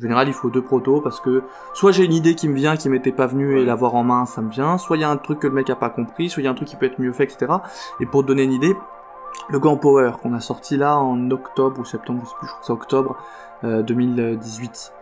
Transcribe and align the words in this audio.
En 0.00 0.02
général, 0.02 0.28
il 0.28 0.32
faut 0.32 0.48
deux 0.48 0.62
protos 0.62 1.02
parce 1.02 1.20
que 1.20 1.42
soit 1.74 1.92
j'ai 1.92 2.06
une 2.06 2.14
idée 2.14 2.34
qui 2.34 2.48
me 2.48 2.54
vient 2.54 2.74
qui 2.74 2.88
m'était 2.88 3.12
pas 3.12 3.26
venue 3.26 3.60
et 3.60 3.66
l'avoir 3.66 3.94
en 3.94 4.02
main, 4.02 4.24
ça 4.24 4.40
me 4.40 4.50
vient, 4.50 4.78
soit 4.78 4.96
il 4.96 5.00
y 5.00 5.04
a 5.04 5.10
un 5.10 5.18
truc 5.18 5.40
que 5.40 5.46
le 5.46 5.52
mec 5.52 5.68
a 5.68 5.76
pas 5.76 5.90
compris, 5.90 6.30
soit 6.30 6.40
il 6.42 6.46
y 6.46 6.48
a 6.48 6.50
un 6.50 6.54
truc 6.54 6.68
qui 6.68 6.76
peut 6.76 6.86
être 6.86 6.98
mieux 6.98 7.12
fait, 7.12 7.24
etc. 7.24 7.52
Et 8.00 8.06
pour 8.06 8.22
te 8.22 8.28
donner 8.28 8.44
une 8.44 8.54
idée, 8.54 8.74
le 9.50 9.58
Gant 9.58 9.76
Power 9.76 10.12
qu'on 10.22 10.32
a 10.32 10.40
sorti 10.40 10.78
là 10.78 10.96
en 10.96 11.30
octobre 11.30 11.78
ou 11.78 11.84
septembre, 11.84 12.22
je 12.24 12.30
sais 12.30 12.34
plus, 12.38 12.46
je 12.46 12.52
crois 12.52 12.60
que 12.60 12.66
c'est 12.66 12.72
octobre 12.72 13.16
euh, 13.64 13.82
2018. 13.82 14.94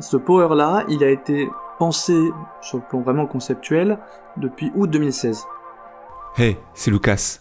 Ce 0.00 0.16
Power 0.18 0.54
là, 0.54 0.84
il 0.90 1.02
a 1.04 1.08
été 1.08 1.48
pensé 1.78 2.30
sur 2.60 2.76
le 2.76 2.84
plan 2.84 3.00
vraiment 3.00 3.26
conceptuel 3.26 3.98
depuis 4.36 4.70
août 4.74 4.90
2016. 4.90 5.46
Hey, 6.36 6.58
c'est 6.74 6.90
Lucas, 6.90 7.38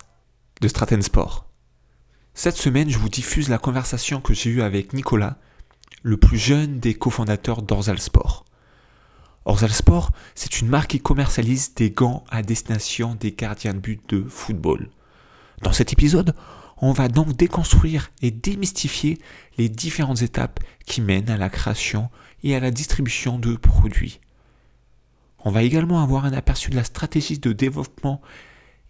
de 0.62 0.70
Straten 0.70 1.02
Sport. 1.02 1.48
Cette 2.34 2.56
semaine, 2.56 2.90
je 2.90 2.98
vous 2.98 3.10
diffuse 3.10 3.50
la 3.50 3.58
conversation 3.58 4.22
que 4.22 4.34
j'ai 4.34 4.52
eue 4.52 4.62
avec 4.62 4.94
Nicolas, 4.94 5.36
le 6.02 6.18
plus 6.18 6.38
jeune 6.38 6.80
des 6.80 6.94
cofondateurs 6.94 7.62
d'Orzal 7.62 8.00
Sport. 8.00 8.46
Orzal 9.46 9.71
c'est 10.36 10.61
une 10.61 10.69
marque 10.69 10.92
qui 10.92 11.00
commercialise 11.00 11.74
des 11.75 11.92
gants 11.92 12.24
à 12.29 12.42
destination 12.42 13.16
des 13.16 13.33
gardiens 13.33 13.74
de 13.74 13.79
but 13.79 14.02
de 14.10 14.24
football. 14.24 14.89
Dans 15.61 15.74
cet 15.74 15.93
épisode, 15.93 16.33
on 16.78 16.92
va 16.92 17.07
donc 17.07 17.36
déconstruire 17.36 18.11
et 18.21 18.32
démystifier 18.32 19.18
les 19.57 19.69
différentes 19.69 20.21
étapes 20.21 20.60
qui 20.86 21.02
mènent 21.02 21.29
à 21.29 21.38
la 21.38 21.50
création 21.50 22.10
et 22.44 22.55
à 22.55 22.60
la 22.60 22.71
distribution 22.71 23.38
de 23.38 23.55
produits. 23.55 24.19
On 25.46 25.52
va 25.52 25.64
également 25.64 26.02
avoir 26.02 26.25
un 26.25 26.33
aperçu 26.33 26.69
de 26.69 26.75
la 26.75 26.83
stratégie 26.83 27.39
de 27.39 27.52
développement 27.52 28.21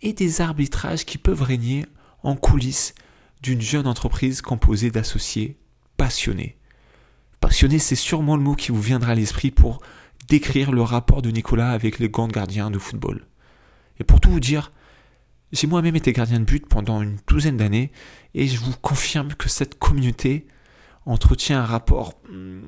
et 0.02 0.14
des 0.14 0.42
arbitrages 0.42 1.06
qui 1.06 1.18
peuvent 1.18 1.42
régner 1.42 1.86
en 2.22 2.36
coulisses 2.36 2.94
d'une 3.42 3.62
jeune 3.62 3.88
entreprise 3.88 4.42
composée 4.42 4.92
d'associés 4.92 5.58
passionnés. 5.98 6.58
Passionné, 7.44 7.78
c'est 7.78 7.96
sûrement 7.96 8.38
le 8.38 8.42
mot 8.42 8.56
qui 8.56 8.72
vous 8.72 8.82
viendra 8.82 9.12
à 9.12 9.16
l'esprit 9.16 9.52
pour 9.52 9.82
décrire 10.30 10.72
le 10.72 10.82
rapport 10.82 11.22
de 11.22 11.30
Nicolas 11.30 11.72
avec 11.72 12.00
les 12.00 12.08
grands 12.08 12.30
gardiens 12.30 12.72
de 12.72 12.80
football. 12.80 13.28
Et 14.00 14.06
pour 14.06 14.22
tout 14.22 14.32
vous 14.32 14.40
dire, 14.40 14.72
j'ai 15.52 15.68
moi-même 15.68 15.98
été 15.98 16.14
gardien 16.14 16.40
de 16.40 16.46
but 16.46 16.66
pendant 16.66 17.02
une 17.02 17.18
douzaine 17.28 17.58
d'années 17.58 17.92
et 18.34 18.48
je 18.48 18.58
vous 18.62 18.72
confirme 18.82 19.34
que 19.34 19.50
cette 19.50 19.78
communauté 19.78 20.48
entretient 21.06 21.60
un 21.60 21.66
rapport 21.66 22.14
hmm, 22.32 22.62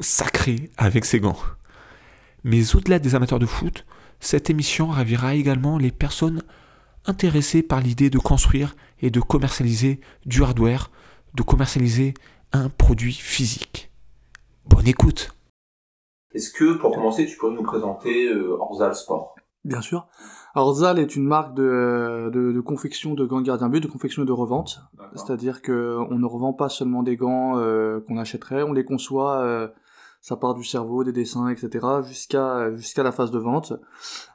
sacré 0.00 0.68
avec 0.76 1.06
ses 1.06 1.20
gants. 1.20 1.40
Mais 2.44 2.74
au-delà 2.74 2.98
des 2.98 3.14
amateurs 3.14 3.38
de 3.38 3.46
foot, 3.46 3.86
cette 4.20 4.50
émission 4.50 4.88
ravira 4.88 5.36
également 5.36 5.78
les 5.78 5.90
personnes 5.90 6.42
intéressées 7.06 7.62
par 7.62 7.80
l'idée 7.80 8.10
de 8.10 8.18
construire 8.18 8.76
et 9.00 9.08
de 9.08 9.20
commercialiser 9.20 10.00
du 10.26 10.42
hardware, 10.42 10.90
de 11.32 11.42
commercialiser 11.42 12.12
un 12.52 12.68
produit 12.68 13.14
physique. 13.14 13.87
Bonne 14.68 14.86
écoute 14.86 15.34
Est-ce 16.32 16.50
que, 16.52 16.74
pour 16.74 16.94
commencer, 16.94 17.26
tu 17.26 17.36
pourrais 17.36 17.54
nous 17.54 17.62
présenter 17.62 18.28
euh, 18.28 18.56
Orzal 18.60 18.94
Sport? 18.94 19.34
Bien 19.64 19.80
sûr. 19.80 20.06
Alors 20.54 20.72
Zal 20.74 20.98
est 20.98 21.16
une 21.16 21.24
marque 21.24 21.54
de, 21.54 22.30
de, 22.32 22.52
de 22.52 22.60
confection 22.60 23.14
de 23.14 23.24
gants 23.24 23.40
de 23.40 23.46
gardien 23.46 23.68
but, 23.68 23.80
de 23.80 23.88
confection 23.88 24.22
et 24.22 24.26
de 24.26 24.32
revente. 24.32 24.80
C'est-à-dire 25.14 25.62
que 25.62 25.98
on 26.10 26.18
ne 26.18 26.26
revend 26.26 26.52
pas 26.52 26.68
seulement 26.68 27.02
des 27.02 27.16
gants 27.16 27.58
euh, 27.58 28.00
qu'on 28.06 28.18
achèterait, 28.18 28.62
on 28.62 28.72
les 28.72 28.84
conçoit, 28.84 29.40
euh, 29.40 29.68
ça 30.20 30.36
part 30.36 30.54
du 30.54 30.64
cerveau, 30.64 31.04
des 31.04 31.12
dessins, 31.12 31.48
etc. 31.48 31.86
jusqu'à 32.06 32.74
jusqu'à 32.76 33.02
la 33.02 33.12
phase 33.12 33.30
de 33.30 33.38
vente. 33.38 33.72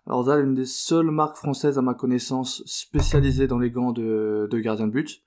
Alors 0.07 0.23
Zal 0.23 0.39
est 0.39 0.43
une 0.43 0.55
des 0.55 0.65
seules 0.65 1.11
marques 1.11 1.37
françaises 1.37 1.77
à 1.77 1.81
ma 1.81 1.93
connaissance 1.93 2.63
spécialisées 2.65 3.47
dans 3.47 3.59
les 3.59 3.71
gants 3.71 3.91
de, 3.91 4.47
de 4.49 4.59
gardien 4.59 4.87
de 4.87 4.91
but. 4.91 5.23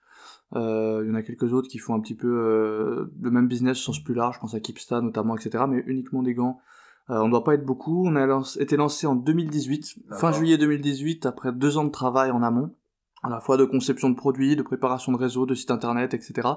Euh, 0.54 1.02
il 1.04 1.08
y 1.08 1.12
en 1.12 1.14
a 1.14 1.22
quelques 1.22 1.52
autres 1.52 1.68
qui 1.68 1.78
font 1.78 1.94
un 1.94 2.00
petit 2.00 2.14
peu 2.14 2.28
euh, 2.28 3.12
le 3.20 3.30
même 3.30 3.48
business 3.48 3.78
au 3.78 3.92
sens 3.92 4.02
plus 4.02 4.14
large, 4.14 4.36
je 4.36 4.40
pense 4.40 4.54
à 4.54 4.60
Kipsta 4.60 5.00
notamment, 5.00 5.36
etc. 5.36 5.64
Mais 5.68 5.82
uniquement 5.86 6.22
des 6.22 6.34
gants 6.34 6.60
euh, 7.10 7.20
on 7.20 7.26
ne 7.26 7.30
doit 7.30 7.44
pas 7.44 7.54
être 7.54 7.64
beaucoup. 7.64 8.06
On 8.06 8.16
a 8.16 8.42
été 8.58 8.76
lancé 8.76 9.06
en 9.06 9.14
2018, 9.14 9.98
fin 10.18 10.32
juillet 10.32 10.58
2018, 10.58 11.26
après 11.26 11.52
deux 11.52 11.78
ans 11.78 11.84
de 11.84 11.90
travail 11.90 12.30
en 12.30 12.42
amont, 12.42 12.74
à 13.22 13.30
la 13.30 13.40
fois 13.40 13.56
de 13.56 13.64
conception 13.64 14.10
de 14.10 14.16
produits, 14.16 14.56
de 14.56 14.62
préparation 14.62 15.12
de 15.12 15.16
réseau, 15.16 15.46
de 15.46 15.54
site 15.54 15.70
internet, 15.70 16.14
etc. 16.14 16.48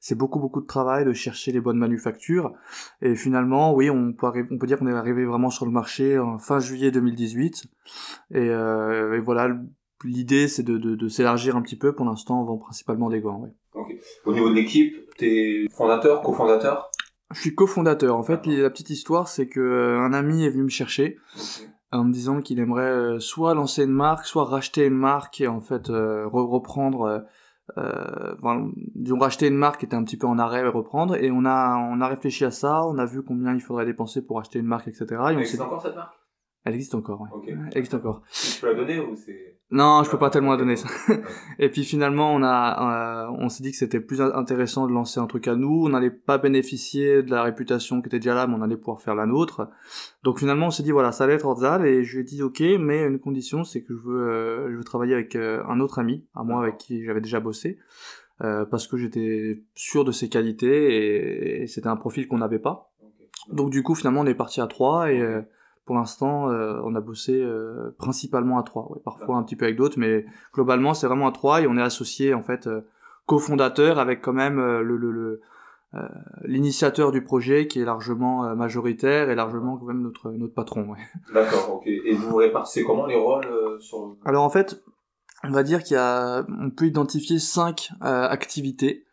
C'est 0.00 0.14
beaucoup 0.14 0.38
beaucoup 0.38 0.60
de 0.60 0.66
travail 0.66 1.06
de 1.06 1.12
chercher 1.14 1.50
les 1.50 1.60
bonnes 1.60 1.78
manufactures. 1.78 2.52
Et 3.00 3.16
finalement, 3.16 3.74
oui, 3.74 3.88
on 3.88 4.12
peut, 4.12 4.26
on 4.50 4.58
peut 4.58 4.66
dire 4.66 4.78
qu'on 4.78 4.86
est 4.86 4.92
arrivé 4.92 5.24
vraiment 5.24 5.50
sur 5.50 5.64
le 5.64 5.72
marché 5.72 6.18
en 6.18 6.38
fin 6.38 6.58
juillet 6.58 6.90
2018. 6.90 7.64
Et, 8.32 8.50
euh, 8.50 9.16
et 9.16 9.20
voilà, 9.20 9.48
l'idée 10.04 10.48
c'est 10.48 10.62
de, 10.62 10.78
de, 10.78 10.94
de 10.94 11.08
s'élargir 11.08 11.56
un 11.56 11.62
petit 11.62 11.76
peu. 11.76 11.94
Pour 11.94 12.06
l'instant, 12.06 12.42
on 12.42 12.44
vend 12.44 12.58
principalement 12.58 13.08
des 13.08 13.20
gants. 13.20 13.42
Oui. 13.74 13.98
Au 14.24 14.32
niveau 14.32 14.48
de 14.48 14.54
l'équipe, 14.54 14.94
t'es 15.16 15.66
fondateur, 15.76 16.22
cofondateur? 16.22 16.90
Je 17.32 17.40
suis 17.40 17.54
cofondateur. 17.54 18.16
En 18.16 18.22
fait, 18.22 18.46
la 18.46 18.70
petite 18.70 18.90
histoire, 18.90 19.28
c'est 19.28 19.48
que 19.48 19.60
euh, 19.60 20.00
un 20.00 20.12
ami 20.12 20.44
est 20.44 20.50
venu 20.50 20.64
me 20.64 20.68
chercher 20.68 21.18
en 21.92 22.04
me 22.04 22.12
disant 22.12 22.40
qu'il 22.40 22.58
aimerait 22.58 22.82
euh, 22.82 23.20
soit 23.20 23.54
lancer 23.54 23.84
une 23.84 23.92
marque, 23.92 24.26
soit 24.26 24.44
racheter 24.44 24.86
une 24.86 24.94
marque 24.94 25.40
et 25.40 25.48
en 25.48 25.60
fait 25.60 25.90
euh, 25.90 26.26
reprendre. 26.28 27.24
Euh, 27.76 28.64
disons 28.94 29.18
racheter 29.18 29.48
une 29.48 29.56
marque 29.56 29.80
qui 29.80 29.86
était 29.86 29.96
un 29.96 30.04
petit 30.04 30.16
peu 30.16 30.28
en 30.28 30.38
arrêt 30.38 30.60
et 30.60 30.68
reprendre. 30.68 31.16
Et 31.16 31.30
on 31.32 31.44
a 31.44 31.76
on 31.76 32.00
a 32.00 32.06
réfléchi 32.06 32.44
à 32.44 32.50
ça. 32.50 32.84
On 32.86 32.96
a 32.98 33.06
vu 33.06 33.22
combien 33.22 33.54
il 33.54 33.60
faudrait 33.60 33.86
dépenser 33.86 34.24
pour 34.24 34.38
acheter 34.38 34.60
une 34.60 34.66
marque, 34.66 34.86
etc. 34.86 35.06
Et 35.10 35.16
on 35.16 35.62
encore 35.62 35.82
cette 35.82 35.96
marque? 35.96 36.14
Elle 36.66 36.74
existe 36.74 36.94
encore. 36.94 37.20
Ouais. 37.22 37.28
Elle 37.46 37.78
existe 37.78 37.94
encore. 37.94 38.22
Tu 38.30 38.60
peux 38.60 38.66
la 38.66 38.74
donner 38.74 38.98
ou 38.98 39.14
c'est 39.14 39.56
non, 39.72 40.04
je 40.04 40.10
peux 40.10 40.18
pas 40.18 40.30
tellement 40.30 40.52
la 40.52 40.58
donner 40.58 40.76
ça. 40.76 40.88
et 41.58 41.68
puis 41.68 41.82
finalement, 41.82 42.32
on 42.32 42.42
a, 42.44 43.26
euh, 43.26 43.36
on 43.40 43.48
s'est 43.48 43.64
dit 43.64 43.72
que 43.72 43.76
c'était 43.76 43.98
plus 43.98 44.20
intéressant 44.20 44.86
de 44.86 44.92
lancer 44.92 45.18
un 45.18 45.26
truc 45.26 45.48
à 45.48 45.56
nous. 45.56 45.86
On 45.86 45.88
n'allait 45.88 46.10
pas 46.10 46.38
bénéficier 46.38 47.24
de 47.24 47.32
la 47.32 47.42
réputation 47.42 48.00
qui 48.00 48.06
était 48.06 48.20
déjà 48.20 48.34
là, 48.34 48.46
mais 48.46 48.54
on 48.54 48.62
allait 48.62 48.76
pouvoir 48.76 49.00
faire 49.00 49.16
la 49.16 49.26
nôtre. 49.26 49.68
Donc 50.22 50.38
finalement, 50.38 50.68
on 50.68 50.70
s'est 50.70 50.84
dit 50.84 50.92
voilà, 50.92 51.10
ça 51.10 51.26
va 51.26 51.32
être 51.32 51.46
Orzal. 51.46 51.84
Et 51.84 52.04
je 52.04 52.14
lui 52.14 52.20
ai 52.20 52.24
dit 52.24 52.42
ok, 52.44 52.62
mais 52.78 53.06
une 53.06 53.18
condition, 53.18 53.64
c'est 53.64 53.82
que 53.82 53.92
je 53.96 54.02
veux, 54.02 54.28
euh, 54.28 54.70
je 54.70 54.76
veux 54.76 54.84
travailler 54.84 55.14
avec 55.14 55.34
euh, 55.34 55.64
un 55.68 55.80
autre 55.80 55.98
ami, 55.98 56.24
à 56.36 56.44
moi 56.44 56.62
avec 56.62 56.78
qui 56.78 57.04
j'avais 57.04 57.20
déjà 57.20 57.40
bossé, 57.40 57.78
parce 58.38 58.86
que 58.86 58.96
j'étais 58.96 59.64
sûr 59.74 60.04
de 60.04 60.12
ses 60.12 60.28
qualités 60.28 61.62
et, 61.62 61.66
c'était 61.66 61.88
un 61.88 61.96
profil 61.96 62.28
qu'on 62.28 62.38
n'avait 62.38 62.60
pas. 62.60 62.92
Donc 63.50 63.70
du 63.70 63.82
coup, 63.82 63.96
finalement, 63.96 64.20
on 64.20 64.26
est 64.26 64.34
parti 64.34 64.60
à 64.60 64.68
trois 64.68 65.10
et 65.10 65.20
pour 65.86 65.94
l'instant, 65.94 66.50
euh, 66.50 66.80
on 66.84 66.96
a 66.96 67.00
bossé 67.00 67.40
euh, 67.40 67.94
principalement 67.96 68.58
à 68.58 68.64
trois, 68.64 68.90
ouais, 68.90 69.00
parfois 69.04 69.36
un 69.36 69.44
petit 69.44 69.54
peu 69.54 69.64
avec 69.64 69.76
d'autres, 69.76 69.98
mais 69.98 70.26
globalement 70.52 70.94
c'est 70.94 71.06
vraiment 71.06 71.28
à 71.28 71.32
trois 71.32 71.62
et 71.62 71.68
on 71.68 71.76
est 71.78 71.82
associé 71.82 72.34
en 72.34 72.42
fait 72.42 72.66
euh, 72.66 72.80
cofondateur 73.24 74.00
avec 74.00 74.20
quand 74.20 74.32
même 74.32 74.56
le, 74.56 74.96
le, 74.96 75.40
l'initiateur 76.44 77.10
du 77.10 77.22
projet 77.22 77.68
qui 77.68 77.80
est 77.80 77.84
largement 77.84 78.54
majoritaire 78.54 79.30
et 79.30 79.34
largement 79.34 79.76
quand 79.78 79.86
même 79.86 80.02
notre 80.02 80.30
notre 80.30 80.52
patron. 80.54 80.90
Ouais. 80.90 80.98
D'accord, 81.32 81.76
ok. 81.76 81.86
Et 81.86 82.12
vous 82.12 82.36
répartissez 82.36 82.84
comment 82.84 83.06
les 83.06 83.16
rôles 83.16 83.46
sur 83.80 84.16
Alors 84.24 84.44
en 84.44 84.50
fait, 84.50 84.84
on 85.42 85.50
va 85.50 85.62
dire 85.62 85.82
qu'il 85.82 85.94
y 85.94 85.98
a, 85.98 86.44
on 86.60 86.70
peut 86.70 86.86
identifier 86.86 87.38
cinq 87.38 87.90
activités. 88.00 89.06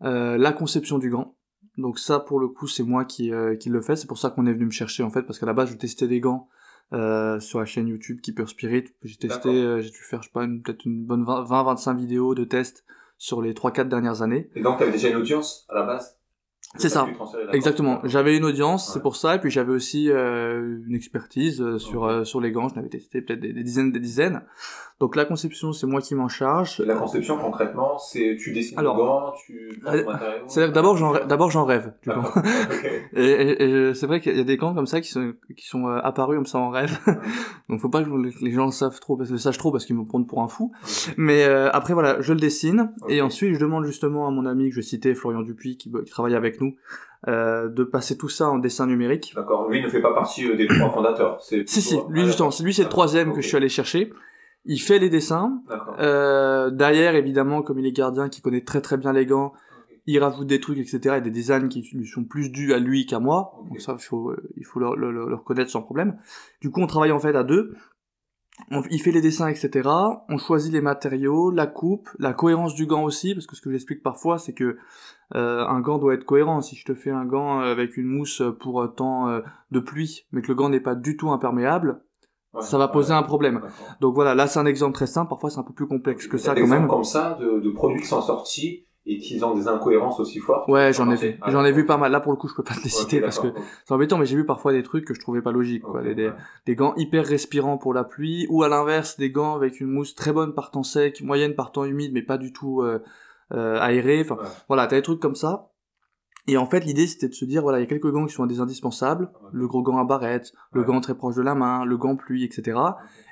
la 0.00 0.52
conception 0.52 0.98
du 0.98 1.10
gant, 1.10 1.34
donc 1.80 1.98
ça, 1.98 2.20
pour 2.20 2.40
le 2.40 2.48
coup, 2.48 2.66
c'est 2.66 2.82
moi 2.82 3.04
qui, 3.04 3.32
euh, 3.32 3.56
qui 3.56 3.68
le 3.68 3.80
fais. 3.80 3.96
C'est 3.96 4.06
pour 4.06 4.18
ça 4.18 4.30
qu'on 4.30 4.46
est 4.46 4.52
venu 4.52 4.66
me 4.66 4.70
chercher, 4.70 5.02
en 5.02 5.10
fait, 5.10 5.22
parce 5.22 5.38
qu'à 5.38 5.46
la 5.46 5.52
base, 5.52 5.70
je 5.70 5.76
testais 5.76 6.08
des 6.08 6.20
gants 6.20 6.48
euh, 6.92 7.40
sur 7.40 7.58
la 7.58 7.64
chaîne 7.64 7.88
YouTube 7.88 8.20
Keeper 8.20 8.48
Spirit. 8.48 8.84
J'ai 9.02 9.16
testé, 9.16 9.48
euh, 9.48 9.80
j'ai 9.80 9.90
dû 9.90 9.98
faire, 9.98 10.22
je 10.22 10.28
sais 10.28 10.32
pas, 10.32 10.46
peut-être 10.46 10.84
une 10.84 11.04
bonne 11.04 11.24
20-25 11.24 11.96
vidéos 11.96 12.34
de 12.34 12.44
tests 12.44 12.84
sur 13.18 13.42
les 13.42 13.54
3-4 13.54 13.88
dernières 13.88 14.22
années. 14.22 14.50
Et 14.54 14.62
donc, 14.62 14.78
tu 14.78 14.84
avais 14.84 14.92
déjà 14.92 15.08
une 15.08 15.16
audience 15.16 15.66
à 15.68 15.74
la 15.74 15.82
base? 15.82 16.19
C'est 16.76 16.88
ça, 16.88 17.08
exactement. 17.52 17.98
J'avais 18.04 18.36
une 18.36 18.44
audience, 18.44 18.92
c'est 18.92 19.02
pour 19.02 19.16
ça, 19.16 19.34
et 19.34 19.40
puis 19.40 19.50
j'avais 19.50 19.72
aussi 19.72 20.08
euh, 20.08 20.78
une 20.86 20.94
expertise 20.94 21.60
euh, 21.60 21.78
sur 21.78 22.04
euh, 22.04 22.22
sur 22.22 22.40
les 22.40 22.52
gants. 22.52 22.68
Je 22.68 22.76
n'avais 22.76 22.88
testé 22.88 23.22
peut-être 23.22 23.40
des, 23.40 23.52
dizaines, 23.52 23.90
des 23.90 23.98
dizaines. 23.98 24.42
Donc 25.00 25.16
la 25.16 25.24
conception, 25.24 25.72
c'est 25.72 25.88
moi 25.88 26.00
qui 26.00 26.14
m'en 26.14 26.28
charge. 26.28 26.78
la 26.78 26.94
conception 26.94 27.38
concrètement, 27.38 27.98
c'est 27.98 28.36
tu 28.38 28.52
dessines 28.52 28.78
Alors, 28.78 28.96
le 28.96 29.02
gant, 29.02 29.32
tu. 29.44 29.82
C'est 30.46 30.70
d'abord 30.70 30.96
j'en 30.96 31.12
d'abord 31.26 31.50
j'en 31.50 31.64
rêve. 31.64 31.92
Du 32.02 32.10
et, 33.14 33.24
et, 33.24 33.62
et 33.62 33.94
c'est 33.94 34.06
vrai 34.06 34.20
qu'il 34.20 34.36
y 34.36 34.40
a 34.40 34.44
des 34.44 34.56
gants 34.56 34.74
comme 34.74 34.86
ça 34.86 35.00
qui 35.00 35.10
sont 35.10 35.32
qui 35.56 35.66
sont 35.66 35.86
apparus 35.86 36.36
comme 36.36 36.46
ça 36.46 36.58
en 36.58 36.70
rêve. 36.70 36.98
Donc 37.68 37.80
faut 37.80 37.88
pas 37.88 38.04
que 38.04 38.10
les 38.44 38.52
gens 38.52 38.66
le 38.66 38.72
savent 38.72 39.00
trop, 39.00 39.16
parce 39.16 39.30
que 39.30 39.34
le 39.34 39.38
sachent 39.38 39.58
trop 39.58 39.72
parce 39.72 39.86
qu'ils 39.86 39.96
me 39.96 40.04
prennent 40.04 40.26
pour 40.26 40.42
un 40.42 40.48
fou. 40.48 40.70
Mais 41.16 41.44
après 41.44 41.94
voilà, 41.94 42.20
je 42.20 42.32
le 42.32 42.38
dessine 42.38 42.92
et 43.08 43.22
ensuite 43.22 43.54
je 43.54 43.58
demande 43.58 43.86
justement 43.86 44.28
à 44.28 44.30
mon 44.30 44.46
ami 44.46 44.68
que 44.68 44.76
je 44.76 44.82
citais, 44.82 45.14
Florian 45.14 45.40
Dupuis, 45.40 45.76
qui, 45.78 45.90
qui 45.90 46.10
travaille 46.10 46.36
avec 46.36 46.59
nous, 46.60 46.76
euh, 47.28 47.68
de 47.68 47.84
passer 47.84 48.16
tout 48.16 48.30
ça 48.30 48.48
en 48.48 48.58
dessin 48.58 48.86
numérique. 48.86 49.34
D'accord. 49.36 49.68
Lui 49.68 49.82
ne 49.82 49.88
fait 49.88 50.00
pas 50.00 50.14
partie 50.14 50.48
euh, 50.48 50.56
des 50.56 50.66
trois 50.66 50.90
fondateurs. 50.94 51.38
Si 51.42 51.66
si, 51.66 51.98
lui 52.08 52.24
justement, 52.24 52.48
lui 52.62 52.72
c'est 52.72 52.84
le 52.84 52.88
troisième 52.88 53.34
que 53.34 53.42
je 53.42 53.48
suis 53.48 53.58
allé 53.58 53.68
chercher. 53.68 54.10
Il 54.64 54.78
fait 54.78 54.98
les 54.98 55.10
dessins. 55.10 55.62
Euh, 55.98 56.70
derrière, 56.70 57.14
évidemment, 57.14 57.60
comme 57.60 57.78
il 57.78 57.86
est 57.86 57.92
gardien, 57.92 58.30
qui 58.30 58.40
connaît 58.40 58.62
très 58.62 58.80
très 58.80 58.96
bien 58.96 59.12
les 59.12 59.26
gants, 59.26 59.52
il 60.06 60.18
rajoute 60.18 60.46
des 60.46 60.60
trucs, 60.60 60.78
etc. 60.78 61.16
et 61.18 61.20
des 61.20 61.30
designs 61.30 61.68
qui 61.68 61.86
lui 61.92 62.06
sont 62.06 62.24
plus 62.24 62.50
dus 62.50 62.72
à 62.72 62.78
lui 62.78 63.04
qu'à 63.04 63.20
moi. 63.20 63.52
Donc 63.68 63.80
ça, 63.82 63.96
il 63.98 64.02
faut, 64.02 64.34
il 64.56 64.64
faut 64.64 64.80
le, 64.80 64.94
le, 64.96 65.12
le, 65.12 65.34
reconnaître 65.34 65.70
sans 65.70 65.82
problème. 65.82 66.16
Du 66.62 66.70
coup, 66.70 66.80
on 66.80 66.86
travaille 66.86 67.12
en 67.12 67.20
fait 67.20 67.36
à 67.36 67.44
deux. 67.44 67.74
on, 68.70 68.82
il 68.90 69.00
fait 69.00 69.12
les 69.12 69.20
dessins, 69.20 69.48
etc. 69.48 69.88
On 70.30 70.38
choisit 70.38 70.72
les 70.72 70.80
matériaux, 70.80 71.50
la 71.50 71.66
coupe, 71.66 72.08
la 72.18 72.32
cohérence 72.32 72.74
du 72.74 72.86
gant 72.86 73.04
aussi, 73.04 73.34
parce 73.34 73.46
que 73.46 73.56
ce 73.56 73.60
que 73.60 73.70
j'explique 73.70 74.02
parfois, 74.02 74.38
c'est 74.38 74.54
que 74.54 74.78
euh, 75.34 75.66
un 75.66 75.80
gant 75.80 75.98
doit 75.98 76.14
être 76.14 76.24
cohérent. 76.24 76.60
Si 76.60 76.76
je 76.76 76.84
te 76.84 76.94
fais 76.94 77.10
un 77.10 77.24
gant 77.24 77.60
avec 77.60 77.96
une 77.96 78.06
mousse 78.06 78.42
pour 78.60 78.92
temps 78.94 79.28
euh, 79.28 79.40
de 79.70 79.80
pluie, 79.80 80.26
mais 80.32 80.42
que 80.42 80.48
le 80.48 80.54
gant 80.54 80.68
n'est 80.68 80.80
pas 80.80 80.94
du 80.94 81.16
tout 81.16 81.30
imperméable, 81.30 82.02
ça 82.60 82.78
va 82.78 82.88
poser 82.88 83.12
un 83.12 83.22
problème. 83.22 83.62
Donc 84.00 84.14
voilà, 84.14 84.34
là 84.34 84.46
c'est 84.46 84.58
un 84.58 84.66
exemple 84.66 84.94
très 84.94 85.06
simple. 85.06 85.28
Parfois 85.28 85.50
c'est 85.50 85.60
un 85.60 85.64
peu 85.64 85.72
plus 85.72 85.86
complexe 85.86 86.26
que 86.26 86.38
ça 86.38 86.54
quand 86.54 86.66
même. 86.66 86.88
Comme 86.88 87.04
ça, 87.04 87.38
de, 87.40 87.60
de 87.60 87.70
produits 87.70 88.00
qui 88.00 88.08
sont 88.08 88.22
sortis 88.22 88.86
et 89.06 89.18
qui 89.18 89.42
ont 89.42 89.54
des 89.54 89.66
incohérences 89.66 90.20
aussi 90.20 90.40
fortes. 90.40 90.68
Ouais, 90.68 90.92
j'en 90.92 91.10
ai 91.10 91.16
vu. 91.16 91.38
Ah, 91.40 91.50
j'en 91.50 91.64
ai 91.64 91.72
vu 91.72 91.86
pas 91.86 91.96
mal. 91.96 92.12
Là, 92.12 92.20
pour 92.20 92.32
le 92.32 92.38
coup, 92.38 92.48
je 92.48 92.54
peux 92.54 92.62
pas 92.62 92.74
te 92.74 92.82
les 92.82 92.90
citer 92.90 93.20
parce 93.20 93.38
que 93.38 93.48
c'est 93.84 93.94
embêtant, 93.94 94.18
mais 94.18 94.26
j'ai 94.26 94.36
vu 94.36 94.44
parfois 94.44 94.72
des 94.72 94.82
trucs 94.82 95.04
que 95.04 95.14
je 95.14 95.20
trouvais 95.20 95.42
pas 95.42 95.52
logiques, 95.52 95.82
quoi. 95.82 96.02
des, 96.02 96.30
des, 96.66 96.74
gants 96.74 96.94
hyper 96.96 97.24
respirants 97.24 97.78
pour 97.78 97.94
la 97.94 98.04
pluie, 98.04 98.46
ou 98.50 98.62
à 98.62 98.68
l'inverse, 98.68 99.16
des 99.16 99.30
gants 99.30 99.54
avec 99.54 99.80
une 99.80 99.88
mousse 99.88 100.14
très 100.14 100.32
bonne 100.32 100.54
par 100.54 100.70
temps 100.70 100.82
sec, 100.82 101.22
moyenne 101.22 101.54
par 101.54 101.72
temps 101.72 101.84
humide, 101.84 102.12
mais 102.12 102.22
pas 102.22 102.36
du 102.36 102.52
tout 102.52 102.82
euh, 102.82 102.90
euh, 102.90 102.98
aéré. 103.50 104.20
Enfin, 104.22 104.38
voilà, 104.68 104.86
t'as 104.86 104.96
des 104.96 105.02
trucs 105.02 105.20
comme 105.20 105.34
ça. 105.34 105.70
Et 106.46 106.56
en 106.56 106.66
fait, 106.66 106.80
l'idée, 106.80 107.06
c'était 107.06 107.28
de 107.28 107.34
se 107.34 107.44
dire, 107.44 107.62
voilà, 107.62 107.78
il 107.78 107.82
y 107.82 107.84
a 107.84 107.86
quelques 107.86 108.10
gants 108.10 108.26
qui 108.26 108.32
sont 108.32 108.46
des 108.46 108.60
indispensables, 108.60 109.30
le 109.52 109.68
gros 109.68 109.82
gant 109.82 109.98
à 109.98 110.04
barrette, 110.04 110.52
le 110.72 110.82
gant 110.82 111.00
très 111.00 111.14
proche 111.14 111.36
de 111.36 111.42
la 111.42 111.54
main, 111.54 111.84
le 111.84 111.96
gant 111.96 112.16
pluie, 112.16 112.44
etc. 112.44 112.78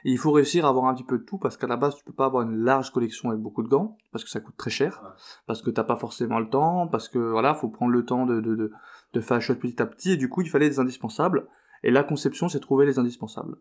Et 0.05 0.13
il 0.13 0.19
faut 0.19 0.31
réussir 0.31 0.67
à 0.67 0.69
avoir 0.69 0.85
un 0.85 0.95
petit 0.95 1.05
peu 1.05 1.19
de 1.19 1.25
tout, 1.25 1.39
parce 1.39 1.57
qu'à 1.57 1.67
la 1.67 1.77
base, 1.77 1.97
tu 1.97 2.05
peux 2.05 2.13
pas 2.13 2.27
avoir 2.27 2.43
une 2.43 2.57
large 2.57 2.93
collection 2.93 3.31
avec 3.31 3.41
beaucoup 3.41 3.63
de 3.63 3.69
gants, 3.69 3.97
parce 4.13 4.25
que 4.25 4.31
ça 4.31 4.41
coûte 4.41 4.57
très 4.57 4.71
cher, 4.71 5.03
parce 5.47 5.63
que 5.63 5.71
t'as 5.71 5.85
pas 5.85 5.97
forcément 5.97 6.39
le 6.39 6.49
temps, 6.49 6.87
parce 6.87 7.09
que, 7.09 7.19
voilà, 7.19 7.55
faut 7.55 7.69
prendre 7.69 7.93
le 7.93 8.05
temps 8.05 8.27
de, 8.27 8.41
de, 8.41 8.55
de, 8.55 8.73
de 9.15 9.21
faire 9.21 9.39
les 9.39 9.55
petit 9.55 9.83
à 9.83 9.87
petit, 9.87 10.13
et 10.13 10.17
du 10.17 10.29
coup, 10.29 10.43
il 10.43 10.51
fallait 10.51 10.69
des 10.69 10.79
indispensables. 10.79 11.49
Et 11.83 11.91
la 11.91 12.05
conception, 12.05 12.49
c'est 12.49 12.61
trouver 12.61 12.87
les 12.87 12.99
indispensables. 12.99 13.57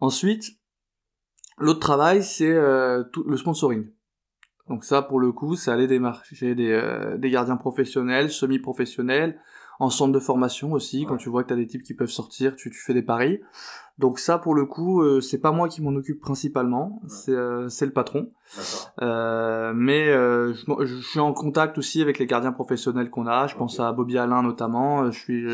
Ensuite, 0.00 0.58
l'autre 1.58 1.80
travail, 1.80 2.22
c'est 2.22 2.52
euh, 2.52 3.02
le 3.26 3.36
sponsoring. 3.36 3.90
Donc 4.68 4.84
ça, 4.84 5.02
pour 5.02 5.20
le 5.20 5.32
coup, 5.32 5.54
c'est 5.54 5.70
aller 5.70 5.86
démarcher 5.86 6.54
des, 6.54 6.70
euh, 6.70 7.16
des 7.16 7.30
gardiens 7.30 7.56
professionnels, 7.56 8.30
semi-professionnels, 8.30 9.38
en 9.78 9.90
centre 9.90 10.12
de 10.12 10.18
formation 10.18 10.72
aussi. 10.72 11.04
Quand 11.06 11.16
tu 11.16 11.28
vois 11.28 11.42
que 11.42 11.48
tu 11.48 11.54
as 11.54 11.56
des 11.56 11.66
types 11.66 11.82
qui 11.82 11.94
peuvent 11.94 12.08
sortir, 12.08 12.56
tu, 12.56 12.70
tu 12.70 12.80
fais 12.80 12.94
des 12.94 13.02
paris. 13.02 13.40
Donc 13.98 14.18
ça, 14.18 14.38
pour 14.38 14.54
le 14.54 14.66
coup, 14.66 15.02
euh, 15.02 15.20
c'est 15.20 15.38
pas 15.38 15.52
moi 15.52 15.68
qui 15.68 15.82
m'en 15.82 15.94
occupe 15.94 16.20
principalement, 16.20 17.00
c'est 17.06 17.32
euh, 17.32 17.68
c'est 17.68 17.86
le 17.86 17.92
patron. 17.92 18.30
mais 19.00 20.12
je, 20.12 20.84
je, 20.84 20.96
suis 21.00 21.20
en 21.20 21.32
contact 21.32 21.78
aussi 21.78 22.02
avec 22.02 22.18
les 22.18 22.26
gardiens 22.26 22.52
professionnels 22.52 23.10
qu'on 23.10 23.26
a. 23.26 23.46
Je 23.46 23.56
pense 23.56 23.78
à 23.78 23.92
Bobby 23.92 24.18
Alain 24.18 24.42
notamment. 24.42 25.10
Je 25.10 25.18
suis 25.18 25.46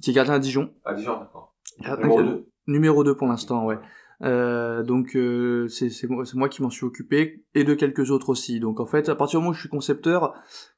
qui 0.00 0.10
est 0.10 0.14
gardien, 0.14 0.34
à 0.34 0.38
Dijon. 0.38 0.70
À 0.84 0.94
Dijon, 0.94 1.18
d'accord. 1.18 1.54
Numéro 1.78 2.22
2 2.22 2.46
Numéro 2.68 3.04
2 3.04 3.16
pour 3.16 3.28
l'instant, 3.28 3.64
ouais. 3.64 3.78
Euh, 4.22 4.82
donc 4.82 5.14
euh, 5.14 5.68
c'est 5.68 5.90
moi, 6.08 6.24
moi 6.34 6.48
qui 6.48 6.62
m'en 6.62 6.70
suis 6.70 6.84
occupé 6.84 7.44
et 7.54 7.64
de 7.64 7.74
quelques 7.74 8.10
autres 8.10 8.30
aussi. 8.30 8.60
Donc 8.60 8.80
en 8.80 8.86
fait, 8.86 9.08
à 9.08 9.14
partir 9.14 9.38
du 9.38 9.42
moment 9.42 9.50
où 9.50 9.54
je 9.54 9.60
suis 9.60 9.68
concepteur, 9.68 10.34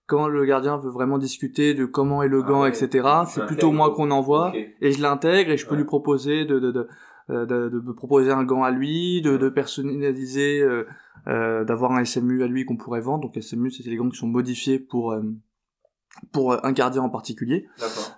quand 0.06 0.26
le 0.26 0.44
gardien 0.44 0.76
veut 0.76 0.90
vraiment 0.90 1.18
discuter 1.18 1.74
de 1.74 1.84
comment 1.84 2.22
est 2.22 2.28
le 2.28 2.42
gant, 2.42 2.62
ah 2.62 2.68
etc., 2.68 3.06
c'est 3.26 3.46
plutôt 3.46 3.70
moi 3.72 3.94
qu'on 3.94 4.10
envoie 4.10 4.52
et 4.80 4.92
je 4.92 5.02
l'intègre 5.02 5.50
et 5.50 5.56
je 5.56 5.66
peux 5.66 5.76
lui 5.76 5.84
proposer 5.84 6.44
de 6.44 6.58
de, 6.58 6.72
de, 6.72 6.88
euh, 7.30 7.44
de, 7.44 7.68
de, 7.68 7.92
proposer 7.92 8.30
un 8.30 8.42
gant 8.42 8.62
à 8.62 8.70
lui, 8.70 9.20
de, 9.20 9.36
de 9.36 9.50
personnaliser, 9.50 10.62
euh, 10.62 10.86
euh, 11.26 11.62
d'avoir 11.62 11.92
un 11.92 12.02
SMU 12.02 12.42
à 12.42 12.46
lui 12.46 12.64
qu'on 12.64 12.78
pourrait 12.78 13.02
vendre. 13.02 13.24
Donc 13.24 13.42
SMU, 13.42 13.70
c'est 13.70 13.84
les 13.84 13.96
gants 13.96 14.08
qui 14.08 14.16
sont 14.16 14.28
modifiés 14.28 14.78
pour 14.78 15.14
pour 16.32 16.64
un 16.64 16.72
gardien 16.72 17.02
en 17.02 17.08
particulier. 17.08 17.66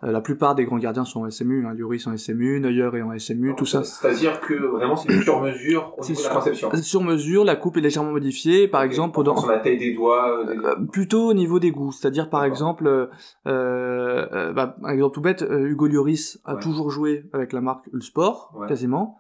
Euh, 0.02 0.10
la 0.12 0.20
plupart 0.20 0.54
des 0.54 0.64
grands 0.64 0.78
gardiens 0.78 1.04
sont 1.04 1.24
en 1.24 1.30
SMU, 1.30 1.66
hein, 1.66 1.74
Lloris 1.74 2.06
en 2.06 2.16
SMU, 2.16 2.60
Neuer 2.60 2.90
est 2.94 3.02
en 3.02 3.18
SMU, 3.18 3.54
tout 3.56 3.66
ça. 3.66 3.84
C'est-à-dire 3.84 4.40
que 4.40 4.54
vraiment 4.54 4.96
c'est 4.96 5.22
sur 5.22 5.40
mesure 5.40 5.94
au 5.98 6.02
niveau 6.02 6.20
de 6.20 6.26
la 6.26 6.34
conception. 6.34 6.70
Sur 6.82 7.02
mesure, 7.02 7.44
la 7.44 7.56
coupe 7.56 7.76
est 7.76 7.80
légèrement 7.80 8.12
modifiée, 8.12 8.68
par 8.68 8.82
exemple 8.82 9.22
dans 9.22 9.46
la 9.46 9.58
taille 9.58 9.78
des 9.78 9.94
doigts. 9.94 10.38
Euh, 10.38 10.54
euh, 10.64 10.76
plutôt 10.92 11.28
au 11.28 11.34
niveau 11.34 11.58
des 11.58 11.70
goûts, 11.70 11.92
c'est-à-dire 11.92 12.30
par 12.30 12.44
exemple, 12.44 12.86
euh, 12.86 13.06
euh, 13.46 14.52
bah, 14.52 14.76
un 14.82 14.92
exemple 14.92 15.14
tout 15.14 15.20
bête, 15.20 15.44
Hugo 15.48 15.86
Lloris 15.86 16.40
a 16.44 16.56
toujours 16.56 16.90
joué 16.90 17.24
avec 17.32 17.52
la 17.52 17.60
marque 17.60 17.86
Ulsport, 17.92 18.52
quasiment. 18.68 19.19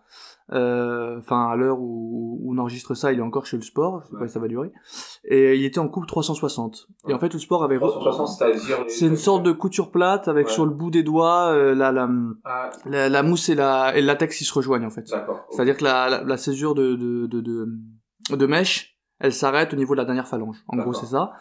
Euh, 0.52 1.18
enfin 1.18 1.48
à 1.48 1.56
l'heure 1.56 1.78
où, 1.78 2.40
on 2.48 2.58
enregistre 2.58 2.94
ça, 2.94 3.12
il 3.12 3.20
est 3.20 3.22
encore 3.22 3.46
chez 3.46 3.56
le 3.56 3.62
sport, 3.62 4.02
je 4.04 4.10
sais 4.10 4.18
pas 4.18 4.26
si 4.26 4.34
ça 4.34 4.40
va 4.40 4.48
durer. 4.48 4.72
Et 5.24 5.56
il 5.56 5.64
était 5.64 5.78
en 5.78 5.88
coupe 5.88 6.06
360. 6.06 6.88
Et 7.08 7.14
en 7.14 7.18
fait, 7.18 7.32
le 7.32 7.38
sport 7.38 7.62
avait 7.62 7.78
360, 7.78 8.28
c'est-à-dire 8.28 8.84
c'est 8.88 9.06
une 9.06 9.16
sorte 9.16 9.42
de 9.42 9.52
couture 9.52 9.90
plate 9.90 10.26
avec 10.26 10.48
sur 10.48 10.66
le 10.66 10.72
bout 10.72 10.90
des 10.90 11.02
doigts 11.02 11.52
euh, 11.52 11.74
la, 11.74 11.92
la, 11.92 12.08
ah. 12.44 12.70
la, 12.86 13.08
la, 13.08 13.22
mousse 13.22 13.48
et 13.48 13.54
la 13.54 13.96
et 13.96 14.00
le 14.00 14.06
latex 14.06 14.36
qui 14.36 14.44
se 14.44 14.52
rejoignent 14.52 14.86
en 14.86 14.90
fait. 14.90 15.08
C'est-à-dire 15.50 15.76
que 15.76 15.84
la, 15.84 16.22
la, 16.24 16.36
césure 16.36 16.74
de 16.74 16.96
de, 16.96 17.26
de 17.26 17.40
de 17.40 17.68
de 18.36 18.46
mèche, 18.46 18.98
elle 19.20 19.32
s'arrête 19.32 19.72
au 19.72 19.76
niveau 19.76 19.94
de 19.94 19.98
la 20.00 20.04
dernière 20.04 20.26
phalange. 20.26 20.56
En 20.68 20.76
gros, 20.76 20.92
c'est 20.92 21.06
ça. 21.06 21.32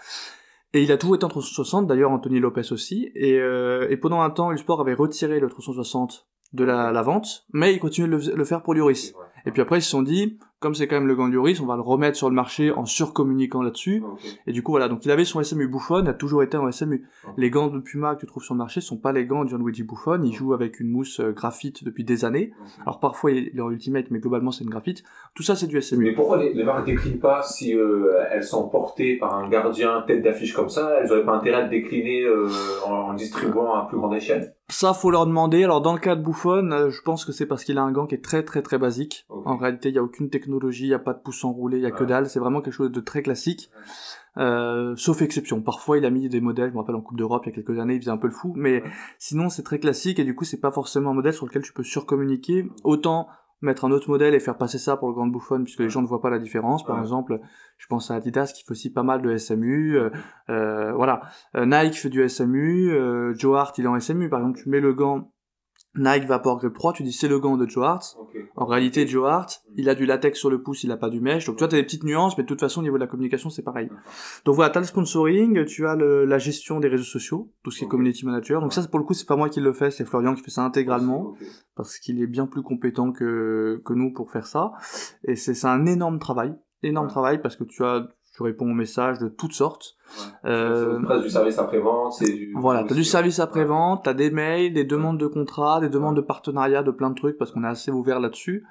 Et 0.74 0.84
il 0.84 0.92
a 0.92 0.98
toujours 0.98 1.16
été 1.16 1.26
en 1.26 1.30
360, 1.30 1.88
d'ailleurs 1.88 2.12
Anthony 2.12 2.40
Lopez 2.40 2.72
aussi. 2.72 3.12
Et, 3.16 3.40
euh, 3.40 3.88
et 3.90 3.98
pendant 3.98 4.22
un 4.22 4.30
temps, 4.30 4.52
le 4.52 4.58
sport 4.58 4.82
avait 4.82 4.94
retiré 4.94 5.40
le 5.40 5.50
360 5.50 6.28
de 6.54 6.64
la, 6.64 6.92
la, 6.92 7.02
vente, 7.02 7.46
mais 7.54 7.74
ils 7.74 7.80
continuent 7.80 8.10
de 8.10 8.36
le, 8.36 8.46
faire 8.46 8.64
pour 8.64 8.74
Lloris. 8.74 9.14
Et 9.46 9.52
puis 9.52 9.62
après, 9.62 9.80
ils 9.80 9.82
se 9.82 9.90
sont 9.90 10.02
dit, 10.02 10.38
comme 10.60 10.76
c'est 10.76 10.88
quand 10.88 10.98
même 10.98 11.08
le 11.08 11.16
gant 11.16 11.28
Lloris, 11.28 11.62
on 11.62 11.66
va 11.66 11.76
le 11.76 11.82
remettre 11.82 12.18
sur 12.18 12.30
le 12.30 12.36
marché 12.36 12.72
en 12.72 12.86
surcommuniquant 12.86 13.62
là-dessus. 13.62 14.04
Et 14.46 14.52
du 14.52 14.62
coup, 14.62 14.72
voilà. 14.72 14.90
Donc, 14.90 15.06
il 15.06 15.12
avait 15.12 15.26
son 15.26 15.42
SMU 15.42 15.68
Buffon, 15.68 16.02
il 16.04 16.10
a 16.10 16.14
toujours 16.14 16.44
été 16.44 16.58
en 16.58 16.70
SMU. 16.72 17.08
Les 17.38 17.50
gants 17.50 17.68
de 17.68 17.80
Puma 17.80 18.16
que 18.16 18.22
tu 18.22 18.26
trouves 18.26 18.44
sur 18.44 18.56
le 18.56 18.58
marché 18.58 18.82
sont 18.82 18.98
pas 18.98 19.12
les 19.12 19.26
gants 19.26 19.46
de 19.46 19.50
Gianluigi 19.50 19.84
Buffon. 19.84 20.22
Il 20.24 20.34
joue 20.34 20.54
avec 20.54 20.80
une 20.80 20.90
mousse 20.90 21.20
euh, 21.20 21.32
graphite 21.32 21.84
depuis 21.84 22.04
des 22.04 22.26
années. 22.26 22.52
Alors, 22.82 23.00
parfois, 23.00 23.32
il 23.32 23.58
est 23.58 23.62
en 23.62 23.72
ultimate, 23.72 24.08
mais 24.12 24.20
globalement, 24.20 24.52
c'est 24.52 24.64
une 24.64 24.70
graphite. 24.70 25.04
Tout 25.34 25.44
ça, 25.44 25.56
c'est 25.56 25.68
du 25.68 25.82
SMU. 25.82 26.04
Mais 26.04 26.14
pourquoi 26.14 26.38
les, 26.38 26.54
les 26.54 26.64
marques 26.64 26.86
déclinent 26.86 27.20
pas 27.20 27.44
si 27.44 27.76
euh, 27.76 28.22
elles 28.32 28.44
sont 28.44 28.68
portées 28.68 29.18
par 29.18 29.36
un 29.36 29.48
gardien 29.50 30.04
tête 30.06 30.22
d'affiche 30.22 30.54
comme 30.54 30.70
ça? 30.70 31.00
Elles 31.00 31.12
auraient 31.12 31.26
pas 31.26 31.36
intérêt 31.36 31.62
à 31.62 31.68
décliner 31.68 32.24
euh, 32.24 32.50
en, 32.86 32.92
en 32.92 33.14
distribuant 33.14 33.74
à 33.76 33.88
plus 33.88 33.98
grande 33.98 34.16
échelle? 34.16 34.54
Ça, 34.70 34.94
faut 34.94 35.10
leur 35.10 35.26
demander. 35.26 35.64
Alors, 35.64 35.82
dans 35.82 35.94
le 35.94 36.00
cas 36.00 36.16
de 36.16 36.22
Buffon, 36.22 36.72
euh, 36.72 36.90
je 36.92 37.02
pense 37.02 37.26
que 37.26 37.32
c'est 37.32 37.48
parce 37.48 37.64
qu'il 37.64 37.80
a 37.80 37.82
un 37.82 37.92
gant 37.92 38.06
qui 38.06 38.14
est 38.14 38.24
très, 38.24 38.44
très, 38.44 38.62
très 38.62 38.78
basique. 38.78 39.26
En 39.30 39.58
réalité, 39.58 39.90
il 39.90 39.94
n'y 39.94 39.98
a 39.98 40.04
aucune 40.04 40.30
technologie, 40.30 40.86
il 40.86 40.90
n'y 40.90 40.94
a 40.94 41.00
pas 41.00 41.14
de 41.14 41.20
pouce 41.20 41.44
enroulé, 41.44 41.78
il 41.78 41.82
n'y 41.82 41.88
a 41.88 41.92
que 41.92 42.04
dalle. 42.04 42.30
C'est 42.30 42.40
vraiment 42.40 42.62
quelque 42.62 42.74
chose 42.74 42.92
de 42.92 43.00
très 43.00 43.24
classique. 43.24 43.72
Euh, 44.38 44.96
sauf 44.96 45.24
exception. 45.24 45.62
Parfois, 45.62 45.98
il 45.98 46.06
a 46.06 46.12
mis 46.12 46.30
des 46.30 46.40
modèles, 46.40 46.70
je 46.70 46.74
me 46.76 46.80
rappelle 46.80 46.96
en 46.96 47.02
Coupe 47.02 47.18
d'Europe, 47.18 47.44
il 47.46 47.50
y 47.50 47.52
a 47.52 47.56
quelques 47.56 47.80
années, 47.80 47.96
il 47.96 48.00
faisait 48.00 48.12
un 48.12 48.18
peu 48.18 48.28
le 48.28 48.34
fou. 48.34 48.54
Mais 48.56 48.84
sinon, 49.18 49.50
c'est 49.50 49.64
très 49.64 49.80
classique 49.80 50.20
et 50.20 50.24
du 50.24 50.36
coup, 50.36 50.46
c'est 50.46 50.62
pas 50.62 50.72
forcément 50.72 51.10
un 51.12 51.16
modèle 51.16 51.34
sur 51.34 51.48
lequel 51.48 51.64
tu 51.64 51.74
peux 51.74 51.84
surcommuniquer. 51.84 52.70
Autant 52.84 53.28
mettre 53.62 53.86
un 53.86 53.92
autre 53.92 54.10
modèle 54.10 54.34
et 54.34 54.40
faire 54.40 54.58
passer 54.58 54.78
ça 54.78 54.98
pour 54.98 55.10
le 55.10 55.14
grand 55.14 55.28
bouffon 55.28 55.64
puisque 55.64 55.80
les 55.80 55.90
gens 55.90 56.02
ne 56.02 56.08
voient 56.08 56.22
pas 56.22 56.30
la 56.30 56.40
différence. 56.40 56.86
Par 56.86 57.00
exemple, 57.00 57.40
je 57.78 57.88
pense 57.88 58.12
à 58.12 58.16
Adidas 58.16 58.54
qui 58.56 58.64
fait 58.64 58.72
aussi 58.72 58.92
pas 58.92 59.04
mal 59.04 59.22
de 59.22 59.36
SMU. 59.38 59.98
Euh, 59.98 60.10
euh, 60.50 60.94
voilà, 60.94 61.22
euh, 61.56 61.66
Nike 61.66 61.96
fait 61.96 62.10
du 62.10 62.28
SMU. 62.28 62.92
Euh, 62.92 63.34
Joe 63.36 63.58
Hart 63.58 63.78
il 63.78 63.86
est 63.86 63.88
en 63.88 64.00
SMU. 64.00 64.30
Par 64.30 64.40
exemple, 64.40 64.60
tu 64.60 64.70
mets 64.70 64.80
le 64.80 64.94
gant 64.94 65.32
Nike 65.96 66.26
Vapor 66.26 66.60
Grip 66.60 66.74
3, 66.74 66.94
tu 66.94 67.04
dis 67.04 67.12
c'est 67.12 67.28
le 67.28 67.40
gant 67.40 67.58
de 67.58 67.68
Joe 67.68 67.84
Hart. 67.86 68.18
En 68.56 68.66
réalité, 68.66 69.08
Joe 69.08 69.28
Hart, 69.28 69.64
il 69.76 69.90
a 69.90 69.96
du 69.96 70.06
latex 70.06 70.38
sur 70.38 70.50
le 70.50 70.62
pouce, 70.62 70.84
il 70.84 70.92
a 70.92 70.98
pas 70.98 71.10
du 71.10 71.20
mesh. 71.20 71.46
Donc 71.46 71.56
tu 71.56 71.60
vois, 71.62 71.68
tu 71.68 71.76
as 71.76 71.80
des 71.80 71.84
petites 71.84 72.04
nuances, 72.04 72.38
mais 72.38 72.44
de 72.44 72.48
toute 72.48 72.60
façon, 72.60 72.82
au 72.82 72.84
niveau 72.84 72.98
de 72.98 73.02
la 73.02 73.08
communication, 73.08 73.50
c'est 73.50 73.64
pareil. 73.64 73.90
Donc 74.46 74.56
voilà, 74.56 74.70
tu 74.70 74.78
as 74.78 74.82
le 74.82 74.88
sponsoring, 74.88 75.66
tu 75.66 75.88
as 75.88 75.96
le, 75.96 76.26
la 76.26 76.38
gestion 76.38 76.80
des 76.80 76.88
réseaux 76.88 77.04
sociaux, 77.04 77.52
tout 77.64 77.72
ce 77.72 77.80
qui 77.80 77.86
est 77.86 77.88
community 77.88 78.26
manager. 78.26 78.62
Donc 78.62 78.74
ça, 78.74 78.86
pour 78.88 79.00
le 79.00 79.06
coup, 79.06 79.14
c'est 79.14 79.28
pas 79.28 79.36
moi 79.36 79.50
qui 79.50 79.62
le 79.62 79.74
fais, 79.74 79.90
c'est 79.90 80.06
Florian 80.06 80.36
qui 80.36 80.44
fait 80.44 80.52
ça 80.52 80.64
intégralement, 80.64 81.34
parce 81.76 81.98
qu'il 81.98 82.22
est 82.22 82.28
bien 82.28 82.46
plus 82.46 82.62
compétent 82.62 83.12
que, 83.12 83.82
que 83.84 83.94
nous 83.94 84.14
pour 84.14 84.32
faire 84.32 84.46
ça. 84.46 84.72
Et 85.24 85.36
c'est 85.36 85.66
un 85.66 85.86
énorme 85.86 86.20
travail, 86.20 86.54
énorme 86.84 87.08
travail, 87.08 87.42
parce 87.42 87.56
que 87.56 87.64
tu 87.64 87.84
as 87.84 88.08
tu 88.40 88.44
réponds 88.44 88.72
aux 88.72 88.74
messages 88.74 89.20
de 89.20 89.28
toutes 89.28 89.52
sortes. 89.52 89.98
Ouais. 90.44 90.50
Euh, 90.50 91.22
du 91.22 91.30
service 91.30 91.60
après-vente, 91.60 92.14
c'est 92.14 92.32
du... 92.32 92.54
Voilà, 92.56 92.84
t'as 92.84 92.96
du 92.96 93.04
service 93.04 93.40
après-vente, 93.40 94.06
t'as 94.06 94.14
des 94.14 94.32
mails, 94.32 94.74
des 94.74 94.86
demandes 94.86 95.20
de 95.20 95.28
contrat, 95.28 95.82
des 95.82 95.90
demandes 95.90 96.16
de 96.16 96.22
partenariat, 96.22 96.82
de 96.82 96.92
plein 96.92 97.10
de 97.10 97.16
trucs, 97.16 97.38
parce 97.38 97.52
qu'on 97.52 97.64
est 97.66 97.68
assez 97.68 97.92
ouvert 97.92 98.22
là-dessus. 98.22 98.66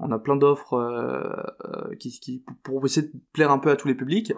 On 0.00 0.10
a 0.10 0.18
plein 0.18 0.34
d'offres 0.34 0.74
euh, 0.74 1.22
euh, 1.64 1.94
qui, 2.00 2.10
qui, 2.10 2.42
pour 2.64 2.84
essayer 2.84 3.06
de 3.06 3.12
plaire 3.32 3.52
un 3.52 3.58
peu 3.58 3.70
à 3.70 3.76
tous 3.76 3.86
les 3.86 3.94
publics. 3.94 4.32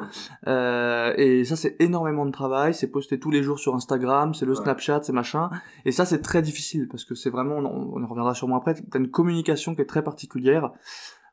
Euh, 0.46 1.14
et 1.16 1.44
ça, 1.44 1.56
c'est 1.56 1.76
énormément 1.80 2.26
de 2.26 2.32
travail, 2.32 2.74
c'est 2.74 2.90
posté 2.90 3.18
tous 3.18 3.30
les 3.30 3.42
jours 3.42 3.58
sur 3.58 3.74
Instagram, 3.74 4.34
c'est 4.34 4.46
le 4.46 4.54
Snapchat, 4.54 5.00
c'est 5.02 5.14
machin. 5.14 5.48
Et 5.86 5.92
ça, 5.92 6.04
c'est 6.04 6.20
très 6.20 6.42
difficile, 6.42 6.88
parce 6.88 7.06
que 7.06 7.14
c'est 7.14 7.30
vraiment, 7.30 7.56
on, 7.56 7.96
on 7.96 8.06
reviendra 8.06 8.34
sûrement 8.34 8.58
après, 8.58 8.74
t'as 8.74 8.98
une 8.98 9.10
communication 9.10 9.74
qui 9.74 9.80
est 9.80 9.86
très 9.86 10.04
particulière. 10.04 10.70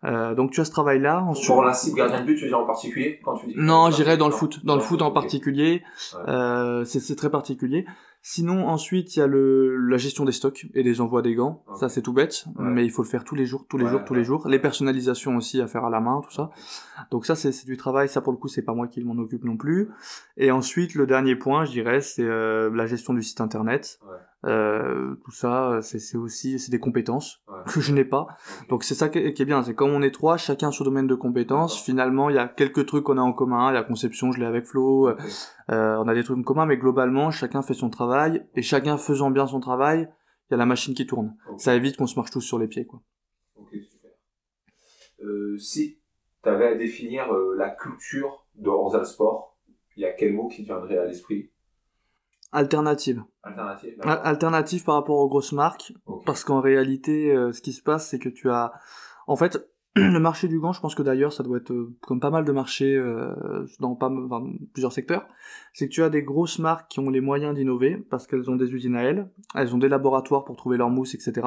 Euh, 0.03 0.33
donc 0.33 0.51
tu 0.51 0.61
as 0.61 0.65
ce 0.65 0.71
travail-là. 0.71 1.25
Pour 1.45 1.63
la 1.63 1.73
cible 1.73 1.97
gardien 1.97 2.21
de 2.21 2.25
but, 2.25 2.35
tu 2.35 2.43
veux 2.43 2.47
dire 2.47 2.59
en 2.59 2.65
particulier 2.65 3.19
quand 3.23 3.35
tu 3.35 3.47
dis 3.47 3.53
Non, 3.55 3.91
j'irais 3.91 4.17
dans 4.17 4.27
le 4.27 4.33
foot. 4.33 4.65
Dans, 4.65 4.75
le 4.75 4.81
foot, 4.81 5.01
en 5.01 5.11
particulier, 5.11 5.83
euh, 6.27 6.83
c'est 6.85 7.15
très 7.15 7.29
particulier. 7.29 7.85
Sinon, 8.23 8.67
ensuite, 8.67 9.15
il 9.15 9.19
y 9.19 9.21
a 9.23 9.27
le, 9.27 9.75
la 9.77 9.97
gestion 9.97 10.25
des 10.25 10.31
stocks 10.31 10.67
et 10.75 10.83
des 10.83 11.01
envois 11.01 11.23
des 11.23 11.33
gants. 11.33 11.63
Ça, 11.75 11.89
c'est 11.89 12.03
tout 12.03 12.13
bête, 12.13 12.45
mais 12.59 12.85
il 12.85 12.91
faut 12.91 13.01
le 13.01 13.07
faire 13.07 13.23
tous 13.23 13.33
les 13.33 13.45
jours, 13.45 13.65
tous 13.67 13.79
les 13.79 13.87
jours, 13.87 14.03
tous 14.05 14.13
les 14.13 14.23
jours. 14.23 14.47
Les 14.47 14.59
personnalisations 14.59 15.35
aussi 15.37 15.59
à 15.59 15.67
faire 15.67 15.85
à 15.85 15.89
la 15.89 15.99
main, 15.99 16.21
tout 16.23 16.31
ça. 16.31 16.51
Donc 17.09 17.25
ça, 17.25 17.35
c'est 17.35 17.65
du 17.65 17.77
travail. 17.77 18.09
Ça, 18.09 18.21
pour 18.21 18.31
le 18.31 18.37
coup, 18.37 18.47
c'est 18.47 18.61
pas 18.61 18.75
moi 18.75 18.87
qui 18.87 19.03
m'en 19.03 19.19
occupe 19.19 19.43
non 19.43 19.57
plus. 19.57 19.89
Et 20.37 20.51
ensuite, 20.51 20.93
le 20.93 21.07
dernier 21.07 21.35
point, 21.35 21.65
je 21.65 21.71
dirais, 21.71 22.01
c'est 22.01 22.23
euh, 22.23 22.69
la 22.75 22.85
gestion 22.85 23.15
du 23.15 23.23
site 23.23 23.41
internet. 23.41 23.99
Euh, 24.43 25.15
tout 25.23 25.31
ça, 25.31 25.79
c'est 25.81 26.17
aussi 26.17 26.57
c'est 26.57 26.71
des 26.71 26.79
compétences 26.79 27.43
que 27.67 27.79
je 27.79 27.93
n'ai 27.93 28.05
pas. 28.05 28.27
Donc 28.69 28.83
c'est 28.83 28.95
ça 28.95 29.09
qui 29.09 29.19
est, 29.19 29.33
qui 29.33 29.43
est 29.43 29.45
bien, 29.45 29.61
c'est 29.61 29.75
comme 29.75 29.91
on 29.91 30.01
est 30.01 30.11
trois, 30.11 30.37
chacun 30.37 30.71
son 30.71 30.83
domaine 30.83 31.05
de 31.05 31.13
compétences. 31.15 31.79
Finalement, 31.79 32.29
il 32.29 32.35
y 32.35 32.39
a 32.39 32.47
quelques 32.47 32.85
trucs 32.85 33.03
qu'on 33.03 33.17
a 33.17 33.21
en 33.21 33.33
commun. 33.33 33.71
Il 33.71 33.75
y 33.75 33.77
a 33.77 33.83
conception, 33.83 34.31
je 34.31 34.39
l'ai 34.39 34.45
avec 34.45 34.65
Flo. 34.65 35.09
Euh, 35.71 35.95
on 35.97 36.07
a 36.07 36.13
des 36.13 36.23
trucs 36.23 36.37
en 36.37 36.43
commun, 36.43 36.65
mais 36.65 36.77
globalement, 36.77 37.31
chacun 37.31 37.61
fait 37.61 37.73
son 37.73 37.89
travail 37.89 38.45
et 38.55 38.61
chacun 38.61 38.97
faisant 38.97 39.31
bien 39.31 39.47
son 39.47 39.59
travail, 39.59 40.09
il 40.49 40.51
y 40.51 40.55
a 40.55 40.57
la 40.57 40.65
machine 40.65 40.93
qui 40.93 41.05
tourne. 41.07 41.37
Ça 41.57 41.75
évite 41.75 41.95
qu'on 41.97 42.07
se 42.07 42.15
marche 42.17 42.31
tous 42.31 42.41
sur 42.41 42.59
les 42.59 42.67
pieds, 42.67 42.85
quoi. 42.85 43.01
Ok, 43.55 43.69
super. 43.89 44.11
Euh, 45.23 45.57
si 45.57 45.99
tu 46.43 46.49
avais 46.49 46.67
à 46.67 46.75
définir 46.75 47.31
euh, 47.31 47.55
la 47.57 47.69
culture 47.69 48.45
de 48.55 48.69
Orzal 48.69 49.05
Sport, 49.05 49.57
il 49.95 50.01
y 50.01 50.05
a 50.05 50.11
quel 50.11 50.33
mot 50.33 50.47
qui 50.49 50.63
viendrait 50.63 50.97
à 50.97 51.05
l'esprit? 51.05 51.51
Alternative. 52.51 53.23
Alternative. 53.43 53.97
Al- 54.03 54.21
Alternative 54.23 54.83
par 54.83 54.95
rapport 54.95 55.17
aux 55.19 55.29
grosses 55.29 55.53
marques, 55.53 55.93
parce 56.25 56.43
qu'en 56.43 56.59
réalité, 56.59 57.33
ce 57.53 57.61
qui 57.61 57.71
se 57.71 57.81
passe, 57.81 58.09
c'est 58.09 58.19
que 58.19 58.27
tu 58.29 58.49
as, 58.49 58.73
en 59.27 59.37
fait, 59.37 59.70
le 59.95 60.19
marché 60.19 60.47
du 60.47 60.59
gant, 60.59 60.71
je 60.71 60.79
pense 60.79 60.95
que 60.95 61.03
d'ailleurs, 61.03 61.33
ça 61.33 61.43
doit 61.43 61.57
être 61.57 61.71
euh, 61.73 61.93
comme 62.01 62.19
pas 62.19 62.29
mal 62.29 62.45
de 62.45 62.51
marchés 62.51 62.95
euh, 62.95 63.65
dans 63.79 63.95
pas, 63.95 64.09
enfin, 64.09 64.43
plusieurs 64.73 64.93
secteurs, 64.93 65.25
c'est 65.73 65.87
que 65.89 65.93
tu 65.93 66.01
as 66.03 66.09
des 66.09 66.23
grosses 66.23 66.59
marques 66.59 66.89
qui 66.89 66.99
ont 66.99 67.09
les 67.09 67.19
moyens 67.21 67.53
d'innover 67.55 67.97
parce 68.09 68.25
qu'elles 68.27 68.49
ont 68.49 68.55
des 68.55 68.73
usines 68.73 68.95
à 68.95 69.03
elles, 69.03 69.29
elles 69.55 69.75
ont 69.75 69.79
des 69.79 69.89
laboratoires 69.89 70.45
pour 70.45 70.55
trouver 70.55 70.77
leur 70.77 70.89
mousse, 70.89 71.13
etc. 71.13 71.45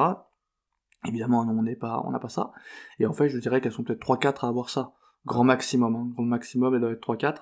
Évidemment, 1.07 1.43
non, 1.45 1.53
on 1.59 1.63
n'est 1.63 1.75
pas, 1.75 2.01
on 2.05 2.11
n'a 2.11 2.19
pas 2.19 2.29
ça. 2.29 2.51
Et 2.99 3.05
en 3.05 3.13
fait, 3.13 3.29
je 3.29 3.37
dirais 3.39 3.61
qu'elles 3.61 3.71
sont 3.71 3.83
peut-être 3.83 4.05
3-4 4.05 4.45
à 4.45 4.49
avoir 4.49 4.69
ça. 4.69 4.91
Grand 5.25 5.43
maximum, 5.43 5.95
hein. 5.95 6.07
grand 6.13 6.23
maximum, 6.25 6.75
elles 6.75 6.81
doivent 6.81 6.93
être 6.93 7.07
3-4. 7.07 7.37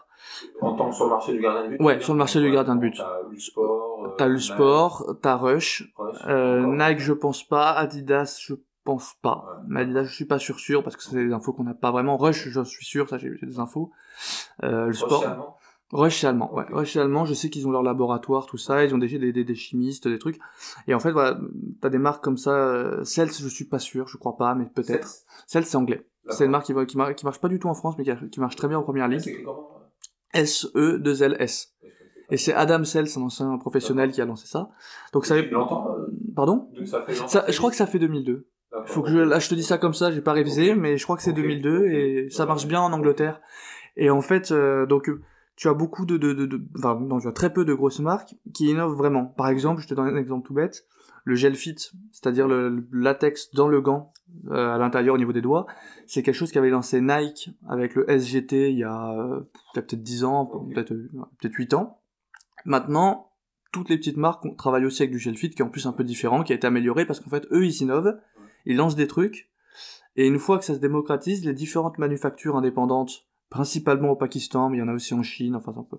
En 0.62 0.74
tant 0.75 0.89
que 0.89 0.95
sur 0.95 1.03
le 1.05 1.12
marché 1.12 1.33
du 1.33 1.41
gardien 1.41 1.63
de 1.65 1.69
but 1.77 1.81
Ouais, 1.83 2.00
sur 2.00 2.13
le 2.13 2.17
marché 2.19 2.39
du 2.41 2.50
gardien 2.50 2.75
de 2.75 2.79
but. 2.81 2.95
T'as 4.17 4.27
eu 4.27 4.31
le 4.33 4.38
sport. 4.39 5.05
euh, 5.10 5.13
T'as 5.22 5.36
Rush, 5.36 5.91
Rush, 5.98 6.17
Euh. 6.27 6.65
Nike, 6.65 7.00
je 7.00 7.12
pense 7.12 7.45
pas. 7.45 7.72
Adidas, 7.72 8.39
je 8.41 8.53
pense 8.84 9.13
pas. 9.22 9.62
Mais 9.68 9.82
Adidas, 9.82 10.04
je 10.04 10.13
suis 10.13 10.25
pas 10.25 10.40
sûr 10.40 10.60
sûr 10.60 10.84
parce 10.84 10.96
que 10.98 11.04
c'est 11.04 11.16
des 11.25 11.34
infos 11.34 11.54
qu'on 11.54 11.63
n'a 11.63 11.74
pas 11.74 11.92
vraiment. 11.92 12.18
Rush, 12.18 12.50
je 12.50 12.63
suis 12.63 12.86
sûr, 12.86 13.08
ça 13.10 13.18
j'ai 13.18 13.32
des 13.42 13.60
infos. 13.60 13.92
Euh, 14.63 14.82
le 14.82 14.86
Rush, 14.88 14.98
sport. 14.98 15.25
allemand 15.25 15.58
Rush, 15.92 16.24
allemand. 16.24 16.54
Ouais. 16.56 16.66
Rush, 16.72 16.96
allemand. 16.98 17.25
Je 17.25 17.34
sais 17.36 17.50
qu'ils 17.50 17.68
ont 17.68 17.72
leur 17.72 17.84
laboratoire, 17.84 18.46
tout 18.48 18.58
ça. 18.58 18.84
Ils 18.84 18.96
ont 18.96 18.98
des, 18.98 19.08
des, 19.20 19.44
des, 19.44 19.56
chimistes, 19.56 20.08
des 20.08 20.18
trucs. 20.18 20.40
Et 20.88 20.94
en 20.96 21.00
fait, 21.00 21.12
voilà, 21.12 21.40
t'as 21.82 21.90
des 21.90 22.00
marques 22.00 22.24
comme 22.24 22.38
ça. 22.38 22.52
Euh, 22.52 23.04
Cels, 23.04 23.32
je 23.32 23.48
suis 23.48 23.66
pas 23.66 23.78
sûr, 23.80 24.08
je 24.08 24.18
crois 24.18 24.36
pas, 24.36 24.56
mais 24.56 24.66
peut-être. 24.66 25.08
Cels, 25.46 25.66
c'est 25.66 25.78
anglais. 25.78 26.08
C'est 26.30 26.46
une 26.46 26.52
marque 26.52 26.66
qui, 26.66 26.74
qui, 26.88 26.98
mar- 26.98 27.13
qui 27.13 27.25
marche 27.25 27.40
pas 27.40 27.50
du 27.50 27.60
tout 27.60 27.68
en 27.68 27.74
France, 27.75 27.96
mais 27.98 28.04
qui, 28.06 28.30
qui 28.30 28.40
marche 28.40 28.56
très 28.56 28.68
bien 28.68 28.80
en 28.80 28.84
première 28.84 29.08
ligue. 29.08 29.44
Comment 29.46 29.70
S-E-2-L-S. 30.34 31.74
Et 32.32 32.38
c'est 32.38 32.54
Adam 32.54 32.84
Cels, 32.84 33.08
un 33.18 33.22
ancien 33.22 33.58
professionnel 33.58 34.12
qui 34.12 34.22
a 34.22 34.25
lancé 34.25 34.48
ça. 34.48 34.70
Donc 35.12 35.25
ça 35.25 35.36
fait 35.36 35.48
longtemps 35.50 35.90
euh, 35.96 36.08
Pardon? 36.36 36.70
donc 36.75 36.88
ça 36.88 37.02
fait 37.04 37.13
longtemps 37.13 37.28
ça, 37.28 37.46
Je 37.48 37.58
crois 37.58 37.70
que 37.70 37.75
ça 37.75 37.86
fait 37.86 38.00
2002. 38.00 38.48
Faut 38.86 39.01
que 39.03 39.10
je, 39.10 39.18
là, 39.20 39.39
je 39.39 39.50
te 39.50 39.56
dis 39.56 39.63
ça 39.63 39.77
comme 39.77 39.94
ça, 39.94 40.12
j'ai 40.12 40.22
pas 40.22 40.34
révisé, 40.34 40.74
mais 40.75 40.98
je 40.98 41.03
crois 41.03 41.15
que 41.15 41.22
c'est 41.24 41.32
Ok, 41.32 41.38
2002 41.38 41.77
ok. 41.77 41.84
et 41.86 42.27
ça 42.32 42.46
marche 42.46 42.65
bien 42.68 42.82
en 42.82 42.92
Angleterre. 42.92 43.39
Et 43.98 44.10
en 44.10 44.22
fait, 44.22 44.51
euh, 44.51 44.86
donc, 44.88 45.10
euh, 45.10 45.22
tu 45.56 45.68
as 45.68 45.74
beaucoup 45.75 46.06
de, 46.06 46.18
de, 46.18 46.34
de, 46.34 46.46
de- 46.48 46.62
enfin, 46.77 47.00
non, 47.00 47.20
tu 47.20 47.27
as 47.27 47.32
très 47.32 47.53
peu 47.53 47.65
de 47.65 47.74
grosses 47.74 48.00
marques 48.00 48.34
qui 48.53 48.70
innovent 48.70 48.96
vraiment. 48.98 49.25
Par 49.25 49.48
exemple, 49.50 49.82
je 49.82 49.88
te 49.88 49.94
donne 49.94 50.08
un 50.08 50.18
exemple 50.18 50.48
tout 50.48 50.53
bête, 50.56 50.86
le 51.25 51.36
gel 51.36 51.53
fit, 51.56 51.75
c'est-à-dire 52.12 52.48
le, 52.48 52.70
le 52.70 52.88
latex 52.92 53.51
dans 53.53 53.68
le 53.68 53.80
gant, 53.80 54.12
euh, 54.50 54.74
à 54.74 54.77
l'intérieur 54.80 55.13
au 55.13 55.18
niveau 55.20 55.32
des 55.34 55.42
doigts, 55.44 55.68
c'est 56.08 56.24
quelque 56.24 56.34
chose 56.36 56.51
qu'avait 56.51 56.72
lancé 56.72 57.00
Nike 57.00 57.51
avec 57.70 57.94
le 57.94 58.10
SGT 58.10 58.72
il 58.72 58.80
y 58.80 58.84
a 58.84 59.12
euh, 59.13 59.42
peut-être 59.75 59.94
10 60.01 60.24
ans, 60.24 60.48
peut-être 60.74 60.92
euh, 60.94 61.10
peut-être 61.39 61.53
8 61.53 61.75
ans. 61.75 62.00
Maintenant, 62.65 63.30
toutes 63.72 63.89
les 63.89 63.98
petites 63.98 64.18
marques 64.18 64.44
travaillent 64.58 64.86
aussi 64.86 65.03
avec 65.03 65.12
du 65.12 65.20
gel 65.20 65.36
fit 65.38 65.50
qui 65.51 65.62
est 65.62 65.65
en 65.65 65.70
plus 65.70 65.86
un 65.86 65.94
peu 65.94 66.03
différent, 66.03 66.44
qui 66.44 66.51
a 66.51 66.56
été 66.56 66.65
amélioré 66.68 67.06
parce 67.06 67.20
qu'en 67.20 67.30
fait, 67.30 67.48
eux, 67.51 67.65
ils 67.65 67.74
s'innovent, 67.74 68.18
ils 68.65 68.75
lancent 68.77 68.96
des 68.96 69.08
trucs, 69.08 69.50
et 70.15 70.27
une 70.27 70.39
fois 70.39 70.60
que 70.60 70.65
ça 70.65 70.75
se 70.75 70.79
démocratise, 70.79 71.46
les 71.46 71.53
différentes 71.53 71.98
manufactures 71.98 72.55
indépendantes, 72.55 73.27
principalement 73.50 74.10
au 74.12 74.15
Pakistan, 74.15 74.70
mais 74.70 74.77
il 74.77 74.79
y 74.79 74.84
en 74.84 74.88
a 74.88 74.93
aussi 74.93 75.13
en 75.13 75.24
Chine, 75.24 75.55
enfin 75.55 75.74
un 75.77 75.84
peu, 75.84 75.98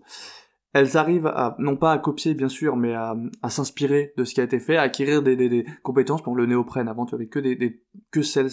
elles 0.73 0.97
arrivent 0.97 1.27
à, 1.29 1.55
non 1.61 1.77
pas 1.77 1.93
à 1.93 1.99
copier 1.99 2.35
bien 2.35 2.49
sûr, 2.49 2.77
mais 2.77 2.95
à, 2.95 3.15
à 3.43 3.51
s'inspirer 3.51 4.13
de 4.17 4.25
ce 4.25 4.35
qui 4.35 4.41
a 4.41 4.45
été 4.45 4.59
fait, 4.59 4.77
à 4.77 4.83
acquérir 4.83 5.23
des, 5.23 5.37
des, 5.37 5.49
des 5.49 5.65
compétences 5.85 6.23
pour 6.23 6.35
le 6.35 6.47
néoprène. 6.47 6.89
Avant, 6.89 7.07
tu 7.07 7.15
avais 7.15 7.29
que 7.29 7.39
des, 7.39 7.55
des 7.55 7.81
que 8.11 8.23
celles, 8.23 8.51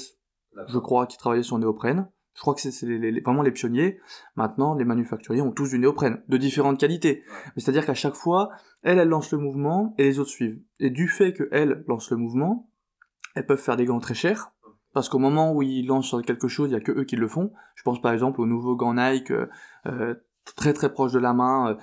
je 0.67 0.77
crois, 0.77 1.07
qui 1.07 1.17
travaillaient 1.17 1.41
sur 1.41 1.57
le 1.57 1.61
néoprène. 1.61 2.07
Je 2.35 2.41
crois 2.41 2.53
que 2.53 2.61
c'est 2.61 2.71
c'est 2.71 2.85
les- 2.85 3.11
les- 3.11 3.21
vraiment 3.21 3.41
les 3.41 3.51
pionniers. 3.51 3.99
Maintenant, 4.35 4.75
les 4.75 4.85
manufacturiers 4.85 5.41
ont 5.41 5.51
tous 5.51 5.69
du 5.71 5.79
néoprène, 5.79 6.21
de 6.27 6.37
différentes 6.37 6.79
qualités. 6.79 7.23
Mais 7.55 7.61
c'est-à-dire 7.61 7.85
qu'à 7.87 7.95
chaque 7.95 8.13
fois, 8.15 8.51
elle, 8.83 8.99
elle 8.99 9.09
lance 9.09 9.31
le 9.31 9.39
mouvement 9.39 9.95
et 9.97 10.03
les 10.03 10.19
autres 10.19 10.29
suivent. 10.29 10.61
Et 10.79 10.91
du 10.91 11.07
fait 11.07 11.33
qu'elle 11.33 11.83
lance 11.87 12.11
le 12.11 12.17
mouvement, 12.17 12.70
elles 13.35 13.45
peuvent 13.45 13.61
faire 13.61 13.77
des 13.77 13.85
gants 13.85 13.99
très 13.99 14.13
chers. 14.13 14.51
Parce 14.93 15.07
qu'au 15.07 15.19
moment 15.19 15.53
où 15.53 15.61
ils 15.61 15.85
lancent 15.85 16.07
sur 16.07 16.21
quelque 16.21 16.47
chose, 16.49 16.69
il 16.69 16.73
y 16.73 16.75
a 16.75 16.81
que 16.81 16.91
eux 16.91 17.05
qui 17.05 17.15
le 17.15 17.27
font. 17.27 17.53
Je 17.75 17.83
pense 17.83 18.01
par 18.01 18.11
exemple 18.11 18.41
aux 18.41 18.45
nouveaux 18.45 18.75
gants 18.75 18.93
Nike, 18.93 19.31
euh, 19.31 19.47
euh, 19.85 20.15
très 20.55 20.73
très 20.73 20.91
proches 20.91 21.13
de 21.13 21.19
la 21.19 21.33
main. 21.33 21.71
euh, 21.71 21.75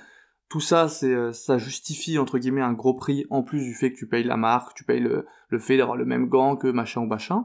tout 0.50 0.60
ça, 0.60 0.88
c'est, 0.88 1.14
euh, 1.14 1.32
ça 1.32 1.58
justifie 1.58 2.18
entre 2.18 2.38
guillemets 2.38 2.62
un 2.62 2.72
gros 2.72 2.94
prix 2.94 3.26
en 3.30 3.42
plus 3.42 3.60
du 3.60 3.74
fait 3.74 3.92
que 3.92 3.98
tu 3.98 4.08
payes 4.08 4.24
la 4.24 4.36
marque, 4.36 4.74
tu 4.74 4.84
payes 4.84 5.00
le, 5.00 5.26
le 5.48 5.58
fait 5.58 5.76
d'avoir 5.76 5.96
le 5.96 6.04
même 6.06 6.28
gant 6.28 6.56
que 6.56 6.68
machin 6.68 7.02
ou 7.02 7.06
machin. 7.06 7.44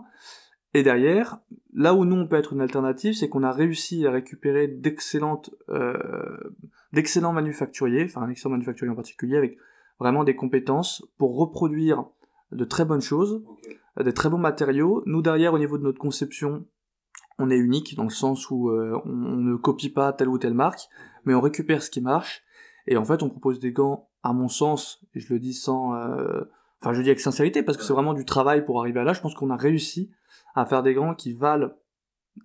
Et 0.73 0.83
derrière, 0.83 1.37
là 1.73 1.93
où 1.93 2.03
nous 2.03 2.15
on 2.15 2.27
peut 2.27 2.37
être 2.37 2.53
une 2.53 2.61
alternative, 2.61 3.13
c'est 3.13 3.29
qu'on 3.29 3.43
a 3.43 3.51
réussi 3.51 4.07
à 4.07 4.11
récupérer 4.11 4.67
d'excellentes, 4.67 5.51
euh, 5.69 6.55
d'excellents 6.93 7.33
manufacturiers, 7.33 8.05
enfin 8.05 8.21
un 8.23 8.29
excellent 8.29 8.51
manufacturier 8.51 8.91
en 8.91 8.95
particulier, 8.95 9.37
avec 9.37 9.57
vraiment 9.99 10.23
des 10.23 10.35
compétences 10.35 11.05
pour 11.17 11.37
reproduire 11.37 12.05
de 12.53 12.65
très 12.65 12.85
bonnes 12.85 13.01
choses, 13.01 13.43
euh, 13.99 14.03
des 14.03 14.13
très 14.13 14.29
bons 14.29 14.37
matériaux. 14.37 15.03
Nous 15.05 15.21
derrière, 15.21 15.53
au 15.53 15.59
niveau 15.59 15.77
de 15.77 15.83
notre 15.83 15.99
conception, 15.99 16.65
on 17.39 17.49
est 17.49 17.57
unique 17.57 17.95
dans 17.95 18.03
le 18.03 18.09
sens 18.09 18.49
où 18.49 18.69
euh, 18.69 18.99
on, 19.05 19.09
on 19.09 19.35
ne 19.37 19.55
copie 19.55 19.89
pas 19.89 20.13
telle 20.13 20.29
ou 20.29 20.37
telle 20.37 20.53
marque, 20.53 20.87
mais 21.25 21.33
on 21.33 21.41
récupère 21.41 21.81
ce 21.83 21.89
qui 21.89 22.01
marche. 22.01 22.43
Et 22.87 22.97
en 22.97 23.05
fait, 23.05 23.23
on 23.23 23.29
propose 23.29 23.59
des 23.59 23.71
gants, 23.71 24.09
à 24.23 24.33
mon 24.33 24.47
sens, 24.47 25.05
et 25.13 25.19
je 25.19 25.33
le 25.33 25.39
dis 25.39 25.53
sans, 25.53 25.93
euh, 25.95 26.41
enfin 26.81 26.93
je 26.93 26.97
le 26.97 27.03
dis 27.03 27.09
avec 27.09 27.19
sincérité 27.19 27.63
parce 27.63 27.77
que 27.77 27.83
c'est 27.83 27.93
vraiment 27.93 28.13
du 28.13 28.25
travail 28.25 28.65
pour 28.65 28.79
arriver 28.79 28.99
à 28.99 29.03
là. 29.03 29.13
Je 29.13 29.21
pense 29.21 29.35
qu'on 29.35 29.49
a 29.49 29.57
réussi 29.57 30.11
à 30.55 30.65
faire 30.65 30.83
des 30.83 30.93
gants 30.93 31.13
qui 31.13 31.33
valent 31.33 31.71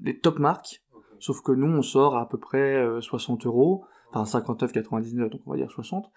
les 0.00 0.18
top 0.18 0.38
marques, 0.38 0.82
sauf 1.18 1.40
que 1.42 1.52
nous 1.52 1.66
on 1.66 1.82
sort 1.82 2.16
à, 2.16 2.28
peu 2.28 2.38
près 2.38 2.76
euh, 2.76 3.00
60 3.00 3.46
euros, 3.46 3.84
enfin 4.12 4.40
59,99 4.40 5.30
donc 5.30 5.40
on 5.46 5.52
va 5.52 5.56
dire 5.56 5.70
60, 5.70 6.10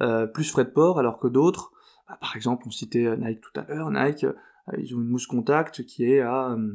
euh, 0.00 0.26
plus 0.26 0.50
frais 0.50 0.64
de 0.64 0.70
port, 0.70 0.98
alors 0.98 1.18
que 1.18 1.28
d'autres, 1.28 1.72
par 2.20 2.36
exemple 2.36 2.64
on 2.66 2.70
citait 2.70 3.06
euh, 3.06 3.16
Nike 3.16 3.40
tout 3.40 3.60
à 3.60 3.64
l'heure, 3.64 3.90
Nike, 3.90 4.24
euh, 4.24 4.32
ils 4.78 4.94
ont 4.94 5.00
une 5.00 5.08
mousse 5.08 5.26
contact 5.26 5.84
qui 5.84 6.04
est 6.04 6.20
à, 6.20 6.50
euh, 6.50 6.74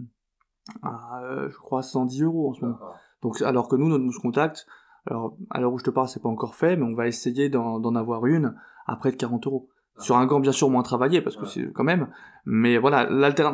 à, 0.83 1.21
euh, 1.23 1.49
je 1.49 1.57
crois 1.57 1.81
110 1.83 2.23
euros 2.23 2.49
en 2.49 2.53
ce 2.53 2.61
moment. 2.65 2.79
Donc, 3.21 3.41
alors 3.41 3.67
que 3.67 3.75
nous, 3.75 3.87
notre 3.89 4.03
mousse 4.03 4.19
contact, 4.19 4.67
alors, 5.05 5.37
à 5.49 5.61
l'heure 5.61 5.71
où 5.71 5.77
je 5.79 5.85
te 5.85 5.89
parle, 5.89 6.07
c'est 6.09 6.21
pas 6.21 6.27
encore 6.29 6.55
fait, 6.55 6.75
mais 6.75 6.83
on 6.83 6.93
va 6.93 7.07
essayer 7.07 7.47
d'en 7.49 7.95
avoir 7.95 8.25
une 8.25 8.55
à 8.85 8.97
près 8.97 9.11
de 9.11 9.15
40 9.15 9.47
euros. 9.47 9.69
Sur 9.99 10.17
un 10.17 10.25
gant, 10.27 10.39
bien 10.39 10.51
sûr, 10.51 10.69
moins 10.69 10.83
travaillé, 10.83 11.21
parce 11.21 11.35
que 11.37 11.43
Ouais. 11.43 11.47
c'est 11.51 11.71
quand 11.73 11.83
même. 11.85 12.09
Mais 12.45 12.77
voilà, 12.77 13.07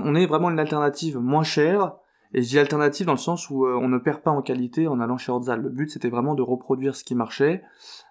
on 0.04 0.16
est 0.16 0.26
vraiment 0.26 0.50
une 0.50 0.60
alternative 0.60 1.18
moins 1.20 1.44
chère. 1.44 1.94
Et 2.34 2.42
je 2.42 2.50
dis 2.50 2.60
alternative 2.60 3.06
dans 3.06 3.14
le 3.14 3.18
sens 3.20 3.50
où 3.50 3.66
euh, 3.66 3.76
on 3.76 3.88
ne 3.88 4.00
perd 4.00 4.22
pas 4.22 4.32
en 4.32 4.42
qualité 4.42 4.88
en 4.88 5.00
allant 5.00 5.18
chez 5.18 5.32
Ordzal. 5.32 5.62
Le 5.62 5.70
but, 5.70 5.90
c'était 5.90 6.10
vraiment 6.10 6.34
de 6.34 6.42
reproduire 6.42 6.96
ce 6.96 7.04
qui 7.04 7.14
marchait. 7.14 7.64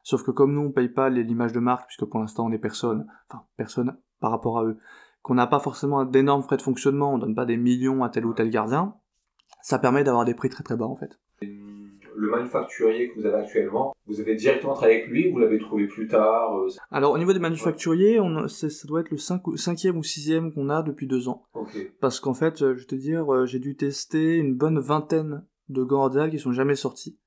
Sauf 0.05 0.23
que 0.23 0.31
comme 0.31 0.55
nous, 0.55 0.61
on 0.61 0.71
paye 0.71 0.89
pas 0.89 1.11
l'image 1.11 1.53
de 1.53 1.61
marque, 1.61 1.87
puisque 1.87 2.05
pour 2.05 2.21
l'instant, 2.21 2.47
on 2.47 2.53
est 2.53 2.59
personne, 2.59 3.07
enfin, 3.29 3.45
personne 3.57 3.97
par 4.21 4.31
rapport 4.31 4.59
à 4.59 4.65
eux, 4.65 4.79
qu'on 5.23 5.35
n'a 5.35 5.47
pas 5.47 5.59
forcément 5.59 6.05
d'énormes 6.05 6.43
frais 6.43 6.57
de 6.57 6.63
fonctionnement, 6.63 7.15
on 7.15 7.19
donne 7.19 7.35
pas 7.35 7.47
des 7.47 7.57
millions 7.57 8.05
à 8.05 8.09
tel 8.09 8.25
ou 8.25 8.33
tel 8.33 8.51
gardien, 8.51 8.95
ça 9.61 9.79
permet 9.79 10.05
d'avoir 10.05 10.25
des 10.25 10.35
prix 10.35 10.49
très 10.49 10.63
très 10.63 10.77
bas, 10.77 10.87
en 10.87 10.97
fait. 10.97 11.19
Le 12.17 12.31
manufacturier 12.31 13.09
que 13.11 13.21
vous 13.21 13.27
avez 13.27 13.37
actuellement, 13.43 13.95
vous 14.07 14.21
avez 14.21 14.35
directement 14.35 14.75
travaillé 14.75 14.99
avec 15.01 15.09
lui, 15.11 15.31
vous 15.31 15.39
l'avez 15.39 15.59
trouvé 15.59 15.87
plus 15.87 16.07
tard. 16.09 16.57
euh, 16.59 16.69
Alors 16.91 17.13
au 17.13 17.19
niveau 17.19 17.33
des 17.33 17.39
manufacturiers, 17.39 18.21
on, 18.21 18.49
ça 18.49 18.67
doit 18.87 19.01
être 19.01 19.11
le 19.11 19.17
5 19.17 19.47
ou- 19.49 19.57
cinquième 19.57 19.97
ou 19.97 20.03
sixième 20.03 20.53
qu'on 20.53 20.69
a 20.69 20.83
depuis 20.83 21.07
deux 21.07 21.29
ans. 21.29 21.45
Parce 22.01 22.21
qu'en 22.21 22.35
fait, 22.35 22.63
euh, 22.63 22.75
je 22.75 22.81
vais 22.81 22.87
te 22.87 22.95
dire, 22.95 23.33
euh, 23.33 23.47
j'ai 23.47 23.59
dû 23.59 23.77
tester 23.77 24.37
une 24.37 24.55
bonne 24.55 24.79
vingtaine 24.79 25.45
de 25.69 25.83
gants 25.83 26.03
Ordial 26.03 26.31
qui 26.31 26.39
sont 26.39 26.53
jamais 26.53 26.75
sortis. 26.75 27.19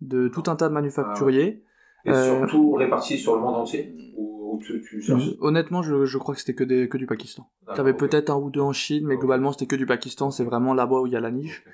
De 0.00 0.28
tout 0.28 0.42
un 0.48 0.56
tas 0.56 0.68
de 0.68 0.74
manufacturiers. 0.74 1.62
Et 2.04 2.10
Euh, 2.10 2.46
surtout 2.46 2.72
répartis 2.72 3.16
sur 3.16 3.34
le 3.36 3.40
monde 3.40 3.54
entier 3.54 3.94
Ou, 4.16 4.43
ou 4.54 4.58
tu, 4.58 4.82
tu 4.82 5.00
cherches. 5.00 5.30
Honnêtement, 5.40 5.82
je, 5.82 6.04
je 6.04 6.18
crois 6.18 6.34
que 6.34 6.40
c'était 6.40 6.54
que, 6.54 6.64
des, 6.64 6.88
que 6.88 6.96
du 6.96 7.06
Pakistan. 7.06 7.48
D'accord, 7.62 7.76
T'avais 7.76 7.94
peut-être 7.94 8.30
un 8.30 8.36
ou 8.36 8.50
deux 8.50 8.60
en 8.60 8.72
Chine, 8.72 9.06
mais 9.06 9.16
globalement 9.16 9.52
c'était 9.52 9.66
que 9.66 9.76
du 9.76 9.86
Pakistan, 9.86 10.30
c'est 10.30 10.44
vraiment 10.44 10.74
là-bas 10.74 11.00
où 11.00 11.06
il 11.06 11.12
y 11.12 11.16
a 11.16 11.20
la 11.20 11.30
niche. 11.30 11.64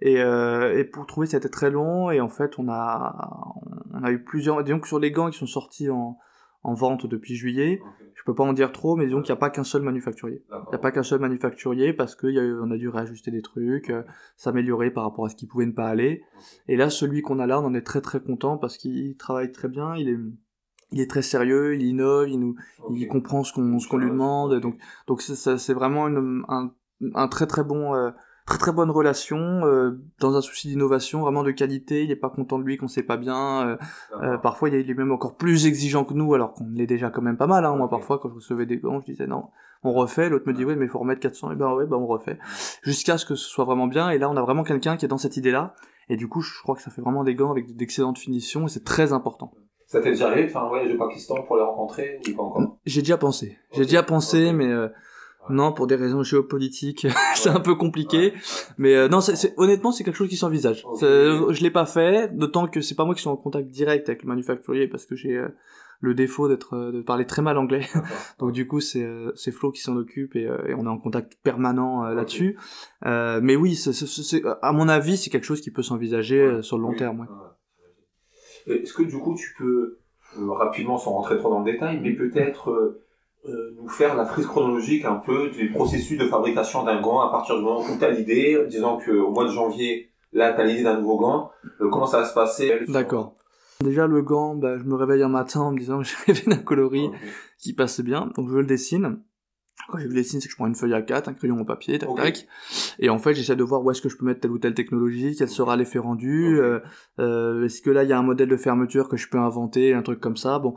Et, 0.00 0.20
euh, 0.20 0.78
et 0.78 0.84
pour 0.84 1.06
trouver, 1.06 1.26
c'était 1.26 1.48
très 1.48 1.70
long, 1.70 2.10
et 2.10 2.20
en 2.20 2.28
fait, 2.28 2.58
on 2.58 2.68
a, 2.68 3.54
on 3.92 4.02
a 4.02 4.10
eu 4.10 4.22
plusieurs, 4.22 4.62
disons 4.64 4.80
que 4.80 4.88
sur 4.88 4.98
les 4.98 5.12
gants 5.12 5.30
qui 5.30 5.38
sont 5.38 5.46
sortis 5.46 5.88
en, 5.90 6.18
en 6.64 6.74
vente 6.74 7.06
depuis 7.06 7.36
juillet, 7.36 7.80
je 8.14 8.22
peux 8.24 8.34
pas 8.34 8.44
en 8.44 8.54
dire 8.54 8.72
trop, 8.72 8.96
mais 8.96 9.04
disons 9.04 9.20
qu'il 9.20 9.32
n'y 9.32 9.36
a 9.36 9.40
pas 9.40 9.50
qu'un 9.50 9.64
seul 9.64 9.82
manufacturier. 9.82 10.42
Il 10.50 10.68
n'y 10.70 10.74
a 10.74 10.78
pas 10.78 10.92
qu'un 10.92 11.02
seul 11.02 11.20
manufacturier 11.20 11.92
parce 11.92 12.14
qu'on 12.14 12.70
a 12.70 12.76
dû 12.78 12.88
réajuster 12.88 13.30
des 13.30 13.42
trucs, 13.42 13.90
euh, 13.90 14.02
s'améliorer 14.36 14.90
par 14.90 15.04
rapport 15.04 15.26
à 15.26 15.28
ce 15.28 15.36
qui 15.36 15.46
pouvait 15.46 15.66
ne 15.66 15.72
pas 15.72 15.88
aller. 15.88 16.22
Et 16.66 16.76
là, 16.76 16.88
celui 16.88 17.20
qu'on 17.20 17.38
a 17.38 17.46
là, 17.46 17.60
on 17.60 17.66
en 17.66 17.74
est 17.74 17.82
très 17.82 18.00
très 18.00 18.20
content 18.20 18.56
parce 18.56 18.78
qu'il 18.78 19.16
travaille 19.16 19.52
très 19.52 19.68
bien, 19.68 19.94
il 19.94 20.08
est, 20.08 20.18
il 20.94 21.00
est 21.00 21.10
très 21.10 21.22
sérieux, 21.22 21.74
il 21.74 21.82
innove, 21.82 22.28
il 22.28 22.40
nous, 22.40 22.54
il 22.94 23.06
comprend 23.08 23.44
ce 23.44 23.52
qu'on 23.52 23.78
ce 23.78 23.88
qu'on 23.88 23.98
lui 23.98 24.10
demande. 24.10 24.60
Donc 24.60 24.76
donc 25.06 25.20
c'est 25.20 25.74
vraiment 25.74 26.08
une, 26.08 26.44
un, 26.48 26.70
un 27.14 27.28
très 27.28 27.46
très 27.46 27.64
bon 27.64 27.94
euh, 27.94 28.10
très 28.46 28.58
très 28.58 28.72
bonne 28.72 28.90
relation 28.90 29.38
euh, 29.38 30.02
dans 30.20 30.36
un 30.36 30.40
souci 30.40 30.68
d'innovation 30.68 31.20
vraiment 31.20 31.42
de 31.42 31.50
qualité 31.50 32.04
il 32.04 32.10
est 32.10 32.16
pas 32.16 32.28
content 32.28 32.58
de 32.58 32.64
lui 32.64 32.76
qu'on 32.76 32.88
sait 32.88 33.02
pas 33.02 33.16
bien 33.16 33.66
euh, 33.66 33.76
euh, 34.22 34.36
parfois 34.36 34.68
il 34.68 34.74
est, 34.74 34.94
même 34.94 35.12
encore 35.12 35.36
plus 35.36 35.66
exigeant 35.66 36.04
que 36.04 36.12
nous 36.12 36.34
alors 36.34 36.52
qu'on 36.52 36.68
l'est 36.68 36.86
déjà 36.86 37.08
quand 37.08 37.22
même 37.22 37.38
pas 37.38 37.46
mal 37.46 37.64
hein. 37.64 37.74
moi 37.74 37.88
parfois 37.88 38.18
quand 38.18 38.28
je 38.28 38.34
recevais 38.34 38.66
des 38.66 38.76
gants 38.76 39.00
je 39.00 39.06
disais 39.06 39.26
non 39.26 39.44
on 39.84 39.92
refait. 39.92 40.30
L'autre 40.30 40.48
me 40.48 40.54
dit 40.54 40.64
ouais. 40.64 40.76
mais 40.76 40.86
il 40.86 40.90
faut 40.90 40.98
remettre 40.98 41.20
400 41.20 41.52
et 41.52 41.56
ben 41.56 41.72
ouais 41.74 41.86
ben 41.86 41.96
on 41.96 42.06
refait. 42.06 42.38
Jusqu'à 42.82 43.18
ce 43.18 43.26
que 43.26 43.34
ce 43.34 43.46
soit 43.46 43.66
vraiment 43.66 43.86
bien. 43.86 44.08
Et 44.08 44.18
là 44.18 44.30
on 44.30 44.36
a 44.36 44.40
vraiment 44.40 44.62
quelqu'un 44.62 44.96
qui 44.96 45.04
est 45.04 45.08
dans 45.08 45.18
cette 45.18 45.36
idée 45.36 45.50
là 45.50 45.74
et 46.08 46.16
du 46.16 46.28
coup 46.28 46.40
je 46.40 46.62
crois 46.62 46.74
que 46.74 46.82
ça 46.82 46.90
fait 46.90 47.02
vraiment 47.02 47.22
des 47.24 47.34
gants 47.34 47.50
avec 47.50 47.76
d'excellentes 47.76 48.18
finitions 48.18 48.66
et 48.66 48.68
c'est 48.68 48.84
très 48.84 49.12
important 49.12 49.52
ça 49.94 50.02
t'est 50.02 50.10
déjà 50.10 50.28
arrivé 50.28 50.46
de 50.46 50.50
faire 50.50 50.62
un 50.62 50.68
voyage 50.68 50.92
au 50.92 50.98
Pakistan 50.98 51.42
pour 51.42 51.56
les 51.56 51.62
rencontrer 51.62 52.20
ou 52.28 52.34
pas 52.34 52.42
encore? 52.42 52.78
J'ai 52.84 53.00
déjà 53.00 53.16
pensé. 53.16 53.58
J'ai 53.72 53.84
déjà 53.84 54.02
pensé, 54.02 54.52
mais 54.52 54.70
non, 55.50 55.72
pour 55.72 55.86
des 55.86 55.94
raisons 55.94 56.22
géopolitiques, 56.22 57.06
c'est 57.34 57.50
un 57.50 57.60
peu 57.60 57.74
compliqué. 57.74 58.32
Mais 58.78 58.94
euh, 58.94 59.08
non, 59.08 59.20
honnêtement, 59.56 59.92
c'est 59.92 60.04
quelque 60.04 60.16
chose 60.16 60.28
qui 60.28 60.36
s'envisage. 60.36 60.86
Je 61.00 61.62
l'ai 61.62 61.70
pas 61.70 61.86
fait, 61.86 62.34
d'autant 62.34 62.66
que 62.66 62.80
c'est 62.80 62.94
pas 62.94 63.04
moi 63.04 63.14
qui 63.14 63.20
suis 63.20 63.30
en 63.30 63.36
contact 63.36 63.68
direct 63.68 64.08
avec 64.08 64.22
le 64.22 64.28
manufacturier 64.28 64.88
parce 64.88 65.04
que 65.04 65.16
j'ai 65.16 65.36
euh, 65.36 65.48
le 66.00 66.14
défaut 66.14 66.48
d'être 66.48 66.74
euh, 66.74 66.92
de 66.92 67.02
parler 67.02 67.26
très 67.26 67.42
mal 67.42 67.58
anglais. 67.58 67.86
Donc 68.38 68.52
du 68.52 68.66
coup, 68.66 68.80
c'est 68.80 69.06
c'est 69.34 69.52
Flo 69.52 69.70
qui 69.70 69.82
s'en 69.82 69.96
occupe 69.96 70.34
et, 70.36 70.44
et, 70.44 70.74
on 70.74 70.84
est 70.84 70.88
en 70.88 70.98
contact 70.98 71.36
permanent 71.42 72.04
là-dessus. 72.04 72.56
mais 73.02 73.56
oui, 73.56 73.78
à 74.62 74.72
mon 74.72 74.88
avis, 74.88 75.16
c'est 75.16 75.30
quelque 75.30 75.46
chose 75.46 75.60
qui 75.60 75.70
peut 75.70 75.82
s'envisager 75.82 76.62
sur 76.62 76.78
le 76.78 76.82
long 76.82 76.94
terme. 76.94 77.26
Est-ce 78.66 78.92
que 78.92 79.02
du 79.02 79.18
coup, 79.18 79.34
tu 79.34 79.54
peux 79.58 79.98
rapidement, 80.36 80.98
sans 80.98 81.12
rentrer 81.12 81.38
trop 81.38 81.50
dans 81.50 81.60
le 81.60 81.70
détail, 81.70 82.00
mais 82.02 82.12
peut-être 82.12 82.70
euh, 83.46 83.76
nous 83.76 83.88
faire 83.88 84.16
la 84.16 84.24
frise 84.24 84.46
chronologique 84.46 85.04
un 85.04 85.16
peu 85.16 85.50
du 85.50 85.70
processus 85.70 86.18
de 86.18 86.26
fabrication 86.26 86.82
d'un 86.82 87.00
gant 87.00 87.20
à 87.20 87.30
partir 87.30 87.56
du 87.56 87.62
moment 87.62 87.80
où 87.80 87.98
tu 87.98 88.04
as 88.04 88.10
l'idée, 88.10 88.64
disons 88.68 88.98
qu'au 88.98 89.30
mois 89.30 89.44
de 89.44 89.50
janvier, 89.50 90.10
là, 90.32 90.52
tu 90.52 90.60
as 90.60 90.64
l'idée 90.64 90.82
d'un 90.82 90.98
nouveau 90.98 91.18
gant, 91.18 91.50
euh, 91.80 91.88
comment 91.90 92.06
ça 92.06 92.20
va 92.20 92.24
se 92.24 92.34
passer? 92.34 92.80
D'accord. 92.88 93.36
Déjà, 93.80 94.06
le 94.06 94.22
gant, 94.22 94.54
bah, 94.54 94.78
je 94.78 94.84
me 94.84 94.94
réveille 94.94 95.22
un 95.22 95.28
matin 95.28 95.60
en 95.60 95.72
me 95.72 95.78
disant 95.78 95.98
que 95.98 96.04
j'ai 96.04 96.16
rêvé 96.26 96.42
d'un 96.46 96.62
coloris 96.62 97.10
qui 97.58 97.74
passe 97.74 98.00
bien, 98.00 98.30
donc 98.36 98.48
je 98.48 98.56
le 98.56 98.66
dessine. 98.66 99.20
Quand 99.88 99.98
je 99.98 100.06
le 100.06 100.14
dessine, 100.14 100.40
c'est 100.40 100.48
que 100.48 100.52
je 100.52 100.56
prends 100.56 100.66
une 100.66 100.74
feuille 100.74 100.94
à 100.94 101.02
4, 101.02 101.28
un 101.28 101.34
crayon 101.34 101.60
au 101.60 101.64
papier, 101.64 101.98
tac 101.98 102.08
tac, 102.16 102.46
et 102.98 103.10
en 103.10 103.18
fait 103.18 103.34
j'essaie 103.34 103.56
de 103.56 103.64
voir 103.64 103.84
où 103.84 103.90
est-ce 103.90 104.00
que 104.00 104.08
je 104.08 104.16
peux 104.16 104.24
mettre 104.24 104.40
telle 104.40 104.50
ou 104.50 104.58
telle 104.58 104.74
technologie, 104.74 105.34
quel 105.36 105.48
sera 105.48 105.76
l'effet 105.76 105.98
rendu, 105.98 106.58
euh, 106.58 106.80
euh, 107.18 107.64
est-ce 107.64 107.82
que 107.82 107.90
là 107.90 108.04
il 108.04 108.08
y 108.08 108.12
a 108.12 108.18
un 108.18 108.22
modèle 108.22 108.48
de 108.48 108.56
fermeture 108.56 109.08
que 109.08 109.16
je 109.16 109.28
peux 109.28 109.38
inventer, 109.38 109.92
un 109.92 110.02
truc 110.02 110.20
comme 110.20 110.36
ça. 110.36 110.58
Bon, 110.58 110.74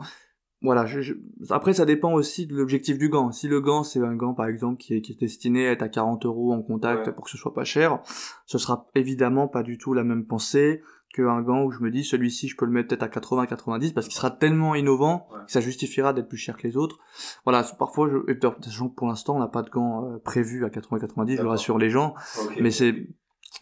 voilà, 0.60 0.84
je, 0.84 1.14
après 1.50 1.72
ça 1.72 1.86
dépend 1.86 2.12
aussi 2.12 2.46
de 2.46 2.54
l'objectif 2.54 2.98
du 2.98 3.08
gant. 3.08 3.30
Si 3.30 3.48
le 3.48 3.60
gant 3.60 3.82
c'est 3.82 4.00
un 4.00 4.14
gant 4.14 4.34
par 4.34 4.46
exemple 4.46 4.78
qui 4.78 4.94
est, 4.94 5.00
qui 5.00 5.12
est 5.12 5.20
destiné 5.20 5.68
à 5.68 5.72
être 5.72 5.82
à 5.82 5.88
40 5.88 6.26
euros 6.26 6.52
en 6.52 6.62
contact 6.62 7.10
pour 7.12 7.24
que 7.24 7.30
ce 7.30 7.38
soit 7.38 7.54
pas 7.54 7.64
cher, 7.64 8.00
ce 8.46 8.58
sera 8.58 8.88
évidemment 8.94 9.48
pas 9.48 9.62
du 9.62 9.78
tout 9.78 9.94
la 9.94 10.04
même 10.04 10.26
pensée 10.26 10.82
qu'un 11.12 11.40
gant 11.42 11.64
où 11.64 11.70
je 11.70 11.80
me 11.80 11.90
dis 11.90 12.04
celui-ci 12.04 12.48
je 12.48 12.56
peux 12.56 12.66
le 12.66 12.72
mettre 12.72 12.88
peut-être 12.88 13.02
à 13.02 13.08
80-90 13.08 13.92
parce 13.92 14.06
qu'il 14.06 14.16
sera 14.16 14.30
tellement 14.30 14.74
innovant 14.74 15.28
que 15.46 15.52
ça 15.52 15.60
justifiera 15.60 16.12
d'être 16.12 16.28
plus 16.28 16.38
cher 16.38 16.56
que 16.56 16.66
les 16.66 16.76
autres. 16.76 16.98
Voilà, 17.44 17.62
parfois, 17.78 18.08
je, 18.10 18.34
sachant 18.62 18.88
que 18.88 18.94
pour 18.94 19.06
l'instant 19.06 19.36
on 19.36 19.40
n'a 19.40 19.48
pas 19.48 19.62
de 19.62 19.70
gants 19.70 20.04
euh, 20.04 20.18
prévus 20.18 20.64
à 20.64 20.68
80-90, 20.68 21.36
je 21.36 21.42
rassure 21.42 21.78
les 21.78 21.90
gens, 21.90 22.14
mais 22.60 22.70
c'est 22.70 23.08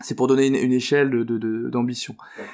c'est 0.00 0.14
pour 0.14 0.26
donner 0.26 0.46
une, 0.46 0.56
une 0.56 0.72
échelle 0.72 1.10
de 1.10 1.68
d'ambition. 1.68 2.14
De, 2.14 2.44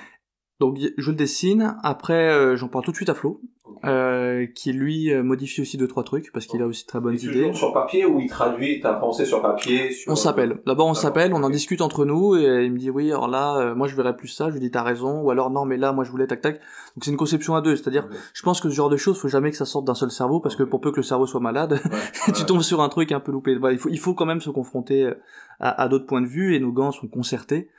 donc 0.60 0.78
je 0.96 1.10
le 1.10 1.16
dessine, 1.16 1.76
après 1.82 2.30
euh, 2.30 2.56
j'en 2.56 2.68
parle 2.68 2.84
tout 2.84 2.92
de 2.92 2.96
suite 2.96 3.08
à 3.08 3.14
Flo, 3.14 3.40
euh, 3.84 4.46
qui 4.54 4.72
lui 4.72 5.12
euh, 5.12 5.22
modifie 5.22 5.60
aussi 5.60 5.76
deux 5.76 5.88
trois 5.88 6.04
trucs 6.04 6.32
parce 6.32 6.46
qu'il 6.46 6.62
a 6.62 6.66
aussi 6.66 6.84
de 6.84 6.88
très 6.88 7.00
bonnes 7.00 7.14
et 7.14 7.24
idées. 7.24 7.52
sur 7.52 7.72
papier 7.72 8.04
ou 8.04 8.20
il 8.20 8.28
traduit 8.28 8.80
ta 8.80 8.94
pensée 8.94 9.24
sur 9.24 9.42
papier 9.42 9.90
On 10.06 10.16
s'appelle. 10.16 10.60
D'abord 10.66 10.86
on 10.86 10.94
s'appelle, 10.94 11.32
on 11.34 11.42
en 11.42 11.50
discute 11.50 11.80
entre 11.80 12.04
nous 12.04 12.36
et 12.36 12.64
il 12.64 12.72
me 12.72 12.78
dit 12.78 12.90
oui 12.90 13.10
alors 13.10 13.28
là 13.28 13.74
moi 13.74 13.88
je 13.88 13.96
verrais 13.96 14.16
plus 14.16 14.28
ça, 14.28 14.48
je 14.48 14.54
lui 14.54 14.60
dis 14.60 14.70
t'as 14.70 14.82
raison 14.82 15.20
ou 15.20 15.30
alors 15.30 15.50
non 15.50 15.64
mais 15.64 15.76
là 15.76 15.92
moi 15.92 16.04
je 16.04 16.10
voulais 16.10 16.26
tac 16.26 16.40
tac. 16.40 16.54
Donc 16.54 17.04
c'est 17.04 17.10
une 17.10 17.16
conception 17.16 17.54
à 17.54 17.60
deux, 17.60 17.76
c'est-à-dire 17.76 18.08
je 18.34 18.42
pense 18.42 18.60
que 18.60 18.68
ce 18.68 18.74
genre 18.74 18.90
de 18.90 18.96
choses 18.96 19.18
faut 19.18 19.28
jamais 19.28 19.50
que 19.50 19.56
ça 19.56 19.64
sorte 19.64 19.86
d'un 19.86 19.94
seul 19.94 20.10
cerveau 20.10 20.40
parce 20.40 20.56
que 20.56 20.62
pour 20.62 20.80
peu 20.80 20.90
que 20.90 20.96
le 20.96 21.02
cerveau 21.02 21.26
soit 21.26 21.40
malade, 21.40 21.80
tu 22.34 22.44
tombes 22.44 22.62
sur 22.62 22.80
un 22.80 22.88
truc 22.88 23.12
un 23.12 23.20
peu 23.20 23.32
loupé. 23.32 23.56
il 23.70 23.78
faut 23.78 23.88
il 23.88 23.98
faut 23.98 24.14
quand 24.14 24.26
même 24.26 24.40
se 24.40 24.50
confronter 24.50 25.12
à, 25.60 25.82
à 25.82 25.88
d'autres 25.88 26.06
points 26.06 26.22
de 26.22 26.26
vue 26.26 26.54
et 26.54 26.60
nos 26.60 26.72
gants 26.72 26.92
sont 26.92 27.08
concertés. 27.08 27.70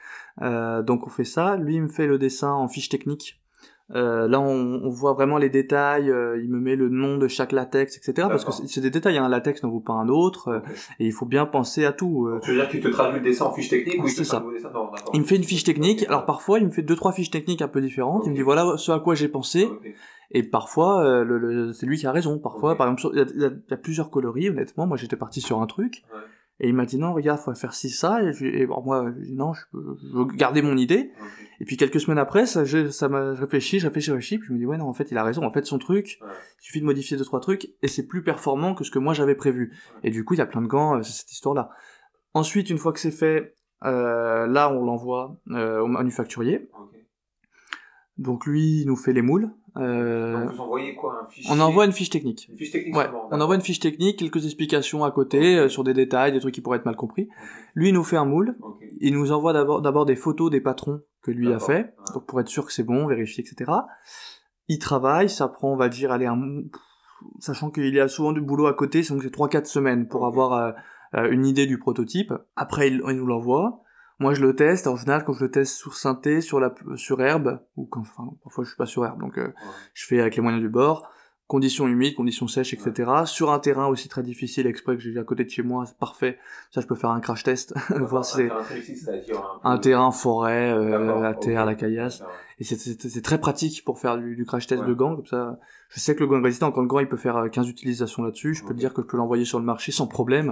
Euh, 0.41 0.81
donc 0.81 1.05
on 1.05 1.09
fait 1.09 1.23
ça. 1.23 1.57
Lui, 1.57 1.75
il 1.75 1.83
me 1.83 1.87
fait 1.87 2.07
le 2.07 2.17
dessin 2.17 2.51
en 2.51 2.67
fiche 2.67 2.89
technique. 2.89 3.39
Euh, 3.91 4.27
là, 4.27 4.39
on, 4.39 4.81
on, 4.83 4.89
voit 4.89 5.13
vraiment 5.13 5.37
les 5.37 5.49
détails. 5.49 6.09
Euh, 6.09 6.41
il 6.41 6.49
me 6.49 6.59
met 6.59 6.75
le 6.75 6.89
nom 6.89 7.17
de 7.17 7.27
chaque 7.27 7.51
latex, 7.51 7.97
etc. 7.97 8.27
Parce 8.29 8.45
que 8.45 8.51
c'est 8.51 8.81
des 8.81 8.89
détails. 8.89 9.17
Un 9.17 9.27
latex 9.29 9.61
n'en 9.61 9.69
vaut 9.69 9.81
pas 9.81 9.93
un 9.93 10.07
autre, 10.07 10.47
euh, 10.47 10.59
et 10.99 11.05
il 11.05 11.11
faut 11.11 11.25
bien 11.25 11.45
penser 11.45 11.85
à 11.85 11.91
tout. 11.91 12.29
Tu 12.43 12.51
veux 12.51 12.57
dire 12.57 12.69
qu'il 12.69 12.79
te 12.79 12.87
traduit 12.87 13.19
le 13.19 13.25
dessin 13.25 13.45
en 13.45 13.53
fiche 13.53 13.69
technique 13.69 14.01
ou 14.01 14.07
il 14.07 14.25
ça. 14.25 14.43
il 15.13 15.19
me 15.19 15.25
fait 15.25 15.35
une 15.35 15.43
fiche 15.43 15.63
technique. 15.63 16.05
Alors 16.07 16.25
parfois, 16.25 16.59
il 16.59 16.65
me 16.65 16.71
fait 16.71 16.81
deux 16.81 16.95
trois 16.95 17.11
fiches 17.11 17.31
techniques 17.31 17.61
un 17.61 17.67
peu 17.67 17.81
différentes. 17.81 18.23
Il 18.25 18.31
me 18.31 18.35
dit 18.35 18.41
voilà 18.41 18.77
ce 18.77 18.91
à 18.91 18.99
quoi 18.99 19.15
j'ai 19.15 19.27
pensé. 19.27 19.69
Et 20.31 20.41
parfois, 20.41 21.23
le, 21.23 21.73
c'est 21.73 21.85
lui 21.85 21.97
qui 21.97 22.07
a 22.07 22.11
raison. 22.11 22.39
Parfois, 22.39 22.75
par 22.75 22.89
exemple, 22.89 23.15
il 23.15 23.39
y, 23.39 23.43
y, 23.43 23.73
a 23.73 23.77
plusieurs 23.77 24.09
coloris. 24.09 24.49
Honnêtement, 24.49 24.87
moi, 24.87 24.97
j'étais 24.97 25.17
parti 25.17 25.41
sur 25.41 25.61
un 25.61 25.67
truc. 25.67 26.03
Et 26.59 26.69
il 26.69 26.75
m'a 26.75 26.85
dit 26.85 26.97
non, 26.97 27.13
regarde, 27.13 27.39
faut 27.39 27.53
faire 27.55 27.73
ci, 27.73 27.89
ça. 27.89 28.19
Et, 28.21 28.65
moi, 28.67 29.11
j'ai 29.17 29.25
dit 29.25 29.35
non, 29.35 29.53
je, 29.53 29.63
veux 29.73 30.25
garder 30.25 30.61
mon 30.61 30.77
idée. 30.77 31.11
Et 31.59 31.65
puis 31.65 31.77
quelques 31.77 31.99
semaines 31.99 32.19
après, 32.19 32.45
ça, 32.45 32.63
ça 32.91 33.09
m'a 33.09 33.33
réfléchi, 33.33 33.79
j'ai 33.79 33.87
réfléchi, 33.87 34.11
réfléchi, 34.11 34.37
puis 34.37 34.47
je 34.47 34.53
me 34.53 34.57
dis 34.59 34.65
ouais 34.65 34.77
non, 34.77 34.87
en 34.87 34.93
fait, 34.93 35.11
il 35.11 35.17
a 35.17 35.23
raison. 35.23 35.43
En 35.43 35.51
fait, 35.51 35.65
son 35.65 35.79
truc, 35.79 36.19
il 36.21 36.63
suffit 36.63 36.79
de 36.79 36.85
modifier 36.85 37.17
deux 37.17 37.25
trois 37.25 37.39
trucs 37.39 37.69
et 37.81 37.87
c'est 37.87 38.05
plus 38.05 38.23
performant 38.23 38.75
que 38.75 38.83
ce 38.83 38.91
que 38.91 38.99
moi 38.99 39.13
j'avais 39.13 39.35
prévu. 39.35 39.75
Et 40.03 40.11
du 40.11 40.23
coup, 40.23 40.35
il 40.35 40.37
y 40.37 40.41
a 40.41 40.45
plein 40.45 40.61
de 40.61 40.67
gants, 40.67 40.97
euh, 40.97 41.01
c'est 41.01 41.13
cette 41.13 41.31
histoire-là. 41.31 41.69
Ensuite, 42.33 42.69
une 42.69 42.77
fois 42.77 42.93
que 42.93 42.99
c'est 42.99 43.11
fait, 43.11 43.55
euh, 43.83 44.47
là, 44.47 44.71
on 44.71 44.83
l'envoie 44.83 45.37
euh, 45.51 45.79
au 45.81 45.87
manufacturier. 45.87 46.69
Donc 48.17 48.45
lui, 48.45 48.81
il 48.81 48.87
nous 48.87 48.95
fait 48.95 49.13
les 49.13 49.21
moules. 49.21 49.51
Euh, 49.77 50.45
vous 50.51 50.59
envoyez 50.59 50.93
quoi 50.95 51.21
un 51.23 51.25
fichier 51.25 51.51
On 51.51 51.59
envoie 51.59 51.85
une 51.85 51.91
fiche 51.91 52.09
technique. 52.09 52.47
Une 52.49 52.57
fiche 52.57 52.71
technique 52.71 52.95
ouais. 52.95 53.09
On 53.31 53.41
envoie 53.41 53.55
une 53.55 53.61
fiche 53.61 53.79
technique, 53.79 54.19
quelques 54.19 54.45
explications 54.45 55.03
à 55.03 55.11
côté 55.11 55.57
euh, 55.57 55.69
sur 55.69 55.83
des 55.83 55.93
détails, 55.93 56.31
des 56.31 56.39
trucs 56.39 56.53
qui 56.53 56.61
pourraient 56.61 56.77
être 56.77 56.85
mal 56.85 56.95
compris. 56.95 57.29
Lui, 57.73 57.89
il 57.89 57.93
nous 57.93 58.03
fait 58.03 58.17
un 58.17 58.25
moule. 58.25 58.55
Il 58.99 59.13
nous 59.13 59.31
envoie 59.31 59.53
d'abord 59.53 59.81
d'abord 59.81 60.05
des 60.05 60.15
photos 60.15 60.51
des 60.51 60.61
patrons 60.61 61.01
que 61.23 61.31
lui 61.31 61.51
a 61.51 61.59
fait, 61.59 61.95
pour 62.27 62.41
être 62.41 62.49
sûr 62.49 62.65
que 62.65 62.73
c'est 62.73 62.83
bon, 62.83 63.07
vérifier, 63.07 63.43
etc. 63.43 63.71
Il 64.67 64.77
travaille, 64.77 65.29
ça 65.29 65.47
prend, 65.47 65.71
on 65.71 65.77
va 65.77 65.87
dire, 65.87 66.11
aller 66.11 66.25
un 66.25 66.37
sachant 67.39 67.71
qu'il 67.71 67.93
y 67.93 67.99
a 67.99 68.07
souvent 68.07 68.33
du 68.33 68.41
boulot 68.41 68.67
à 68.67 68.73
côté, 68.73 69.01
donc 69.03 69.23
c'est 69.23 69.33
3-4 69.33 69.65
semaines 69.65 70.07
pour 70.07 70.25
avoir 70.25 70.53
euh, 70.53 70.71
euh, 71.15 71.31
une 71.31 71.45
idée 71.45 71.65
du 71.65 71.77
prototype. 71.77 72.33
Après, 72.55 72.87
il, 72.87 73.01
il 73.07 73.15
nous 73.15 73.25
l'envoie. 73.25 73.81
Moi, 74.19 74.33
je 74.33 74.41
le 74.41 74.55
teste. 74.55 74.87
En 74.87 74.95
général, 74.95 75.23
quand 75.23 75.33
je 75.33 75.43
le 75.43 75.51
teste 75.51 75.75
sur 75.75 75.95
synthé, 75.95 76.41
sur 76.41 76.59
la 76.59 76.73
sur 76.95 77.21
herbe, 77.21 77.59
ou 77.75 77.85
quand, 77.85 78.01
enfin, 78.01 78.29
parfois 78.43 78.63
je 78.63 78.69
suis 78.69 78.77
pas 78.77 78.85
sur 78.85 79.05
herbe, 79.05 79.19
donc 79.19 79.37
euh, 79.37 79.53
je 79.93 80.05
fais 80.05 80.19
avec 80.19 80.35
les 80.35 80.41
moyens 80.41 80.61
du 80.61 80.69
bord. 80.69 81.09
Conditions 81.47 81.87
humides, 81.87 82.15
conditions 82.15 82.47
sèches, 82.47 82.73
etc. 82.73 83.11
Sur 83.25 83.51
un 83.51 83.59
terrain 83.59 83.87
aussi 83.87 84.07
très 84.07 84.23
difficile, 84.23 84.65
exprès 84.65 84.95
que 84.95 85.01
j'ai 85.01 85.19
à 85.19 85.23
côté 85.23 85.43
de 85.43 85.49
chez 85.49 85.61
moi, 85.61 85.85
c'est 85.85 85.97
parfait. 85.97 86.39
Ça, 86.71 86.79
je 86.79 86.87
peux 86.87 86.95
faire 86.95 87.09
un 87.09 87.19
crash 87.19 87.43
test, 87.43 87.73
voir 87.89 88.23
si 88.23 88.37
c'est 88.37 88.49
un, 89.63 89.77
terrain 89.77 90.11
forêt, 90.11 90.71
euh, 90.71 91.21
la 91.21 91.33
terre, 91.33 91.65
la 91.65 91.75
caillasse. 91.75 92.23
Et 92.59 92.63
c'est 92.63 93.21
très 93.21 93.39
pratique 93.39 93.83
pour 93.83 93.99
faire 93.99 94.17
du, 94.17 94.45
crash 94.45 94.67
test 94.67 94.83
de 94.83 94.93
gants, 94.93 95.15
comme 95.15 95.25
ça. 95.25 95.59
Je 95.93 95.99
sais 95.99 96.15
que 96.15 96.23
le 96.23 96.35
est 96.35 96.41
résistant, 96.41 96.71
quand 96.71 96.81
le 96.81 96.87
gant 96.87 96.99
il 96.99 97.07
peut 97.07 97.17
faire 97.17 97.49
15 97.51 97.67
euh, 97.67 97.69
utilisations 97.69 98.23
là-dessus, 98.23 98.55
je 98.55 98.63
peux 98.63 98.73
te 98.73 98.79
dire 98.79 98.93
que 98.93 99.03
je 99.03 99.07
peux 99.07 99.17
l'envoyer 99.17 99.45
sur 99.45 99.59
le 99.59 99.65
marché 99.65 99.91
sans 99.91 100.07
problème. 100.07 100.51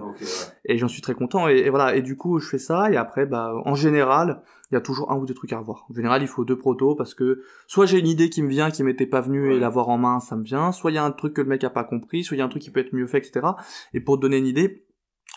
Et 0.65 0.77
j'en 0.77 0.88
suis 0.88 1.01
très 1.01 1.15
content. 1.15 1.47
Et, 1.47 1.69
voilà, 1.69 1.95
et 1.95 2.04
du 2.04 2.15
coup 2.15 2.38
je 2.38 2.47
fais 2.47 2.60
ça, 2.60 2.91
et 2.91 2.95
après, 2.95 3.25
bah, 3.25 3.54
en 3.65 3.73
général, 3.73 4.43
il 4.69 4.75
y 4.75 4.77
a 4.77 4.82
toujours 4.82 5.12
un 5.12 5.17
ou 5.17 5.25
deux 5.25 5.34
trucs 5.34 5.51
à 5.51 5.58
revoir. 5.58 5.86
En 5.89 5.93
général, 5.95 6.21
il 6.21 6.27
faut 6.27 6.45
deux 6.45 6.58
protos 6.58 6.95
parce 6.95 7.15
que 7.15 7.41
soit 7.65 7.88
j'ai 7.88 7.97
une 7.97 8.08
idée 8.08 8.30
qui 8.30 8.43
me 8.43 8.49
vient, 8.49 8.69
qui 8.69 8.84
m'était 8.84 9.08
pas 9.08 9.21
venue 9.21 9.54
et 9.54 9.60
l'avoir 9.60 9.89
en 9.89 9.97
main, 9.97 10.19
ça 10.19 10.36
me 10.36 10.43
vient, 10.43 10.71
soit 10.71 10.91
il 10.91 10.95
y 10.95 10.99
a 10.99 11.04
un 11.04 11.12
truc 11.12 11.34
que 11.34 11.41
le 11.41 11.47
mec 11.47 11.63
a 11.63 11.71
pas 11.71 11.84
compris, 11.84 12.23
soit 12.23 12.38
il 12.38 12.39
y 12.39 12.43
a 12.43 12.45
un 12.45 12.49
truc 12.49 12.62
qui 12.62 12.69
peut 12.69 12.80
être 12.80 12.93
mieux 12.93 13.08
fait, 13.08 13.17
etc. 13.17 13.47
Et 13.93 13.99
pour 13.99 14.17
te 14.17 14.21
donner 14.21 14.38
une 14.38 14.47
idée, 14.47 14.86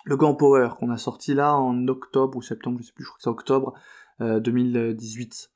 le 0.04 0.18
gant 0.18 0.34
Power 0.34 0.68
qu'on 0.78 0.90
a 0.90 0.98
sorti 0.98 1.32
là 1.32 1.56
en 1.56 1.88
octobre 1.88 2.36
ou 2.36 2.42
septembre, 2.42 2.78
je 2.80 2.86
sais 2.86 2.92
plus, 2.92 3.04
je 3.04 3.08
crois 3.08 3.16
que 3.16 3.22
c'est 3.22 3.30
octobre 3.30 3.74
2018 4.20 5.50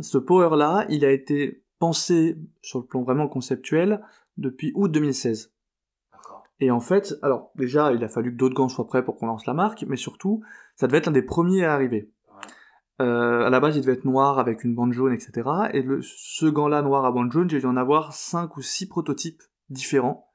ce 0.00 0.18
power-là, 0.18 0.86
il 0.88 1.04
a 1.04 1.10
été 1.10 1.61
sur 1.90 2.78
le 2.78 2.84
plan 2.84 3.02
vraiment 3.02 3.26
conceptuel 3.26 4.00
depuis 4.36 4.72
août 4.74 4.88
2016. 4.88 5.52
Et 6.60 6.70
en 6.70 6.78
fait, 6.78 7.14
alors 7.22 7.50
déjà, 7.56 7.92
il 7.92 8.04
a 8.04 8.08
fallu 8.08 8.30
que 8.30 8.36
d'autres 8.36 8.54
gants 8.54 8.68
soient 8.68 8.86
prêts 8.86 9.04
pour 9.04 9.16
qu'on 9.16 9.26
lance 9.26 9.46
la 9.46 9.54
marque, 9.54 9.84
mais 9.88 9.96
surtout, 9.96 10.42
ça 10.76 10.86
devait 10.86 10.98
être 10.98 11.08
un 11.08 11.12
des 11.12 11.22
premiers 11.22 11.64
à 11.64 11.74
arriver. 11.74 12.12
Euh, 13.00 13.44
à 13.44 13.50
la 13.50 13.58
base, 13.58 13.76
il 13.76 13.80
devait 13.80 13.94
être 13.94 14.04
noir 14.04 14.38
avec 14.38 14.62
une 14.62 14.74
bande 14.74 14.92
jaune, 14.92 15.12
etc. 15.12 15.48
Et 15.72 15.82
le, 15.82 16.00
ce 16.02 16.46
gant-là, 16.46 16.82
noir 16.82 17.04
à 17.04 17.10
bande 17.10 17.32
jaune, 17.32 17.50
j'ai 17.50 17.58
dû 17.58 17.66
en 17.66 17.76
avoir 17.76 18.12
5 18.12 18.56
ou 18.56 18.62
6 18.62 18.86
prototypes 18.86 19.42
différents. 19.70 20.28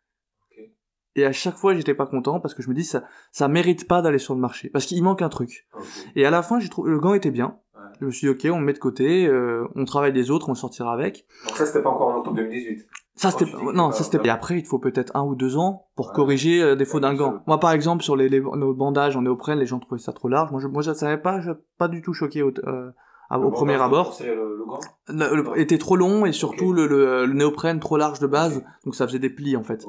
Et 1.15 1.25
à 1.25 1.31
chaque 1.31 1.55
fois, 1.55 1.73
j'étais 1.73 1.95
pas 1.95 2.05
content 2.05 2.39
parce 2.39 2.53
que 2.53 2.61
je 2.61 2.69
me 2.69 2.75
dis, 2.75 2.83
ça, 2.83 3.03
ça 3.31 3.47
mérite 3.47 3.87
pas 3.87 4.01
d'aller 4.01 4.19
sur 4.19 4.35
le 4.35 4.41
marché. 4.41 4.69
Parce 4.69 4.85
qu'il 4.85 5.01
manque 5.01 5.21
un 5.21 5.29
truc. 5.29 5.67
Et 6.15 6.25
à 6.25 6.29
la 6.29 6.43
fin, 6.43 6.59
j'ai 6.59 6.69
trouvé, 6.69 6.91
le 6.91 6.99
gant 6.99 7.13
était 7.13 7.31
bien. 7.31 7.57
Je 7.99 8.05
me 8.05 8.11
suis 8.11 8.27
dit, 8.27 8.29
ok, 8.29 8.55
on 8.55 8.59
le 8.59 8.65
met 8.65 8.73
de 8.73 8.79
côté, 8.79 9.27
euh, 9.27 9.67
on 9.75 9.85
travaille 9.85 10.13
des 10.13 10.31
autres, 10.31 10.49
on 10.49 10.53
le 10.53 10.57
sortira 10.57 10.93
avec. 10.93 11.25
Donc 11.47 11.57
ça, 11.57 11.65
c'était 11.65 11.81
pas 11.81 11.89
encore 11.89 12.09
en 12.09 12.17
octobre 12.17 12.35
2018 12.37 12.87
Ça 13.15 13.31
c'était 13.31 13.51
non, 13.73 13.91
ça 13.91 14.03
c'était 14.03 14.25
et 14.27 14.29
après 14.29 14.59
il 14.59 14.65
faut 14.65 14.77
peut-être 14.77 15.15
un 15.15 15.23
ou 15.23 15.33
deux 15.33 15.57
ans 15.57 15.87
pour 15.95 16.13
corriger 16.13 16.61
euh, 16.61 16.75
défaut 16.75 16.99
d'un 16.99 17.15
gant. 17.15 17.41
Moi 17.47 17.59
par 17.59 17.71
exemple 17.71 18.03
sur 18.03 18.15
les, 18.15 18.29
les 18.29 18.39
nos 18.39 18.73
bandages 18.75 19.15
en 19.15 19.23
néoprène, 19.23 19.57
les 19.57 19.65
gens 19.65 19.79
trouvaient 19.79 19.99
ça 19.99 20.13
trop 20.13 20.27
large. 20.27 20.51
Moi 20.51 20.61
je 20.61 20.67
moi 20.67 20.83
je 20.83 20.93
savais 20.93 21.17
pas, 21.17 21.39
pas 21.79 21.87
du 21.87 22.03
tout 22.03 22.13
choqué 22.13 22.43
au, 22.43 22.51
euh, 22.67 22.91
au 23.31 23.49
premier 23.49 23.81
abord. 23.81 24.15
Le, 24.23 24.35
le, 24.57 24.65
gant 24.65 24.79
le, 25.07 25.59
était 25.59 25.79
trop 25.79 25.95
long 25.95 26.27
et 26.27 26.31
surtout 26.31 26.73
le, 26.73 26.85
le, 26.85 27.25
néoprène 27.33 27.79
trop 27.79 27.97
large 27.97 28.19
de 28.19 28.27
base, 28.27 28.63
donc 28.85 28.93
ça 28.93 29.07
faisait 29.07 29.19
des 29.19 29.31
plis 29.31 29.57
en 29.57 29.63
fait. 29.63 29.85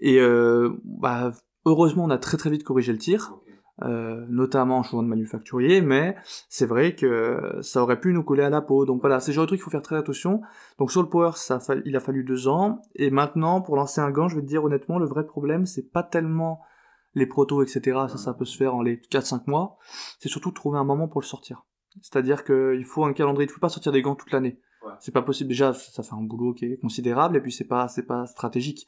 Et 0.00 0.20
euh, 0.20 0.70
bah 0.84 1.30
heureusement 1.64 2.04
on 2.04 2.10
a 2.10 2.18
très 2.18 2.36
très 2.36 2.50
vite 2.50 2.64
corrigé 2.64 2.92
le 2.92 2.98
tir. 2.98 3.36
Euh, 3.82 4.24
notamment 4.28 4.78
en 4.78 4.82
choix 4.84 5.02
de 5.02 5.08
manufacturier, 5.08 5.80
mais 5.80 6.14
c'est 6.48 6.64
vrai 6.64 6.94
que 6.94 7.58
ça 7.60 7.82
aurait 7.82 7.98
pu 7.98 8.12
nous 8.12 8.22
coller 8.22 8.44
à 8.44 8.50
la 8.50 8.60
peau. 8.60 8.86
Donc 8.86 9.00
voilà, 9.00 9.18
c'est 9.18 9.32
le 9.32 9.34
genre 9.34 9.44
de 9.44 9.48
truc 9.48 9.58
qu'il 9.58 9.64
faut 9.64 9.70
faire 9.70 9.82
très 9.82 9.96
attention. 9.96 10.42
Donc 10.78 10.92
sur 10.92 11.02
le 11.02 11.08
power, 11.08 11.32
ça 11.34 11.56
a 11.56 11.74
il 11.84 11.96
a 11.96 12.00
fallu 12.00 12.22
deux 12.22 12.46
ans, 12.46 12.80
et 12.94 13.10
maintenant 13.10 13.60
pour 13.60 13.74
lancer 13.74 14.00
un 14.00 14.12
gant, 14.12 14.28
je 14.28 14.36
vais 14.36 14.42
te 14.42 14.46
dire 14.46 14.62
honnêtement, 14.62 15.00
le 15.00 15.06
vrai 15.06 15.26
problème 15.26 15.66
c'est 15.66 15.90
pas 15.90 16.04
tellement 16.04 16.60
les 17.14 17.26
protos, 17.26 17.62
etc. 17.62 17.98
Ça, 18.08 18.16
ça 18.16 18.34
peut 18.34 18.44
se 18.44 18.56
faire 18.56 18.76
en 18.76 18.82
les 18.82 18.96
4-5 18.96 19.42
mois. 19.48 19.76
C'est 20.20 20.28
surtout 20.28 20.52
trouver 20.52 20.78
un 20.78 20.84
moment 20.84 21.08
pour 21.08 21.20
le 21.20 21.26
sortir. 21.26 21.64
C'est-à-dire 22.00 22.44
qu'il 22.44 22.84
faut 22.84 23.04
un 23.04 23.12
calendrier, 23.12 23.48
tu 23.48 23.54
peux 23.54 23.60
pas 23.60 23.68
sortir 23.68 23.90
des 23.90 24.02
gants 24.02 24.14
toute 24.14 24.32
l'année. 24.32 24.60
C'est 25.00 25.12
pas 25.12 25.22
possible. 25.22 25.48
Déjà, 25.48 25.72
ça 25.72 26.02
fait 26.02 26.14
un 26.14 26.22
boulot 26.22 26.52
qui 26.52 26.66
est 26.66 26.76
considérable, 26.76 27.36
et 27.36 27.40
puis 27.40 27.50
c'est 27.50 27.66
pas, 27.66 27.88
c'est 27.88 28.06
pas 28.06 28.26
stratégique. 28.26 28.86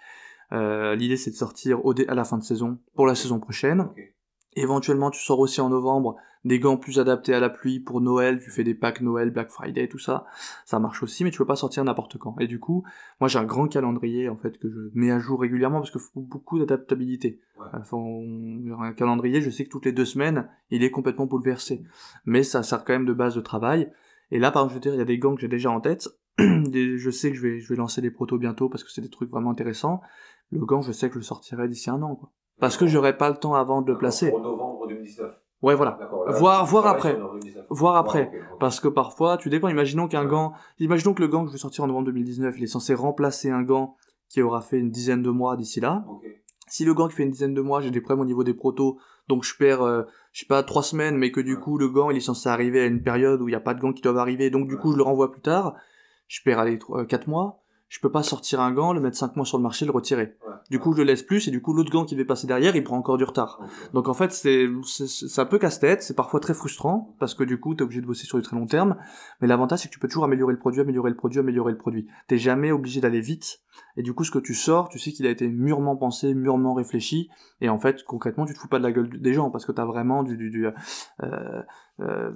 Euh, 0.53 0.95
L'idée 0.95 1.17
c'est 1.17 1.31
de 1.31 1.37
sortir 1.37 1.85
au 1.85 1.93
à 2.07 2.15
la 2.15 2.25
fin 2.25 2.39
de 2.39 2.45
saison 2.45 2.79
pour 2.95 3.07
la 3.07 3.17
saison 3.17 3.41
prochaine. 3.41 3.89
Éventuellement, 4.57 5.11
tu 5.11 5.23
sors 5.23 5.39
aussi 5.39 5.61
en 5.61 5.69
novembre 5.69 6.17
des 6.47 6.61
gants 6.61 6.77
plus 6.77 7.01
adaptés 7.01 7.35
à 7.35 7.41
la 7.41 7.51
pluie 7.51 7.81
pour 7.81 8.01
Noël, 8.01 8.39
tu 8.39 8.51
fais 8.51 8.63
des 8.63 8.75
packs 8.75 9.01
Noël, 9.01 9.31
Black 9.31 9.51
Friday, 9.51 9.89
tout 9.89 9.99
ça, 9.99 10.27
ça 10.65 10.79
marche 10.79 11.03
aussi, 11.03 11.25
mais 11.25 11.33
tu 11.33 11.39
peux 11.39 11.47
pas 11.47 11.57
sortir 11.57 11.83
n'importe 11.83 12.19
quand. 12.19 12.37
Et 12.39 12.47
du 12.47 12.61
coup, 12.61 12.85
moi 13.21 13.29
j'ai 13.29 13.41
un 13.41 13.45
grand 13.45 13.67
calendrier 13.67 14.29
en 14.29 14.37
fait 14.37 14.57
que 14.59 14.71
je 14.71 14.79
mets 14.95 15.11
à 15.11 15.19
jour 15.19 15.41
régulièrement 15.41 15.81
parce 15.81 15.91
qu'il 15.91 16.01
faut 16.01 16.21
beaucoup 16.21 16.59
d'adaptabilité. 16.61 17.41
Enfin, 17.73 17.99
un 17.99 18.93
calendrier, 18.93 19.41
je 19.41 19.51
sais 19.51 19.65
que 19.65 19.71
toutes 19.71 19.87
les 19.87 19.93
deux 19.93 20.05
semaines, 20.05 20.49
il 20.71 20.85
est 20.85 20.93
complètement 20.93 21.27
bouleversé, 21.27 21.83
mais 22.25 22.45
ça 22.45 22.63
sert 22.63 22.85
quand 22.85 22.93
même 22.93 23.07
de 23.07 23.13
base 23.13 23.35
de 23.35 23.41
travail. 23.41 23.91
Et 24.31 24.39
là, 24.39 24.53
par 24.53 24.63
exemple, 24.63 24.75
je 24.75 24.77
veux 24.77 24.81
dire, 24.83 24.95
il 24.95 24.99
y 24.99 25.03
a 25.03 25.07
des 25.07 25.19
gants 25.19 25.35
que 25.35 25.41
j'ai 25.41 25.49
déjà 25.49 25.71
en 25.71 25.81
tête. 25.81 26.09
je 26.39 27.11
sais 27.11 27.31
que 27.31 27.37
je 27.37 27.43
vais, 27.43 27.59
je 27.59 27.69
vais 27.69 27.77
lancer 27.77 28.01
des 28.01 28.11
protos 28.11 28.39
bientôt 28.39 28.69
parce 28.69 28.85
que 28.85 28.91
c'est 28.91 29.01
des 29.01 29.11
trucs 29.11 29.31
vraiment 29.31 29.51
intéressants. 29.51 30.01
Le 30.53 30.65
gant, 30.65 30.81
je 30.81 30.93
sais 30.93 31.09
que 31.09 31.15
je 31.15 31.19
le 31.19 31.25
sortirai 31.25 31.69
d'ici 31.69 31.91
un 31.91 32.03
an, 32.03 32.15
quoi. 32.15 32.31
Parce 32.61 32.77
que 32.77 32.87
j'aurais 32.87 33.17
pas 33.17 33.29
le 33.29 33.37
temps 33.37 33.55
avant 33.55 33.83
de 33.83 33.93
le 33.93 33.99
placer. 33.99 34.31
Pour 34.31 34.41
novembre 34.41 34.87
2019. 34.89 35.35
Ouais, 35.63 35.75
voilà. 35.75 35.99
Voir, 36.29 36.65
voir 36.67 36.87
après. 36.87 37.19
Voir 37.71 37.97
après. 37.97 38.31
Parce 38.61 38.81
que 38.81 38.89
parfois, 38.89 39.37
tu 39.37 39.49
dépends. 39.51 39.69
Imaginons 39.69 40.09
qu'un 40.09 40.25
gant, 40.25 40.53
imaginons 40.79 41.15
que 41.15 41.23
le 41.23 41.29
gant 41.29 41.43
que 41.43 41.49
je 41.49 41.53
vais 41.53 41.59
sortir 41.59 41.85
en 41.85 41.87
novembre 41.87 42.07
2019, 42.07 42.55
il 42.59 42.65
est 42.65 42.69
censé 42.69 42.95
remplacer 42.95 43.51
un 43.51 43.63
gant 43.63 43.97
qui 44.29 44.43
aura 44.43 44.61
fait 44.61 44.79
une 44.79 44.91
dizaine 44.91 45.23
de 45.23 45.31
mois 45.31 45.57
d'ici 45.57 45.81
là. 45.81 46.05
Si 46.69 46.85
le 46.85 46.95
gant 46.95 47.09
qui 47.09 47.15
fait 47.15 47.23
une 47.23 47.31
dizaine 47.31 47.55
de 47.55 47.61
mois, 47.61 47.81
j'ai 47.81 47.91
des 47.91 48.01
problèmes 48.01 48.23
au 48.23 48.27
niveau 48.27 48.43
des 48.43 48.55
protos, 48.55 48.99
donc 49.29 49.45
je 49.45 49.57
perds, 49.57 49.83
euh, 49.83 50.03
je 50.33 50.41
sais 50.41 50.47
pas, 50.47 50.65
trois 50.65 50.83
semaines, 50.83 51.17
mais 51.17 51.31
que 51.31 51.41
du 51.41 51.61
coup, 51.61 51.79
le 51.79 51.89
gant, 51.89 52.11
il 52.11 52.17
est 52.17 52.21
censé 52.21 52.49
arriver 52.49 52.81
à 52.81 52.87
une 52.87 53.03
période 53.03 53.41
où 53.41 53.47
il 53.47 53.53
n'y 53.53 53.57
a 53.57 53.61
pas 53.61 53.73
de 53.73 53.81
gants 53.81 53.93
qui 53.93 54.03
doivent 54.03 54.19
arriver, 54.19 54.51
donc 54.51 54.67
du 54.67 54.77
coup, 54.77 54.91
je 54.93 54.97
le 54.97 55.05
renvoie 55.05 55.31
plus 55.31 55.43
tard. 55.43 55.77
Je 56.27 56.43
perds, 56.43 56.59
allez, 56.59 56.79
quatre 57.09 57.29
mois 57.29 57.63
je 57.89 58.01
peux 58.01 58.11
pas 58.11 58.23
sortir 58.23 58.61
un 58.61 58.73
gant, 58.73 58.93
le 58.93 59.01
mettre 59.01 59.17
5 59.17 59.37
mois 59.37 59.47
sur 59.47 59.59
le 59.59 59.63
marché, 59.63 59.85
le 59.85 59.93
retirer. 59.93 60.37
du 60.71 60.81
coup, 60.81 60.93
je 60.93 60.99
le 60.99 61.05
laisse 61.05 61.23
plus, 61.23 61.47
et 61.47 61.51
du 61.51 61.63
coup, 61.63 61.73
l'autre 61.73 61.91
gant 61.91 62.05
qui 62.05 62.15
devait 62.15 62.25
passer 62.25 62.47
derrière, 62.47 62.75
il 62.75 62.83
prend 62.83 62.97
encore 62.97 63.17
du 63.17 63.25
retard. 63.25 63.61
Donc 63.95 64.09
en 64.09 64.15
fait, 64.15 64.33
c'est, 64.33 64.67
c'est, 64.85 65.41
un 65.41 65.47
peu 65.47 65.59
casse-tête, 65.59 66.03
c'est 66.03 66.17
parfois 66.17 66.41
très 66.41 66.55
frustrant, 66.55 67.15
parce 67.21 67.35
que 67.35 67.45
du 67.45 67.61
coup, 67.61 67.75
t'es 67.75 67.83
obligé 67.83 68.01
de 68.01 68.07
bosser 68.07 68.27
sur 68.27 68.39
du 68.39 68.43
très 68.43 68.57
long 68.57 68.67
terme, 68.67 68.97
mais 69.41 69.47
l'avantage, 69.47 69.81
c'est 69.81 69.89
que 69.89 69.93
tu 69.93 70.01
peux 70.01 70.09
toujours 70.09 70.25
améliorer 70.25 70.53
le 70.53 70.59
produit, 70.59 70.81
améliorer 70.81 71.11
le 71.11 71.17
produit, 71.17 71.39
améliorer 71.39 71.73
le 71.73 71.79
produit. 71.79 72.09
T'es 72.27 72.39
jamais 72.39 72.73
obligé 72.73 73.01
d'aller 73.01 73.21
vite, 73.21 73.61
et 73.97 74.03
du 74.03 74.13
coup, 74.15 74.25
ce 74.25 74.33
que 74.33 74.39
tu 74.39 74.55
sors, 74.55 74.89
tu 74.89 74.99
sais 74.99 75.13
qu'il 75.13 75.27
a 75.27 75.31
été 75.31 75.49
mûrement 75.49 75.97
pensé, 75.97 76.35
mûrement 76.35 76.75
réfléchi, 76.75 77.31
et 77.61 77.69
en 77.69 77.79
fait, 77.79 78.03
concrètement, 78.03 78.47
tu 78.47 78.55
te 78.55 78.59
fous 78.59 78.69
pas 78.69 78.79
de 78.79 78.85
la 78.85 78.93
gueule 78.93 79.09
des 79.21 79.33
gens, 79.33 79.51
parce 79.51 79.65
que 79.65 79.73
t'as 79.73 79.85
vraiment 79.85 80.25
du, 80.25 80.37
du, 80.37 80.51
du 80.51 80.67
euh, 80.67 81.63
euh, 82.01 82.33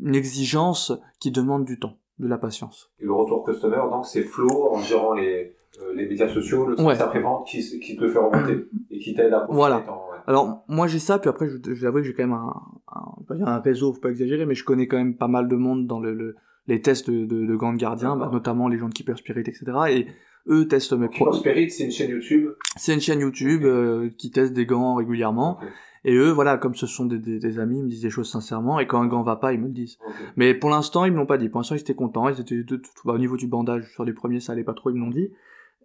une 0.00 0.16
exigence 0.16 0.92
qui 1.20 1.30
demande 1.30 1.64
du 1.64 1.78
temps 1.78 1.96
de 2.20 2.28
la 2.28 2.38
patience. 2.38 2.90
Et 3.00 3.04
le 3.04 3.12
retour 3.12 3.44
customer, 3.44 3.82
donc, 3.90 4.06
c'est 4.06 4.22
Flo 4.22 4.68
en 4.72 4.78
gérant 4.80 5.14
les, 5.14 5.56
euh, 5.82 5.94
les 5.94 6.06
médias 6.06 6.28
sociaux, 6.28 6.66
le 6.66 6.76
service 6.76 7.00
après-vente 7.00 7.46
qui, 7.46 7.80
qui 7.80 7.96
te 7.96 8.06
fait 8.06 8.18
remonter 8.18 8.66
et 8.90 8.98
qui 8.98 9.14
t'aide 9.14 9.32
à 9.32 9.46
Voilà. 9.48 9.84
Alors, 10.26 10.64
moi, 10.68 10.86
j'ai 10.86 10.98
ça, 10.98 11.18
puis 11.18 11.30
après, 11.30 11.48
je, 11.48 11.56
je 11.74 11.88
vais 11.88 11.92
que 11.92 12.02
j'ai 12.02 12.12
quand 12.14 12.22
même 12.22 12.32
un, 12.34 12.54
un, 12.94 13.46
un 13.46 13.58
réseau, 13.58 13.92
faut 13.92 14.00
pas 14.00 14.10
exagérer, 14.10 14.46
mais 14.46 14.54
je 14.54 14.64
connais 14.64 14.86
quand 14.86 14.98
même 14.98 15.16
pas 15.16 15.28
mal 15.28 15.48
de 15.48 15.56
monde 15.56 15.86
dans 15.86 15.98
le, 15.98 16.14
le 16.14 16.36
les 16.66 16.80
tests 16.80 17.10
de, 17.10 17.24
de, 17.24 17.46
de 17.46 17.56
grands 17.56 17.74
gardiens, 17.74 18.16
bah, 18.16 18.30
notamment 18.32 18.68
les 18.68 18.78
gens 18.78 18.88
de 18.88 18.94
Keeper 18.94 19.18
Spirit, 19.18 19.40
etc. 19.40 19.64
Et 19.88 20.06
eux 20.48 20.68
testent 20.68 20.92
mes 20.92 21.08
produits. 21.08 21.18
Keeper 21.18 21.34
Spirit, 21.34 21.70
c'est 21.70 21.84
une 21.84 21.90
chaîne 21.90 22.10
YouTube 22.10 22.50
C'est 22.76 22.94
une 22.94 23.00
chaîne 23.00 23.20
YouTube 23.20 23.64
euh, 23.64 24.10
qui 24.16 24.30
teste 24.30 24.52
des 24.52 24.66
gants 24.66 24.94
régulièrement. 24.94 25.58
Et 26.04 26.14
eux, 26.14 26.30
voilà, 26.30 26.56
comme 26.56 26.74
ce 26.74 26.86
sont 26.86 27.04
des, 27.04 27.18
des, 27.18 27.58
amis, 27.58 27.78
ils 27.78 27.84
me 27.84 27.88
disent 27.88 28.02
des 28.02 28.10
choses 28.10 28.30
sincèrement, 28.30 28.80
et 28.80 28.86
quand 28.86 29.00
un 29.00 29.06
gant 29.06 29.22
va 29.22 29.36
pas, 29.36 29.52
ils 29.52 29.60
me 29.60 29.66
le 29.66 29.72
disent. 29.72 29.98
Mais 30.36 30.54
pour 30.54 30.70
l'instant, 30.70 31.04
ils 31.04 31.12
me 31.12 31.18
l'ont 31.18 31.26
pas 31.26 31.36
dit. 31.36 31.48
Pour 31.48 31.60
l'instant, 31.60 31.74
ils 31.74 31.80
étaient 31.80 31.94
contents. 31.94 32.28
Ils 32.28 32.40
étaient 32.40 32.62
de, 32.62 32.80
bah, 33.04 33.12
au 33.12 33.18
niveau 33.18 33.36
du 33.36 33.46
bandage 33.46 33.90
sur 33.92 34.04
les 34.04 34.14
premiers, 34.14 34.40
ça 34.40 34.52
allait 34.52 34.64
pas 34.64 34.72
trop, 34.72 34.90
ils 34.90 34.96
me 34.96 35.00
l'ont 35.00 35.10
dit. 35.10 35.30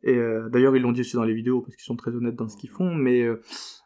Et 0.03 0.15
euh, 0.15 0.49
d'ailleurs, 0.49 0.75
ils 0.75 0.81
l'ont 0.81 0.91
dit 0.91 1.01
aussi 1.01 1.15
dans 1.15 1.23
les 1.23 1.33
vidéos 1.33 1.61
parce 1.61 1.75
qu'ils 1.75 1.85
sont 1.85 1.95
très 1.95 2.11
honnêtes 2.11 2.35
dans 2.35 2.47
ce 2.47 2.55
qu'ils 2.55 2.69
font. 2.69 2.93
Mais 2.93 3.23
euh, 3.23 3.41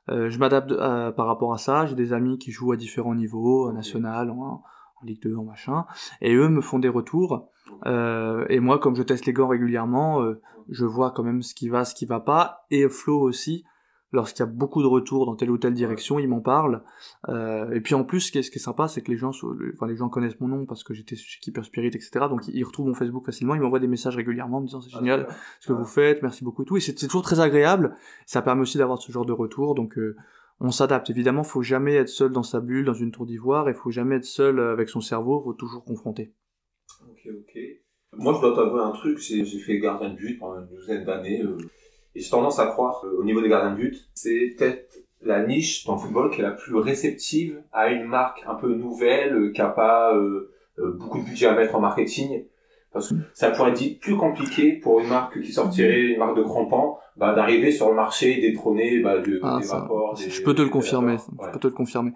euh 0.10 0.30
je 0.30 0.38
m'adapte 0.38 0.74
par 1.16 1.26
rapport 1.26 1.54
à 1.54 1.58
ça. 1.58 1.88
J'ai 1.88 1.96
des 1.96 2.14
amis 2.14 2.38
qui 2.38 2.52
jouent 2.52 2.74
à 2.74 2.78
différents 2.78 3.16
niveaux, 3.16 3.72
national, 3.72 4.30
en, 4.30 4.38
en, 4.38 4.64
Ligue 5.04 5.22
2, 5.24 5.36
en 5.36 5.46
machin, 5.46 5.86
et 6.22 6.36
eux 6.36 6.50
me 6.50 6.62
font 6.62 6.78
des 6.78 6.90
retours. 6.90 7.50
Euh, 7.86 8.46
et 8.50 8.60
moi, 8.60 8.78
comme 8.80 8.96
je 8.96 9.04
teste 9.04 9.26
les 9.26 9.34
gants 9.34 9.48
régulièrement, 9.48 10.22
je 10.68 10.86
vois 10.86 11.12
quand 11.12 11.24
même 11.24 11.42
ce 11.42 11.56
qui 11.56 11.70
va, 11.70 11.86
ce 11.86 11.96
qui 11.96 12.06
va 12.06 12.20
pas. 12.20 12.66
Et 12.70 12.88
Flo 12.90 13.20
aussi 13.20 13.64
lorsqu'il 14.12 14.40
y 14.40 14.44
a 14.44 14.52
beaucoup 14.52 14.82
de 14.82 14.88
retours 14.88 15.26
dans 15.26 15.36
telle 15.36 15.52
ou 15.52 15.58
telle 15.58 15.74
direction, 15.74 16.20
ils 16.20 16.28
m'en 16.28 16.42
parlent. 16.42 16.84
Euh, 17.28 17.72
et 17.72 17.82
puis 17.82 17.96
en 17.96 18.04
plus, 18.04 18.22
ce 18.22 18.32
qui 18.32 18.40
est, 18.40 18.44
ce 18.44 18.52
qui 18.52 18.58
est 18.58 18.62
sympa, 18.62 18.88
c'est 18.88 19.02
que 19.02 19.12
les 19.12 19.18
gens, 19.18 19.32
enfin 19.74 19.88
les 19.88 19.96
gens 19.96 20.10
connaissent 20.10 20.40
mon 20.40 20.48
nom 20.48 20.66
parce 20.66 20.84
que 20.84 20.94
j'étais 20.94 21.16
chez 21.16 21.40
Keeper 21.40 21.64
Spirit, 21.66 21.88
etc. 21.88 22.26
Donc 22.30 22.48
ils 22.48 22.64
retrouvent 22.64 22.88
mon 22.88 22.94
Facebook 22.94 23.26
facilement, 23.26 23.56
ils 23.56 23.62
m'envoient 23.62 23.80
des 23.80 23.88
messages 23.88 24.16
régulièrement 24.16 24.58
en 24.58 24.62
me 24.62 24.66
disant 24.66 24.82
c'est 24.82 24.92
ah, 24.94 25.00
génial 25.00 25.28
ce 25.60 25.68
que 25.68 25.74
vous 25.74 25.86
faites, 25.86 26.22
merci 26.22 26.44
beaucoup 26.44 26.64
et 26.64 26.66
tout. 26.66 26.78
Et 26.78 26.82
c'est 26.82 26.96
toujours 26.96 27.24
très 27.24 27.40
agréable. 27.40 27.96
Ça 28.26 28.42
permet 28.42 28.62
aussi 28.62 28.78
d'avoir 28.78 29.00
ce 29.00 29.12
genre 29.12 29.26
de 29.26 29.34
retour. 29.34 29.76
Donc 29.76 29.98
euh, 29.98 30.16
on 30.60 30.72
s'adapte. 30.72 31.10
Évidemment, 31.10 31.44
faut 31.44 31.62
jamais 31.62 31.96
être 31.96 32.10
seul 32.10 32.32
dans 32.32 32.44
sa 32.44 32.60
bulle, 32.60 32.86
dans 32.86 32.94
une 32.94 33.12
tour 33.12 33.26
d'ivoire, 33.26 33.70
et 33.70 33.74
faut 33.74 33.92
jamais 33.92 34.16
être 34.16 34.26
seul 34.26 34.60
avec 34.60 34.90
son 34.90 35.02
cerveau. 35.02 35.42
Faut 35.42 35.54
toujours 35.54 35.84
confronter. 35.84 36.34
Ok, 37.08 37.28
ok. 37.28 37.60
Moi, 38.14 38.34
je 38.34 38.42
dois 38.42 38.56
t'avouer 38.56 38.82
un 38.82 38.92
truc. 38.92 39.20
J'ai 39.20 39.46
fait 39.46 39.80
gardien 39.80 40.10
de 40.10 40.16
but 40.16 40.40
pendant 40.40 40.60
une 40.60 40.68
douzaine 40.68 41.06
d'années. 41.06 41.44
Euh, 41.44 41.58
et 42.16 42.22
j'ai 42.22 42.30
tendance 42.30 42.60
à 42.60 42.68
croire, 42.68 43.04
euh, 43.06 43.20
au 43.20 43.24
niveau 43.24 43.42
des 43.42 43.50
gardiens 43.50 43.72
de 43.72 43.78
but, 43.78 44.10
c'est 44.14 44.56
peut-être 44.58 44.98
la 45.22 45.46
niche 45.46 45.86
dans 45.86 45.96
le 45.96 46.00
football 46.00 46.32
qui 46.32 46.40
est 46.40 46.44
la 46.44 46.52
plus 46.52 46.76
réceptive 46.76 47.62
à 47.72 47.90
une 47.90 48.06
marque 48.06 48.44
un 48.48 48.56
peu 48.56 48.74
nouvelle, 48.74 49.36
euh, 49.36 49.52
qui 49.52 49.62
n'a 49.62 49.70
pas 49.70 50.16
euh, 50.16 50.52
beaucoup 50.78 51.20
de 51.20 51.26
budget 51.26 51.48
à 51.48 51.56
mettre 51.56 51.76
en 51.76 51.82
marketing. 51.82 52.46
Parce 52.92 53.10
que 53.10 53.16
ça 53.34 53.52
pourrait 53.52 53.72
être 53.72 54.00
plus 54.00 54.18
compliqué 54.18 54.74
pour 54.74 55.00
une 55.00 55.10
marque 55.10 55.40
qui 55.42 55.52
sortirait, 55.54 56.14
une 56.14 56.18
marque 56.18 56.36
de 56.36 56.42
crampons, 56.42 56.96
bah, 57.18 57.36
d'arriver 57.36 57.72
sur 57.72 57.90
le 57.90 57.96
marché 57.96 58.38
et 58.38 58.42
détrôner 58.42 59.00
bah, 59.00 59.20
de, 59.20 59.40
ah, 59.44 59.60
des 59.62 59.68
rapports. 59.68 60.16
je 60.16 60.42
peux 60.42 60.56
te 60.56 60.64
le 60.64 60.70
confirmer. 60.70 61.18
Je 61.18 61.52
peux 61.52 61.60
te 61.60 61.68
le 61.68 61.74
confirmer. 61.74 62.14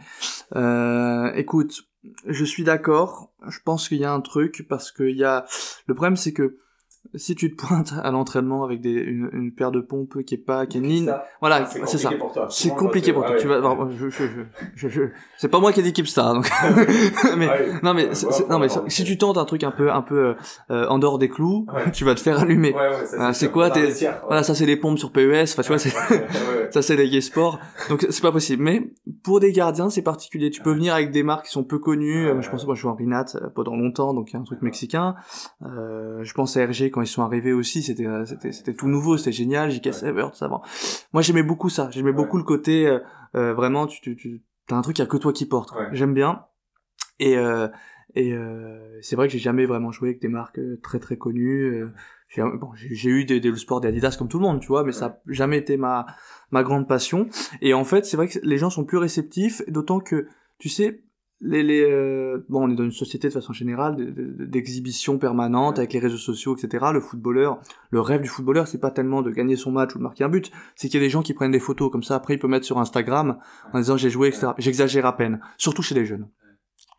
Euh, 0.55 1.31
écoute, 1.35 1.83
je 2.25 2.43
suis 2.43 2.63
d'accord. 2.63 3.31
Je 3.47 3.59
pense 3.63 3.87
qu'il 3.87 3.99
y 3.99 4.05
a 4.05 4.11
un 4.11 4.21
truc 4.21 4.65
parce 4.67 4.91
qu'il 4.91 5.15
y 5.15 5.23
a. 5.23 5.45
Le 5.85 5.93
problème, 5.93 6.15
c'est 6.15 6.33
que 6.33 6.57
si 7.15 7.35
tu 7.35 7.55
te 7.55 7.65
pointes 7.65 7.93
à 8.01 8.09
l'entraînement 8.11 8.63
avec 8.63 8.81
des, 8.81 8.91
une, 8.91 9.29
une, 9.33 9.51
paire 9.51 9.71
de 9.71 9.81
pompes 9.81 10.23
qui 10.23 10.35
est 10.35 10.37
pas 10.37 10.65
qui 10.65 10.79
est 10.79 10.81
ni 10.81 11.07
voilà 11.41 11.65
c'est 11.65 11.97
ça. 11.97 12.09
c'est 12.49 12.69
compliqué 12.69 13.13
pour 13.13 13.25
toi. 13.25 13.35
tu 13.35 13.47
vas 13.47 13.61
c'est 15.37 15.49
pas 15.49 15.59
moi 15.59 15.71
qui 15.71 15.81
ai 15.81 15.83
dit 15.83 15.93
Keepstar 15.93 16.33
donc. 16.33 16.49
Mais 17.37 17.47
non 17.83 17.93
mais 17.93 18.09
non 18.49 18.59
mais 18.59 18.67
si 18.87 19.03
tu 19.03 19.17
tentes 19.17 19.37
un 19.37 19.45
truc 19.45 19.63
un 19.63 19.71
peu 19.71 19.91
un 19.91 20.01
peu 20.01 20.35
euh, 20.71 20.87
en 20.87 20.97
dehors 20.97 21.19
des 21.19 21.29
clous 21.29 21.67
tu 21.93 22.05
vas 22.05 22.15
te 22.15 22.19
faire 22.19 22.39
allumer. 22.39 22.73
C'est 23.33 23.51
quoi 23.51 23.69
t'es 23.69 23.91
voilà 24.25 24.43
ça 24.43 24.55
c'est 24.55 24.65
les 24.65 24.77
pompes 24.77 24.97
sur 24.97 25.11
PES 25.11 25.43
enfin 25.43 25.61
tu 25.61 25.67
vois 25.67 25.77
ça 26.71 26.81
c'est 26.81 26.95
les 26.95 27.09
gay 27.09 27.21
sports 27.21 27.59
donc 27.89 28.05
c'est 28.09 28.21
pas 28.21 28.31
possible. 28.31 28.63
Mais 28.63 28.91
pour 29.23 29.39
des 29.39 29.51
gardiens 29.51 29.89
c'est 29.89 30.01
particulier. 30.01 30.49
Tu 30.49 30.61
peux 30.61 30.73
venir 30.73 30.93
avec 30.93 31.11
des 31.11 31.23
marques 31.23 31.45
qui 31.45 31.51
sont 31.51 31.63
peu 31.63 31.79
connues. 31.79 32.29
Je 32.41 32.49
pense 32.49 32.65
moi 32.65 32.75
je 32.75 32.79
suis 32.79 32.87
en 32.87 32.95
Rinat 32.95 33.25
euh, 33.35 33.49
pendant 33.53 33.75
longtemps 33.75 34.13
donc 34.13 34.31
il 34.31 34.33
y 34.33 34.37
a 34.37 34.39
un 34.39 34.43
truc 34.43 34.61
mexicain. 34.61 35.15
Euh, 35.63 36.23
je 36.23 36.33
pense 36.33 36.57
à 36.57 36.65
RG 36.65 36.89
quand 36.93 37.01
ils 37.01 37.07
sont 37.07 37.23
arrivés 37.23 37.51
aussi, 37.51 37.83
c'était 37.83 38.05
euh, 38.05 38.23
tout 38.77 38.87
nouveau, 38.87 39.17
c'était 39.17 39.31
génial, 39.31 39.71
JK 39.71 39.93
Saber, 39.93 40.27
tout 40.31 40.37
ça. 40.37 40.47
Moi 40.47 41.21
j'aimais 41.21 41.43
beaucoup 41.43 41.69
ça, 41.69 41.89
j'aimais 41.91 42.13
beaucoup 42.13 42.37
le 42.37 42.43
côté 42.43 42.87
euh, 42.87 42.99
euh, 43.35 43.53
vraiment 43.53 43.87
tu 43.87 43.99
tu 43.99 44.15
tu 44.15 44.43
t'as 44.67 44.77
un 44.77 44.81
truc 44.81 44.97
il 44.99 45.01
y 45.01 45.03
a 45.03 45.07
que 45.07 45.17
toi 45.17 45.33
qui 45.33 45.45
porte. 45.45 45.73
J'aime 45.91 46.13
bien. 46.13 46.45
Et 47.19 47.37
euh, 47.37 47.67
et 48.15 48.35
c'est 49.01 49.15
vrai 49.15 49.27
que 49.27 49.33
j'ai 49.33 49.39
jamais 49.39 49.65
vraiment 49.65 49.91
joué 49.91 50.09
avec 50.09 50.21
des 50.21 50.27
marques 50.27 50.59
très 50.83 50.99
très 50.99 51.17
connues. 51.17 51.83
j'ai 52.29 52.43
bon, 52.43 52.69
j'ai 52.75 53.09
eu 53.09 53.25
des, 53.25 53.39
des 53.39 53.55
sports 53.55 53.81
d'Adidas 53.81 54.15
comme 54.17 54.27
tout 54.27 54.37
le 54.37 54.43
monde, 54.43 54.61
tu 54.61 54.67
vois, 54.67 54.83
mais 54.83 54.91
ça 54.91 55.09
n'a 55.09 55.19
jamais 55.27 55.57
été 55.57 55.77
ma 55.77 56.05
ma 56.51 56.61
grande 56.61 56.87
passion. 56.87 57.27
Et 57.61 57.73
en 57.73 57.83
fait, 57.83 58.05
c'est 58.05 58.15
vrai 58.15 58.27
que 58.27 58.37
les 58.43 58.59
gens 58.59 58.69
sont 58.69 58.85
plus 58.85 58.99
réceptifs, 58.99 59.63
d'autant 59.67 59.99
que 59.99 60.27
tu 60.59 60.69
sais, 60.69 61.02
les, 61.43 61.61
les 61.61 61.83
euh, 61.83 62.45
bon, 62.47 62.67
on 62.67 62.71
est 62.71 62.75
dans 62.75 62.85
une 62.85 62.91
société 62.91 63.27
de 63.27 63.33
façon 63.33 63.51
générale 63.51 63.97
d'exhibition 64.39 65.17
permanente 65.17 65.77
avec 65.77 65.91
les 65.91 65.99
réseaux 65.99 66.17
sociaux, 66.17 66.55
etc. 66.55 66.85
Le 66.93 67.01
footballeur, 67.01 67.59
le 67.91 67.99
rêve 67.99 68.21
du 68.21 68.29
footballeur, 68.29 68.67
c'est 68.67 68.79
pas 68.79 68.91
tellement 68.91 69.21
de 69.21 69.29
gagner 69.29 69.57
son 69.57 69.71
match 69.71 69.93
ou 69.93 69.97
de 69.97 70.03
marquer 70.03 70.23
un 70.23 70.29
but, 70.29 70.51
c'est 70.75 70.87
qu'il 70.87 70.99
y 70.99 71.03
a 71.03 71.05
des 71.05 71.09
gens 71.09 71.21
qui 71.21 71.33
prennent 71.33 71.51
des 71.51 71.59
photos 71.59 71.91
comme 71.91 72.03
ça. 72.03 72.15
Après, 72.15 72.35
il 72.35 72.39
peut 72.39 72.47
mettre 72.47 72.65
sur 72.65 72.79
Instagram 72.79 73.37
en 73.73 73.79
disant 73.79 73.97
j'ai 73.97 74.09
joué, 74.09 74.29
etc. 74.29 74.53
J'exagère 74.57 75.05
à 75.05 75.17
peine, 75.17 75.41
surtout 75.57 75.81
chez 75.81 75.95
les 75.95 76.05
jeunes. 76.05 76.29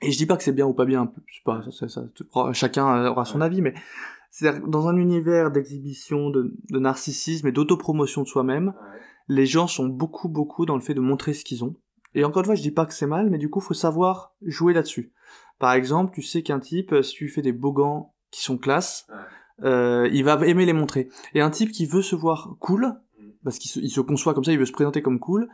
Et 0.03 0.13
je 0.13 0.19
dis 0.19 0.27
pas 0.27 0.37
que 0.37 0.43
c'est 0.43 0.53
bien 0.53 0.67
ou 0.67 0.75
pas 0.75 0.85
bien, 0.85 1.11
pas, 1.47 1.63
ça, 1.71 1.89
ça, 1.89 2.05
chacun 2.53 3.07
aura 3.07 3.25
son 3.25 3.41
avis, 3.41 3.63
mais 3.63 3.73
c'est 4.31 4.69
dans 4.69 4.89
un 4.89 4.97
univers 4.97 5.51
d'exhibition, 5.51 6.29
de, 6.29 6.55
de, 6.71 6.79
narcissisme 6.79 7.47
et 7.47 7.53
d'autopromotion 7.53 8.23
de 8.23 8.27
soi-même, 8.27 8.75
les 9.29 9.47
gens 9.47 9.67
sont 9.67 9.87
beaucoup, 9.87 10.29
beaucoup 10.29 10.67
dans 10.67 10.75
le 10.75 10.83
fait 10.83 10.93
de 10.93 11.01
montrer 11.01 11.33
ce 11.33 11.45
qu'ils 11.45 11.65
ont 11.65 11.77
et 12.15 12.25
encore 12.25 12.41
une 12.41 12.47
fois, 12.47 12.55
je 12.55 12.63
dis 12.63 12.71
pas 12.71 12.87
que 12.87 12.95
c'est 12.95 13.07
mal, 13.07 13.31
mais 13.31 13.39
du 13.39 13.51
coup, 13.51 13.61
faut 13.61 13.75
savoir 13.75 14.35
jouer 14.43 14.73
là-dessus. 14.73 15.13
Par 15.59 15.73
exemple, 15.73 16.13
tu 16.15 16.23
sais 16.23 16.43
qu'un 16.43 16.61
type, 16.61 16.93
euh, 16.93 17.03
si 17.03 17.15
tu 17.15 17.29
fais 17.29 17.43
des 17.43 17.53
beaux 17.53 17.73
gants 17.73 18.15
qui 18.31 18.43
sont 18.43 18.59
classe, 18.59 19.07
euh, 19.63 20.09
il 20.13 20.25
va 20.25 20.35
aimer 20.47 20.67
les 20.67 20.73
montrer. 20.73 21.09
Et 21.35 21.41
un 21.41 21.51
type 21.51 21.71
qui 21.71 21.87
veut 21.87 22.03
se 22.03 22.17
voir 22.17 22.57
cool, 22.61 22.95
mm. 23.19 23.29
parce 23.45 23.59
qu'il 23.59 23.71
se, 23.71 23.81
il 23.81 23.91
se 23.91 24.01
conçoit 24.01 24.35
comme 24.35 24.45
ça, 24.45 24.53
il 24.53 24.59
veut 24.59 24.67
se 24.67 24.73
présenter 24.73 25.03
comme 25.03 25.21
cool, 25.21 25.49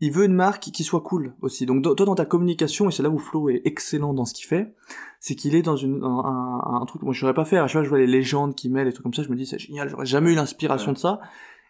il 0.00 0.12
veut 0.12 0.24
une 0.24 0.34
marque 0.34 0.62
qui 0.62 0.82
soit 0.82 1.02
cool 1.02 1.34
aussi. 1.42 1.66
Donc 1.66 1.82
toi 1.82 2.06
dans 2.06 2.14
ta 2.14 2.24
communication, 2.24 2.88
et 2.88 2.92
c'est 2.92 3.02
là 3.02 3.10
où 3.10 3.18
Flo 3.18 3.50
est 3.50 3.62
excellent 3.64 4.14
dans 4.14 4.24
ce 4.24 4.32
qu'il 4.32 4.46
fait, 4.46 4.74
c'est 5.20 5.34
qu'il 5.34 5.54
est 5.54 5.62
dans 5.62 5.76
une, 5.76 6.02
un, 6.02 6.60
un, 6.64 6.84
truc, 6.86 7.02
moi 7.02 7.12
je 7.12 7.20
saurais 7.20 7.34
pas 7.34 7.44
faire, 7.44 7.64
à 7.64 7.66
chaque 7.66 7.80
fois 7.80 7.84
je 7.84 7.88
vois 7.90 7.98
les 7.98 8.06
légendes 8.06 8.54
qui 8.54 8.70
mêlent, 8.70 8.86
des 8.86 8.92
trucs 8.92 9.02
comme 9.02 9.14
ça, 9.14 9.22
je 9.22 9.28
me 9.28 9.36
dis 9.36 9.44
c'est 9.44 9.58
génial, 9.58 9.88
j'aurais 9.90 10.06
jamais 10.06 10.32
eu 10.32 10.34
l'inspiration 10.34 10.92
de 10.92 10.98
ça. 10.98 11.20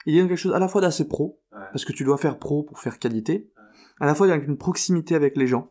Il 0.07 0.15
y 0.15 0.21
a 0.21 0.23
quelque 0.23 0.37
chose 0.37 0.55
à 0.55 0.61
la 0.61 0.69
fois 0.69 0.81
d'assez 0.81 1.09
pro, 1.09 1.41
parce 1.51 1.85
que 1.85 1.93
tu 1.93 2.05
dois 2.05 2.17
faire 2.17 2.39
pro 2.39 2.63
pour 2.63 2.79
faire 2.79 2.99
qualité, 2.99 3.51
à 4.01 4.07
la 4.07 4.15
fois 4.15 4.27
il 4.27 4.31
y 4.31 4.33
a 4.33 4.37
une 4.37 4.57
proximité 4.57 5.15
avec 5.15 5.37
les 5.37 5.47
gens. 5.47 5.71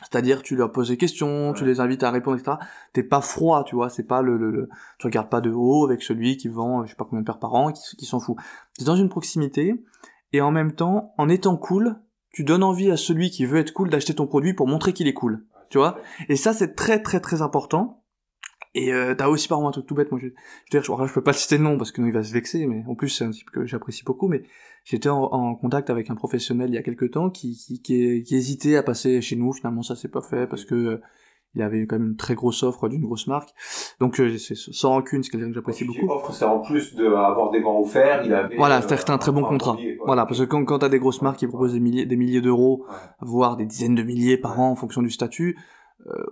C'est-à-dire, 0.00 0.42
tu 0.42 0.56
leur 0.56 0.72
poses 0.72 0.88
des 0.88 0.96
questions, 0.96 1.52
tu 1.52 1.66
les 1.66 1.78
invites 1.78 2.02
à 2.02 2.10
répondre, 2.10 2.38
etc. 2.38 2.56
T'es 2.94 3.02
pas 3.02 3.20
froid, 3.20 3.64
tu 3.64 3.74
vois. 3.74 3.90
C'est 3.90 4.06
pas 4.06 4.22
le, 4.22 4.38
le, 4.38 4.68
tu 4.98 5.06
regardes 5.06 5.28
pas 5.28 5.42
de 5.42 5.50
haut 5.50 5.84
avec 5.84 6.02
celui 6.02 6.38
qui 6.38 6.48
vend, 6.48 6.84
je 6.86 6.90
sais 6.90 6.96
pas 6.96 7.04
combien 7.04 7.20
de 7.20 7.26
paires 7.26 7.38
par 7.38 7.54
an, 7.54 7.70
qui, 7.70 7.96
qui 7.96 8.06
s'en 8.06 8.18
fout. 8.18 8.36
T'es 8.78 8.84
dans 8.84 8.96
une 8.96 9.10
proximité, 9.10 9.84
et 10.32 10.40
en 10.40 10.50
même 10.50 10.72
temps, 10.72 11.12
en 11.18 11.28
étant 11.28 11.56
cool, 11.56 11.96
tu 12.32 12.44
donnes 12.44 12.62
envie 12.62 12.90
à 12.90 12.96
celui 12.96 13.30
qui 13.30 13.44
veut 13.44 13.58
être 13.58 13.72
cool 13.72 13.90
d'acheter 13.90 14.14
ton 14.14 14.26
produit 14.26 14.54
pour 14.54 14.66
montrer 14.66 14.92
qu'il 14.92 15.08
est 15.08 15.14
cool. 15.14 15.46
Tu 15.68 15.78
vois? 15.78 15.98
Et 16.28 16.36
ça, 16.36 16.52
c'est 16.52 16.74
très, 16.74 17.02
très, 17.02 17.20
très 17.20 17.42
important. 17.42 17.99
Et 18.74 18.92
euh, 18.92 19.14
t'as 19.16 19.26
aussi 19.26 19.48
par 19.48 19.58
exemple 19.58 19.68
un 19.68 19.72
truc 19.72 19.86
tout 19.86 19.94
bête, 19.96 20.10
moi 20.12 20.20
je, 20.22 20.28
je, 20.28 20.70
dire, 20.70 20.82
je, 20.82 21.06
je 21.06 21.12
peux 21.12 21.22
pas 21.22 21.32
citer 21.32 21.58
le 21.58 21.64
nom 21.64 21.76
parce 21.76 21.90
que 21.90 22.00
non, 22.00 22.06
il 22.06 22.12
va 22.12 22.22
se 22.22 22.32
vexer, 22.32 22.66
mais 22.66 22.84
en 22.86 22.94
plus 22.94 23.08
c'est 23.08 23.24
un 23.24 23.30
type 23.30 23.50
que 23.50 23.66
j'apprécie 23.66 24.04
beaucoup, 24.04 24.28
mais 24.28 24.44
j'étais 24.84 25.08
en, 25.08 25.24
en, 25.24 25.56
contact 25.56 25.90
avec 25.90 26.08
un 26.08 26.14
professionnel 26.14 26.70
il 26.70 26.74
y 26.74 26.78
a 26.78 26.82
quelques 26.82 27.10
temps 27.10 27.30
qui, 27.30 27.56
qui, 27.56 27.82
qui, 27.82 28.22
qui 28.22 28.36
hésitait 28.36 28.76
à 28.76 28.84
passer 28.84 29.20
chez 29.22 29.34
nous, 29.34 29.52
finalement 29.52 29.82
ça 29.82 29.96
s'est 29.96 30.08
pas 30.08 30.22
fait 30.22 30.46
parce 30.46 30.64
que 30.64 30.74
euh, 30.74 31.00
il 31.56 31.62
avait 31.62 31.84
quand 31.86 31.98
même 31.98 32.10
une 32.10 32.16
très 32.16 32.36
grosse 32.36 32.62
offre 32.62 32.88
d'une 32.88 33.02
grosse 33.02 33.26
marque. 33.26 33.50
Donc 33.98 34.20
euh, 34.20 34.38
c'est 34.38 34.54
sans 34.54 34.90
rancune, 34.90 35.24
c'est 35.24 35.30
quelqu'un 35.30 35.48
que 35.48 35.54
j'apprécie 35.54 35.84
beaucoup. 35.84 36.08
Offre, 36.08 36.32
c'est 36.32 36.44
en 36.44 36.60
plus 36.60 36.94
d'avoir 36.94 37.50
des 37.50 37.60
gants 37.60 37.80
offerts, 37.80 38.22
il 38.24 38.32
avait 38.32 38.56
Voilà, 38.56 38.82
c'était 38.82 39.10
un 39.10 39.18
très 39.18 39.32
bon 39.32 39.42
contrat. 39.42 39.76
voilà, 40.06 40.26
parce 40.26 40.38
que 40.38 40.44
quand, 40.44 40.64
quand 40.64 40.78
t'as 40.78 40.88
des 40.88 41.00
grosses 41.00 41.22
marques 41.22 41.38
qui 41.38 41.48
proposent 41.48 41.72
des 41.72 41.80
milliers, 41.80 42.06
des 42.06 42.16
milliers 42.16 42.40
d'euros, 42.40 42.84
voire 43.20 43.56
des 43.56 43.66
dizaines 43.66 43.96
de 43.96 44.02
milliers 44.04 44.36
par 44.36 44.60
an 44.60 44.70
en 44.70 44.76
fonction 44.76 45.02
du 45.02 45.10
statut, 45.10 45.56
euh, 45.58 45.62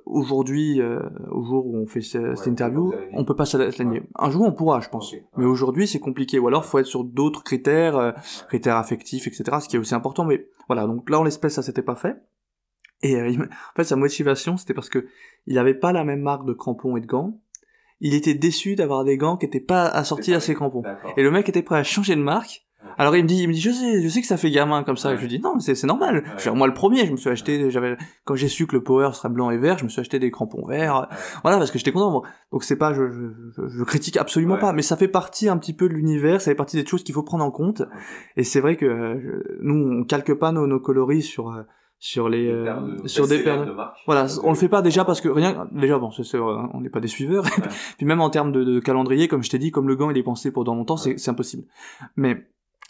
aujourd'hui, 0.07 0.81
euh, 0.81 1.01
au 1.31 1.43
jour 1.45 1.67
où 1.67 1.77
on 1.77 1.87
fait 1.87 2.01
cette 2.01 2.47
interview, 2.47 2.93
on 3.13 3.25
peut 3.25 3.37
pas 3.37 3.45
s'aligner. 3.45 4.03
Un 4.17 4.31
jour, 4.31 4.43
on 4.43 4.53
pourra, 4.53 4.81
je 4.81 4.89
pense. 4.89 5.15
Mais 5.37 5.45
aujourd'hui, 5.45 5.87
c'est 5.87 5.99
compliqué. 5.99 6.39
Ou 6.39 6.49
alors, 6.49 6.65
faut 6.65 6.79
être 6.79 6.87
sur 6.87 7.05
d'autres 7.05 7.43
critères, 7.43 7.97
euh, 7.97 8.13
critères 8.49 8.77
affectifs, 8.77 9.27
etc. 9.27 9.59
Ce 9.61 9.69
qui 9.69 9.77
est 9.77 9.79
aussi 9.79 9.95
important. 9.95 10.25
Mais 10.25 10.49
voilà, 10.69 10.87
donc 10.87 11.09
là, 11.11 11.21
en 11.21 11.25
l'espèce, 11.25 11.55
ça 11.55 11.63
s'était 11.63 11.83
pas 11.83 11.95
fait. 11.95 12.17
Et 13.03 13.17
en 13.21 13.47
fait, 13.77 13.85
sa 13.85 13.97
motivation, 13.97 14.57
c'était 14.57 14.75
parce 14.75 14.89
que 14.89 15.07
il 15.47 15.59
avait 15.59 15.75
pas 15.75 15.93
la 15.93 16.05
même 16.05 16.21
marque 16.21 16.47
de 16.47 16.53
crampons 16.53 16.97
et 16.97 17.01
de 17.01 17.07
gants. 17.07 17.41
Il 18.01 18.15
était 18.15 18.35
déçu 18.35 18.77
d'avoir 18.77 19.05
des 19.05 19.17
gants 19.17 19.37
qui 19.37 19.47
étaient 19.47 19.61
pas 19.61 19.87
assortis 19.87 20.35
à 20.35 20.41
ses 20.41 20.55
crampons. 20.55 20.83
Et 21.17 21.23
le 21.23 21.31
mec 21.31 21.49
était 21.49 21.63
prêt 21.63 21.79
à 21.79 21.85
changer 21.85 22.15
de 22.17 22.23
marque 22.23 22.68
alors 22.97 23.15
il 23.17 23.23
me 23.23 23.29
dit, 23.29 23.43
il 23.43 23.49
me 23.49 23.53
dit, 23.53 23.61
je 23.61 23.71
sais, 23.71 24.03
je 24.03 24.09
sais 24.09 24.21
que 24.21 24.27
ça 24.27 24.37
fait 24.37 24.51
gamin 24.51 24.83
comme 24.83 24.97
ça. 24.97 25.15
je 25.15 25.21
lui 25.21 25.29
dis 25.29 25.41
non, 25.41 25.59
c'est 25.61 25.75
c'est 25.75 25.87
normal. 25.87 26.25
Je 26.39 26.51
moi 26.51 26.67
le 26.67 26.75
premier, 26.75 27.07
je 27.07 27.13
me 27.13 27.17
suis 27.17 27.31
acheté, 27.31 27.71
j'avais 27.71 27.97
quand 28.25 28.35
j'ai 28.35 28.49
su 28.49 28.67
que 28.67 28.75
le 28.75 28.83
power 28.83 29.11
serait 29.13 29.29
blanc 29.29 29.51
et 29.51 29.57
vert, 29.57 29.79
je 29.79 29.85
me 29.85 29.89
suis 29.89 30.01
acheté 30.01 30.19
des 30.19 30.31
crampons 30.31 30.67
verts. 30.67 31.09
Voilà 31.43 31.59
parce 31.59 31.71
que 31.71 31.79
j'étais 31.79 31.93
content. 31.93 32.11
Moi. 32.11 32.23
Donc 32.53 32.65
c'est 32.65 32.77
pas, 32.77 32.93
je, 32.93 33.09
je, 33.11 33.69
je, 33.69 33.85
critique 33.85 34.17
absolument 34.17 34.59
pas, 34.59 34.73
mais 34.73 34.83
ça 34.83 34.97
fait 34.97 35.09
partie 35.09 35.49
un 35.49 35.59
petit 35.59 35.75
peu 35.75 35.89
de 35.89 35.95
l'univers, 35.95 36.41
ça 36.41 36.51
fait 36.51 36.57
partie 36.57 36.77
des 36.77 36.87
choses 36.87 37.05
qu'il 37.05 37.15
faut 37.15 37.23
prendre 37.23 37.45
en 37.45 37.51
compte. 37.51 37.83
Et 38.37 38.43
c'est 38.43 38.61
vrai 38.61 38.77
que 38.77 38.87
euh, 38.87 39.59
nous 39.61 40.01
on 40.01 40.05
calque 40.05 40.35
pas 40.35 40.51
nos, 40.51 40.67
nos 40.67 40.81
coloris 40.81 41.23
sur 41.23 41.51
euh, 41.51 41.63
sur 42.01 42.29
les 42.29 42.49
euh, 42.49 42.97
sur 43.07 43.27
des 43.27 43.43
paires 43.43 43.67
de, 43.67 43.75
voilà 44.07 44.27
on 44.45 44.51
le 44.51 44.55
fait 44.55 44.69
pas 44.69 44.83
déjà 44.83 45.05
parce 45.05 45.21
que 45.21 45.29
rien 45.29 45.69
déjà 45.73 45.99
bon 45.99 46.13
c'est 46.13 46.39
on 46.39 46.81
n'est 46.81 46.91
pas 46.91 47.01
des 47.01 47.09
suiveurs 47.09 47.45
puis 47.97 48.07
même 48.07 48.21
en 48.21 48.31
termes 48.31 48.53
de, 48.53 48.63
de 48.63 48.79
calendrier 48.79 49.27
comme 49.27 49.43
je 49.43 49.51
t'ai 49.51 49.59
dit 49.59 49.73
comme 49.73 49.89
le 49.89 49.97
gant 49.97 50.09
il 50.11 50.17
est 50.17 50.23
pensé 50.23 50.53
pour 50.53 50.63
dans 50.63 50.77
longtemps 50.77 50.97
c'est 50.97 51.19
c'est 51.19 51.33
impossible 51.33 51.65
mais 52.15 52.47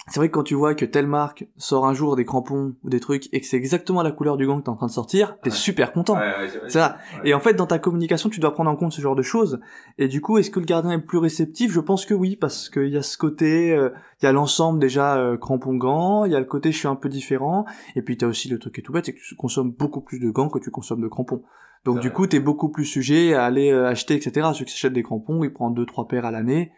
c'est 0.08 0.20
vrai 0.20 0.28
que 0.28 0.34
quand 0.34 0.42
tu 0.42 0.54
vois 0.54 0.74
que 0.74 0.84
telle 0.84 1.06
marque 1.06 1.46
sort 1.56 1.86
un 1.86 1.94
jour 1.94 2.16
des 2.16 2.24
crampons 2.24 2.74
ou 2.82 2.90
des 2.90 3.00
trucs 3.00 3.28
et 3.32 3.40
que 3.40 3.46
c'est 3.46 3.56
exactement 3.56 4.02
la 4.02 4.10
couleur 4.10 4.36
du 4.36 4.46
gant 4.46 4.58
que 4.58 4.64
t'es 4.64 4.70
en 4.70 4.76
train 4.76 4.86
de 4.86 4.92
sortir, 4.92 5.36
t'es 5.42 5.50
super 5.50 5.92
content. 5.92 6.16
Ouais, 6.16 6.48
ça. 6.68 6.98
Et 7.24 7.34
en 7.34 7.40
fait, 7.40 7.54
dans 7.54 7.66
ta 7.66 7.78
communication, 7.78 8.28
tu 8.28 8.40
dois 8.40 8.54
prendre 8.54 8.70
en 8.70 8.76
compte 8.76 8.92
ce 8.92 9.00
genre 9.00 9.16
de 9.16 9.22
choses. 9.22 9.60
Et 9.98 10.08
du 10.08 10.20
coup, 10.20 10.38
est-ce 10.38 10.50
que 10.50 10.60
le 10.60 10.66
gardien 10.66 10.92
est 10.92 10.98
plus 10.98 11.18
réceptif? 11.18 11.72
Je 11.72 11.80
pense 11.80 12.06
que 12.06 12.14
oui, 12.14 12.36
parce 12.36 12.68
qu'il 12.68 12.88
y 12.88 12.96
a 12.96 13.02
ce 13.02 13.18
côté, 13.18 13.72
euh, 13.72 13.90
il 14.22 14.26
y 14.26 14.28
a 14.28 14.32
l'ensemble 14.32 14.78
déjà 14.78 15.16
euh, 15.16 15.36
crampons 15.36 15.74
gants, 15.74 16.24
il 16.24 16.32
y 16.32 16.36
a 16.36 16.40
le 16.40 16.46
côté 16.46 16.72
je 16.72 16.78
suis 16.78 16.88
un 16.88 16.96
peu 16.96 17.08
différent, 17.08 17.64
et 17.94 18.02
puis 18.02 18.16
t'as 18.16 18.26
aussi 18.26 18.48
le 18.48 18.58
truc 18.58 18.74
qui 18.74 18.80
est 18.80 18.84
tout 18.84 18.92
bête, 18.92 19.06
c'est 19.06 19.12
que 19.12 19.20
tu 19.20 19.36
consommes 19.36 19.70
beaucoup 19.70 20.00
plus 20.00 20.18
de 20.18 20.30
gants 20.30 20.48
que 20.48 20.58
tu 20.58 20.70
consommes 20.70 21.02
de 21.02 21.08
crampons. 21.08 21.42
Donc 21.84 22.00
du 22.00 22.10
coup, 22.10 22.26
t'es 22.26 22.40
beaucoup 22.40 22.68
plus 22.68 22.84
sujet 22.84 23.34
à 23.34 23.44
aller 23.44 23.70
euh, 23.70 23.86
acheter, 23.86 24.14
etc. 24.14 24.48
Ceux 24.52 24.64
qui 24.64 24.72
s'achètent 24.72 24.92
des 24.92 25.02
crampons, 25.02 25.42
ils 25.44 25.52
prennent 25.52 25.74
deux 25.74 25.86
trois 25.86 26.08
paires 26.08 26.24
à 26.24 26.30
l'année 26.30 26.72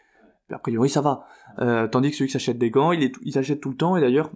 a 0.51 0.59
priori, 0.59 0.89
ça 0.89 1.01
va. 1.01 1.27
Euh, 1.59 1.89
tandis 1.89 2.11
que 2.11 2.17
celui 2.17 2.29
qui 2.29 2.33
s'achète 2.33 2.59
des 2.59 2.71
gants, 2.71 2.93
il, 2.93 3.03
est 3.03 3.13
il 3.23 3.33
s'achète 3.33 3.61
tout 3.61 3.71
le 3.71 3.77
temps, 3.77 3.97
et 3.97 4.01
d'ailleurs, 4.01 4.31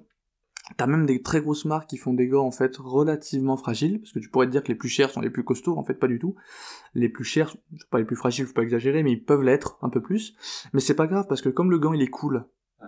T'as 0.78 0.86
même 0.86 1.04
des 1.04 1.20
très 1.20 1.42
grosses 1.42 1.66
marques 1.66 1.90
qui 1.90 1.98
font 1.98 2.14
des 2.14 2.26
gants 2.26 2.46
en 2.46 2.50
fait 2.50 2.78
relativement 2.78 3.58
fragiles, 3.58 4.00
parce 4.00 4.12
que 4.12 4.18
tu 4.18 4.30
pourrais 4.30 4.46
te 4.46 4.50
dire 4.50 4.62
que 4.62 4.68
les 4.68 4.74
plus 4.74 4.88
chers 4.88 5.10
sont 5.10 5.20
les 5.20 5.28
plus 5.28 5.44
costauds, 5.44 5.76
en 5.76 5.84
fait 5.84 5.94
pas 5.94 6.06
du 6.06 6.18
tout. 6.18 6.36
Les 6.94 7.10
plus 7.10 7.24
chers, 7.24 7.50
sont 7.50 7.58
pas 7.90 7.98
les 7.98 8.06
plus 8.06 8.16
fragiles, 8.16 8.46
faut 8.46 8.54
pas 8.54 8.62
exagérer, 8.62 9.02
mais 9.02 9.12
ils 9.12 9.22
peuvent 9.22 9.42
l'être 9.42 9.76
un 9.82 9.90
peu 9.90 10.00
plus. 10.00 10.34
Mais 10.72 10.80
c'est 10.80 10.94
pas 10.94 11.06
grave 11.06 11.26
parce 11.28 11.42
que 11.42 11.50
comme 11.50 11.70
le 11.70 11.78
gant 11.78 11.92
il 11.92 12.00
est 12.00 12.08
cool, 12.08 12.46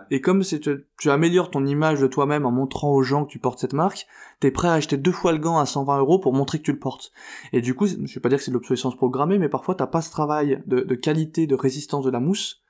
et 0.09 0.21
comme 0.21 0.41
c'est 0.41 0.59
tu, 0.59 1.09
améliores 1.09 1.51
ton 1.51 1.65
image 1.65 1.99
de 2.01 2.07
toi-même 2.07 2.47
en 2.47 2.51
montrant 2.51 2.91
aux 2.93 3.03
gens 3.03 3.25
que 3.25 3.31
tu 3.31 3.39
portes 3.39 3.59
cette 3.59 3.73
marque, 3.73 4.07
t'es 4.39 4.51
prêt 4.51 4.67
à 4.67 4.73
acheter 4.73 4.97
deux 4.97 5.11
fois 5.11 5.31
le 5.31 5.37
gant 5.37 5.59
à 5.59 5.65
120 5.67 5.99
euros 5.99 6.19
pour 6.19 6.33
montrer 6.33 6.57
que 6.57 6.63
tu 6.63 6.71
le 6.71 6.79
portes. 6.79 7.11
Et 7.53 7.61
du 7.61 7.75
coup, 7.75 7.85
je 7.85 7.95
vais 7.95 8.21
pas 8.21 8.29
dire 8.29 8.39
que 8.39 8.43
c'est 8.43 8.51
de 8.51 8.55
l'obsolescence 8.55 8.95
programmée, 8.95 9.37
mais 9.37 9.49
parfois 9.49 9.75
t'as 9.75 9.87
pas 9.87 10.01
ce 10.01 10.09
travail 10.09 10.63
de, 10.65 10.81
de 10.81 10.95
qualité, 10.95 11.45
de 11.45 11.55
résistance 11.55 12.05
de 12.05 12.11
la 12.11 12.19
mousse 12.19 12.63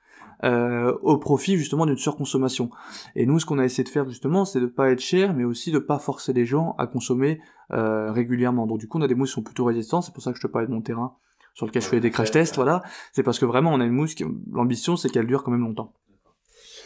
euh, 0.44 0.96
au 1.02 1.18
profit 1.18 1.56
justement 1.56 1.86
d'une 1.86 1.96
surconsommation. 1.96 2.70
Et 3.16 3.26
nous, 3.26 3.40
ce 3.40 3.46
qu'on 3.46 3.58
a 3.58 3.64
essayé 3.64 3.84
de 3.84 3.88
faire 3.88 4.08
justement, 4.08 4.44
c'est 4.44 4.60
de 4.60 4.66
pas 4.66 4.90
être 4.90 5.00
cher, 5.00 5.34
mais 5.34 5.44
aussi 5.44 5.72
de 5.72 5.78
pas 5.78 5.98
forcer 5.98 6.32
les 6.32 6.46
gens 6.46 6.74
à 6.78 6.86
consommer 6.86 7.40
euh, 7.72 8.12
régulièrement. 8.12 8.66
Donc 8.66 8.78
du 8.78 8.88
coup, 8.88 8.98
on 8.98 9.02
a 9.02 9.08
des 9.08 9.14
mousses 9.14 9.30
qui 9.30 9.34
sont 9.34 9.42
plutôt 9.42 9.64
résistantes. 9.64 10.04
C'est 10.04 10.14
pour 10.14 10.22
ça 10.22 10.30
que 10.32 10.38
je 10.38 10.42
te 10.42 10.46
parlais 10.46 10.68
de 10.68 10.72
mon 10.72 10.80
terrain 10.80 11.14
sur 11.54 11.66
lequel 11.66 11.82
je 11.82 11.88
fais 11.88 12.00
des 12.00 12.10
crash 12.10 12.30
tests. 12.30 12.54
Voilà, 12.54 12.82
c'est 13.12 13.22
parce 13.22 13.38
que 13.38 13.44
vraiment, 13.44 13.72
on 13.72 13.80
a 13.80 13.84
une 13.84 13.92
mousse. 13.92 14.14
Qui... 14.14 14.24
L'ambition, 14.52 14.96
c'est 14.96 15.08
qu'elle 15.08 15.26
dure 15.26 15.42
quand 15.42 15.50
même 15.50 15.62
longtemps. 15.62 15.92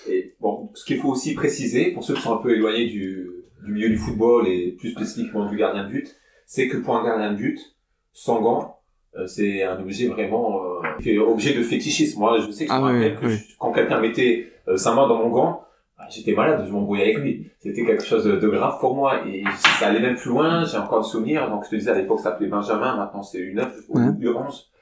Et 0.08 0.34
bon, 0.40 0.70
ce 0.74 0.84
qu'il 0.84 0.98
faut 0.98 1.10
aussi 1.10 1.34
préciser 1.34 1.92
pour 1.92 2.04
ceux 2.04 2.14
qui 2.14 2.22
sont 2.22 2.34
un 2.34 2.42
peu 2.42 2.54
éloignés 2.54 2.86
du, 2.86 3.28
du 3.64 3.72
milieu 3.72 3.90
du 3.90 3.98
football 3.98 4.48
et 4.48 4.72
plus 4.72 4.92
spécifiquement 4.92 5.48
du 5.48 5.56
gardien 5.56 5.84
de 5.84 5.90
but, 5.90 6.16
c'est 6.46 6.68
que 6.68 6.78
pour 6.78 6.96
un 6.96 7.04
gardien 7.04 7.32
de 7.32 7.36
but, 7.36 7.76
sans 8.12 8.40
gants, 8.40 8.81
c'est 9.26 9.62
un 9.62 9.78
objet 9.78 10.08
vraiment 10.08 10.60
euh, 11.06 11.20
objet 11.20 11.54
de 11.54 11.62
fétichisme. 11.62 12.18
Moi, 12.18 12.38
je 12.46 12.50
sais 12.50 12.66
que, 12.66 12.72
ah 12.72 13.40
quand 13.58 13.72
quelqu'un 13.72 14.00
mettait 14.00 14.52
euh, 14.68 14.76
sa 14.76 14.94
main 14.94 15.06
dans 15.06 15.18
mon 15.18 15.28
gant, 15.28 15.64
bah, 15.98 16.04
j'étais 16.10 16.32
malade, 16.32 16.64
je 16.66 16.72
m'embrouillais 16.72 17.04
avec 17.04 17.18
lui. 17.18 17.50
C'était 17.58 17.84
quelque 17.84 18.04
chose 18.04 18.24
de, 18.24 18.48
grave 18.48 18.78
pour 18.80 18.94
moi 18.94 19.26
et 19.26 19.44
ça 19.78 19.88
allait 19.88 20.00
même 20.00 20.16
plus 20.16 20.30
loin. 20.30 20.64
J'ai 20.64 20.78
encore 20.78 20.98
le 20.98 21.04
souvenir. 21.04 21.48
Donc, 21.50 21.64
je 21.64 21.70
te 21.70 21.76
disais 21.76 21.90
à 21.90 21.94
l'époque, 21.94 22.18
ça 22.18 22.30
s'appelait 22.30 22.48
Benjamin. 22.48 22.96
Maintenant, 22.96 23.22
c'est 23.22 23.38
une 23.38 23.56
9 23.56 23.72
ou 23.88 23.98
une 23.98 24.28
11. 24.28 24.72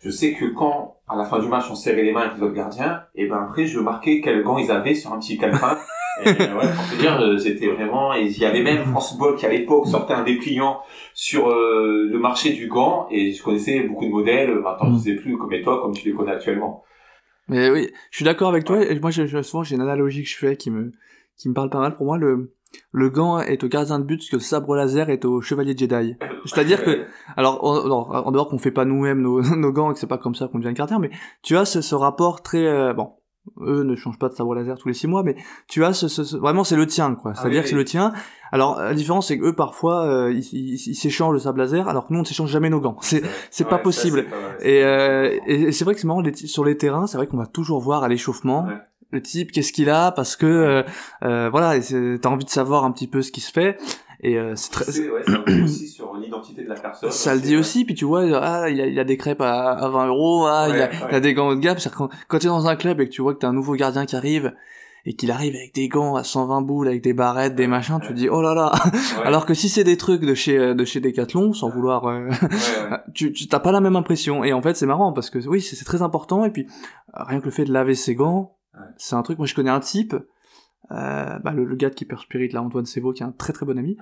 Je 0.00 0.10
sais 0.10 0.32
que 0.32 0.46
quand, 0.46 0.96
à 1.08 1.16
la 1.16 1.24
fin 1.24 1.38
du 1.38 1.46
match, 1.46 1.64
on 1.70 1.76
serrait 1.76 2.02
les 2.02 2.12
mains 2.12 2.22
avec 2.22 2.36
les 2.36 2.42
autres 2.42 2.54
gardiens, 2.54 3.04
et 3.14 3.28
ben 3.28 3.44
après, 3.48 3.66
je 3.66 3.78
marquais 3.78 4.20
quel 4.20 4.42
gant 4.42 4.58
ils 4.58 4.72
avaient 4.72 4.96
sur 4.96 5.12
un 5.12 5.20
petit 5.20 5.38
calepin. 5.38 5.78
Et 6.24 6.28
ouais, 6.28 6.72
pour 6.74 6.90
te 6.90 6.98
dire, 6.98 7.20
euh, 7.20 7.38
c'était 7.38 7.68
vraiment, 7.68 8.14
et 8.14 8.22
il 8.22 8.38
y 8.38 8.44
avait 8.44 8.62
même 8.62 8.84
France 8.84 9.10
Football 9.10 9.36
qui 9.36 9.46
à 9.46 9.50
l'époque 9.50 9.86
sortait 9.86 10.14
un 10.14 10.24
dépliant 10.24 10.80
sur 11.14 11.48
euh, 11.48 12.08
le 12.10 12.18
marché 12.18 12.52
du 12.52 12.68
gant, 12.68 13.06
et 13.10 13.32
je 13.32 13.42
connaissais 13.42 13.80
beaucoup 13.80 14.06
de 14.06 14.10
modèles, 14.10 14.54
maintenant 14.54 14.90
je 14.90 14.94
ne 14.94 14.98
sais 14.98 15.14
plus 15.16 15.36
comme 15.36 15.52
toi, 15.62 15.80
comme 15.82 15.92
tu 15.92 16.08
les 16.08 16.14
connais 16.14 16.32
actuellement. 16.32 16.84
Mais 17.48 17.70
oui, 17.70 17.88
je 18.10 18.16
suis 18.16 18.24
d'accord 18.24 18.48
avec 18.48 18.64
toi, 18.64 18.82
et 18.82 18.98
moi 19.00 19.10
je, 19.10 19.42
souvent 19.42 19.62
j'ai 19.62 19.74
une 19.74 19.82
analogie 19.82 20.22
que 20.22 20.28
je 20.28 20.36
fais 20.36 20.56
qui 20.56 20.70
me, 20.70 20.92
qui 21.36 21.48
me 21.48 21.54
parle 21.54 21.70
pas 21.70 21.80
mal. 21.80 21.96
Pour 21.96 22.06
moi, 22.06 22.18
le, 22.18 22.54
le 22.92 23.10
gant 23.10 23.40
est 23.40 23.62
au 23.64 23.68
gardien 23.68 23.98
de 23.98 24.04
but 24.04 24.22
ce 24.22 24.30
que 24.30 24.36
le 24.36 24.42
sabre 24.42 24.76
laser 24.76 25.10
est 25.10 25.24
au 25.24 25.40
chevalier 25.40 25.76
Jedi. 25.76 26.16
C'est-à-dire 26.46 26.84
que, 26.84 27.06
alors, 27.36 27.62
en, 27.64 28.30
dehors 28.30 28.48
qu'on 28.48 28.58
fait 28.58 28.70
pas 28.70 28.84
nous-mêmes 28.84 29.20
nos, 29.20 29.42
nos 29.56 29.72
gants 29.72 29.90
et 29.90 29.94
que 29.94 30.00
c'est 30.00 30.06
pas 30.06 30.18
comme 30.18 30.34
ça 30.34 30.48
qu'on 30.48 30.58
devient 30.58 30.74
gardien, 30.74 30.98
mais 30.98 31.10
tu 31.42 31.56
as 31.56 31.64
ce, 31.64 31.80
ce 31.80 31.94
rapport 31.94 32.42
très, 32.42 32.66
euh, 32.66 32.92
bon, 32.92 33.12
eux 33.60 33.82
ne 33.82 33.96
changent 33.96 34.18
pas 34.18 34.28
de 34.28 34.34
sabre 34.34 34.54
laser 34.54 34.78
tous 34.78 34.88
les 34.88 34.94
six 34.94 35.06
mois, 35.08 35.22
mais 35.22 35.36
tu 35.68 35.84
as 35.84 35.92
ce, 35.92 36.08
ce, 36.08 36.36
vraiment 36.36 36.64
c'est 36.64 36.76
le 36.76 36.86
tien 36.86 37.14
quoi. 37.14 37.32
Ah 37.34 37.40
C'est-à-dire 37.40 37.58
oui, 37.58 37.62
que 37.64 37.68
c'est 37.70 37.74
le 37.76 37.84
tien. 37.84 38.12
Alors 38.52 38.78
la 38.80 38.94
différence 38.94 39.28
c'est 39.28 39.38
que 39.38 39.46
eux 39.46 39.52
parfois 39.54 40.04
euh, 40.06 40.32
ils 40.32 40.78
s'échangent 40.78 41.32
le 41.32 41.38
sabre 41.40 41.58
laser, 41.58 41.88
alors 41.88 42.06
que 42.06 42.12
nous 42.12 42.20
on 42.20 42.24
s'échange 42.24 42.50
jamais 42.50 42.70
nos 42.70 42.80
gants. 42.80 42.96
C'est 43.00 43.22
c'est 43.50 43.68
pas 43.68 43.78
possible. 43.78 44.24
ça, 44.24 44.36
pas- 44.36 44.64
et, 44.64 44.80
c'est 44.80 44.84
euh, 44.84 45.38
et, 45.46 45.72
c'est 45.72 45.84
vrai 45.84 45.94
que 45.94 46.00
c'est 46.00 46.06
marrant 46.06 46.20
les 46.20 46.34
sur 46.34 46.64
les 46.64 46.76
terrains, 46.76 47.06
c'est 47.06 47.16
vrai 47.16 47.26
qu'on 47.26 47.36
va 47.38 47.46
toujours 47.46 47.80
voir 47.80 48.04
à 48.04 48.08
l'échauffement 48.08 48.66
Ouais. 48.66 48.74
le 49.10 49.20
type 49.22 49.50
qu'est-ce 49.52 49.72
qu'il 49.72 49.90
a 49.90 50.12
parce 50.12 50.36
que 50.36 50.46
euh, 50.46 50.82
euh, 51.24 51.50
voilà 51.50 51.78
t'as 52.20 52.28
envie 52.28 52.44
de 52.44 52.50
savoir 52.50 52.84
un 52.84 52.92
petit 52.92 53.08
peu 53.08 53.22
ce 53.22 53.32
qui 53.32 53.40
se 53.40 53.50
fait 53.52 53.76
et 54.22 54.38
euh, 54.38 54.54
c'est 54.54 54.70
très 54.70 54.84
ouais, 55.08 55.22
ça 55.26 55.38
dit 55.46 55.62
aussi 55.62 55.88
sur 55.88 56.14
l'identité 56.14 56.62
de 56.62 56.68
la 56.68 56.76
personne. 56.78 57.10
ça 57.10 57.34
le 57.34 57.40
dit 57.40 57.56
aussi, 57.56 57.84
puis 57.84 57.94
tu 57.94 58.04
vois, 58.04 58.22
ah, 58.40 58.68
il 58.70 58.80
a, 58.80 58.86
il 58.86 58.98
a 58.98 59.04
des 59.04 59.16
crêpes 59.16 59.40
à, 59.40 59.72
à 59.72 59.88
20 59.88 60.06
euros, 60.06 60.46
ah, 60.46 60.66
il, 60.68 60.74
a, 60.74 60.76
Ouais, 60.76 60.90
ouais. 60.90 61.08
il 61.10 61.14
a 61.14 61.20
des 61.20 61.34
gants 61.34 61.48
haut 61.48 61.54
de 61.54 61.60
gamme. 61.60 61.78
Quand, 61.96 62.08
quand 62.28 62.38
t'es 62.38 62.46
dans 62.46 62.68
un 62.68 62.76
club 62.76 63.00
et 63.00 63.08
que 63.08 63.12
tu 63.12 63.22
vois 63.22 63.34
que 63.34 63.40
t'as 63.40 63.48
un 63.48 63.52
nouveau 63.52 63.74
gardien 63.74 64.06
qui 64.06 64.14
arrive, 64.14 64.52
et 65.04 65.14
qu'il 65.14 65.30
arrive 65.30 65.56
avec 65.56 65.74
des 65.74 65.88
gants 65.88 66.14
à 66.14 66.22
120 66.22 66.62
boules, 66.62 66.88
avec 66.88 67.02
des 67.02 67.12
barrettes, 67.12 67.56
des 67.56 67.66
machins, 67.66 67.98
tu 68.00 68.08
te 68.08 68.12
dis, 68.12 68.28
oh 68.28 68.40
là 68.40 68.54
là. 68.54 68.72
Alors 69.24 69.46
que 69.46 69.54
si 69.54 69.68
c'est 69.68 69.84
des 69.84 69.96
trucs 69.96 70.22
de 70.22 70.34
chez, 70.34 70.56
euh, 70.56 70.74
de 70.74 70.84
chez 70.84 71.00
Decathlon, 71.00 71.52
sans 71.52 71.70
vouloir, 71.70 72.06
euh, 72.06 72.28
tu, 73.14 73.32
t'as 73.48 73.58
pas 73.58 73.72
la 73.72 73.80
même 73.80 73.96
impression. 73.96 74.44
Et 74.44 74.52
en 74.52 74.62
fait, 74.62 74.76
c'est 74.76 74.86
marrant 74.86 75.12
parce 75.12 75.30
que 75.30 75.40
oui, 75.48 75.60
c'est 75.60 75.84
très 75.84 76.02
important. 76.02 76.44
Et 76.44 76.50
puis, 76.50 76.66
euh, 77.16 77.24
rien 77.24 77.40
que 77.40 77.46
le 77.46 77.50
fait 77.50 77.64
de 77.64 77.72
laver 77.72 77.94
ses 77.94 78.14
gants, 78.14 78.56
c'est 78.96 79.16
un 79.16 79.22
truc. 79.22 79.38
Moi, 79.38 79.46
je 79.46 79.54
connais 79.54 79.70
un 79.70 79.80
type, 79.80 80.14
euh, 80.90 81.38
bah, 81.38 81.52
le, 81.52 81.64
le 81.64 81.76
gars 81.76 81.90
de 81.90 81.94
Keeper 81.94 82.20
Spirit, 82.20 82.48
là, 82.48 82.62
Antoine 82.62 82.86
Sevo, 82.86 83.12
qui 83.12 83.22
est 83.22 83.26
un 83.26 83.32
très 83.32 83.52
très 83.52 83.64
bon 83.64 83.78
ami. 83.78 83.96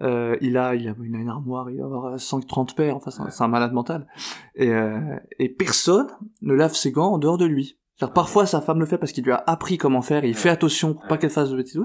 Euh, 0.00 0.36
il 0.40 0.56
a, 0.56 0.74
il 0.74 0.88
a, 0.88 0.94
il 1.04 1.14
a 1.14 1.18
une 1.18 1.28
armoire, 1.28 1.70
il 1.70 1.78
va 1.78 1.84
avoir 1.84 2.18
130 2.18 2.74
paires. 2.74 2.96
Enfin, 2.96 3.10
c'est 3.10 3.20
un, 3.20 3.30
c'est 3.30 3.44
un 3.44 3.48
malade 3.48 3.72
mental. 3.72 4.06
Et, 4.54 4.70
euh, 4.70 5.16
et 5.38 5.48
personne 5.48 6.08
ne 6.40 6.54
lave 6.54 6.74
ses 6.74 6.90
gants 6.90 7.12
en 7.12 7.18
dehors 7.18 7.38
de 7.38 7.44
lui. 7.44 7.78
C'est-à-dire, 7.96 8.14
parfois, 8.14 8.46
sa 8.46 8.60
femme 8.60 8.80
le 8.80 8.86
fait 8.86 8.98
parce 8.98 9.12
qu'il 9.12 9.24
lui 9.24 9.32
a 9.32 9.44
appris 9.46 9.78
comment 9.78 10.02
faire 10.02 10.24
et 10.24 10.28
il 10.28 10.34
fait 10.34 10.48
attention 10.48 10.94
pour 10.94 11.06
pas 11.06 11.18
qu'elle 11.18 11.30
fasse 11.30 11.50
de 11.50 11.56
bêtises. 11.56 11.80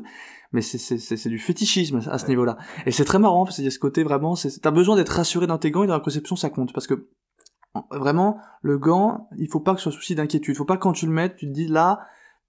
Mais 0.54 0.62
c'est, 0.62 0.78
c'est, 0.78 0.98
c'est, 0.98 1.18
c'est 1.18 1.30
du 1.30 1.40
fétichisme 1.40 2.00
à 2.10 2.18
ce 2.18 2.28
niveau-là. 2.28 2.58
Et 2.86 2.92
c'est 2.92 3.04
très 3.04 3.20
marrant 3.20 3.44
parce 3.44 3.58
qu'il 3.58 3.66
y 3.66 3.68
a 3.68 3.72
ce 3.72 3.80
côté 3.80 4.04
vraiment, 4.04 4.36
c'est, 4.36 4.62
t'as 4.62 4.72
besoin 4.72 4.96
d'être 4.96 5.10
rassuré 5.10 5.46
dans 5.46 5.58
tes 5.58 5.72
gants 5.72 5.84
et 5.84 5.88
dans 5.88 5.94
la 5.94 6.00
conception, 6.00 6.38
ça 6.38 6.50
compte. 6.50 6.72
Parce 6.72 6.88
que, 6.88 7.10
vraiment, 7.92 8.40
le 8.62 8.78
gant, 8.78 9.28
il 9.38 9.50
faut 9.50 9.60
pas 9.60 9.74
que 9.76 9.82
ce 9.82 9.92
soit 9.92 10.00
souci 10.00 10.16
d'inquiétude. 10.16 10.56
Il 10.56 10.58
faut 10.58 10.66
pas 10.66 10.78
que 10.78 10.82
quand 10.82 10.94
tu 10.94 11.06
le 11.06 11.12
mettes, 11.12 11.36
tu 11.36 11.48
te 11.48 11.52
dis 11.52 11.68
là, 11.68 12.00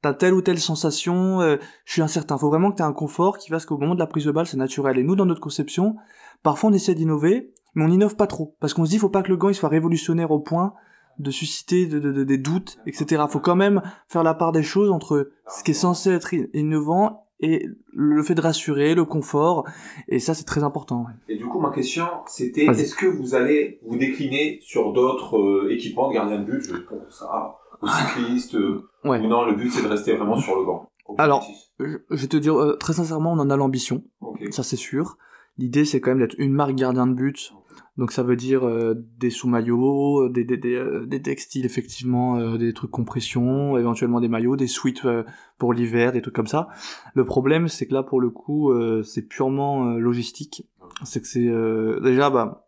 t'as 0.03 0.15
telle 0.15 0.35
ou 0.35 0.43
telle 0.43 0.59
sensation, 0.59 1.41
euh, 1.41 1.57
je 1.85 1.93
suis 1.93 2.03
incertain. 2.03 2.39
Faut 2.39 2.49
vraiment 2.49 2.71
que 2.71 2.77
t'aies 2.77 2.83
un 2.85 2.93
confort 2.93 3.39
qui 3.39 3.49
fasse 3.51 3.67
qu'au 3.67 3.79
moment 3.79 3.95
de 3.95 4.01
la 4.01 4.07
prise 4.07 4.25
de 4.25 4.31
balle, 4.31 4.47
c'est 4.47 4.57
naturel. 4.57 4.99
Et 4.99 5.03
nous, 5.03 5.17
dans 5.17 5.27
notre 5.27 5.41
conception, 5.41 5.97
parfois 6.43 6.71
on 6.71 6.73
essaie 6.73 6.95
d'innover, 6.95 7.53
mais 7.75 7.85
on 7.85 7.89
innove 7.89 8.17
pas 8.17 8.27
trop. 8.27 8.55
Parce 8.61 8.75
qu'on 8.75 8.85
se 8.85 8.91
dit, 8.91 8.99
faut 8.99 9.09
pas 9.09 9.23
que 9.23 9.29
le 9.29 9.37
gant, 9.37 9.49
il 9.49 9.55
soit 9.55 9.69
révolutionnaire 9.69 10.31
au 10.31 10.41
point 10.41 10.75
de 11.19 11.31
susciter 11.33 11.87
de- 11.87 11.99
de- 11.99 12.13
de- 12.13 12.23
des 12.25 12.39
doutes, 12.39 12.79
etc. 12.87 13.25
Faut 13.29 13.41
quand 13.41 13.57
même 13.57 13.83
faire 14.09 14.23
la 14.23 14.35
part 14.35 14.53
des 14.53 14.63
choses 14.63 14.91
entre 14.91 15.31
ce 15.49 15.65
qui 15.65 15.73
est 15.73 15.75
censé 15.75 16.11
être 16.11 16.33
innovant 16.55 17.25
et 17.41 17.67
le 17.93 18.23
fait 18.23 18.35
de 18.35 18.41
rassurer, 18.41 18.95
le 18.95 19.05
confort. 19.05 19.65
Et 20.09 20.21
ça, 20.21 20.35
c'est 20.35 20.45
très 20.45 20.63
important. 20.63 21.03
ouais. 21.07 21.13
Et 21.35 21.37
du 21.37 21.47
coup, 21.47 21.59
ma 21.61 21.71
question, 21.71 22.05
c'était 22.27 22.67
est-ce 22.67 22.95
que 22.95 23.07
vous 23.07 23.35
allez 23.35 23.81
vous 23.85 23.97
décliner 23.97 24.59
sur 24.63 24.93
d'autres 24.93 25.39
euh, 25.39 25.71
équipements 25.73 26.09
de 26.09 26.15
gardien 26.15 26.39
de 26.39 26.45
but? 26.45 26.63
Je 26.63 26.77
pense 26.77 27.19
ça 27.19 27.59
aux 27.83 27.89
cyclistes. 27.89 28.55
euh, 28.55 28.89
Ouais. 29.05 29.21
Ou 29.21 29.29
non, 29.29 29.45
le 29.45 29.55
but 29.55 29.71
c'est 29.71 29.83
de 29.83 29.89
rester 29.89 30.17
vraiment 30.17 30.37
sur 30.37 30.57
le 30.59 30.65
banc. 30.65 30.89
Alors. 31.19 31.47
Je, 31.81 31.97
vais 32.11 32.27
te 32.27 32.37
dire, 32.37 32.57
euh, 32.61 32.75
très 32.77 32.93
sincèrement, 32.93 33.33
on 33.33 33.39
en 33.39 33.51
a 33.51 33.57
l'ambition. 33.57 34.03
Ok. 34.21 34.45
ça 34.51 34.65
c'est 34.65 34.75
sûr. 34.77 35.17
L'idée 35.57 35.85
c'est 35.85 36.01
quand 36.01 36.11
même 36.11 36.19
d'être 36.19 36.35
une 36.39 36.53
marque 36.53 36.75
gardien 36.75 37.07
de 37.07 37.15
but, 37.15 37.53
donc 37.97 38.11
ça 38.13 38.23
veut 38.25 38.35
dire 38.37 38.67
euh, 38.67 38.95
des 39.19 39.31
sous-maillots, 39.31 40.29
des, 40.29 40.45
des, 40.45 40.57
des, 40.57 40.75
euh, 40.75 41.07
des 41.07 41.23
textiles 41.23 41.67
effectivement, 41.67 42.37
euh, 42.37 42.59
des 42.59 42.73
trucs 42.73 42.91
compression, 42.91 43.77
éventuellement 43.79 44.21
des 44.21 44.29
maillots, 44.29 44.57
des 44.57 44.67
suites 44.69 45.05
euh, 45.05 45.23
pour 45.59 45.73
l'hiver, 45.73 46.13
des 46.13 46.21
trucs 46.23 46.35
comme 46.35 46.47
ça. 46.49 46.69
Le 47.15 47.25
problème 47.25 47.69
c'est 47.69 47.87
que 47.87 47.95
là 47.95 48.03
pour 48.03 48.21
le 48.21 48.31
coup 48.31 48.71
euh, 48.73 49.03
c'est 49.05 49.23
purement 49.23 49.87
euh, 49.87 49.99
logistique. 49.99 50.67
C'est 51.05 51.21
que 51.21 51.27
c'est 51.29 51.47
euh, 51.49 52.01
déjà 52.01 52.31
bah 52.31 52.68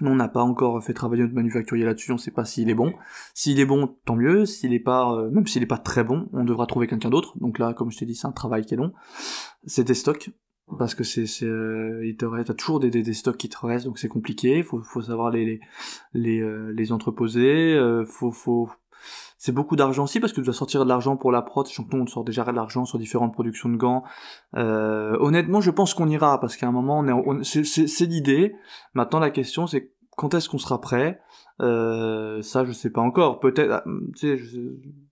nous 0.00 0.10
on 0.10 0.16
n'a 0.16 0.28
pas 0.28 0.42
encore 0.42 0.82
fait 0.82 0.94
travailler 0.94 1.22
notre 1.22 1.34
manufacturier 1.34 1.84
là-dessus, 1.84 2.12
on 2.12 2.18
sait 2.18 2.30
pas 2.30 2.44
s'il 2.44 2.70
est 2.70 2.74
bon. 2.74 2.92
S'il 3.34 3.60
est 3.60 3.64
bon, 3.64 3.96
tant 4.04 4.16
mieux. 4.16 4.46
S'il 4.46 4.72
est 4.72 4.80
pas, 4.80 5.12
euh, 5.14 5.30
même 5.30 5.46
s'il 5.46 5.62
est 5.62 5.66
pas 5.66 5.78
très 5.78 6.04
bon, 6.04 6.28
on 6.32 6.44
devra 6.44 6.66
trouver 6.66 6.86
quelqu'un 6.86 7.10
d'autre. 7.10 7.38
Donc 7.38 7.58
là, 7.58 7.74
comme 7.74 7.90
je 7.90 7.98
t'ai 7.98 8.06
dit, 8.06 8.14
c'est 8.14 8.26
un 8.26 8.32
travail 8.32 8.64
qui 8.64 8.74
est 8.74 8.76
long. 8.76 8.92
C'est 9.66 9.84
des 9.84 9.94
stocks 9.94 10.30
parce 10.78 10.94
que 10.94 11.04
c'est 11.04 11.26
c'est 11.26 11.46
euh, 11.46 12.06
il 12.06 12.16
te 12.16 12.24
reste 12.24 12.48
t'as 12.48 12.54
toujours 12.54 12.80
des, 12.80 12.90
des, 12.90 13.02
des 13.02 13.12
stocks 13.12 13.36
qui 13.36 13.48
te 13.48 13.58
restent 13.58 13.86
donc 13.86 13.98
c'est 13.98 14.08
compliqué 14.08 14.62
faut 14.62 14.82
faut 14.82 15.02
savoir 15.02 15.30
les 15.30 15.44
les 15.44 15.60
les, 16.14 16.40
euh, 16.40 16.72
les 16.72 16.92
entreposer 16.92 17.74
euh, 17.74 18.04
faut 18.04 18.30
faut 18.30 18.70
c'est 19.42 19.52
beaucoup 19.52 19.74
d'argent 19.74 20.04
aussi 20.04 20.20
parce 20.20 20.34
que 20.34 20.40
tu 20.40 20.44
dois 20.44 20.52
sortir 20.52 20.84
de 20.84 20.88
l'argent 20.88 21.16
pour 21.16 21.32
la 21.32 21.40
prod 21.40 21.66
sachant 21.66 21.84
que 21.84 21.96
nous 21.96 22.02
on 22.02 22.06
sort 22.06 22.24
déjà 22.24 22.44
de 22.44 22.50
l'argent 22.52 22.84
sur 22.84 22.98
différentes 22.98 23.32
productions 23.32 23.70
de 23.70 23.76
gants. 23.76 24.02
Euh, 24.56 25.16
honnêtement 25.18 25.62
je 25.62 25.70
pense 25.70 25.94
qu'on 25.94 26.08
ira 26.08 26.38
parce 26.40 26.56
qu'à 26.56 26.68
un 26.68 26.72
moment 26.72 26.98
on 26.98 27.08
est 27.08 27.12
on- 27.12 27.42
c'est 27.42 27.64
c'est 27.64 27.86
c'est 27.86 28.04
l'idée. 28.04 28.54
Maintenant 28.92 29.18
la 29.18 29.30
question 29.30 29.66
c'est 29.66 29.92
quand 30.16 30.34
est-ce 30.34 30.50
qu'on 30.50 30.58
sera 30.58 30.78
prêt? 30.82 31.20
Euh, 31.62 32.42
ça 32.42 32.64
je 32.66 32.72
sais 32.72 32.90
pas 32.90 33.00
encore. 33.00 33.40
Peut-être 33.40 33.70
ah, 33.72 33.82
tu 34.14 34.18
sais 34.18 34.36
je- 34.36 34.60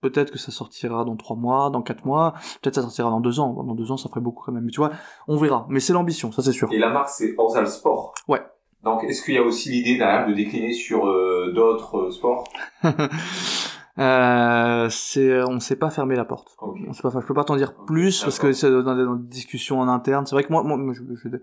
peut-être 0.01 0.31
que 0.31 0.37
ça 0.37 0.51
sortira 0.51 1.05
dans 1.05 1.15
trois 1.15 1.35
mois 1.35 1.71
dans 1.71 1.81
quatre 1.81 2.05
mois. 2.05 2.33
Peut-être 2.61 2.75
ça 2.75 2.81
sortira 2.83 3.09
dans 3.09 3.21
deux 3.21 3.39
ans. 3.39 3.63
Dans 3.63 3.73
deux 3.73 3.91
ans 3.91 3.97
ça 3.97 4.09
ferait 4.09 4.21
beaucoup 4.21 4.43
quand 4.45 4.51
même. 4.51 4.63
Mais 4.65 4.71
tu 4.71 4.79
vois 4.79 4.91
on 5.27 5.37
verra. 5.37 5.65
Mais 5.69 5.79
c'est 5.79 5.93
l'ambition 5.93 6.31
ça 6.31 6.43
c'est 6.43 6.51
sûr. 6.51 6.71
Et 6.71 6.77
la 6.77 6.91
marque 6.91 7.09
c'est 7.09 7.33
Orzal 7.39 7.67
Sport. 7.67 8.13
Ouais. 8.27 8.41
Donc 8.83 9.03
est-ce 9.03 9.23
qu'il 9.25 9.33
y 9.33 9.37
a 9.39 9.43
aussi 9.43 9.71
l'idée 9.71 9.97
derrière 9.97 10.27
de 10.27 10.33
décliner 10.33 10.71
sur 10.71 11.05
euh, 11.07 11.51
d'autres 11.53 11.97
euh, 11.97 12.11
sports? 12.11 12.43
euh, 13.99 14.87
c'est 14.89 15.41
on 15.43 15.59
sait 15.59 15.75
pas 15.75 15.89
fermer 15.89 16.15
la 16.15 16.25
porte. 16.25 16.55
Ok. 16.59 16.77
on 16.87 16.93
sait 16.93 17.01
pas 17.01 17.09
je 17.13 17.25
peux 17.25 17.33
pas 17.33 17.43
t'en 17.43 17.55
dire 17.57 17.73
plus 17.85 18.23
parce 18.23 18.39
que 18.39 18.53
c'est 18.53 18.69
dans 18.71 18.95
des, 18.95 19.03
dans 19.03 19.15
des 19.15 19.27
discussions 19.27 19.79
en 19.79 19.87
interne. 19.87 20.25
C'est 20.25 20.35
vrai 20.35 20.43
que 20.43 20.51
moi, 20.51 20.63
moi, 20.63 20.77
moi, 20.77 20.93
je, 20.93 21.01
je- 21.15 21.37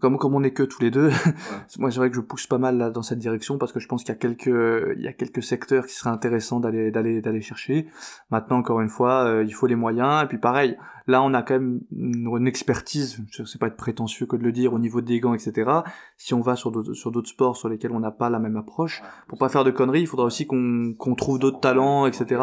comme 0.00 0.18
comme 0.18 0.34
on 0.34 0.42
est 0.42 0.52
que 0.52 0.62
tous 0.62 0.80
les 0.80 0.90
deux 0.90 1.10
moi 1.78 1.90
c'est 1.90 1.98
vrai 1.98 2.10
que 2.10 2.16
je 2.16 2.20
pousse 2.20 2.46
pas 2.46 2.58
mal 2.58 2.78
là, 2.78 2.90
dans 2.90 3.02
cette 3.02 3.18
direction 3.18 3.58
parce 3.58 3.72
que 3.72 3.80
je 3.80 3.88
pense 3.88 4.02
qu'il 4.02 4.12
y 4.12 4.16
a 4.16 4.18
quelques 4.18 4.94
il 4.96 5.02
y 5.02 5.08
a 5.08 5.12
quelques 5.12 5.42
secteurs 5.42 5.86
qui 5.86 5.94
seraient 5.94 6.10
intéressants 6.10 6.60
d'aller 6.60 6.90
d'aller 6.90 7.20
d'aller 7.20 7.40
chercher. 7.40 7.86
Maintenant 8.30 8.58
encore 8.58 8.80
une 8.80 8.88
fois 8.88 9.24
euh, 9.24 9.44
il 9.44 9.52
faut 9.52 9.66
les 9.66 9.76
moyens. 9.76 10.24
Et 10.24 10.26
puis 10.26 10.38
pareil 10.38 10.76
là 11.06 11.22
on 11.22 11.34
a 11.34 11.42
quand 11.42 11.54
même 11.54 11.80
une, 11.90 12.28
une 12.36 12.46
expertise 12.46 13.24
je 13.30 13.44
sais 13.44 13.58
pas 13.58 13.66
être 13.66 13.76
prétentieux 13.76 14.26
que 14.26 14.36
de 14.36 14.42
le 14.42 14.52
dire 14.52 14.72
au 14.72 14.78
niveau 14.78 15.00
des 15.00 15.18
gants 15.18 15.34
etc 15.34 15.68
si 16.16 16.32
on 16.32 16.40
va 16.40 16.54
sur 16.54 16.70
d'autres 16.70 16.92
sur 16.94 17.10
d'autres 17.10 17.28
sports 17.28 17.56
sur 17.56 17.68
lesquels 17.68 17.90
on 17.90 17.98
n'a 17.98 18.12
pas 18.12 18.30
la 18.30 18.38
même 18.38 18.56
approche 18.56 19.02
pour 19.26 19.36
pas 19.36 19.48
faire 19.48 19.64
de 19.64 19.72
conneries 19.72 20.02
il 20.02 20.06
faudra 20.06 20.26
aussi 20.26 20.46
qu'on 20.46 20.94
qu'on 20.96 21.16
trouve 21.16 21.40
d'autres 21.40 21.58
talents 21.58 22.06
etc 22.06 22.40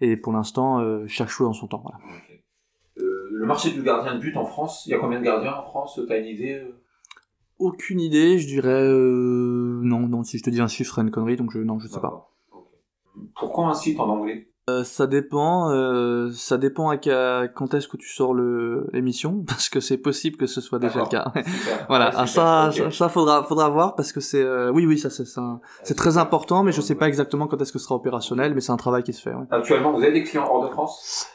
et 0.00 0.16
pour 0.16 0.32
l'instant 0.32 0.78
euh, 0.78 1.04
chaque 1.08 1.30
chose 1.30 1.48
en 1.48 1.52
son 1.52 1.66
temps 1.66 1.82
voilà. 1.82 1.98
Euh, 2.98 3.28
le 3.30 3.46
marché 3.46 3.70
du 3.70 3.82
gardien 3.82 4.14
de 4.14 4.20
but 4.20 4.36
en 4.36 4.44
France, 4.44 4.84
il 4.86 4.90
y 4.90 4.94
a 4.94 4.98
combien 4.98 5.18
de 5.18 5.24
gardiens 5.24 5.54
en 5.54 5.62
France 5.62 6.00
T'as 6.08 6.18
une 6.18 6.26
idée 6.26 6.54
euh? 6.54 6.74
Aucune 7.58 8.00
idée 8.00 8.38
je 8.38 8.46
dirais 8.46 8.82
euh, 8.82 9.80
non 9.82 10.00
non 10.08 10.22
si 10.22 10.38
je 10.38 10.42
te 10.44 10.50
dis 10.50 10.60
un 10.60 10.68
chiffre 10.68 10.94
c'est 10.94 11.00
une 11.00 11.10
connerie 11.10 11.36
donc 11.36 11.50
je 11.52 11.58
non 11.58 11.78
je 11.78 11.88
sais 11.88 12.00
pas. 12.00 12.32
Pourquoi 13.34 13.68
un 13.68 13.74
site 13.74 13.98
en 13.98 14.08
anglais? 14.08 14.48
Euh, 14.68 14.82
ça 14.82 15.06
dépend, 15.06 15.70
euh, 15.70 16.32
ça 16.32 16.58
dépend 16.58 16.90
à, 16.90 16.96
quand 16.96 17.72
est-ce 17.74 17.86
que 17.86 17.96
tu 17.96 18.08
sors 18.08 18.34
l'émission, 18.34 19.44
parce 19.46 19.68
que 19.68 19.78
c'est 19.78 19.96
possible 19.96 20.36
que 20.36 20.48
ce 20.48 20.60
soit 20.60 20.80
déjà 20.80 21.00
le 21.00 21.06
cas. 21.06 21.32
Voilà, 21.88 22.10
ah, 22.16 22.26
ça, 22.26 22.70
ça, 22.72 22.90
ça 22.90 23.08
faudra, 23.08 23.44
faudra 23.44 23.68
voir 23.68 23.94
parce 23.94 24.12
que 24.12 24.18
c'est, 24.18 24.42
euh, 24.42 24.72
oui, 24.72 24.84
oui, 24.84 24.98
ça, 24.98 25.08
c'est, 25.08 25.24
c'est 25.84 25.94
très 25.94 26.18
important, 26.18 26.64
mais 26.64 26.72
je 26.72 26.80
sais 26.80 26.96
pas 26.96 27.06
exactement 27.06 27.46
quand 27.46 27.62
est-ce 27.62 27.72
que 27.72 27.78
ce 27.78 27.84
sera 27.84 27.94
opérationnel, 27.94 28.54
mais 28.54 28.60
c'est 28.60 28.72
un 28.72 28.76
travail 28.76 29.04
qui 29.04 29.12
se 29.12 29.22
fait. 29.22 29.32
ouais. 29.32 29.44
Actuellement, 29.52 29.92
vous 29.92 30.02
avez 30.02 30.12
des 30.12 30.24
clients 30.24 30.48
hors 30.50 30.64
de 30.64 30.68
France? 30.68 31.28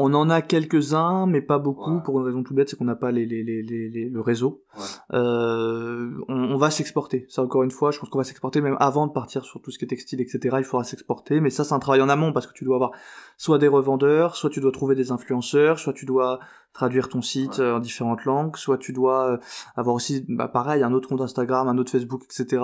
On 0.00 0.14
en 0.14 0.30
a 0.30 0.42
quelques-uns, 0.42 1.26
mais 1.26 1.40
pas 1.42 1.58
beaucoup, 1.58 1.96
Ouais. 1.96 2.02
pour 2.04 2.20
une 2.20 2.26
raison 2.26 2.42
toute 2.44 2.56
bête, 2.56 2.68
c'est 2.68 2.76
qu'on 2.76 2.84
n'a 2.84 2.94
pas 2.94 3.10
les, 3.10 3.26
les, 3.26 3.42
les, 3.42 3.62
les, 3.62 3.88
les- 3.88 4.08
le 4.08 4.20
réseau. 4.20 4.62
Ouais. 4.76 4.84
Euh, 5.18 6.10
on, 6.28 6.34
on 6.52 6.56
va 6.56 6.70
s'exporter. 6.70 7.26
Ça, 7.28 7.42
encore 7.42 7.62
une 7.64 7.70
fois, 7.70 7.90
je 7.90 7.98
pense 7.98 8.08
qu'on 8.08 8.18
va 8.18 8.24
s'exporter 8.24 8.60
même 8.60 8.76
avant 8.78 9.06
de 9.08 9.12
partir 9.12 9.44
sur 9.44 9.60
tout 9.60 9.70
ce 9.70 9.78
qui 9.78 9.84
est 9.84 9.88
textile, 9.88 10.20
etc. 10.20 10.56
Il 10.58 10.64
faudra 10.64 10.84
s'exporter, 10.84 11.40
mais 11.40 11.50
ça, 11.50 11.64
c'est 11.64 11.74
un 11.74 11.78
travail 11.80 12.00
en 12.00 12.08
amont 12.08 12.32
parce 12.32 12.46
que 12.46 12.52
tu 12.52 12.64
dois 12.64 12.76
avoir 12.76 12.92
soit 13.36 13.58
des 13.58 13.68
revendeurs, 13.68 14.36
soit 14.36 14.50
tu 14.50 14.60
dois 14.60 14.72
trouver 14.72 14.94
des 14.94 15.10
influenceurs, 15.10 15.78
soit 15.78 15.92
tu 15.92 16.06
dois 16.06 16.38
traduire 16.72 17.08
ton 17.08 17.20
site 17.22 17.58
Ouais. 17.58 17.64
euh, 17.64 17.76
en 17.76 17.80
différentes 17.80 18.24
langues, 18.24 18.56
soit 18.56 18.78
tu 18.78 18.92
dois 18.92 19.32
euh, 19.32 19.36
avoir 19.74 19.96
aussi, 19.96 20.24
bah, 20.28 20.48
pareil, 20.48 20.82
un 20.84 20.92
autre 20.92 21.08
compte 21.08 21.20
Instagram, 21.20 21.66
un 21.66 21.76
autre 21.78 21.90
Facebook, 21.90 22.22
etc. 22.24 22.62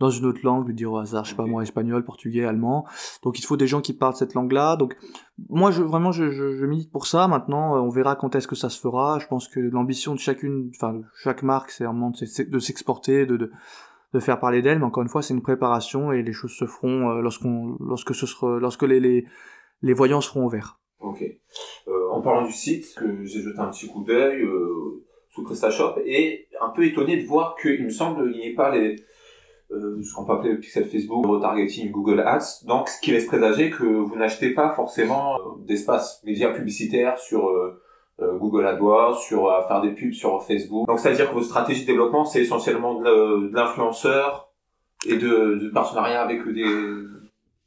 dans 0.00 0.10
une 0.10 0.24
autre 0.24 0.40
langue, 0.42 0.66
lui 0.66 0.74
dire 0.74 0.90
au 0.90 0.96
hasard, 0.96 1.24
je 1.24 1.30
sais 1.30 1.36
pas 1.36 1.44
moi, 1.44 1.62
espagnol, 1.62 2.02
portugais, 2.04 2.44
allemand. 2.46 2.86
Donc 3.22 3.38
il 3.38 3.44
faut 3.44 3.58
des 3.58 3.66
gens 3.66 3.82
qui 3.82 3.92
parlent 3.92 4.16
cette 4.16 4.34
langue-là. 4.34 4.76
Donc 4.76 4.96
moi, 5.50 5.70
je, 5.70 5.82
vraiment, 5.82 6.10
je, 6.10 6.30
je, 6.30 6.56
je 6.56 6.66
milite 6.66 6.90
pour 6.90 7.06
ça. 7.06 7.28
Maintenant, 7.28 7.76
euh, 7.76 7.80
on 7.80 7.90
verra 7.90 8.16
quand 8.16 8.34
est-ce 8.34 8.48
que 8.48 8.56
ça 8.56 8.70
se 8.70 8.80
fera. 8.80 9.18
Je 9.18 9.26
pense 9.26 9.46
que 9.46 9.60
l'ambition 9.60 10.14
de 10.14 10.18
chacune, 10.18 10.72
enfin, 10.74 11.02
chaque 11.22 11.42
marque, 11.42 11.70
c'est 11.70 11.84
vraiment 11.84 12.10
de, 12.10 12.16
s'ex- 12.16 12.48
de 12.48 12.58
s'exporter, 12.58 13.26
de, 13.26 13.36
de, 13.36 13.52
de 14.14 14.20
faire 14.20 14.40
parler 14.40 14.62
d'elle. 14.62 14.78
Mais 14.78 14.86
encore 14.86 15.02
une 15.02 15.10
fois, 15.10 15.20
c'est 15.22 15.34
une 15.34 15.42
préparation 15.42 16.12
et 16.12 16.22
les 16.22 16.32
choses 16.32 16.52
se 16.52 16.64
feront 16.64 17.10
euh, 17.10 17.20
lorsqu'on, 17.20 17.76
lorsque 17.78 18.14
ce 18.14 18.26
sera, 18.26 18.58
lorsque 18.58 18.84
les, 18.84 19.00
les, 19.00 19.26
les 19.82 19.92
voyants 19.92 20.22
seront 20.22 20.46
ouverts. 20.46 20.80
Ok. 21.00 21.22
Euh, 21.88 22.10
en 22.10 22.22
parlant 22.22 22.46
du 22.46 22.52
site, 22.52 22.94
que 22.96 23.22
j'ai 23.24 23.42
jeté 23.42 23.58
un 23.58 23.68
petit 23.68 23.86
coup 23.86 24.02
d'œil 24.02 24.42
euh, 24.42 25.04
sous 25.28 25.44
PrestaShop 25.44 26.00
et 26.06 26.48
un 26.60 26.70
peu 26.70 26.84
étonné 26.86 27.22
de 27.22 27.26
voir 27.26 27.54
qu'il 27.60 27.84
me 27.84 27.90
semble 27.90 28.32
qu'il 28.32 28.40
n'y 28.40 28.48
ait 28.48 28.54
pas 28.54 28.74
les, 28.74 28.96
euh, 29.72 30.02
ce 30.02 30.14
qu'on 30.14 30.24
peut 30.24 30.32
appeler 30.32 30.52
le 30.52 30.60
pixel 30.60 30.84
Facebook, 30.84 31.24
le 31.24 31.32
retargeting 31.32 31.90
Google 31.90 32.20
Ads, 32.20 32.64
donc 32.66 32.88
ce 32.88 33.00
qui 33.00 33.12
laisse 33.12 33.26
présager 33.26 33.70
que 33.70 33.84
vous 33.84 34.16
n'achetez 34.16 34.50
pas 34.50 34.72
forcément 34.72 35.36
euh, 35.36 35.40
d'espace 35.66 36.22
média 36.24 36.50
publicitaire 36.50 37.18
sur 37.18 37.48
euh, 37.48 37.80
euh, 38.20 38.36
Google 38.36 38.66
AdWords, 38.66 39.18
sur 39.18 39.48
faire 39.68 39.80
des 39.80 39.92
pubs 39.92 40.12
sur 40.12 40.42
Facebook. 40.42 40.86
Donc 40.88 40.98
c'est-à-dire 40.98 41.28
que 41.28 41.34
votre 41.34 41.46
stratégie 41.46 41.82
de 41.82 41.86
développement, 41.86 42.24
c'est 42.24 42.42
essentiellement 42.42 42.94
de, 42.94 43.48
de 43.48 43.54
l'influenceur 43.54 44.50
et 45.06 45.16
de, 45.16 45.58
de 45.62 45.70
partenariat 45.70 46.20
avec 46.20 46.46
des... 46.48 46.64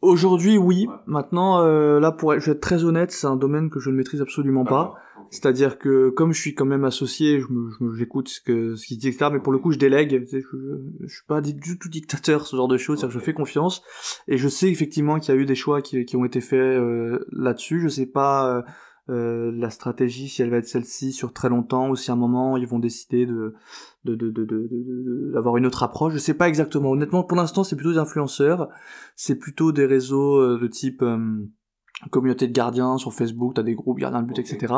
Aujourd'hui, 0.04 0.58
oui. 0.58 0.86
Ouais. 0.90 0.96
Maintenant, 1.08 1.62
euh, 1.62 2.00
là, 2.00 2.12
pour 2.12 2.34
être, 2.34 2.42
je 2.42 2.48
vais 2.48 2.52
être 2.54 2.62
très 2.62 2.84
honnête, 2.84 3.12
c'est 3.12 3.28
un 3.28 3.38
domaine 3.38 3.70
que 3.70 3.80
je 3.80 3.90
ne 3.90 3.96
maîtrise 3.96 4.22
absolument 4.22 4.66
pas. 4.66 4.96
C'est-à-dire 5.32 5.80
que 5.80 6.10
comme 6.10 6.32
je 6.34 6.40
suis 6.42 6.54
quand 6.54 6.66
même 6.66 6.84
associé, 6.84 7.40
je 7.40 7.48
me- 7.50 7.96
j'écoute 7.96 8.28
ce 8.28 8.40
que 8.42 8.76
ce 8.76 8.86
qu'il 8.86 8.98
dit, 9.00 9.08
etc. 9.08 9.30
Mais 9.34 9.40
pour 9.40 9.52
le 9.54 9.58
coup, 9.60 9.72
je 9.72 9.80
délègue. 9.80 10.28
Je, 10.32 10.38
je 11.02 11.08
suis 11.08 11.26
pas 11.28 11.42
du 11.42 11.80
tout 11.80 11.90
dictateur 11.90 12.46
ce 12.46 12.56
genre 12.56 12.68
de 12.68 12.78
choses. 12.78 13.00
C'est-à-dire 13.00 13.16
que 13.16 13.20
je 13.20 13.26
fais 13.26 13.34
confiance 13.34 13.82
et 14.28 14.38
je 14.38 14.48
sais 14.48 14.70
effectivement 14.70 15.20
qu'il 15.20 15.34
y 15.34 15.38
a 15.38 15.40
eu 15.42 15.46
des 15.46 15.56
choix 15.56 15.82
qui, 15.82 16.06
qui 16.06 16.16
ont 16.18 16.26
été 16.26 16.40
faits 16.42 16.60
euh, 16.60 17.26
là-dessus. 17.32 17.80
Je 17.82 17.88
sais 17.88 18.06
pas 18.06 18.58
euh, 18.58 18.62
euh, 19.10 19.52
la 19.54 19.70
stratégie 19.70 20.30
si 20.30 20.42
elle 20.42 20.50
va 20.50 20.58
être 20.58 20.68
celle-ci 20.68 21.12
sur 21.12 21.34
très 21.34 21.50
longtemps 21.50 21.90
ou 21.90 21.96
si 21.98 22.10
à 22.10 22.14
un 22.14 22.18
moment 22.18 22.56
ils 22.56 22.66
vont 22.66 22.80
décider 22.80 23.26
de 23.26 23.54
de 24.06 24.16
de 24.16 24.32
de 24.32 25.32
d'avoir 25.34 25.58
une 25.58 25.66
autre 25.66 25.84
approche. 25.84 26.14
Je 26.14 26.20
sais 26.20 26.34
pas 26.34 26.48
exactement. 26.48 26.92
Honnêtement, 26.92 27.24
pour 27.24 27.38
l'instant, 27.38 27.64
c'est 27.64 27.76
plutôt 27.76 27.92
des 27.92 27.98
influenceurs. 27.98 28.70
C'est 29.16 29.36
plutôt 29.36 29.72
des 29.72 29.86
réseaux 29.86 30.38
euh, 30.38 30.60
de 30.60 30.68
type 30.68 31.02
euh, 31.02 31.18
communauté 32.12 32.48
de 32.48 32.54
gardiens 32.54 32.98
sur 32.98 33.14
Facebook, 33.14 33.56
t'as 33.56 33.64
des 33.64 33.76
groupes 33.76 34.00
gardiens 34.00 34.22
de 34.22 34.28
but, 34.28 34.40
etc. 34.40 34.74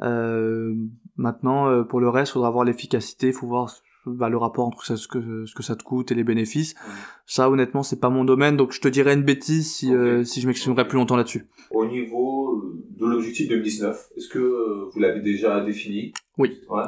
Euh, 0.00 0.74
maintenant, 1.16 1.84
pour 1.84 2.00
le 2.00 2.08
reste, 2.08 2.32
faudra 2.32 2.50
voir 2.50 2.64
l'efficacité, 2.64 3.32
faut 3.32 3.46
voir 3.46 3.70
bah, 4.06 4.28
le 4.28 4.36
rapport 4.36 4.66
entre 4.66 4.84
ça, 4.84 4.96
ce, 4.96 5.08
que, 5.08 5.44
ce 5.46 5.54
que 5.54 5.62
ça 5.62 5.76
te 5.76 5.82
coûte 5.82 6.10
et 6.10 6.14
les 6.14 6.24
bénéfices. 6.24 6.74
Ouais. 6.74 6.92
Ça, 7.26 7.50
honnêtement, 7.50 7.82
c'est 7.82 8.00
pas 8.00 8.10
mon 8.10 8.24
domaine, 8.24 8.56
donc 8.56 8.72
je 8.72 8.80
te 8.80 8.88
dirais 8.88 9.14
une 9.14 9.22
bêtise 9.22 9.72
si, 9.72 9.94
euh, 9.94 10.24
si 10.24 10.40
je 10.40 10.46
m'exprimerais 10.46 10.88
plus 10.88 10.96
longtemps 10.96 11.16
là-dessus. 11.16 11.48
Au 11.70 11.86
niveau 11.86 12.62
de 12.98 13.06
l'objectif 13.06 13.48
2019, 13.48 14.10
est-ce 14.16 14.28
que 14.28 14.38
euh, 14.38 14.90
vous 14.92 15.00
l'avez 15.00 15.20
déjà 15.20 15.60
défini? 15.60 16.12
Oui. 16.38 16.60
Ouais. 16.70 16.82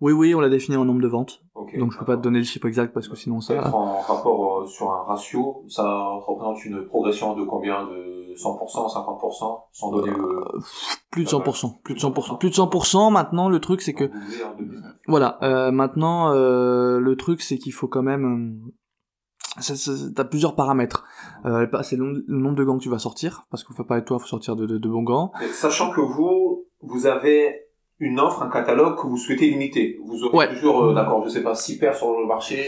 Oui, 0.00 0.12
oui, 0.12 0.34
on 0.34 0.40
l'a 0.40 0.48
défini 0.48 0.76
en 0.76 0.84
nombre 0.84 1.00
de 1.00 1.08
ventes, 1.08 1.42
donc 1.78 1.92
je 1.92 1.98
peux 1.98 2.04
pas 2.04 2.16
te 2.16 2.22
donner 2.22 2.38
le 2.38 2.44
chiffre 2.44 2.66
exact 2.66 2.94
parce 2.94 3.08
que 3.08 3.16
sinon 3.16 3.40
Ça 3.40 3.54
va 3.54 3.60
être 3.60 3.70
ça... 3.70 3.76
en 3.76 4.00
rapport 4.00 4.62
euh, 4.62 4.66
sur 4.66 4.90
un 4.90 5.02
ratio, 5.02 5.64
ça 5.68 5.84
représente 6.26 6.64
une 6.64 6.84
progression 6.84 7.34
de 7.34 7.44
combien 7.44 7.84
De 7.86 8.15
100%, 8.36 8.92
50% 8.94 9.60
Sans 9.72 9.90
donner 9.90 10.10
le... 10.10 10.44
Plus 11.10 11.24
de 11.24 11.28
100%, 11.28 11.82
plus 11.82 11.94
de 11.94 12.00
100%, 12.00 12.38
plus 12.38 12.50
de 12.50 12.54
100%. 12.54 13.12
Maintenant, 13.12 13.48
le 13.48 13.60
truc, 13.60 13.82
c'est 13.82 13.94
que 13.94 14.04
Vous 14.04 14.12
voulez 14.20 14.44
en 14.44 14.54
2019. 14.56 14.92
Voilà, 15.08 15.38
euh, 15.42 15.70
maintenant 15.70 16.32
euh, 16.32 16.98
le 16.98 17.16
truc 17.16 17.40
c'est 17.42 17.58
qu'il 17.58 17.72
faut 17.72 17.88
quand 17.88 18.02
même... 18.02 18.24
Euh, 18.70 18.72
T'as 20.14 20.24
plusieurs 20.24 20.54
paramètres. 20.54 21.04
Euh, 21.46 21.66
c'est 21.82 21.96
le, 21.96 22.24
nombre- 22.28 22.56
de 22.56 22.62
gants 22.64 22.76
que 22.76 22.82
tu 22.82 22.90
vas 22.90 22.98
sortir, 22.98 23.44
parce 23.50 23.64
qu'il 23.64 23.74
faut 23.74 23.84
pas 23.84 23.96
être 23.96 24.04
toi, 24.04 24.18
faut 24.18 24.26
sortir 24.26 24.54
de, 24.54 24.66
de, 24.66 24.76
de 24.76 24.88
bons 24.88 25.02
gants. 25.02 25.32
Sachant 25.54 25.90
que 25.92 26.02
vous, 26.02 26.66
vous 26.82 27.06
avez 27.06 27.65
une 27.98 28.20
offre, 28.20 28.42
un 28.42 28.50
catalogue 28.50 28.96
que 29.00 29.06
vous 29.06 29.16
souhaitez 29.16 29.48
limiter. 29.48 29.98
Vous 30.04 30.22
aurez 30.24 30.36
Ouais. 30.36 30.48
toujours, 30.54 30.84
euh, 30.84 30.94
d'accord, 30.94 31.24
je 31.24 31.30
sais 31.30 31.42
pas, 31.42 31.54
6 31.54 31.78
paires 31.78 31.94
sur 31.94 32.12
le 32.20 32.26
marché. 32.26 32.62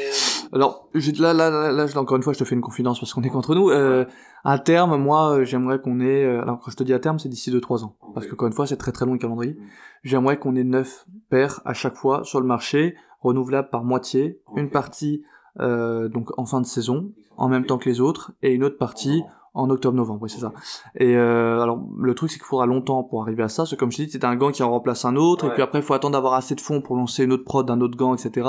Alors 0.53 0.89
j'ai- 0.95 1.13
là, 1.13 1.35
là, 1.35 1.51
là, 1.51 1.71
là, 1.71 1.87
je- 1.87 1.99
encore 1.99 2.17
une 2.17 2.23
fois, 2.23 2.33
je 2.33 2.39
te 2.39 2.45
fais 2.45 2.55
une 2.55 2.63
confidence 2.63 2.99
parce 2.99 3.13
qu'on 3.13 3.23
est 3.23 3.29
qu'entre 3.29 3.55
nous. 3.55 3.69
Euh, 3.71 4.07
à 4.45 4.59
terme, 4.59 4.97
moi, 4.97 5.33
euh, 5.39 5.45
j'aimerais 5.45 5.81
qu'on 5.81 6.01
ait... 6.01 6.25
euh, 6.25 6.41
alors 6.43 6.61
quand 6.61 6.71
je 6.71 6.77
te 6.77 6.83
dis 6.83 6.95
à 6.95 6.99
terme, 6.99 7.19
c'est 7.19 7.29
d'ici 7.29 7.51
2-3 7.51 7.85
ans. 7.85 7.97
Parce 8.15 8.27
que 8.27 8.33
encore 8.33 8.47
une 8.49 8.55
fois, 8.55 8.67
c'est 8.67 8.77
très 8.79 8.93
très 8.93 9.05
long 9.05 9.13
le 9.13 9.19
calendrier. 9.19 9.53
Mm. 9.55 9.63
J'aimerais 10.05 10.39
qu'on 10.39 10.57
ait 10.57 10.65
9 10.65 11.05
paires 11.29 11.61
à 11.67 11.75
chaque 11.75 11.97
fois 11.97 12.25
sur 12.25 12.41
le 12.41 12.47
marché, 12.47 12.95
renouvelables 13.21 13.69
par 13.69 13.85
moitié, 13.85 14.41
Ok. 14.47 14.59
une 14.59 14.71
partie 14.71 15.25
euh, 15.61 16.09
donc 16.09 16.31
en 16.39 16.47
fin 16.47 16.61
de 16.61 16.67
saison, 16.67 17.11
en 17.37 17.49
même 17.49 17.67
temps 17.67 17.79
que 17.79 17.89
les 17.89 18.01
autres, 18.01 18.31
et 18.43 18.53
une 18.55 18.63
autre 18.63 18.79
partie 18.79 19.25
en 19.55 19.71
octobre-novembre, 19.71 20.23
oui 20.23 20.31
c'est 20.31 20.41
ça. 20.41 20.53
Et 20.95 21.17
euh, 21.17 21.61
alors 21.61 21.81
le 21.99 22.15
truc 22.15 22.31
c'est 22.31 22.39
qu'il 22.39 22.47
faudra 22.47 22.67
longtemps 22.67 23.03
pour 23.05 23.23
arriver 23.23 23.43
à 23.43 23.49
ça, 23.49 23.63
parce 23.63 23.71
que 23.71 23.77
comme 23.77 23.91
je 23.91 24.03
dit, 24.03 24.11
c'est 24.11 24.25
un 24.25 24.37
gant 24.37 24.51
qui 24.51 24.63
en 24.63 24.71
remplace 24.71 25.05
un 25.05 25.17
autre, 25.17 25.47
et 25.47 25.51
puis 25.51 25.63
après 25.63 25.79
il 25.79 25.85
faut 25.85 25.95
attendre 25.95 26.13
d'avoir 26.13 26.35
assez 26.35 26.55
de 26.55 26.61
fonds 26.61 26.81
pour 26.81 26.97
lancer 26.97 27.25
une 27.25 27.33
autre 27.33 27.45
prod 27.45 27.67
d'un 27.67 27.81
autre 27.81 27.97
gant, 27.97 28.15
etc. 28.15 28.49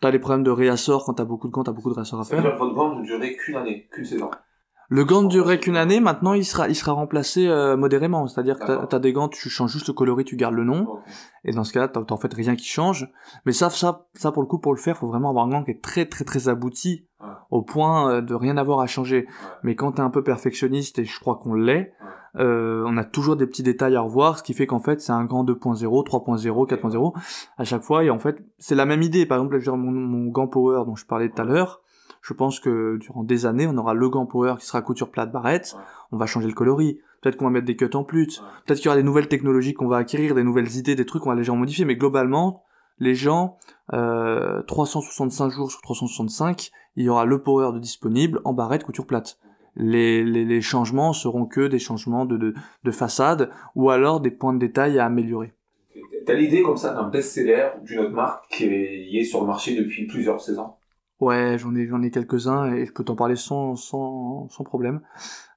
T'as 0.00 0.10
les 0.10 0.18
problèmes 0.18 0.42
de 0.42 0.50
réassort, 0.50 1.04
quand 1.04 1.14
t'as 1.14 1.24
beaucoup 1.24 1.48
de 1.48 1.52
gants, 1.52 1.64
t'as 1.64 1.72
beaucoup 1.72 1.90
de 1.90 1.94
réassort 1.94 2.20
à 2.20 2.24
Ça 2.24 2.36
veut 2.36 2.42
faire. 2.42 2.50
dire 2.52 2.60
que 2.60 2.64
votre 2.64 2.96
ne 2.96 3.04
durerait 3.04 3.36
qu'une 3.36 3.56
année, 3.56 3.88
qu'une 3.90 4.04
saison. 4.04 4.30
Le 4.94 5.04
gant 5.04 5.22
ne 5.22 5.28
durerait 5.28 5.58
qu'une 5.58 5.76
année, 5.76 5.98
maintenant 5.98 6.34
il 6.34 6.44
sera, 6.44 6.68
il 6.68 6.76
sera 6.76 6.92
remplacé 6.92 7.48
euh, 7.48 7.76
modérément, 7.76 8.28
c'est-à-dire 8.28 8.60
que 8.60 8.64
t'as 8.64 8.86
t'as 8.86 9.00
des 9.00 9.12
gants, 9.12 9.28
tu 9.28 9.48
changes 9.48 9.72
juste 9.72 9.88
le 9.88 9.92
coloris, 9.92 10.24
tu 10.24 10.36
gardes 10.36 10.54
le 10.54 10.62
nom, 10.62 11.00
et 11.42 11.50
dans 11.50 11.64
ce 11.64 11.72
cas-là, 11.72 11.88
t'as 11.88 12.00
en 12.08 12.16
fait 12.16 12.32
rien 12.32 12.54
qui 12.54 12.68
change. 12.68 13.10
Mais 13.44 13.50
ça, 13.50 13.70
ça, 13.70 14.06
ça 14.14 14.30
pour 14.30 14.40
le 14.40 14.46
coup, 14.46 14.60
pour 14.60 14.72
le 14.72 14.78
faire, 14.78 14.96
faut 14.96 15.08
vraiment 15.08 15.30
avoir 15.30 15.46
un 15.46 15.50
gant 15.50 15.64
qui 15.64 15.72
est 15.72 15.82
très 15.82 16.06
très 16.06 16.24
très 16.24 16.48
abouti, 16.48 17.08
Ouais. 17.20 17.26
au 17.50 17.62
point 17.62 18.08
euh, 18.10 18.20
de 18.20 18.34
rien 18.34 18.56
avoir 18.56 18.78
à 18.80 18.86
changer. 18.86 19.22
Ouais. 19.26 19.48
Mais 19.64 19.74
quand 19.74 19.92
t'es 19.92 20.00
un 20.02 20.10
peu 20.10 20.22
perfectionniste, 20.22 21.00
et 21.00 21.04
je 21.04 21.18
crois 21.18 21.40
qu'on 21.42 21.54
l'est, 21.54 21.92
euh, 22.36 22.84
on 22.86 22.96
a 22.96 23.04
toujours 23.04 23.34
des 23.34 23.46
petits 23.48 23.62
détails 23.64 23.96
à 23.96 24.00
revoir, 24.00 24.38
ce 24.38 24.44
qui 24.44 24.54
fait 24.54 24.66
qu'en 24.68 24.78
fait 24.80 25.00
c'est 25.00 25.12
un 25.12 25.24
gant 25.24 25.42
2.0, 25.42 26.04
3.0, 26.04 26.68
4.0 26.68 27.12
à 27.58 27.64
chaque 27.64 27.82
fois, 27.82 28.04
et 28.04 28.10
en 28.10 28.20
fait 28.20 28.44
c'est 28.58 28.76
la 28.76 28.84
même 28.86 29.02
idée. 29.02 29.26
Par 29.26 29.38
exemple, 29.38 29.54
je 29.54 29.58
veux 29.70 29.76
dire, 29.76 29.76
mon, 29.76 29.90
mon 29.90 30.30
gant 30.30 30.46
Power 30.46 30.84
dont 30.86 30.94
je 30.94 31.04
parlais 31.06 31.30
tout 31.30 31.42
à 31.42 31.44
l'heure, 31.44 31.80
je 32.26 32.32
pense 32.32 32.58
que 32.58 32.96
durant 32.96 33.22
des 33.22 33.44
années, 33.44 33.66
on 33.66 33.76
aura 33.76 33.92
le 33.92 34.08
gant 34.08 34.24
Power 34.24 34.54
qui 34.58 34.64
sera 34.66 34.80
couture 34.80 35.10
plate 35.10 35.30
barrette, 35.30 35.74
Ouais. 35.76 35.82
on 36.12 36.16
va 36.16 36.24
changer 36.26 36.48
le 36.48 36.54
coloris, 36.54 36.98
peut-être 37.20 37.36
qu'on 37.36 37.44
va 37.44 37.50
mettre 37.50 37.66
des 37.66 37.76
cuts 37.76 37.90
en 37.94 38.02
plus, 38.04 38.40
Ouais. 38.40 38.46
peut-être 38.64 38.78
qu'il 38.78 38.86
y 38.86 38.88
aura 38.88 38.96
des 38.96 39.02
nouvelles 39.02 39.28
technologies 39.28 39.74
qu'on 39.74 39.88
va 39.88 39.98
acquérir, 39.98 40.34
des 40.34 40.42
nouvelles 40.42 40.74
idées, 40.76 40.94
des 40.94 41.04
trucs 41.04 41.22
qu'on 41.22 41.28
va 41.30 41.34
légèrement 41.36 41.60
modifier, 41.60 41.84
mais 41.84 41.96
globalement, 41.96 42.62
les 42.98 43.14
gens, 43.14 43.58
euh, 43.92 44.62
365 44.62 45.50
jours 45.50 45.70
sur 45.70 45.80
365, 45.82 46.70
il 46.96 47.04
y 47.04 47.08
aura 47.10 47.24
le 47.26 47.42
Power 47.42 47.72
de 47.74 47.78
disponible 47.78 48.40
en 48.44 48.52
barrette 48.54 48.84
couture 48.84 49.06
plate. 49.06 49.38
Les, 49.76 50.22
les, 50.24 50.44
les 50.44 50.60
changements 50.60 51.12
seront 51.12 51.46
que 51.46 51.66
des 51.66 51.80
changements 51.80 52.24
de, 52.24 52.36
de, 52.36 52.54
de 52.84 52.90
façade 52.92 53.50
ou 53.74 53.90
alors 53.90 54.20
des 54.20 54.30
points 54.30 54.52
de 54.54 54.58
détail 54.60 54.98
à 55.00 55.04
améliorer. 55.06 55.52
T'as 56.24 56.34
l'idée 56.34 56.62
comme 56.62 56.76
ça 56.76 56.94
d'un 56.94 57.08
best-seller 57.08 57.70
d'une 57.82 57.98
autre 57.98 58.12
marque 58.14 58.44
qui 58.50 58.64
est, 58.64 59.08
qui 59.10 59.18
est 59.18 59.24
sur 59.24 59.40
le 59.40 59.46
marché 59.48 59.76
depuis 59.76 60.06
plusieurs 60.06 60.40
saisons? 60.40 60.70
Ouais, 61.20 61.56
j'en 61.58 61.74
ai, 61.74 61.86
j'en 61.86 62.02
ai 62.02 62.10
quelques-uns 62.10 62.72
et 62.72 62.86
je 62.86 62.92
peux 62.92 63.04
t'en 63.04 63.14
parler 63.16 63.36
sans, 63.36 63.76
sans, 63.76 64.48
sans 64.48 64.64
problème. 64.64 65.00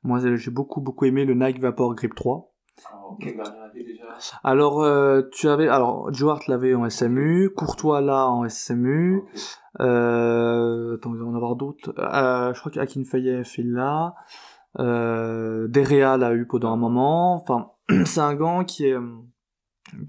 Moi, 0.04 0.20
j'ai 0.36 0.52
beaucoup, 0.52 0.82
beaucoup 0.82 1.06
aimé 1.06 1.26
le 1.26 1.34
Nike 1.34 1.60
Vapor 1.60 1.96
Grip 1.96 2.14
3. 2.16 2.54
Alors, 2.90 3.18
quelle 3.20 3.36
dernière 3.36 3.64
année 3.64 3.84
déjà 3.84 4.06
Alors, 4.44 4.84
euh, 4.84 5.24
tu 5.32 5.50
avais, 5.50 5.68
alors, 5.68 6.14
Joe 6.14 6.40
l'avait 6.48 6.76
en 6.76 6.88
SMU, 6.90 7.50
Courtois 7.56 8.02
là 8.02 8.28
en 8.28 8.48
SMU, 8.48 9.24
euh, 9.80 10.96
attends, 10.96 11.14
il 11.14 11.20
va 11.20 11.26
en 11.26 11.36
avoir 11.36 11.56
d'autres. 11.56 11.94
Euh, 11.98 12.54
je 12.54 12.60
crois 12.60 12.72
qu'Akin 12.72 13.04
Fayef 13.04 13.58
est 13.58 13.64
là, 13.64 14.14
euh, 14.80 15.68
Derea 15.68 16.18
l'a 16.18 16.34
eu 16.34 16.46
pendant 16.46 16.72
un 16.72 16.78
moment. 16.78 17.36
Enfin, 17.36 17.72
c'est 18.06 18.22
un 18.22 18.36
gant 18.36 18.64
qui 18.64 18.86
est, 18.86 18.98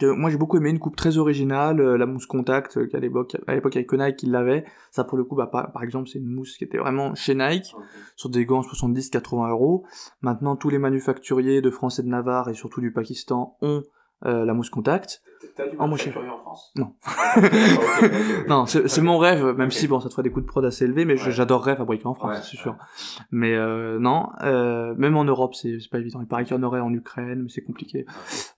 moi 0.03 0.31
j'ai 0.31 0.37
beaucoup 0.37 0.57
aimé, 0.57 0.70
une 0.70 0.79
coupe 0.79 0.97
très 0.97 1.18
originale, 1.18 1.81
euh, 1.81 1.97
la 1.97 2.07
mousse 2.07 2.26
contact, 2.26 2.76
euh, 2.76 2.87
qu'à 2.87 2.99
l'époque, 2.99 3.37
à 3.47 3.55
l'époque 3.55 3.76
avec 3.76 3.93
Nike 3.93 4.16
qui 4.16 4.26
l'avait. 4.26 4.64
Ça 4.91 5.05
pour 5.05 5.18
le 5.18 5.24
coup, 5.24 5.37
bah, 5.37 5.47
par, 5.47 5.72
par 5.72 5.83
exemple, 5.83 6.09
c'est 6.09 6.18
une 6.18 6.26
mousse 6.26 6.57
qui 6.57 6.64
était 6.64 6.79
vraiment 6.79 7.14
chez 7.14 7.35
Nike 7.35 7.74
sur 8.16 8.31
des 8.31 8.45
gants 8.45 8.62
70-80 8.62 9.51
euros. 9.51 9.85
Maintenant, 10.22 10.57
tous 10.57 10.70
les 10.70 10.79
manufacturiers 10.79 11.61
de 11.61 11.70
France 11.70 11.99
et 11.99 12.03
de 12.03 12.09
Navarre 12.09 12.49
et 12.49 12.55
surtout 12.55 12.81
du 12.81 12.93
Pakistan 12.93 13.57
ont 13.61 13.83
euh, 14.26 14.45
la 14.45 14.55
mousse 14.55 14.70
contact. 14.70 15.22
T'as 15.59 15.67
du 15.69 15.77
moi, 15.77 15.87
manufacturier 15.89 16.31
en 16.31 16.39
France 16.39 16.73
Non. 16.77 16.95
Ok. 17.37 18.49
Non, 18.49 18.65
c'est 18.67 19.01
mon 19.03 19.19
rêve, 19.19 19.45
même 19.57 19.71
si 19.71 19.89
bon, 19.89 20.01
ça 20.01 20.09
te 20.09 20.15
ferait 20.15 20.23
des 20.23 20.31
coûts 20.31 20.41
de 20.41 20.47
prod 20.47 20.65
assez 20.65 20.85
élevés, 20.85 21.05
mais 21.05 21.15
Ouais. 21.23 21.31
j'adorerais 21.33 21.77
fabriquer 21.77 22.07
en 22.07 22.15
France, 22.15 22.31
Ouais, 22.39 22.43
c'est 22.43 22.57
sûr. 22.57 22.73
ouais. 22.73 23.25
Mais 23.31 23.55
euh, 23.55 23.99
non, 23.99 24.29
euh, 24.43 24.95
même 24.97 25.17
en 25.17 25.25
Europe, 25.25 25.55
c'est 25.55 25.77
pas 25.91 25.99
évident. 25.99 26.21
Il 26.23 26.27
paraît 26.29 26.45
qu'il 26.45 26.57
y 26.57 26.59
en 26.59 26.63
aurait 26.63 26.81
en 26.81 26.93
Ukraine, 26.95 27.43
mais 27.43 27.49
c'est 27.49 27.63
compliqué. 27.65 28.07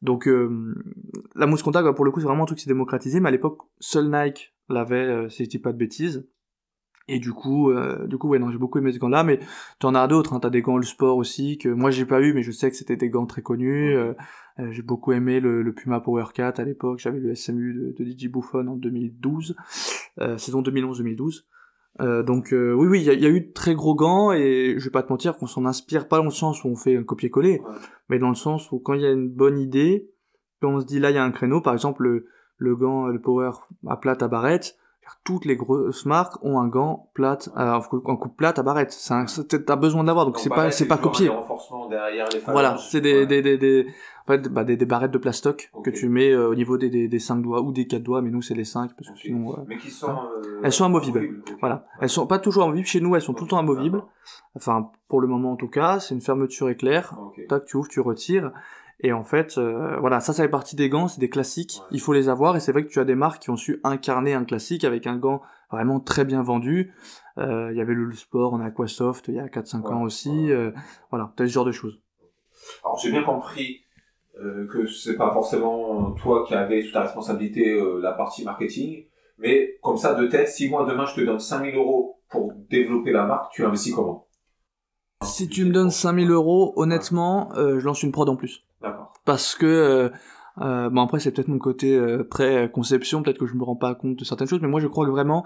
Donc 0.03 0.29
euh, 0.29 0.75
la 1.35 1.47
mousse 1.47 1.63
contact, 1.63 1.85
bah, 1.87 1.93
pour 1.95 2.05
le 2.05 2.11
coup, 2.11 2.21
c'est 2.21 2.27
vraiment 2.27 2.43
un 2.45 2.47
truc 2.47 2.59
qui 2.59 2.65
s'est 2.65 2.71
démocratisé, 2.71 3.19
mais 3.21 3.29
à 3.29 3.33
l'époque, 3.33 3.59
seul 3.81 4.11
Nike 4.11 4.55
l'avait, 4.69 5.29
si 5.31 5.45
je 5.45 5.49
dis 5.49 5.59
pas 5.59 5.73
de 5.73 5.79
bêtises. 5.79 6.29
Et 7.09 7.19
du 7.19 7.33
coup, 7.33 7.73
euh, 7.73 8.07
du 8.07 8.19
coup, 8.19 8.29
ouais, 8.29 8.39
non, 8.39 8.53
j'ai 8.53 8.59
beaucoup 8.59 8.79
aimé 8.79 8.93
ce 8.93 8.99
gant-là, 9.01 9.25
mais 9.25 9.41
t'en 9.81 9.97
as 9.97 10.07
d'autres, 10.07 10.33
hein, 10.33 10.39
t'as 10.39 10.51
des 10.51 10.63
gants 10.63 10.77
le 10.77 10.85
sport 10.85 11.17
aussi, 11.17 11.59
que 11.59 11.69
moi 11.69 11.91
j'ai 11.91 12.05
pas 12.05 12.21
eu, 12.21 12.33
mais 12.35 12.43
je 12.45 12.53
sais 12.53 12.71
que 12.71 12.77
c'était 12.77 12.95
des 12.97 13.09
gants 13.11 13.27
très 13.27 13.43
connus. 13.43 13.97
euh, 13.97 14.13
euh, 14.61 14.73
j'ai 14.73 14.83
beaucoup 14.83 15.13
aimé 15.13 15.41
le, 15.41 15.63
le 15.63 15.73
Puma 15.73 16.01
Power 16.01 16.25
4 16.35 16.61
à 16.61 16.65
l'époque, 16.65 16.99
j'avais 16.99 17.19
le 17.21 17.35
SMU 17.35 17.75
de, 17.75 18.05
de 18.05 18.11
DJ 18.11 18.29
Buffon 18.29 18.67
en 18.67 18.77
2012, 18.77 19.57
euh, 20.21 20.37
saison 20.39 20.63
2011-2012. 20.63 21.45
Euh, 22.01 22.23
donc 22.23 22.53
euh, 22.53 22.73
oui, 22.73 22.87
oui, 22.87 23.03
il 23.05 23.13
y, 23.13 23.23
y 23.23 23.27
a 23.27 23.31
eu 23.31 23.41
de 23.41 23.53
très 23.53 23.75
gros 23.75 23.95
gants, 23.95 24.33
et 24.33 24.75
je 24.79 24.85
vais 24.85 24.91
pas 24.91 25.03
te 25.03 25.13
mentir 25.13 25.37
qu'on 25.37 25.47
s'en 25.47 25.65
inspire, 25.67 26.07
pas 26.09 26.19
dans 26.19 26.25
le 26.25 26.31
sens 26.31 26.63
où 26.65 26.69
on 26.69 26.77
fait 26.77 26.97
un 26.97 27.03
copier-coller, 27.03 27.61
Ouais. 27.61 27.75
mais 28.09 28.19
dans 28.19 28.29
le 28.29 28.35
sens 28.37 28.71
où 28.73 28.79
quand 28.79 28.95
il 28.95 29.01
y 29.03 29.07
a 29.07 29.11
une 29.13 29.29
bonne 29.29 29.59
idée, 29.59 30.09
quand 30.61 30.73
on 30.75 30.81
se 30.81 30.87
dit 30.87 31.01
là 31.01 31.11
il 31.11 31.15
y 31.15 31.19
a 31.19 31.25
un 31.25 31.31
créneau, 31.33 31.61
par 31.61 31.73
exemple 31.73 32.03
le, 32.05 32.27
le 32.59 32.77
gant, 32.77 33.07
le 33.09 33.21
Power 33.21 33.51
à 33.89 33.97
plate 33.97 34.23
à 34.23 34.29
barrette, 34.29 34.77
toutes 35.25 35.45
les 35.45 35.57
grosses 35.57 36.07
marques 36.07 36.43
ont 36.45 36.59
un 36.59 36.69
gant 36.69 37.11
plate, 37.15 37.51
euh, 37.57 37.81
un 38.07 38.17
coupe 38.17 38.37
plate 38.37 38.59
à 38.59 38.63
barrette. 38.63 38.93
C'est 38.93 39.15
un, 39.15 39.27
t'as 39.27 39.77
besoin 39.77 40.05
d'avoir, 40.05 40.27
donc 40.27 40.39
c'est 40.39 40.49
pas, 40.49 40.71
c'est 40.71 40.89
pas 40.89 40.99
copié. 40.99 41.31
voilà, 42.47 42.77
c'est 42.79 43.01
des, 43.01 43.27
des, 43.27 43.43
des, 43.43 43.59
des, 43.59 43.87
en 44.25 44.33
fait, 44.33 44.49
bah, 44.49 44.65
des, 44.65 44.77
des 44.77 44.85
barrettes 44.87 45.11
de 45.11 45.19
plastoc 45.19 45.71
que 45.85 45.91
tu 45.91 46.09
mets 46.09 46.31
euh, 46.31 46.49
au 46.49 46.55
niveau 46.55 46.79
des, 46.79 46.91
des, 46.91 47.09
des 47.09 47.19
5 47.19 47.37
doigts 47.43 47.63
ou 47.63 47.73
des 47.73 47.87
4 47.87 48.03
doigts, 48.03 48.23
mais 48.23 48.31
nous 48.31 48.43
c'est 48.43 48.55
les 48.55 48.65
5 48.65 48.93
parce 48.97 49.11
que 49.11 49.19
sinon. 49.19 49.57
mais 49.67 49.77
qui 49.79 49.91
sont. 49.91 50.09
Euh, 50.09 50.61
elles 50.63 50.73
sont 50.73 50.85
amovibles. 50.85 51.43
Voilà. 51.61 51.87
Elles 52.01 52.09
sont 52.09 52.27
pas 52.27 52.39
toujours 52.39 52.65
amovibles. 52.65 52.87
Chez 52.87 53.01
nous, 53.01 53.15
elles 53.17 53.23
sont 53.23 53.35
tout 53.35 53.45
le 53.45 53.51
temps 53.51 53.59
amovibles. 53.59 54.03
Enfin, 54.55 54.91
pour 55.09 55.21
le 55.21 55.29
moment 55.29 55.53
en 55.53 55.57
tout 55.57 55.69
cas, 55.69 56.01
c'est 56.01 56.15
une 56.15 56.21
fermeture 56.21 56.69
éclair. 56.69 57.17
Tac, 57.49 57.65
tu 57.65 57.77
ouvres, 57.77 57.89
tu 57.89 58.01
retires. 58.01 58.53
Et 59.03 59.13
en 59.13 59.25
fait, 59.25 59.57
euh, 59.57 59.97
voilà, 59.99 60.21
ça, 60.21 60.33
ça 60.33 60.43
fait 60.43 60.49
partie 60.51 60.77
des 60.77 60.89
gants, 60.89 61.09
c'est 61.09 61.21
des 61.21 61.31
classiques. 61.31 61.81
Il 61.91 62.01
faut 62.01 62.13
les 62.13 62.29
avoir. 62.29 62.57
Et 62.57 62.61
c'est 62.61 62.73
vrai 62.73 62.85
que 62.85 62.91
tu 62.91 63.01
as 63.01 63.05
des 63.05 63.15
marques 63.15 63.43
qui 63.43 63.51
ont 63.51 63.57
su 63.57 63.81
incarner 63.83 64.35
un 64.35 64.45
classique 64.45 64.85
avec 64.85 65.07
un 65.07 65.17
gant 65.17 65.41
vraiment 65.71 66.01
très 66.01 66.25
bien 66.25 66.43
vendu. 66.43 66.93
Euh, 67.39 67.71
il 67.73 67.79
y 67.79 67.81
avait 67.81 67.95
le 67.95 68.13
Sport 68.13 68.55
en 68.55 68.61
Aquasoft 68.61 69.29
il 69.29 69.35
y 69.35 69.41
a 69.41 69.47
4-5 69.47 69.93
ans 69.93 70.03
aussi. 70.03 70.51
Euh, 70.51 70.73
voilà, 71.11 71.33
t'as 71.37 71.47
ce 71.47 71.53
genre 71.53 71.65
de 71.65 71.73
choses. 71.73 72.01
Alors 72.85 72.99
j'ai 72.99 73.11
bien 73.11 73.23
compris 73.23 73.81
euh, 74.39 74.67
que 74.69 74.87
c'est 74.87 75.17
pas 75.17 75.33
forcément 75.33 76.13
toi 76.13 76.45
qui 76.47 76.55
avais 76.55 76.83
sous 76.83 76.93
ta 76.93 77.03
responsabilité 77.03 77.81
la 78.01 78.13
partie 78.13 78.45
marketing, 78.45 79.07
mais 79.39 79.79
comme 79.83 79.97
ça 79.97 80.15
de 80.15 80.27
tête, 80.27 80.49
si 80.49 80.69
moi 80.69 80.85
demain 80.89 81.07
je 81.07 81.15
te 81.15 81.21
donne 81.21 81.41
5000 81.41 81.75
euros 81.75 82.21
pour 82.29 82.53
développer 82.69 83.13
la 83.13 83.25
marque, 83.25 83.53
tu 83.53 83.65
investis 83.65 83.95
comment? 83.95 84.27
Si 85.23 85.49
tu 85.49 85.65
me 85.65 85.73
donnes 85.73 85.91
5000 85.91 86.31
euros, 86.31 86.73
honnêtement, 86.77 87.51
je 87.55 87.85
lance 87.85 88.03
une 88.03 88.13
prod 88.13 88.29
en 88.29 88.37
plus. 88.37 88.65
Parce 89.25 89.55
que 89.55 90.11
euh, 90.61 90.91
bon 90.91 91.03
après 91.03 91.21
c'est 91.21 91.31
peut-être 91.31 91.49
mon 91.49 91.59
côté 91.59 91.97
euh, 91.97 92.25
très 92.25 92.71
conception, 92.71 93.23
peut-être 93.23 93.39
que 93.39 93.47
je 93.47 93.55
me 93.55 93.63
rends 93.63 93.77
pas 93.77 93.95
compte 93.95 94.17
de 94.17 94.25
certaines 94.25 94.49
choses, 94.49 94.61
mais 94.61 94.69
moi 94.69 94.81
je 94.81 94.89
crois 94.89 95.07
que 95.07 95.11
vraiment, 95.11 95.45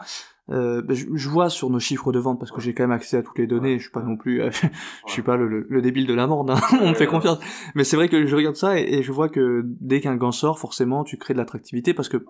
euh, 0.50 0.82
ben, 0.82 0.94
je, 0.94 1.28
vois 1.28 1.48
sur 1.48 1.70
nos 1.70 1.78
chiffres 1.78 2.12
de 2.12 2.18
vente 2.18 2.38
parce 2.38 2.52
que 2.52 2.60
j'ai 2.60 2.74
quand 2.74 2.82
même 2.82 2.92
accès 2.92 3.16
à 3.16 3.22
toutes 3.22 3.38
les 3.38 3.46
données, 3.46 3.78
je 3.78 3.84
suis 3.84 3.92
pas 3.92 4.02
non 4.02 4.16
plus, 4.16 4.42
je 5.06 5.12
suis 5.12 5.22
pas 5.22 5.36
le, 5.36 5.66
le, 5.68 5.82
débile 5.82 6.06
de 6.06 6.14
la 6.14 6.26
morde, 6.26 6.50
hein. 6.50 6.60
on 6.82 6.90
me 6.90 6.94
fait 6.94 7.06
confiance. 7.06 7.38
Mais 7.74 7.84
c'est 7.84 7.96
vrai 7.96 8.08
que 8.08 8.26
je 8.26 8.36
regarde 8.36 8.56
ça 8.56 8.78
et, 8.78 8.82
et 8.82 9.02
je 9.02 9.12
vois 9.12 9.28
que 9.28 9.62
dès 9.64 10.00
qu'un 10.00 10.16
gant 10.16 10.32
sort, 10.32 10.58
forcément 10.58 11.04
tu 11.04 11.16
crées 11.16 11.34
de 11.34 11.38
l'attractivité 11.38 11.94
parce 11.94 12.08
que 12.08 12.24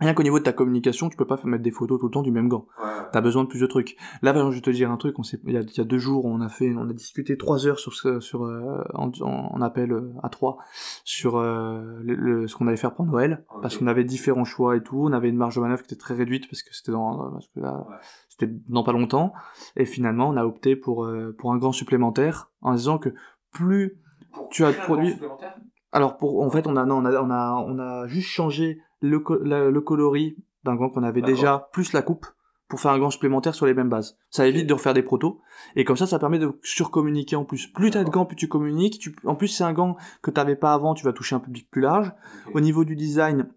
Rien 0.00 0.14
qu'au 0.14 0.22
niveau 0.22 0.38
de 0.38 0.44
ta 0.44 0.52
communication, 0.52 1.08
tu 1.08 1.16
peux 1.16 1.26
pas 1.26 1.38
mettre 1.44 1.62
des 1.62 1.70
photos 1.70 1.98
tout 1.98 2.06
le 2.06 2.10
temps 2.10 2.22
du 2.22 2.32
même 2.32 2.48
gant. 2.48 2.66
T'as 3.12 3.20
besoin 3.20 3.44
de 3.44 3.48
plus 3.48 3.60
de 3.60 3.66
trucs. 3.66 3.96
Là, 4.20 4.32
par 4.32 4.42
exemple, 4.42 4.54
je 4.54 4.58
vais 4.58 4.62
te 4.62 4.70
dire 4.70 4.90
un 4.90 4.96
truc. 4.96 5.18
On 5.18 5.22
il, 5.22 5.52
y 5.52 5.56
a, 5.56 5.60
il 5.60 5.76
y 5.76 5.80
a 5.80 5.84
deux 5.84 5.98
jours, 5.98 6.24
on 6.24 6.40
a 6.40 6.48
fait, 6.48 6.74
on 6.76 6.88
a 6.90 6.92
discuté 6.92 7.36
trois 7.38 7.66
heures 7.66 7.78
sur 7.78 7.94
ce, 7.94 8.18
sur 8.20 8.44
euh, 8.44 8.82
en, 8.94 9.12
en, 9.20 9.60
appel 9.60 9.92
euh, 9.92 10.12
à 10.22 10.28
trois 10.28 10.58
sur 11.04 11.36
euh, 11.36 12.00
le, 12.02 12.48
ce 12.48 12.56
qu'on 12.56 12.66
allait 12.66 12.76
faire 12.76 12.94
pour 12.94 13.06
Noël, 13.06 13.44
parce 13.62 13.76
qu'on 13.76 13.86
avait 13.86 14.04
différents 14.04 14.44
choix 14.44 14.76
et 14.76 14.82
tout. 14.82 15.04
On 15.04 15.12
avait 15.12 15.28
une 15.28 15.36
marge 15.36 15.54
de 15.54 15.60
manœuvre 15.60 15.82
qui 15.82 15.94
était 15.94 16.00
très 16.00 16.14
réduite 16.14 16.48
parce 16.50 16.62
que 16.62 16.74
c'était 16.74 16.92
dans, 16.92 17.38
que 17.54 17.60
là, 17.60 17.86
c'était 18.28 18.52
dans 18.68 18.82
pas 18.84 18.92
longtemps. 18.92 19.32
Et 19.76 19.84
finalement, 19.84 20.28
on 20.28 20.36
a 20.36 20.44
opté 20.44 20.76
pour 20.76 21.08
pour 21.38 21.52
un 21.52 21.58
gant 21.58 21.72
supplémentaire 21.72 22.50
en 22.60 22.74
disant 22.74 22.98
que 22.98 23.14
plus 23.52 24.00
tu 24.50 24.64
as 24.64 24.72
de 24.72 24.78
produits. 24.78 25.14
Alors 25.92 26.16
pour, 26.16 26.40
en 26.40 26.48
fait, 26.50 26.66
on 26.66 26.76
a, 26.76 26.86
non, 26.86 26.96
on 26.96 27.04
a, 27.04 27.20
on 27.20 27.30
a, 27.30 27.64
on 27.66 27.78
a 27.78 28.06
juste 28.06 28.28
changé 28.28 28.80
le, 29.02 29.22
le 29.42 29.80
coloris 29.82 30.36
d'un 30.64 30.74
gant 30.74 30.88
qu'on 30.88 31.02
avait 31.02 31.20
déjà, 31.20 31.68
plus 31.72 31.92
la 31.92 32.00
coupe, 32.00 32.26
pour 32.68 32.80
faire 32.80 32.92
un 32.92 32.98
gant 32.98 33.10
supplémentaire 33.10 33.54
sur 33.54 33.66
les 33.66 33.74
mêmes 33.74 33.90
bases. 33.90 34.16
Ça 34.30 34.46
évite 34.46 34.66
de 34.66 34.72
refaire 34.72 34.94
des 34.94 35.02
protos, 35.02 35.42
et 35.76 35.84
comme 35.84 35.98
ça, 35.98 36.06
ça 36.06 36.18
permet 36.18 36.38
de 36.38 36.58
surcommuniquer 36.62 37.36
en 37.36 37.44
plus. 37.44 37.66
Plus 37.66 37.90
t'as 37.90 38.04
de 38.04 38.08
gants, 38.08 38.24
plus 38.24 38.36
tu 38.36 38.48
communiques. 38.48 39.00
Tu... 39.00 39.14
En 39.26 39.34
plus, 39.34 39.48
c'est 39.48 39.64
un 39.64 39.74
gant 39.74 39.96
que 40.22 40.30
t'avais 40.30 40.56
pas 40.56 40.72
avant, 40.72 40.94
tu 40.94 41.04
vas 41.04 41.12
toucher 41.12 41.34
un 41.34 41.40
public 41.40 41.68
plus 41.70 41.82
large. 41.82 42.10
Au 42.54 42.60
niveau 42.60 42.86
du 42.86 42.96
design, 42.96 43.50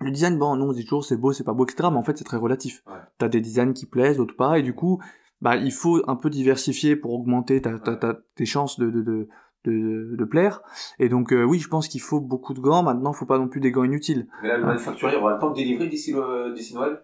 le 0.00 0.10
design, 0.10 0.38
bon, 0.38 0.56
non, 0.56 0.68
on 0.68 0.72
dit 0.72 0.84
toujours 0.84 1.04
c'est 1.04 1.16
beau, 1.16 1.32
c'est 1.32 1.44
pas 1.44 1.52
beau, 1.52 1.64
etc. 1.64 1.88
Mais 1.90 1.96
en 1.96 2.02
fait, 2.02 2.18
c'est 2.18 2.24
très 2.24 2.36
relatif. 2.36 2.82
Ouais. 2.86 2.94
T'as 3.18 3.28
des 3.28 3.40
designs 3.40 3.72
qui 3.72 3.86
plaisent, 3.86 4.18
d'autres 4.18 4.36
pas, 4.36 4.58
et 4.58 4.62
du 4.62 4.74
coup, 4.74 5.00
bah, 5.40 5.56
il 5.56 5.72
faut 5.72 6.02
un 6.06 6.16
peu 6.16 6.30
diversifier 6.30 6.96
pour 6.96 7.12
augmenter 7.12 7.60
ta, 7.60 7.78
ta, 7.78 7.96
ta, 7.96 8.18
tes 8.34 8.46
chances 8.46 8.78
de, 8.78 8.90
de, 8.90 9.02
de, 9.02 9.28
de, 9.64 10.16
de 10.16 10.24
plaire. 10.24 10.62
Et 10.98 11.08
donc 11.08 11.32
euh, 11.32 11.44
oui, 11.44 11.58
je 11.58 11.68
pense 11.68 11.88
qu'il 11.88 12.00
faut 12.00 12.20
beaucoup 12.20 12.54
de 12.54 12.60
gants. 12.60 12.82
Maintenant, 12.82 13.12
il 13.12 13.16
faut 13.16 13.26
pas 13.26 13.38
non 13.38 13.48
plus 13.48 13.60
des 13.60 13.70
gants 13.70 13.84
inutiles. 13.84 14.28
Mais 14.42 14.48
là, 14.48 14.58
le 14.58 14.66
manufacturier 14.66 15.16
aura 15.16 15.34
le 15.34 15.38
temps 15.38 15.50
de 15.50 15.56
délivrer 15.56 15.88
d'ici 15.88 16.14
Noël? 16.14 17.02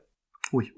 Oui. 0.53 0.73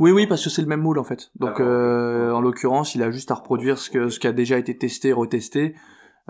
Oui, 0.00 0.10
oui, 0.10 0.26
parce 0.26 0.42
que 0.42 0.50
c'est 0.50 0.62
le 0.62 0.68
même 0.68 0.82
moule 0.82 0.98
en 0.98 1.04
fait. 1.04 1.30
Donc 1.36 1.60
euh, 1.60 2.32
en 2.32 2.40
l'occurrence, 2.40 2.94
il 2.94 3.02
a 3.02 3.10
juste 3.10 3.30
à 3.30 3.34
reproduire 3.34 3.78
ce 3.78 3.90
que 3.90 4.08
ce 4.08 4.18
qui 4.18 4.26
a 4.26 4.32
déjà 4.32 4.58
été 4.58 4.76
testé, 4.76 5.12
retesté. 5.12 5.74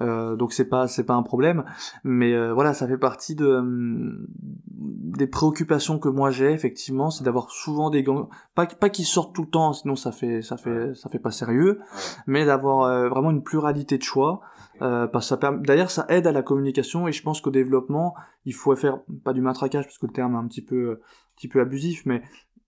Euh, 0.00 0.36
donc 0.36 0.52
c'est 0.52 0.68
pas 0.68 0.88
c'est 0.88 1.04
pas 1.04 1.14
un 1.14 1.22
problème, 1.22 1.64
mais 2.04 2.32
euh, 2.34 2.52
voilà, 2.54 2.72
ça 2.72 2.86
fait 2.88 2.98
partie 2.98 3.34
de 3.34 3.46
euh, 3.46 4.28
des 4.66 5.26
préoccupations 5.26 5.98
que 5.98 6.08
moi 6.08 6.30
j'ai 6.30 6.52
effectivement, 6.52 7.10
c'est 7.10 7.24
d'avoir 7.24 7.50
souvent 7.50 7.90
des 7.90 8.02
gants, 8.02 8.28
pas 8.54 8.66
pas 8.66 8.88
qu'ils 8.88 9.04
sortent 9.04 9.34
tout 9.34 9.42
le 9.42 9.50
temps, 9.50 9.72
sinon 9.72 9.96
ça 9.96 10.12
fait 10.12 10.42
ça 10.42 10.56
fait 10.56 10.94
ça 10.94 11.10
fait 11.10 11.18
pas 11.18 11.30
sérieux, 11.30 11.80
mais 12.26 12.44
d'avoir 12.46 12.82
euh, 12.82 13.08
vraiment 13.08 13.30
une 13.30 13.42
pluralité 13.42 13.98
de 13.98 14.02
choix. 14.02 14.40
parce 14.78 15.10
que 15.12 15.20
ça 15.20 15.36
permet, 15.36 15.60
d'ailleurs 15.66 15.90
ça 15.90 16.06
aide 16.08 16.26
à 16.26 16.32
la 16.32 16.42
communication 16.42 17.06
et 17.06 17.12
je 17.12 17.22
pense 17.22 17.42
qu'au 17.42 17.50
développement 17.50 18.14
il 18.46 18.54
faut 18.54 18.74
faire 18.76 19.00
pas 19.24 19.34
du 19.34 19.42
matraquage 19.42 19.84
parce 19.84 19.98
que 19.98 20.06
le 20.06 20.12
terme 20.12 20.34
est 20.34 20.38
un 20.38 20.48
petit 20.48 20.64
peu 20.64 20.92
un 20.92 21.36
petit 21.36 21.48
peu 21.48 21.60
abusif, 21.60 22.06
mais 22.06 22.22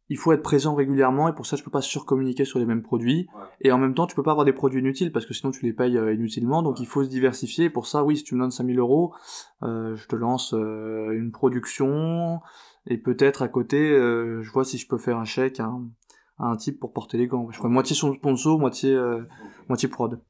il 0.08 0.18
faut 0.18 0.32
être 0.32 0.42
présent 0.42 0.74
régulièrement 0.74 1.28
et 1.28 1.34
pour 1.34 1.46
ça 1.46 1.56
tu 1.56 1.62
peux 1.62 1.70
pas 1.70 1.80
surcommuniquer 1.80 2.44
sur 2.44 2.58
les 2.58 2.66
mêmes 2.66 2.82
produits. 2.82 3.28
Ouais. 3.34 3.44
et 3.60 3.72
en 3.72 3.78
même 3.78 3.94
temps 3.94 4.06
tu 4.06 4.14
peux 4.14 4.22
pas 4.22 4.32
avoir 4.32 4.44
des 4.44 4.52
produits 4.52 4.80
inutiles 4.80 5.12
parce 5.12 5.26
que 5.26 5.34
sinon 5.34 5.52
tu 5.52 5.64
les 5.64 5.72
payes 5.72 5.96
euh, 5.96 6.12
inutilement. 6.12 6.62
Donc 6.62 6.76
ouais. 6.76 6.82
il 6.82 6.86
faut 6.86 7.04
se 7.04 7.08
diversifier. 7.08 7.66
Et 7.66 7.70
pour 7.70 7.86
ça 7.86 8.04
oui 8.04 8.16
si 8.16 8.24
tu 8.24 8.34
me 8.34 8.40
donnes 8.40 8.50
5000 8.50 8.78
euros 8.78 9.14
euh, 9.62 9.94
je 9.96 10.06
te 10.08 10.16
lance 10.16 10.54
euh, 10.54 11.10
une 11.12 11.30
production. 11.32 12.40
Et 12.86 12.98
peut-être 12.98 13.42
à 13.42 13.48
côté 13.48 13.90
euh, 13.90 14.42
je 14.42 14.50
vois 14.50 14.64
si 14.64 14.76
je 14.78 14.88
peux 14.88 14.98
faire 14.98 15.16
un 15.16 15.24
chèque 15.24 15.60
à 15.60 15.64
un, 15.64 15.88
à 16.38 16.46
un 16.46 16.56
type 16.56 16.80
pour 16.80 16.92
porter 16.92 17.16
les 17.16 17.26
gants. 17.26 17.48
Je 17.50 17.58
crois 17.58 17.70
moitié 17.70 17.94
son 17.94 18.12
sponsor 18.12 18.58
moitié 18.58 18.98
moitié 19.68 19.88
prod. 19.88 20.20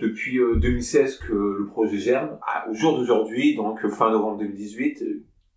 Depuis 0.00 0.38
2016 0.56 1.18
que 1.20 1.32
le 1.32 1.66
projet 1.66 1.96
germe 1.96 2.38
au 2.68 2.74
jour 2.74 2.98
d'aujourd'hui 2.98 3.56
donc 3.56 3.86
fin 3.88 4.10
novembre 4.10 4.38
2018 4.38 5.02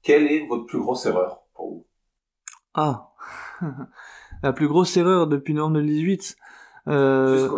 quelle 0.01 0.27
est 0.27 0.47
votre 0.47 0.65
plus 0.65 0.79
grosse 0.79 1.05
erreur 1.05 1.43
pour 1.53 1.69
vous? 1.69 1.85
Ah 2.73 3.11
la 4.43 4.53
plus 4.53 4.67
grosse 4.67 4.95
erreur 4.97 5.27
depuis 5.27 5.53
novembre 5.53 5.77
2018. 5.77 6.35
Euh, 6.87 7.49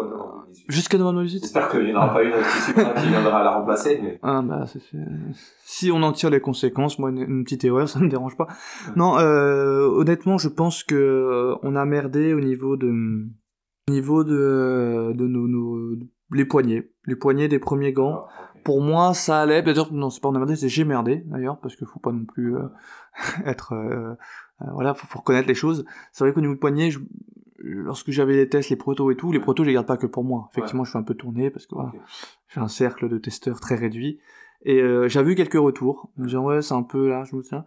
Jusqu'à 0.68 0.98
novembre 0.98 1.20
2018. 1.20 1.42
J'espère 1.42 1.70
qu'il 1.70 1.86
n'y 1.86 1.94
en 1.94 1.98
aura 1.98 2.14
pas 2.14 2.24
une 2.24 2.32
qui 2.34 3.08
viendra 3.08 3.44
la 3.44 3.52
remplacer. 3.52 4.00
Mais... 4.02 4.20
Ah 4.24 4.42
bah, 4.42 4.66
c 4.66 4.80
est, 4.80 4.82
c 4.82 4.98
est... 4.98 5.34
si 5.64 5.92
on 5.92 6.02
en 6.04 6.12
tire 6.12 6.30
les 6.30 6.42
conséquences, 6.42 7.00
moi 7.00 7.10
une, 7.10 7.20
une 7.20 7.44
petite 7.44 7.64
erreur, 7.64 7.88
ça 7.90 8.00
me 8.00 8.10
dérange 8.10 8.36
pas. 8.36 8.48
Non, 8.96 9.18
euh, 9.20 9.88
honnêtement, 9.88 10.38
je 10.38 10.50
pense 10.50 10.84
que 10.84 10.96
euh, 10.96 11.56
on 11.64 11.76
a 11.76 11.86
merdé 11.86 12.34
au 12.34 12.40
niveau 12.40 12.78
de, 12.78 12.90
au 13.88 13.92
niveau 13.92 14.24
de, 14.24 15.14
de 15.16 15.28
nos, 15.28 15.48
nos, 15.48 15.96
les 16.34 16.46
poignets, 16.46 16.92
les 17.06 17.16
poignets 17.16 17.48
des 17.48 17.60
premiers 17.60 17.94
gants. 17.94 18.26
Ah, 18.28 18.52
okay. 18.54 18.62
Pour 18.64 18.82
moi, 18.82 19.14
ça 19.14 19.42
allait. 19.42 19.62
D'ailleurs, 19.62 19.92
non, 19.92 20.10
c'est 20.10 20.22
pas 20.22 20.30
on 20.30 20.36
a 20.36 20.40
merdé, 20.40 20.56
c'est 20.56 20.70
j'ai 20.70 20.84
merdé 20.84 21.24
d'ailleurs, 21.26 21.60
parce 21.60 21.76
qu'il 21.76 21.88
faut 21.88 22.00
pas 22.00 22.12
non 22.12 22.26
plus 22.26 22.56
euh, 22.56 22.68
être 23.46 23.74
euh, 23.74 24.16
voilà, 24.74 24.94
faut, 24.94 25.08
faut, 25.08 25.20
reconnaître 25.20 25.48
les 25.48 25.56
choses. 25.56 25.86
C'est 26.12 26.24
vrai 26.24 26.34
qu'au 26.34 26.42
niveau 26.42 26.54
de 26.54 26.60
poignet, 26.60 26.92
je, 26.92 27.00
lorsque 27.58 28.12
j'avais 28.12 28.36
les 28.36 28.50
tests, 28.50 28.70
les 28.70 28.76
protos 28.76 29.12
et 29.12 29.16
tout, 29.16 29.32
les 29.32 29.40
protos, 29.40 29.64
je 29.64 29.68
les 29.68 29.74
garde 29.74 29.88
pas 29.88 29.98
que 29.98 30.08
pour 30.08 30.24
moi. 30.24 30.50
Effectivement, 30.52 30.82
ouais. 30.82 30.88
je 30.88 30.92
fais 30.92 30.98
un 30.98 31.04
peu 31.04 31.16
tourner 31.16 31.50
parce 31.50 31.66
que 31.66 31.76
voilà, 31.76 31.90
okay. 31.90 32.00
j'ai 32.50 32.60
un 32.60 32.68
cercle 32.68 33.10
de 33.10 33.18
testeurs 33.18 33.60
très 33.60 33.76
réduit. 33.76 34.20
Et 34.64 34.80
euh, 34.80 35.08
j'avais 35.08 35.32
eu 35.32 35.36
quelques 35.36 35.54
retours, 35.54 36.12
me 36.18 36.28
disant 36.28 36.44
ouais, 36.44 36.62
c'est 36.62 36.74
un 36.74 36.84
peu 36.84 37.10
là, 37.10 37.24
je 37.24 37.36
me 37.36 37.42
tiens. 37.42 37.66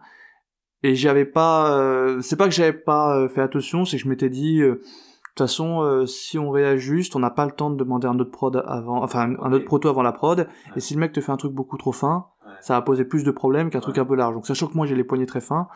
Et 0.83 0.95
j'avais 0.95 1.25
pas, 1.25 1.77
euh, 1.79 2.21
c'est 2.21 2.35
pas 2.35 2.45
que 2.45 2.53
j'avais 2.53 2.73
pas 2.73 3.17
euh, 3.17 3.27
fait 3.27 3.41
attention, 3.41 3.85
c'est 3.85 3.97
que 3.97 4.03
je 4.03 4.09
m'étais 4.09 4.29
dit, 4.29 4.61
euh, 4.61 4.75
de 4.75 5.39
toute 5.39 5.39
façon, 5.39 5.81
euh, 5.81 6.05
si 6.05 6.37
on 6.37 6.51
réajuste, 6.51 7.15
on 7.15 7.19
n'a 7.19 7.31
pas 7.31 7.45
le 7.45 7.51
temps 7.51 7.69
de 7.69 7.75
demander 7.75 8.07
un 8.07 8.17
autre 8.19 8.31
prod 8.31 8.63
avant, 8.67 9.03
enfin 9.03 9.35
un 9.41 9.51
autre 9.51 9.65
proto 9.65 9.89
avant 9.89 10.03
la 10.03 10.11
prod. 10.11 10.47
Et 10.75 10.79
si 10.79 10.93
le 10.93 10.99
mec 10.99 11.11
te 11.11 11.21
fait 11.21 11.31
un 11.31 11.37
truc 11.37 11.53
beaucoup 11.53 11.77
trop 11.77 11.91
fin, 11.91 12.27
ça 12.65 12.73
va 12.73 12.81
poser 12.81 13.05
plus 13.05 13.23
de 13.23 13.29
problèmes 13.29 13.69
qu'un 13.69 13.79
truc 13.79 13.99
un 13.99 14.05
peu 14.05 14.15
large. 14.15 14.33
Donc 14.33 14.47
sachant 14.47 14.65
que 14.65 14.73
moi 14.73 14.87
j'ai 14.87 14.95
les 14.95 15.03
poignets 15.03 15.27
très 15.27 15.39
fins, 15.39 15.67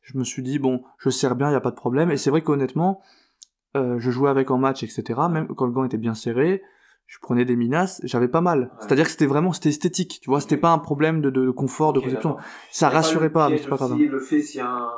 je 0.00 0.16
me 0.16 0.24
suis 0.24 0.42
dit 0.42 0.58
bon, 0.58 0.82
je 0.96 1.10
serre 1.10 1.36
bien, 1.36 1.50
il 1.50 1.52
y 1.52 1.56
a 1.56 1.60
pas 1.60 1.70
de 1.70 1.76
problème. 1.76 2.10
Et 2.10 2.16
c'est 2.16 2.30
vrai 2.30 2.40
qu'honnêtement, 2.40 3.02
euh, 3.76 3.98
je 3.98 4.10
jouais 4.10 4.30
avec 4.30 4.50
en 4.50 4.56
match, 4.56 4.82
etc. 4.82 5.20
Même 5.30 5.46
quand 5.48 5.66
le 5.66 5.72
gant 5.72 5.84
était 5.84 5.98
bien 5.98 6.14
serré, 6.14 6.62
je 7.04 7.18
prenais 7.20 7.44
des 7.44 7.54
minas, 7.54 8.00
j'avais 8.02 8.28
pas 8.28 8.40
mal. 8.40 8.60
Ouais. 8.60 8.68
C'est-à-dire 8.80 9.04
que 9.04 9.10
c'était 9.10 9.26
vraiment, 9.26 9.52
c'était 9.52 9.68
esthétique, 9.68 10.20
tu 10.22 10.30
vois, 10.30 10.40
c'était 10.40 10.56
pas 10.56 10.70
un 10.70 10.78
problème 10.78 11.20
de, 11.20 11.28
de 11.28 11.50
confort, 11.50 11.90
okay, 11.90 11.98
de 11.98 12.04
conception. 12.04 12.38
Ça 12.70 12.88
rassurait 12.88 13.30
pas, 13.30 13.50
mais 13.50 13.58
c'est 13.58 13.68
pas 13.68 13.76
grave. 13.76 13.98
Le 13.98 14.18
fait 14.18 14.40
si 14.40 14.58
un 14.58 14.88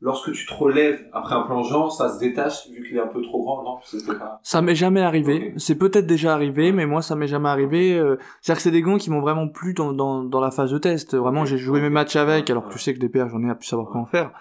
lorsque 0.00 0.32
tu 0.32 0.46
te 0.46 0.54
relèves 0.54 1.04
après 1.12 1.34
un 1.34 1.42
plongeant, 1.42 1.90
ça 1.90 2.08
se 2.08 2.18
détache 2.18 2.68
vu 2.70 2.86
qu'il 2.86 2.96
est 2.96 3.00
un 3.00 3.08
peu 3.08 3.20
trop 3.22 3.42
grand, 3.42 3.62
non? 3.62 3.78
Pas... 4.06 4.40
Ça 4.42 4.62
m'est 4.62 4.74
jamais 4.74 5.00
arrivé. 5.00 5.36
Okay. 5.36 5.54
C'est 5.56 5.74
peut-être 5.76 6.06
déjà 6.06 6.32
arrivé, 6.32 6.72
mais 6.72 6.86
moi 6.86 7.02
ça 7.02 7.16
m'est 7.16 7.26
jamais 7.26 7.48
arrivé. 7.48 7.98
Euh, 7.98 8.16
c'est-à-dire 8.40 8.58
que 8.58 8.62
c'est 8.62 8.70
des 8.70 8.82
gants 8.82 8.98
qui 8.98 9.10
m'ont 9.10 9.20
vraiment 9.20 9.48
plu 9.48 9.74
dans, 9.74 9.92
dans, 9.92 10.22
dans, 10.22 10.40
la 10.40 10.50
phase 10.50 10.70
de 10.70 10.78
test. 10.78 11.16
Vraiment, 11.16 11.42
okay. 11.42 11.50
j'ai 11.50 11.58
joué 11.58 11.80
mes 11.80 11.90
matchs 11.90 12.16
avec, 12.16 12.48
alors 12.50 12.68
que 12.68 12.72
tu 12.72 12.78
sais 12.78 12.94
que 12.94 13.00
des 13.00 13.08
paires, 13.08 13.28
j'en 13.28 13.42
ai 13.42 13.50
à 13.50 13.54
plus 13.54 13.66
savoir 13.66 13.88
comment 13.88 14.06
faire. 14.06 14.32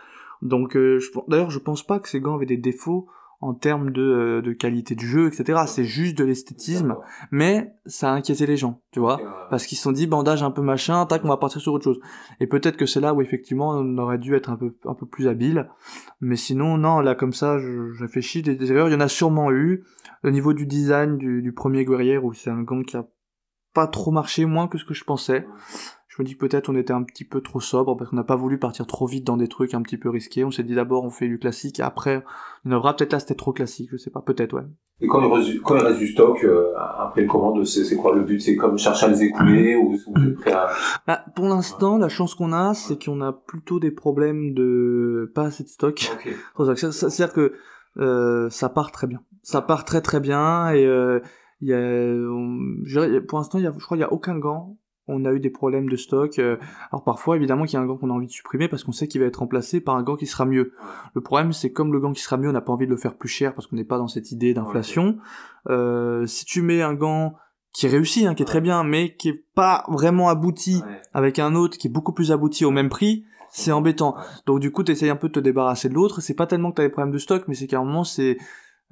Donc, 0.41 0.75
euh, 0.75 0.99
d'ailleurs, 1.27 1.49
je 1.49 1.59
pense 1.59 1.81
pas 1.81 1.99
que 1.99 2.07
ces 2.07 2.19
gants 2.19 2.35
avaient 2.35 2.45
des 2.45 2.57
défauts 2.57 3.07
en 3.39 3.53
termes 3.53 3.91
de, 3.91 4.01
euh, 4.01 4.41
de 4.41 4.51
qualité 4.51 4.95
de 4.95 5.01
jeu, 5.01 5.27
etc. 5.27 5.59
C'est 5.67 5.83
juste 5.83 6.17
de 6.17 6.23
l'esthétisme, 6.23 6.95
mais 7.31 7.73
ça 7.85 8.11
a 8.11 8.15
inquiété 8.15 8.47
les 8.47 8.57
gens, 8.57 8.81
tu 8.91 8.99
vois, 8.99 9.19
parce 9.49 9.65
qu'ils 9.67 9.77
se 9.77 9.83
sont 9.83 9.91
dit 9.91 10.07
bandage 10.07 10.41
un 10.41 10.49
peu 10.49 10.61
machin, 10.61 11.05
tac, 11.05 11.23
on 11.23 11.27
va 11.27 11.37
partir 11.37 11.61
sur 11.61 11.73
autre 11.73 11.83
chose. 11.83 11.99
Et 12.39 12.47
peut-être 12.47 12.77
que 12.77 12.87
c'est 12.87 12.99
là 12.99 13.13
où 13.13 13.21
effectivement 13.21 13.69
on 13.69 13.97
aurait 13.99 14.17
dû 14.17 14.35
être 14.35 14.49
un 14.49 14.57
peu 14.57 14.75
un 14.85 14.95
peu 14.95 15.05
plus 15.05 15.27
habile, 15.27 15.69
mais 16.19 16.35
sinon 16.35 16.77
non, 16.77 16.99
là 16.99 17.13
comme 17.13 17.33
ça, 17.33 17.59
je, 17.59 17.91
je 17.93 18.03
réfléchis 18.03 18.41
des, 18.41 18.55
des, 18.55 18.71
erreurs, 18.71 18.89
il 18.89 18.93
y 18.93 18.95
en 18.95 19.01
a 19.01 19.07
sûrement 19.07 19.51
eu. 19.51 19.83
Au 20.23 20.31
niveau 20.31 20.53
du 20.53 20.65
design 20.65 21.17
du, 21.17 21.43
du 21.43 21.53
premier 21.53 21.85
guerrier 21.85 22.17
où 22.17 22.33
c'est 22.33 22.49
un 22.49 22.63
gant 22.63 22.81
qui 22.81 22.97
a 22.97 23.05
pas 23.73 23.87
trop 23.87 24.09
marché, 24.09 24.45
moins 24.45 24.67
que 24.67 24.79
ce 24.79 24.85
que 24.85 24.95
je 24.95 25.03
pensais 25.03 25.45
je 26.17 26.23
me 26.23 26.27
dis 26.27 26.35
peut-être 26.35 26.69
on 26.69 26.75
était 26.75 26.93
un 26.93 27.03
petit 27.03 27.25
peu 27.25 27.41
trop 27.41 27.59
sobre 27.59 27.95
parce 27.95 28.09
qu'on 28.09 28.15
n'a 28.15 28.23
pas 28.23 28.35
voulu 28.35 28.57
partir 28.57 28.87
trop 28.87 29.05
vite 29.05 29.23
dans 29.23 29.37
des 29.37 29.47
trucs 29.47 29.75
un 29.75 29.83
petit 29.83 29.97
peu 29.97 30.09
risqués. 30.09 30.43
On 30.43 30.49
s'est 30.49 30.63
dit 30.63 30.73
d'abord 30.73 31.03
on 31.03 31.11
fait 31.11 31.27
du 31.27 31.37
classique 31.37 31.79
et 31.79 31.83
après 31.83 32.23
on 32.65 32.71
aura 32.71 32.95
peut-être 32.95 33.13
là 33.13 33.19
c'était 33.19 33.35
trop 33.35 33.53
classique, 33.53 33.89
je 33.91 33.97
sais 33.97 34.09
pas, 34.09 34.21
peut-être 34.21 34.53
ouais. 34.53 34.63
Et 34.99 35.07
quand 35.07 35.21
il 35.21 35.31
reste, 35.31 35.61
quand 35.61 35.75
il 35.75 35.83
reste 35.83 35.99
du 35.99 36.07
stock 36.07 36.43
euh, 36.43 36.73
après 36.75 37.21
une 37.21 37.27
commande, 37.27 37.63
c'est 37.65 37.95
quoi 37.95 38.15
le 38.15 38.23
but? 38.23 38.39
C'est 38.39 38.55
comme 38.55 38.79
chercher 38.79 39.05
à 39.05 39.09
les 39.09 39.23
écouler 39.25 39.75
ou 39.75 39.95
vous 40.07 40.23
êtes 40.23 40.35
prêt 40.37 40.53
à... 40.53 40.69
Bah, 41.05 41.23
pour 41.35 41.45
l'instant, 41.45 41.99
la 41.99 42.09
chance 42.09 42.33
qu'on 42.33 42.51
a, 42.51 42.73
c'est 42.73 43.03
qu'on 43.03 43.21
a 43.21 43.31
plutôt 43.31 43.79
des 43.79 43.91
problèmes 43.91 44.55
de 44.55 45.31
pas 45.35 45.43
assez 45.43 45.63
de 45.63 45.69
stock. 45.69 46.11
Okay. 46.15 46.35
C'est-à-dire 46.91 47.31
que 47.31 47.53
euh, 47.99 48.49
ça 48.49 48.69
part 48.69 48.91
très 48.91 49.05
bien. 49.05 49.21
Ça 49.43 49.61
part 49.61 49.85
très 49.85 50.01
très 50.01 50.19
bien 50.19 50.71
et 50.71 50.83
euh, 50.83 51.19
il 51.61 51.69
y 51.69 51.73
a, 51.73 53.21
pour 53.27 53.37
l'instant, 53.37 53.59
je 53.59 53.69
crois 53.69 53.97
qu'il 53.97 54.01
y 54.01 54.03
a 54.03 54.11
aucun 54.11 54.39
gant 54.39 54.77
on 55.07 55.25
a 55.25 55.31
eu 55.31 55.39
des 55.39 55.49
problèmes 55.49 55.89
de 55.89 55.95
stock. 55.95 56.39
Euh, 56.39 56.57
alors 56.91 57.03
parfois, 57.03 57.35
évidemment, 57.35 57.63
qu'il 57.65 57.73
y 57.73 57.77
a 57.77 57.81
un 57.81 57.85
gant 57.85 57.97
qu'on 57.97 58.09
a 58.09 58.13
envie 58.13 58.27
de 58.27 58.31
supprimer 58.31 58.67
parce 58.67 58.83
qu'on 58.83 58.91
sait 58.91 59.07
qu'il 59.07 59.21
va 59.21 59.27
être 59.27 59.37
remplacé 59.37 59.79
par 59.79 59.95
un 59.95 60.03
gant 60.03 60.15
qui 60.15 60.25
sera 60.25 60.45
mieux. 60.45 60.73
Le 61.13 61.21
problème, 61.21 61.53
c'est 61.53 61.71
comme 61.71 61.93
le 61.93 61.99
gant 61.99 62.11
qui 62.11 62.21
sera 62.21 62.37
mieux, 62.37 62.49
on 62.49 62.53
n'a 62.53 62.61
pas 62.61 62.73
envie 62.73 62.85
de 62.85 62.91
le 62.91 62.97
faire 62.97 63.15
plus 63.15 63.29
cher 63.29 63.53
parce 63.53 63.67
qu'on 63.67 63.77
n'est 63.77 63.85
pas 63.85 63.97
dans 63.97 64.07
cette 64.07 64.31
idée 64.31 64.53
d'inflation. 64.53 65.17
Euh, 65.69 66.25
si 66.25 66.45
tu 66.45 66.61
mets 66.61 66.81
un 66.81 66.93
gant 66.93 67.35
qui 67.73 67.87
réussit, 67.87 68.25
hein, 68.25 68.35
qui 68.35 68.43
est 68.43 68.47
très 68.47 68.61
bien, 68.61 68.83
mais 68.83 69.15
qui 69.15 69.29
est 69.29 69.45
pas 69.55 69.85
vraiment 69.87 70.29
abouti 70.29 70.81
avec 71.13 71.39
un 71.39 71.55
autre 71.55 71.77
qui 71.77 71.87
est 71.87 71.91
beaucoup 71.91 72.13
plus 72.13 72.31
abouti 72.31 72.65
au 72.65 72.71
même 72.71 72.89
prix, 72.89 73.25
c'est 73.49 73.71
embêtant. 73.71 74.15
Donc 74.45 74.59
du 74.59 74.71
coup, 74.71 74.83
tu 74.83 74.91
essayes 74.91 75.09
un 75.09 75.15
peu 75.15 75.29
de 75.29 75.33
te 75.33 75.39
débarrasser 75.39 75.87
de 75.87 75.93
l'autre. 75.93 76.21
C'est 76.21 76.33
pas 76.33 76.47
tellement 76.47 76.71
que 76.71 76.75
tu 76.75 76.81
as 76.81 76.85
des 76.85 76.91
problèmes 76.91 77.13
de 77.13 77.17
stock, 77.17 77.45
mais 77.47 77.55
c'est 77.55 77.67
qu'à 77.67 77.79
un 77.79 77.83
moment, 77.85 78.03
c'est 78.03 78.37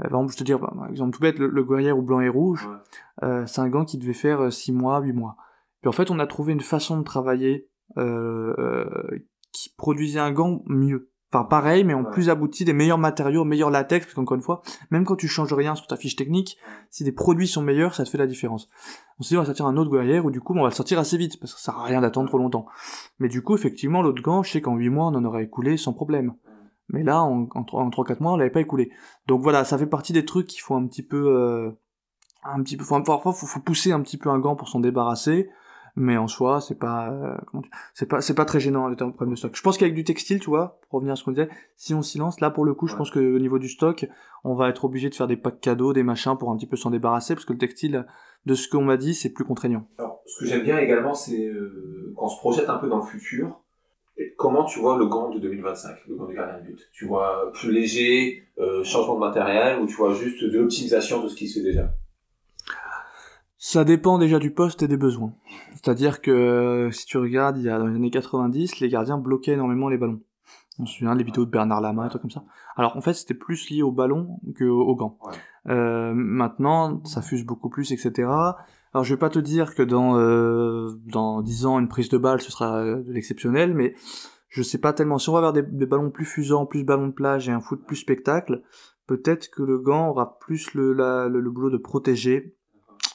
euh, 0.02 0.10
par 0.10 0.20
exemple, 0.20 0.34
je 0.34 0.38
te 0.38 0.44
dire, 0.44 0.60
par 0.60 0.90
exemple 0.90 1.16
tout 1.16 1.22
bête, 1.22 1.40
le, 1.40 1.48
le 1.48 1.64
guerrier 1.64 1.92
ou 1.92 2.02
blanc 2.02 2.20
et 2.20 2.30
rouge, 2.30 2.70
c'est 3.22 3.60
un 3.60 3.70
gant 3.70 3.86
qui 3.86 3.98
devait 3.98 4.14
faire 4.14 4.52
6 4.52 4.72
mois, 4.72 5.00
8 5.00 5.14
mois 5.14 5.38
en 5.88 5.92
fait, 5.92 6.12
on 6.12 6.20
a 6.20 6.28
trouvé 6.28 6.54
une 6.54 6.62
façon 6.62 6.98
de 6.98 7.04
travailler 7.04 7.70
euh, 7.98 8.54
euh, 8.58 9.20
qui 9.52 9.70
produisait 9.78 10.20
un 10.20 10.32
gant 10.32 10.62
mieux. 10.66 11.12
Enfin, 11.32 11.44
pareil, 11.44 11.84
mais 11.84 11.94
en 11.94 12.06
plus 12.06 12.30
abouti, 12.30 12.66
des 12.66 12.74
meilleurs 12.74 12.98
matériaux, 12.98 13.44
meilleurs 13.44 13.70
latex, 13.70 14.06
parce 14.06 14.16
qu'encore 14.16 14.36
une 14.36 14.44
fois, 14.44 14.62
même 14.90 15.06
quand 15.06 15.16
tu 15.16 15.28
changes 15.28 15.54
rien 15.54 15.76
sur 15.76 15.88
ta 15.88 15.98
fiche 15.98 16.16
technique, 16.16 16.58
si 16.90 17.04
des 17.04 17.12
produits 17.12 17.48
sont 17.48 17.62
meilleurs, 17.62 17.94
ça 17.94 18.06
te 18.06 18.10
fait 18.10 18.18
la 18.18 18.28
différence. 18.28 18.70
On 19.20 19.24
s'est 19.24 19.30
dit, 19.30 19.38
on 19.38 19.42
va 19.42 19.46
sortir 19.46 19.66
un 19.66 19.76
autre 19.76 19.92
guerrier, 19.92 20.20
ou 20.20 20.32
du 20.32 20.40
coup, 20.40 20.54
on 20.54 20.62
va 20.62 20.70
le 20.70 20.74
sortir 20.74 21.00
assez 21.00 21.18
vite, 21.18 21.40
parce 21.40 21.54
que 21.54 21.60
ça 21.60 21.72
sert 21.72 21.80
à 21.80 21.84
rien 21.84 22.02
d'attendre 22.02 22.30
trop 22.30 22.38
longtemps. 22.38 22.68
Mais 23.20 23.28
du 23.28 23.42
coup, 23.42 23.56
effectivement, 23.56 24.02
l'autre 24.02 24.22
gant, 24.22 24.44
je 24.44 24.52
sais 24.52 24.62
qu'en 24.62 24.76
8 24.76 24.90
mois, 24.90 25.08
on 25.08 25.16
en 25.16 25.26
aurait 25.26 25.44
écoulé 25.44 25.78
sans 25.78 25.94
problème. 25.94 26.36
Mais 26.88 27.04
là, 27.04 27.22
en, 27.22 27.50
en 27.54 27.90
3-4 27.90 28.22
mois, 28.22 28.34
on 28.34 28.38
l'avait 28.38 28.52
pas 28.52 28.62
écoulé. 28.62 28.92
Donc 29.28 29.42
voilà, 29.42 29.66
ça 29.66 29.78
fait 29.78 29.88
partie 29.88 30.14
des 30.14 30.26
trucs 30.26 30.48
qu'il 30.48 30.62
faut 30.62 30.76
un 30.76 30.88
petit 30.88 31.04
peu... 31.04 31.36
Euh, 31.36 31.72
un 32.44 32.62
petit 32.62 32.78
peu, 32.78 32.86
parfois, 32.86 33.34
faut, 33.34 33.48
faut 33.48 33.60
pousser 33.60 33.92
un 33.92 34.02
petit 34.02 34.18
peu 34.18 34.30
un 34.30 34.38
gant 34.40 34.56
pour 34.56 34.70
s'en 34.70 34.80
débarrasser 34.80 35.50
mais 35.96 36.18
en 36.18 36.28
soi 36.28 36.62
c'est 36.62 36.78
pas 36.78 37.10
euh, 37.12 37.36
c'est 37.94 38.08
pas 38.08 38.22
c'est 38.22 38.34
pas 38.34 38.46
très 38.46 38.60
gênant 38.60 38.88
le 38.88 38.96
problème 38.96 39.32
de 39.32 39.36
stock. 39.36 39.56
Je 39.56 39.62
pense 39.62 39.78
qu'avec 39.78 39.94
du 39.94 40.04
textile 40.04 40.40
tu 40.40 40.50
vois 40.50 40.80
pour 40.90 40.98
revenir 40.98 41.14
à 41.14 41.16
ce 41.16 41.24
qu'on 41.24 41.32
disait 41.32 41.50
si 41.76 41.94
on 41.94 42.02
s'y 42.02 42.18
lance 42.18 42.40
là 42.42 42.50
pour 42.50 42.66
le 42.66 42.74
coup 42.74 42.88
je 42.88 42.96
pense 42.96 43.12
que 43.12 43.20
au 43.20 43.40
niveau 43.40 43.60
du 43.60 43.70
stock 43.70 44.06
on 44.44 44.56
va 44.56 44.70
être 44.70 44.86
obligé 44.86 45.10
de 45.10 45.16
faire 45.16 45.28
des 45.28 45.38
packs 45.38 45.62
cadeaux 45.62 45.94
des 45.94 46.04
machins 46.04 46.38
pour 46.38 46.52
un 46.52 46.58
petit 46.58 46.68
peu 46.68 46.76
s'en 46.76 46.92
débarrasser 46.92 47.36
parce 47.36 47.46
que 47.46 47.54
le 47.54 47.60
textile 47.60 48.06
de 48.46 48.54
ce 48.54 48.68
qu'on 48.68 48.84
m'a 48.84 48.98
dit 48.98 49.14
c'est 49.14 49.34
plus 49.34 49.46
contraignant. 49.46 49.88
Alors 49.98 50.22
ce 50.26 50.40
que 50.40 50.46
j'aime 50.50 50.64
bien 50.64 50.78
également 50.78 51.14
c'est 51.14 51.46
euh, 51.46 52.14
quand 52.16 52.26
on 52.26 52.30
se 52.30 52.38
projette 52.40 52.70
un 52.70 52.78
peu 52.78 52.88
dans 52.88 52.98
le 52.98 53.06
futur 53.06 53.62
Comment 54.38 54.64
tu 54.64 54.80
vois 54.80 54.98
le 54.98 55.08
gant 55.08 55.30
de 55.30 55.40
2025, 55.40 56.08
le 56.08 56.16
gant 56.16 56.26
de 56.26 56.34
gardien 56.34 56.60
de 56.60 56.68
but? 56.68 56.90
Tu 56.94 57.06
vois 57.06 57.52
plus 57.54 57.72
léger, 57.72 58.44
euh, 58.60 58.82
changement 58.84 59.16
de 59.16 59.20
matériel, 59.20 59.82
ou 59.82 59.88
tu 59.88 59.96
vois 59.96 60.14
juste 60.14 60.42
de 60.42 60.58
l'optimisation 60.58 61.22
de 61.22 61.28
ce 61.28 61.36
qui 61.36 61.50
se 61.50 61.60
fait 61.60 61.66
déjà? 61.66 61.94
Ça 63.68 63.84
dépend 63.84 64.20
déjà 64.20 64.38
du 64.38 64.52
poste 64.52 64.84
et 64.84 64.88
des 64.88 64.96
besoins. 64.96 65.34
C'est-à-dire 65.74 66.22
que 66.22 66.90
si 66.92 67.08
tu 67.08 67.18
regardes, 67.18 67.58
il 67.58 67.64
y 67.64 67.70
a 67.70 67.80
dans 67.80 67.88
les 67.88 67.96
années 67.96 68.12
90, 68.12 68.80
les 68.80 68.90
gardiens 68.90 69.18
bloquaient 69.18 69.54
énormément 69.54 69.90
les 69.90 69.98
ballons. 69.98 70.22
On 70.78 70.86
se 70.86 71.00
souvient 71.00 71.16
des 71.16 71.24
vidéos 71.24 71.46
de 71.46 71.50
Bernard 71.50 71.82
Lama 71.82 72.06
et 72.06 72.10
tout 72.12 72.20
comme 72.20 72.30
ça. 72.30 72.44
Alors 72.76 72.96
en 72.96 73.02
fait, 73.02 73.16
c'était 73.16 73.34
plus 73.34 73.72
lié 73.72 73.82
au 73.82 73.92
ballon 73.92 74.40
que 74.56 74.66
au 74.66 74.96
gants. 74.96 75.18
Euh, 75.68 76.14
maintenant, 76.14 77.04
ça 77.06 77.24
fuse 77.24 77.44
beaucoup 77.44 77.70
plus, 77.70 77.92
etc. 77.92 78.12
Alors 78.94 79.04
je 79.04 79.12
vais 79.16 79.20
pas 79.20 79.32
te 79.32 79.40
dire 79.40 79.74
que 79.74 79.82
dans 79.82 80.16
euh, 80.20 80.92
dans 81.08 81.42
10 81.42 81.66
ans, 81.66 81.80
une 81.80 81.88
prise 81.88 82.10
de 82.10 82.20
balle, 82.20 82.42
ce 82.42 82.52
sera 82.52 82.84
euh, 82.84 83.02
de 83.02 83.12
l'exceptionnel, 83.12 83.74
mais 83.74 83.96
je 84.48 84.62
sais 84.62 84.78
pas 84.78 84.94
tellement. 84.94 85.18
Si 85.18 85.28
on 85.30 85.34
va 85.34 85.40
avoir 85.40 85.54
des, 85.54 85.64
ballons 85.88 86.12
plus 86.12 86.26
fusants, 86.26 86.68
plus 86.68 86.84
ballons 86.84 87.08
de 87.08 87.14
plage 87.14 87.50
et 87.50 87.52
un 87.52 87.62
foot 87.62 87.84
plus 87.84 87.96
spectacle, 87.96 88.62
peut-être 89.08 89.50
que 89.50 89.64
le 89.64 89.80
gant 89.80 90.10
aura 90.10 90.38
plus 90.38 90.76
le, 90.76 90.94
le, 90.94 91.30
le 91.30 91.50
boulot 91.50 91.72
de 91.72 91.78
protéger 91.78 92.54
euh, 92.54 92.65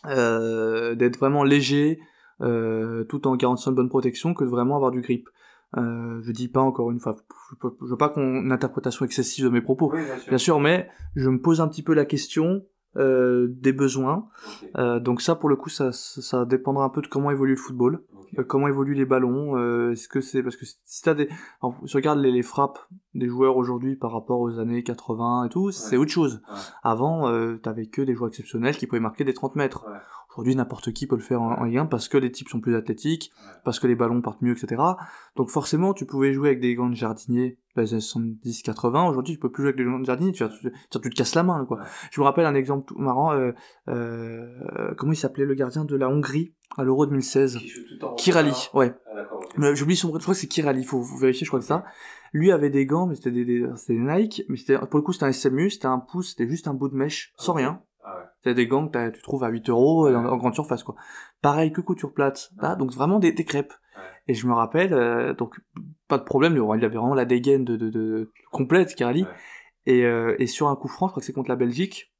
d'être 0.05 1.19
vraiment 1.19 1.45
léger, 1.45 2.01
euh, 2.43 3.05
tout 3.05 3.27
en 3.27 3.37
garantissant 3.37 3.71
une 3.71 3.77
bonne 3.77 3.89
protection, 3.89 4.33
que 4.35 4.45
de 4.45 4.49
vraiment 4.49 4.77
avoir 4.77 4.91
du 4.91 5.01
grip. 5.01 5.29
Euh, 5.77 6.21
je 6.23 6.33
dis 6.33 6.49
pas 6.49 6.61
encore 6.61 6.91
une 6.91 6.99
fois, 6.99 7.15
je, 7.63 7.69
veux 7.87 7.97
pas 7.97 8.09
qu'on 8.09 8.43
une 8.43 8.53
interprétation 8.53 9.05
excessive 9.05 9.45
de 9.45 9.51
mes 9.51 9.61
propos, 9.61 9.93
bien, 10.27 10.39
sûr. 10.39 10.59
mais 10.59 10.89
je 11.15 11.29
me 11.29 11.41
pose 11.41 11.61
un 11.61 11.69
petit 11.69 11.83
peu 11.83 11.95
la 11.95 12.05
question 12.05 12.65
euh, 12.97 13.47
des 13.49 13.73
besoins. 13.73 14.29
Euh, 14.77 15.01
donc 15.01 15.23
ça, 15.23 15.35
pour 15.35 15.49
le 15.49 15.57
coup, 15.57 15.69
ça, 15.69 15.93
ça 15.93 16.45
dépendra 16.45 16.85
un 16.85 16.89
peu 16.89 17.03
de 17.03 17.07
comment 17.07 17.31
évolue 17.31 17.53
le 17.53 17.57
football, 17.57 18.03
euh, 18.39 18.45
comment 18.45 18.69
évoluent 18.69 18.95
les 18.95 19.05
ballons. 19.05 19.57
Euh, 19.57 19.93
est-ce 19.93 20.09
que 20.09 20.21
c'est 20.21 20.43
parce 20.43 20.57
que 20.57 20.65
si 20.65 21.03
t'as 21.03 21.15
des, 21.15 21.29
Alors, 21.63 21.77
si 21.85 21.91
tu 21.91 21.97
regardes 21.97 22.21
les, 22.21 22.33
les, 22.33 22.43
frappes 22.43 22.79
des 23.15 23.29
joueurs 23.29 23.57
aujourd'hui 23.57 23.97
par 23.97 24.13
rapport 24.13 24.41
aux 24.41 24.59
années 24.59 24.83
80 24.83 25.45
et 25.45 25.49
tout, 25.49 25.71
c'est 25.71 25.97
autre 25.97 26.11
chose. 26.11 26.43
Avant, 26.83 27.29
euh, 27.29 27.57
t'avais 27.57 27.87
que 27.87 28.03
des 28.03 28.15
joueurs 28.15 28.29
exceptionnels 28.29 28.77
qui 28.77 28.87
pouvaient 28.87 29.01
marquer 29.01 29.25
des 29.25 29.35
30 29.35 29.57
mètres. 29.57 29.87
Aujourd'hui, 30.33 30.55
n'importe 30.55 30.93
qui 30.93 31.07
peut 31.07 31.17
le 31.17 31.23
faire 31.23 31.43
en, 31.43 31.55
en 31.55 31.65
Ligue 31.65 31.89
parce 31.91 32.09
que 32.09 32.17
les 32.17 32.31
types 32.31 32.49
sont 32.49 32.61
plus 32.61 32.77
athlétiques, 32.77 33.33
parce 33.65 33.81
que 33.81 33.87
les 33.87 33.97
ballons 33.97 34.23
partent 34.23 34.43
mieux, 34.43 34.53
etc. 34.53 34.81
Donc 35.37 35.51
forcément, 35.51 35.93
tu 35.93 36.07
pouvais 36.07 36.33
jouer 36.33 36.51
avec 36.51 36.61
des 36.61 36.75
gants 36.75 36.89
de 36.89 36.95
jardiniers 36.95 37.59
les 37.77 37.87
70, 37.87 38.63
80. 38.63 39.09
Aujourd'hui, 39.09 39.35
tu 39.35 39.41
peux 39.41 39.51
plus 39.51 39.63
jouer 39.63 39.69
avec 39.71 39.77
des 39.77 39.85
gants 39.85 39.99
de 39.99 40.05
jardiniers, 40.05 40.33
tu, 40.33 40.45
tu, 40.61 40.73
tu, 40.91 41.01
te 41.01 41.09
casses 41.09 41.35
la 41.35 41.43
main, 41.43 41.65
quoi. 41.65 41.81
Je 42.11 42.21
me 42.21 42.25
rappelle 42.25 42.47
un 42.47 42.55
exemple 42.55 42.87
tout 42.87 42.99
marrant. 42.99 43.33
Euh, 43.33 43.53
euh, 43.89 44.95
comment 44.97 45.13
il 45.13 45.17
s'appelait 45.17 45.45
le 45.45 45.55
gardien 45.55 45.85
de 45.85 45.97
la 45.97 46.09
Hongrie 46.09 46.55
à 46.77 46.85
l'Euro 46.85 47.07
2016 47.07 47.59
Kirali, 48.17 48.71
ouais. 48.75 48.95
Ah, 49.59 49.75
J'oublie 49.75 49.97
son 49.97 50.09
prénom, 50.09 50.21
je 50.21 50.25
crois 50.25 50.35
que 50.35 50.41
c'est 50.41 50.47
Kirali. 50.47 50.85
Faut, 50.85 51.03
faut 51.03 51.17
vérifier, 51.17 51.45
je 51.45 51.51
crois 51.51 51.61
que 51.61 51.67
ça. 51.67 51.85
Lui 52.33 52.53
avait 52.53 52.71
des 52.71 52.87
gants, 52.87 53.07
mais 53.07 53.17
c'était 53.17 53.33
des, 53.33 53.45
des, 53.45 53.67
des 53.89 53.99
Nike, 53.99 54.45
mais 54.49 54.57
c'était 54.57 54.79
pour 54.79 54.99
le 54.99 55.03
coup 55.03 55.13
c'était 55.13 55.27
un 55.27 55.33
SMU, 55.33 55.71
c'était 55.71 55.87
un 55.87 55.99
pouce, 55.99 56.31
c'était 56.31 56.49
juste 56.49 56.69
un 56.69 56.75
bout 56.75 56.89
de 56.89 56.95
mèche, 56.95 57.33
sans 57.37 57.55
rien. 57.55 57.83
C'est 58.43 58.55
des 58.55 58.67
gants 58.67 58.89
que 58.89 59.11
tu 59.11 59.23
trouves 59.23 59.45
à 59.45 59.49
8 59.49 59.69
euros 59.69 60.09
en, 60.09 60.37
grande 60.37 60.55
surface, 60.55 60.83
quoi. 60.83 60.95
Pareil 61.43 61.73
que 61.73 61.81
couture 61.81 62.13
plate, 62.13 62.51
là, 62.61 62.75
donc 62.75 62.93
vraiment 62.93 63.19
des, 63.19 63.33
des 63.33 63.45
crêpes. 63.45 63.75
Et 64.29 64.35
je 64.35 64.47
me 64.47 64.53
rappelle, 64.53 64.95
euh, 64.95 65.35
donc 65.35 65.61
pas 66.09 66.19
de 66.19 66.25
problème, 66.25 66.55
il 66.57 66.85
avait 66.85 66.97
vraiment 66.97 67.15
la 67.15 67.25
dégaine 67.25 67.65
de, 67.65 67.77
de, 67.77 67.91
de 67.91 68.33
complète, 68.51 68.95
Kirali. 68.95 69.27
Et, 69.87 70.05
euh, 70.05 70.37
et 70.39 70.47
sur 70.47 70.69
un 70.69 70.77
coup 70.77 70.89
franc, 70.89 71.09
je 71.09 71.13
crois 71.13 71.21
que 71.21 71.27
c'est 71.27 71.33
contre 71.33 71.49
la 71.49 71.57
Belgique, 71.57 72.13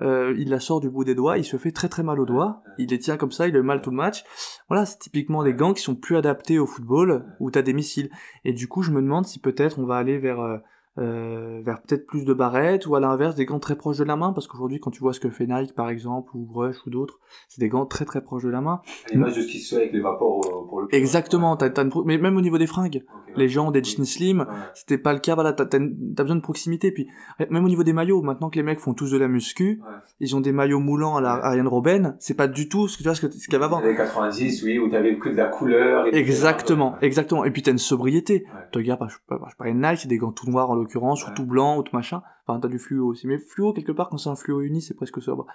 euh, 0.00 0.34
il 0.38 0.50
la 0.50 0.60
sort 0.60 0.80
du 0.80 0.88
bout 0.88 1.04
des 1.04 1.14
doigts, 1.14 1.38
il 1.38 1.44
se 1.44 1.56
fait 1.56 1.72
très 1.72 1.88
très 1.88 2.02
mal 2.02 2.20
aux 2.20 2.24
doigts, 2.24 2.62
il 2.78 2.88
les 2.88 2.98
tient 2.98 3.16
comme 3.16 3.32
ça, 3.32 3.48
il 3.48 3.56
a 3.56 3.62
mal 3.62 3.82
tout 3.82 3.90
le 3.90 3.96
match. 3.96 4.24
Voilà, 4.68 4.86
c'est 4.86 4.98
typiquement 4.98 5.42
des 5.42 5.52
gants 5.52 5.74
qui 5.74 5.82
sont 5.82 5.96
plus 5.96 6.16
adaptés 6.16 6.58
au 6.58 6.66
football, 6.66 7.26
où 7.40 7.50
t'as 7.50 7.62
des 7.62 7.72
missiles. 7.72 8.10
Et 8.44 8.52
du 8.52 8.68
coup, 8.68 8.82
je 8.82 8.92
me 8.92 9.02
demande 9.02 9.26
si 9.26 9.40
peut-être 9.40 9.78
on 9.78 9.86
va 9.86 9.96
aller 9.96 10.18
vers 10.18 10.60
euh, 11.00 11.10
euh, 11.10 11.62
vers 11.64 11.80
peut-être 11.82 12.06
plus 12.06 12.24
de 12.24 12.32
barrettes 12.32 12.86
ou 12.86 12.94
à 12.94 13.00
l'inverse 13.00 13.34
des 13.34 13.44
gants 13.44 13.58
très 13.58 13.76
proches 13.76 13.98
de 13.98 14.04
la 14.04 14.16
main 14.16 14.32
parce 14.32 14.46
qu'aujourd'hui 14.46 14.80
quand 14.80 14.90
tu 14.90 15.00
vois 15.00 15.12
ce 15.12 15.20
que 15.20 15.30
fait 15.30 15.46
Nike 15.46 15.74
par 15.74 15.90
exemple 15.90 16.30
ou 16.34 16.48
Rush 16.52 16.86
ou 16.86 16.90
d'autres 16.90 17.20
c'est 17.48 17.60
des 17.60 17.68
gants 17.68 17.86
très 17.86 18.04
très 18.04 18.22
proches 18.22 18.44
de 18.44 18.50
la 18.50 18.60
main. 18.60 18.80
L'image 19.10 19.36
de 19.36 19.42
ce 19.42 19.46
qui 19.48 19.58
se 19.58 19.74
fait 19.74 19.82
avec 19.82 19.92
les 19.92 20.00
vapeurs 20.00 20.40
pour 20.68 20.80
le 20.80 20.94
exactement 20.94 21.56
t'as, 21.56 21.70
t'as 21.70 21.84
mais 22.04 22.18
même 22.18 22.36
au 22.36 22.40
niveau 22.40 22.58
des 22.58 22.66
fringues 22.66 23.04
les 23.36 23.48
gens 23.48 23.68
ont 23.68 23.70
des 23.70 23.82
jeans 23.82 24.04
slim 24.04 24.46
c'était 24.74 24.98
pas 24.98 25.12
le 25.12 25.20
cas 25.20 25.34
voilà 25.34 25.52
t'as, 25.52 25.78
besoin 25.78 26.36
de 26.36 26.40
proximité 26.40 26.92
puis 26.92 27.08
même 27.50 27.64
au 27.64 27.68
niveau 27.68 27.82
des 27.82 27.92
maillots 27.92 28.22
maintenant 28.22 28.50
que 28.50 28.56
les 28.56 28.62
mecs 28.62 28.80
font 28.80 28.94
tous 28.94 29.10
de 29.10 29.18
la 29.18 29.28
muscu 29.28 29.80
ils 30.20 30.36
ont 30.36 30.40
des 30.40 30.52
maillots 30.52 30.80
moulants 30.80 31.16
à 31.16 31.20
la 31.20 31.32
Ariane 31.32 31.68
Robben 31.68 32.16
c'est 32.18 32.34
pas 32.34 32.48
du 32.48 32.68
tout 32.68 32.88
ce 32.88 32.96
que 32.96 33.02
tu 33.02 33.08
vois 33.08 33.14
ce, 33.14 33.26
que, 33.26 33.32
ce 33.32 33.44
qu'il 33.44 33.52
y 33.52 33.56
avait 33.56 33.64
avant 33.64 33.80
les 33.80 33.94
90 33.94 34.62
oui 34.64 34.78
où 34.78 34.88
t'avais 34.88 35.18
que 35.18 35.28
de 35.28 35.36
la 35.36 35.46
couleur 35.46 36.06
exactement 36.12 36.96
exactement. 37.02 37.44
Et 37.44 37.50
puis 37.50 37.62
t'as 37.62 37.72
une 37.72 37.78
sobriété. 37.78 38.46
Tu 38.72 38.78
regardes 38.78 39.08
je, 39.08 39.14
je, 39.14 39.56
parlais 39.56 39.72
de 39.72 39.78
Nike 39.78 40.00
c'est 40.00 40.08
des 40.08 40.18
gants 40.18 40.32
tout 40.32 40.48
noirs 40.50 40.70
en 40.70 40.74
l'occurrence, 40.90 41.26
ou 41.26 41.30
tout 41.34 41.46
blanc, 41.46 41.78
ou 41.78 41.82
tout 41.82 41.94
machin. 41.94 42.22
Enfin, 42.46 42.58
t'as 42.60 42.68
du 42.68 42.78
fluo 42.78 43.06
aussi. 43.08 43.26
Mais 43.26 43.38
fluo, 43.38 43.72
quelque 43.72 43.92
part, 43.92 44.08
quand 44.08 44.18
c'est 44.18 44.30
un 44.30 44.36
fluo 44.36 44.60
uni, 44.60 44.82
c'est 44.82 44.94
presque 44.94 45.22
sobre. 45.22 45.46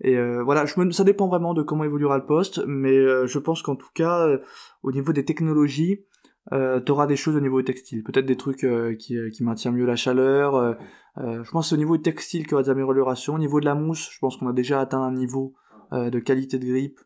Et 0.00 0.16
euh, 0.16 0.42
voilà, 0.44 0.66
je 0.66 0.78
me... 0.78 0.90
ça 0.92 1.04
dépend 1.04 1.28
vraiment 1.28 1.54
de 1.54 1.62
comment 1.62 1.84
évoluera 1.84 2.16
le 2.16 2.26
poste, 2.26 2.62
mais 2.66 2.96
euh, 2.96 3.26
je 3.26 3.38
pense 3.38 3.62
qu'en 3.62 3.76
tout 3.76 3.90
cas, 3.94 4.26
euh, 4.26 4.38
au 4.82 4.92
niveau 4.92 5.12
des 5.12 5.24
technologies, 5.24 6.04
t'auras 6.84 7.06
des 7.06 7.16
choses 7.16 7.36
au 7.36 7.40
niveau 7.40 7.62
textile, 7.62 8.04
peut-être 8.04 8.26
des 8.26 8.36
trucs 8.36 8.66
qui, 8.98 9.16
qui 9.32 9.44
maintiennent 9.44 9.74
mieux 9.74 9.86
la 9.86 9.96
chaleur. 9.96 10.76
Je 11.16 11.50
pense 11.50 11.64
que 11.64 11.68
c'est 11.70 11.74
au 11.74 11.78
niveau 11.78 11.96
textile 11.96 12.42
qu'il 12.42 12.50
y 12.50 12.54
aura 12.54 12.62
des 12.62 12.68
améliorations. 12.68 13.34
Au 13.34 13.38
niveau 13.38 13.60
de 13.60 13.64
la 13.64 13.74
mousse, 13.74 14.10
je 14.12 14.18
pense 14.18 14.36
qu'on 14.36 14.48
a 14.48 14.52
déjà 14.52 14.78
atteint 14.78 15.00
un 15.00 15.12
niveau 15.12 15.54
de 15.90 16.18
qualité 16.18 16.58
de 16.58 16.66
grippe. 16.66 17.00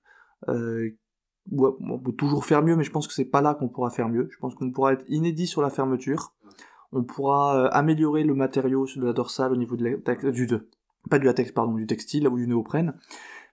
Ouais, 1.51 1.70
on 1.80 1.99
peut 2.01 2.12
toujours 2.12 2.45
faire 2.45 2.62
mieux, 2.62 2.74
mais 2.74 2.82
je 2.82 2.91
pense 2.91 3.07
que 3.07 3.14
c'est 3.14 3.24
pas 3.24 3.41
là 3.41 3.55
qu'on 3.55 3.68
pourra 3.68 3.91
faire 3.91 4.09
mieux. 4.09 4.28
Je 4.30 4.39
pense 4.39 4.57
qu'on 4.57 4.72
pourra 4.72 4.93
être 4.93 5.05
inédit 5.09 5.47
sur 5.47 5.62
la 5.62 5.70
fermeture. 5.70 6.34
On 6.93 7.03
pourra 7.03 7.57
euh, 7.57 7.68
améliorer 7.72 8.24
le 8.24 8.34
matériau 8.34 8.86
de 8.97 9.05
la 9.05 9.12
dorsale 9.12 9.53
au 9.53 9.57
niveau 9.57 9.76
de 9.76 10.01
la, 10.05 10.30
du 10.30 10.47
de, 10.47 10.68
pas 11.11 11.18
du 11.18 11.26
latex 11.26 11.53
pardon, 11.53 11.74
du 11.74 11.86
textile 11.86 12.28
ou 12.28 12.36
du 12.36 12.47
néoprène. 12.47 12.95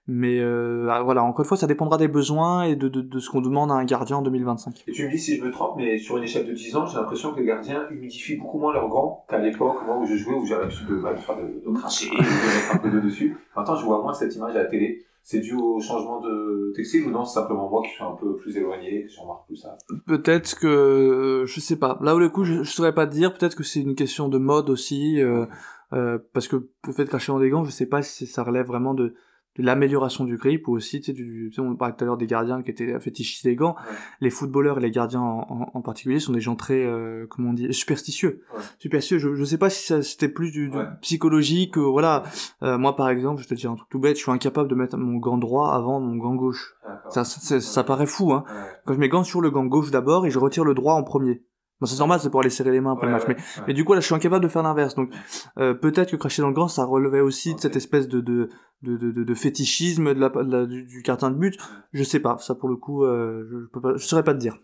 Mais 0.08 0.38
euh, 0.38 0.88
ah, 0.88 1.02
voilà, 1.02 1.24
encore 1.24 1.40
une 1.40 1.48
fois, 1.48 1.56
ça 1.56 1.66
dépendra 1.66 1.98
des 1.98 2.06
besoins 2.06 2.62
et 2.62 2.76
de, 2.76 2.88
de, 2.88 3.18
ce 3.18 3.28
qu'on 3.28 3.40
demande 3.40 3.72
à 3.72 3.74
un 3.74 3.84
gardien 3.84 4.18
en 4.18 4.22
2025. 4.22 4.84
Et 4.86 4.92
tu 4.92 5.04
me 5.04 5.10
dis 5.10 5.18
si 5.18 5.36
je 5.36 5.44
me 5.44 5.50
trompe, 5.50 5.74
mais 5.76 5.98
sur 5.98 6.16
une 6.16 6.22
échelle 6.22 6.46
de 6.46 6.52
10 6.52 6.76
ans, 6.76 6.86
j'ai 6.86 6.96
l'impression 6.96 7.32
que 7.32 7.40
les 7.40 7.46
gardiens 7.46 7.88
humidifient 7.90 8.36
beaucoup 8.36 8.60
moins 8.60 8.72
leurs 8.72 8.88
gants 8.88 9.24
qu'à 9.28 9.38
l'époque, 9.38 9.78
où 9.88 10.06
je 10.06 10.14
jouais, 10.14 10.34
où 10.34 10.46
j'avais 10.46 10.62
l'habitude 10.62 10.86
de, 10.86 10.94
de 10.94 11.00
faire 11.00 11.36
de, 11.36 11.68
de 11.68 11.76
cracher, 11.76 12.10
de 12.10 12.14
mettre 12.14 12.74
un 12.74 12.78
peu 12.78 12.90
de 12.90 13.00
dessus. 13.00 13.36
Maintenant, 13.56 13.74
je 13.74 13.84
vois 13.84 14.00
moins 14.00 14.14
cette 14.14 14.34
image 14.36 14.54
à 14.54 14.62
la 14.62 14.66
télé. 14.66 15.04
C'est 15.28 15.40
dû 15.40 15.54
au 15.56 15.80
changement 15.80 16.20
de 16.20 16.72
textile 16.76 17.04
ou 17.04 17.10
non 17.10 17.24
C'est 17.24 17.40
simplement 17.40 17.68
moi 17.68 17.82
qui 17.82 17.90
suis 17.90 18.04
un 18.04 18.14
peu 18.14 18.36
plus 18.36 18.56
éloigné, 18.56 19.06
que 19.06 19.10
je 19.10 19.18
remarque 19.18 19.44
plus 19.48 19.56
ça? 19.56 19.76
Peut-être 20.06 20.56
que 20.56 21.42
je 21.44 21.60
sais 21.60 21.74
pas. 21.74 21.98
Là 22.00 22.14
où 22.14 22.20
le 22.20 22.28
coup, 22.28 22.44
je, 22.44 22.62
je 22.62 22.70
saurais 22.70 22.94
pas 22.94 23.08
te 23.08 23.12
dire. 23.12 23.34
Peut-être 23.34 23.56
que 23.56 23.64
c'est 23.64 23.80
une 23.80 23.96
question 23.96 24.28
de 24.28 24.38
mode 24.38 24.70
aussi, 24.70 25.20
euh, 25.20 25.44
euh, 25.92 26.20
parce 26.32 26.46
que 26.46 26.68
le 26.86 26.92
fait 26.92 27.02
de 27.02 27.08
cracher 27.08 27.32
dans 27.32 27.40
des 27.40 27.50
gants, 27.50 27.64
je 27.64 27.72
sais 27.72 27.86
pas 27.86 28.02
si 28.02 28.24
ça 28.24 28.44
relève 28.44 28.66
vraiment 28.66 28.94
de 28.94 29.16
de 29.62 29.66
l'amélioration 29.66 30.24
du 30.24 30.36
grip 30.36 30.68
ou 30.68 30.72
aussi 30.72 31.00
tu 31.00 31.06
sais, 31.06 31.12
du, 31.12 31.48
tu 31.50 31.54
sais, 31.56 31.60
on 31.60 31.74
parlait 31.76 31.94
tout 31.96 32.04
à 32.04 32.06
l'heure 32.06 32.16
des 32.16 32.26
gardiens 32.26 32.62
qui 32.62 32.70
étaient 32.70 32.98
fétichistes 33.00 33.44
des 33.44 33.56
gants 33.56 33.74
Ouais. 33.76 33.96
les 34.20 34.30
footballeurs 34.30 34.78
et 34.78 34.80
les 34.80 34.90
gardiens 34.90 35.20
en, 35.20 35.40
en, 35.48 35.70
en 35.74 35.80
particulier 35.82 36.20
sont 36.20 36.32
des 36.32 36.40
gens 36.40 36.56
très 36.56 36.84
euh, 36.84 37.26
comment 37.28 37.50
on 37.50 37.52
dit 37.52 37.72
superstitieux. 37.72 38.42
Ouais. 38.54 38.60
superstitieux 38.78 39.18
je, 39.18 39.34
je 39.34 39.44
sais 39.44 39.58
pas 39.58 39.70
si 39.70 39.86
ça 39.86 40.02
c'était 40.02 40.28
plus 40.28 40.50
du, 40.50 40.68
du 40.68 40.76
Ouais. 40.76 40.84
psychologique 41.02 41.76
euh, 41.78 41.82
voilà. 41.82 42.22
Euh, 42.62 42.78
moi 42.78 42.96
par 42.96 43.08
exemple 43.08 43.42
je 43.42 43.48
te 43.48 43.54
dis 43.54 43.66
un 43.66 43.74
truc 43.74 43.88
tout 43.88 43.98
bête 43.98 44.16
je 44.16 44.22
suis 44.22 44.30
incapable 44.32 44.68
de 44.68 44.74
mettre 44.74 44.96
mon 44.96 45.16
gant 45.16 45.38
droit 45.38 45.72
avant 45.72 46.00
mon 46.00 46.16
gant 46.16 46.34
gauche. 46.34 46.74
Ça 47.10 47.24
ça, 47.24 47.40
ça, 47.40 47.60
ça 47.60 47.84
paraît 47.84 48.06
fou 48.06 48.32
hein. 48.32 48.44
Quand 48.84 48.94
je 48.94 48.98
mets 48.98 49.08
gants 49.08 49.24
sur 49.24 49.40
le 49.40 49.50
gant 49.50 49.64
gauche 49.66 49.90
d'abord 49.90 50.26
et 50.26 50.30
je 50.30 50.38
retire 50.38 50.64
le 50.64 50.74
droit 50.74 50.94
en 50.94 51.02
premier 51.02 51.42
bon 51.80 51.86
c'est 51.86 51.98
normal 51.98 52.20
c'est 52.20 52.30
pour 52.30 52.40
aller 52.40 52.50
serrer 52.50 52.70
les 52.70 52.80
mains 52.80 52.92
après 52.92 53.06
Ouais, 53.06 53.12
le 53.12 53.18
match 53.18 53.28
ouais, 53.28 53.34
mais 53.36 53.42
ouais. 53.60 53.64
mais 53.68 53.74
du 53.74 53.84
coup 53.84 53.92
là 53.94 54.00
je 54.00 54.06
suis 54.06 54.14
incapable 54.14 54.42
de 54.42 54.48
faire 54.48 54.62
l'inverse 54.62 54.94
donc 54.94 55.10
euh, 55.58 55.74
peut-être 55.74 56.10
que 56.12 56.16
cracher 56.16 56.42
dans 56.42 56.48
le 56.48 56.54
gant 56.54 56.68
ça 56.68 56.84
relevait 56.84 57.20
aussi 57.20 57.54
de 57.54 57.60
cette 57.60 57.76
espèce 57.76 58.08
de 58.08 58.20
de 58.20 58.48
de, 58.82 58.96
de, 58.98 59.24
de, 59.24 59.34
fétichisme 59.34 60.12
de 60.14 60.20
la, 60.20 60.28
de 60.28 60.52
la- 60.52 60.66
du, 60.66 60.84
du 60.84 61.02
gardien 61.02 61.30
de 61.30 61.36
but 61.36 61.56
je 61.92 62.02
sais 62.02 62.20
pas 62.20 62.36
ça 62.38 62.54
pour 62.54 62.68
le 62.68 62.76
coup 62.76 63.04
euh, 63.04 63.46
je, 63.50 63.60
je 63.60 63.66
peux 63.72 63.80
pas 63.80 63.92
je 63.96 64.04
saurais 64.06 64.22
pas 64.24 64.34
te 64.34 64.38
dire. 64.38 64.58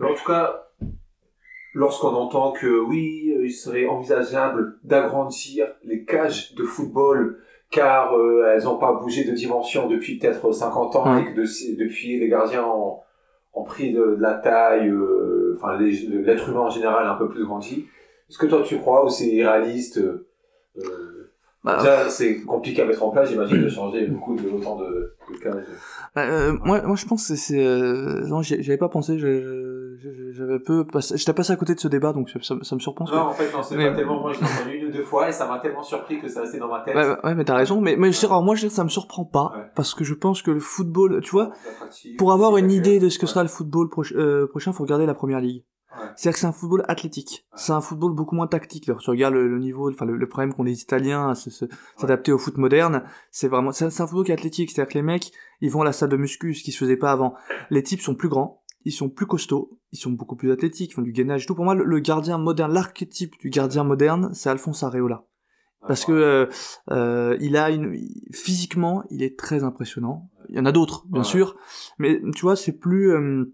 Mais 0.00 0.08
en 0.10 0.14
tout 0.14 0.24
cas, 0.26 0.64
lorsqu'on 1.74 2.08
entend 2.08 2.52
que 2.52 2.80
oui, 2.80 3.32
euh, 3.36 3.44
il 3.46 3.52
serait 3.52 3.86
envisageable 3.86 4.78
d'agrandir 4.84 5.66
les 5.84 6.04
cages 6.04 6.54
de 6.54 6.64
football 6.64 7.38
car 7.70 8.14
euh, 8.16 8.52
elles 8.54 8.64
n'ont 8.64 8.78
pas 8.78 8.92
bougé 8.94 9.24
de 9.24 9.32
dimension 9.32 9.88
depuis 9.88 10.18
peut-être 10.18 10.52
50 10.52 10.96
ans 10.96 11.16
et 11.18 11.24
que 11.32 11.40
de- 11.40 11.76
depuis 11.78 12.18
les 12.18 12.28
gardiens 12.28 12.64
ont, 12.64 12.98
ont 13.54 13.64
pris 13.64 13.92
de, 13.92 14.00
de 14.16 14.20
la 14.20 14.34
taille, 14.34 14.88
euh, 14.88 15.56
enfin 15.58 15.76
l'être 15.78 16.48
humain 16.48 16.60
en 16.60 16.70
général 16.70 17.06
un 17.06 17.14
peu 17.14 17.28
plus 17.28 17.44
grandi. 17.44 17.86
Est-ce 18.28 18.38
que 18.38 18.46
toi 18.46 18.62
tu 18.64 18.78
crois 18.78 19.04
ou 19.04 19.08
c'est 19.10 19.26
irréaliste 19.26 19.98
euh, 19.98 21.30
Bah, 21.64 21.76
Déjà, 21.78 22.08
c'est 22.08 22.40
compliqué 22.40 22.82
à 22.82 22.86
mettre 22.86 23.02
en 23.04 23.10
place, 23.10 23.28
j'imagine, 23.30 23.62
de 23.62 23.68
changer 23.68 24.06
beaucoup 24.06 24.34
de 24.36 24.48
autant 24.48 24.76
de, 24.76 24.84
de 25.30 25.38
bah, 26.14 26.22
euh, 26.26 26.52
moi 26.64 26.82
moi 26.82 26.96
je 26.96 27.06
pense 27.06 27.28
que 27.28 27.34
c'est 27.36 27.64
euh, 27.64 28.20
non 28.26 28.42
j'y 28.42 28.62
j'y 28.62 28.70
avais 28.70 28.78
pas 28.78 28.88
pensé 28.88 29.18
je- 29.18 29.40
je- 29.40 29.61
j'avais 30.32 30.58
peu 30.58 30.86
passé 30.86 31.16
j'étais 31.16 31.32
passé 31.32 31.52
à 31.52 31.56
côté 31.56 31.74
de 31.74 31.80
ce 31.80 31.88
débat 31.88 32.12
donc 32.12 32.30
ça, 32.30 32.38
ça, 32.42 32.54
ça 32.62 32.74
me 32.74 32.80
surprend 32.80 33.04
Non, 33.06 33.18
en 33.22 33.30
fait, 33.32 33.52
non, 33.52 33.62
c'est 33.62 33.76
Mais- 33.76 33.90
pas 33.90 33.96
tellement. 33.96 34.20
Moi, 34.20 34.32
je 34.32 34.40
l'ai 34.40 34.46
entendu 34.46 34.76
une 34.76 34.86
ou 34.86 34.90
deux 34.92 35.02
fois 35.04 35.28
et 35.28 35.32
ça 35.32 35.46
m'a 35.48 35.58
tellement 35.58 35.82
surpris 35.82 36.20
que 36.20 36.28
ça 36.28 36.40
restait 36.42 36.58
dans 36.58 36.68
ma 36.68 36.80
tête. 36.80 36.94
Ouais, 36.94 37.16
ouais, 37.24 37.34
mais 37.34 37.44
t'as 37.44 37.56
raison. 37.56 37.80
Mais, 37.80 37.96
mais 37.96 38.12
je 38.12 38.16
sais, 38.18 38.26
alors 38.26 38.42
moi, 38.42 38.54
je 38.54 38.62
sais 38.62 38.68
que 38.68 38.72
ça 38.74 38.84
me 38.84 38.88
surprend 38.88 39.24
pas. 39.24 39.52
Ouais. 39.56 39.64
Parce 39.74 39.94
que 39.94 40.04
je 40.04 40.14
pense 40.14 40.42
que 40.42 40.50
le 40.50 40.60
football, 40.60 41.20
tu 41.22 41.30
vois, 41.30 41.50
pour 42.18 42.32
avoir 42.32 42.56
une 42.56 42.70
idée 42.70 42.98
de 43.00 43.08
ce 43.08 43.18
que 43.18 43.24
ouais. 43.26 43.30
sera 43.30 43.42
le 43.42 43.48
football 43.48 43.88
proche- 43.88 44.14
euh, 44.16 44.46
prochain, 44.46 44.72
faut 44.72 44.82
regarder 44.84 45.06
la 45.06 45.14
première 45.14 45.40
ligue. 45.40 45.64
Ouais. 45.94 46.06
C'est-à-dire 46.16 46.34
que 46.34 46.40
c'est 46.40 46.46
un 46.46 46.52
football 46.52 46.84
athlétique. 46.88 47.46
C'est 47.54 47.72
un 47.72 47.82
football 47.82 48.14
beaucoup 48.14 48.34
moins 48.34 48.46
tactique. 48.46 48.88
Alors, 48.88 49.02
tu 49.02 49.10
regardes 49.10 49.34
le, 49.34 49.46
le 49.46 49.58
niveau, 49.58 49.90
enfin, 49.90 50.06
le, 50.06 50.16
le 50.16 50.26
problème 50.28 50.54
qu'ont 50.54 50.62
les 50.62 50.80
Italiens 50.80 51.28
à 51.30 51.34
s'adapter 51.34 52.32
au 52.32 52.38
foot 52.38 52.56
moderne, 52.56 53.02
c'est 53.30 53.48
vraiment, 53.48 53.72
c'est 53.72 53.90
c'est 53.90 54.02
un 54.02 54.06
football 54.06 54.24
qui 54.24 54.30
est 54.30 54.34
athlétique. 54.34 54.70
C'est-à-dire 54.70 54.90
que 54.92 54.98
les 54.98 55.02
mecs, 55.02 55.32
ils 55.60 55.70
vont 55.70 55.82
à 55.82 55.84
la 55.84 55.92
salle 55.92 56.08
de 56.08 56.16
muscu, 56.16 56.54
ce 56.54 56.64
qui 56.64 56.72
se 56.72 56.78
faisait 56.78 56.96
pas 56.96 57.12
avant. 57.12 57.34
Les 57.70 57.82
types 57.82 58.00
sont 58.00 58.14
plus 58.14 58.30
grands, 58.30 58.61
ils 58.84 58.92
sont 58.92 59.08
plus 59.08 59.26
costauds, 59.26 59.78
ils 59.92 59.98
sont 59.98 60.10
beaucoup 60.10 60.36
plus 60.36 60.50
athlétiques, 60.52 60.90
ils 60.90 60.94
font 60.94 61.02
du 61.02 61.12
gainage 61.12 61.44
et 61.44 61.46
tout. 61.46 61.54
Pour 61.54 61.64
moi, 61.64 61.74
le, 61.74 61.98
gardien 62.00 62.38
moderne, 62.38 62.72
l'archétype 62.72 63.38
du 63.40 63.50
gardien 63.50 63.84
moderne, 63.84 64.30
c'est 64.34 64.50
Alphonse 64.50 64.82
Areola. 64.82 65.24
Parce 65.88 66.04
que 66.04 66.12
euh, 66.12 66.46
euh, 66.92 67.36
il 67.40 67.56
a 67.56 67.70
une 67.70 67.96
physiquement, 68.32 69.02
il 69.10 69.22
est 69.22 69.36
très 69.36 69.64
impressionnant. 69.64 70.30
Il 70.48 70.54
y 70.54 70.60
en 70.60 70.64
a 70.66 70.70
d'autres, 70.72 71.06
bien 71.08 71.22
Ouais. 71.22 71.26
sûr, 71.26 71.56
mais 71.98 72.20
tu 72.36 72.42
vois, 72.42 72.54
c'est 72.54 72.78
plus 72.78 73.10
euh, 73.10 73.52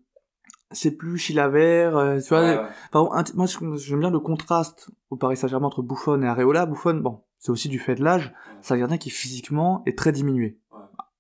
c'est 0.71 0.91
plus 0.91 1.17
Chilavert, 1.17 1.97
euh, 1.97 2.19
tu 2.19 2.29
vois. 2.29 2.43
Ouais. 2.43 2.61
Par 2.93 3.05
moi, 3.35 3.47
j'aime 3.77 4.01
bien 4.01 4.11
le 4.11 4.21
contraste 4.21 4.91
au 5.09 5.17
Paris 5.17 5.39
Saint-Germain 5.39 5.69
entre 5.69 5.83
Buffon 5.83 6.21
et 6.23 6.27
Areola. 6.27 6.67
Buffon, 6.67 6.95
bon, 6.97 7.23
c'est 7.39 7.51
aussi 7.51 7.71
du 7.71 7.79
fait 7.79 7.95
de 7.95 8.05
l'âge. 8.05 8.35
C'est 8.61 8.75
un 8.75 8.79
gardien 8.79 8.99
qui 8.99 9.09
physiquement 9.09 9.83
est 9.87 9.97
très 9.97 10.13
diminué. 10.13 10.59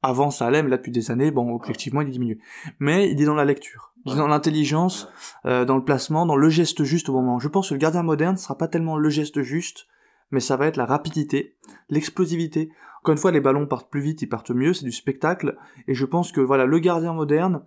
Avant, 0.02 0.30
ça 0.30 0.46
allait, 0.46 0.62
mais 0.62 0.68
là, 0.70 0.76
depuis 0.76 0.92
des 0.92 1.11
années, 1.11 1.30
bon, 1.30 1.52
objectivement, 1.54 2.02
il 2.02 2.09
est 2.09 2.12
diminué. 2.12 2.38
Mais 2.78 3.11
il 3.11 3.20
est 3.20 3.24
dans 3.24 3.34
la 3.34 3.44
lecture, 3.44 3.88
Ouais. 4.07 4.16
dans 4.16 4.28
l'intelligence, 4.28 5.09
euh, 5.46 5.64
dans 5.64 5.76
le 5.76 5.84
placement, 5.84 6.24
dans 6.26 6.36
le 6.36 6.49
geste 6.49 6.82
juste 6.84 7.09
au 7.09 7.12
bon 7.12 7.22
moment. 7.22 7.38
Je 7.38 7.49
pense 7.49 7.68
que 7.68 7.74
le 7.74 7.78
gardien 7.78 8.03
moderne 8.03 8.34
ne 8.34 8.38
sera 8.38 8.57
pas 8.57 8.68
tellement 8.68 8.96
le 8.96 9.09
geste 9.11 9.42
juste, 9.42 9.86
mais 10.30 10.40
ça 10.40 10.57
va 10.57 10.66
être 10.66 10.76
la 10.76 10.86
rapidité, 10.86 11.57
l'explosivité. 11.90 12.70
Encore 13.03 13.12
une 13.12 13.18
fois, 13.18 13.30
les 13.32 13.40
ballons 13.40 13.66
partent 13.66 13.90
plus 13.90 14.01
vite, 14.01 14.22
ils 14.22 14.28
partent 14.28 14.51
mieux, 14.51 14.72
c'est 14.72 14.84
du 14.84 14.92
spectacle. 14.92 15.57
Et 15.86 15.94
je 15.94 16.05
pense 16.05 16.32
que 16.32 16.40
voilà, 16.40 16.64
le 16.66 16.78
gardien 16.78 17.12
moderne, 17.12 17.62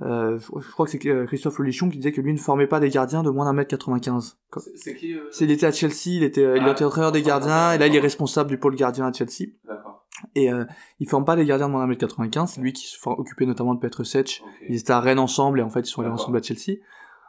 euh, 0.00 0.38
je 0.38 0.70
crois 0.70 0.86
que 0.86 0.92
c'est 0.92 1.06
euh, 1.06 1.26
Christophe 1.26 1.58
Lolichon 1.58 1.90
qui 1.90 1.98
disait 1.98 2.12
que 2.12 2.20
lui 2.20 2.32
ne 2.32 2.38
formait 2.38 2.66
pas 2.66 2.80
des 2.80 2.88
gardiens 2.88 3.22
de 3.22 3.30
moins 3.30 3.44
d'un 3.44 3.52
mètre 3.52 3.68
95. 3.70 4.38
Comme- 4.50 4.62
C'est- 4.74 4.94
qui 4.94 5.14
euh, 5.14 5.28
C'est, 5.30 5.44
il 5.44 5.50
était 5.50 5.66
à 5.66 5.72
Chelsea, 5.72 6.06
il 6.16 6.22
était, 6.22 6.44
euh, 6.44 6.56
il 6.56 6.64
Ah. 6.66 6.72
était 6.72 6.84
entraîneur 6.84 7.12
des 7.12 7.22
gardiens, 7.22 7.72
et 7.74 7.78
là 7.78 7.86
il 7.86 7.94
est 7.94 8.00
responsable 8.00 8.48
du 8.48 8.58
pôle 8.58 8.74
gardien 8.74 9.06
à 9.06 9.12
Chelsea. 9.12 9.50
D'accord. 9.66 10.01
Et 10.34 10.50
euh, 10.52 10.64
il 11.00 11.08
forme 11.08 11.24
pas 11.24 11.36
les 11.36 11.44
gardiens 11.44 11.66
de 11.66 11.72
moins 11.72 11.82
d'un 11.82 11.86
mètre 11.86 12.00
95, 12.00 12.52
c'est 12.54 12.60
lui 12.60 12.72
qui 12.72 12.86
se 12.86 12.96
occupait 13.08 13.46
notamment 13.46 13.74
de 13.74 13.80
Petr 13.80 14.04
Sech. 14.04 14.42
Ok. 14.42 14.50
Ils 14.68 14.80
étaient 14.80 14.92
à 14.92 15.00
Rennes 15.00 15.18
ensemble 15.18 15.60
et 15.60 15.62
en 15.62 15.70
fait 15.70 15.80
ils 15.80 15.86
sont 15.86 16.02
allés 16.02 16.10
ensemble 16.10 16.38
à 16.38 16.42
Chelsea. 16.42 16.78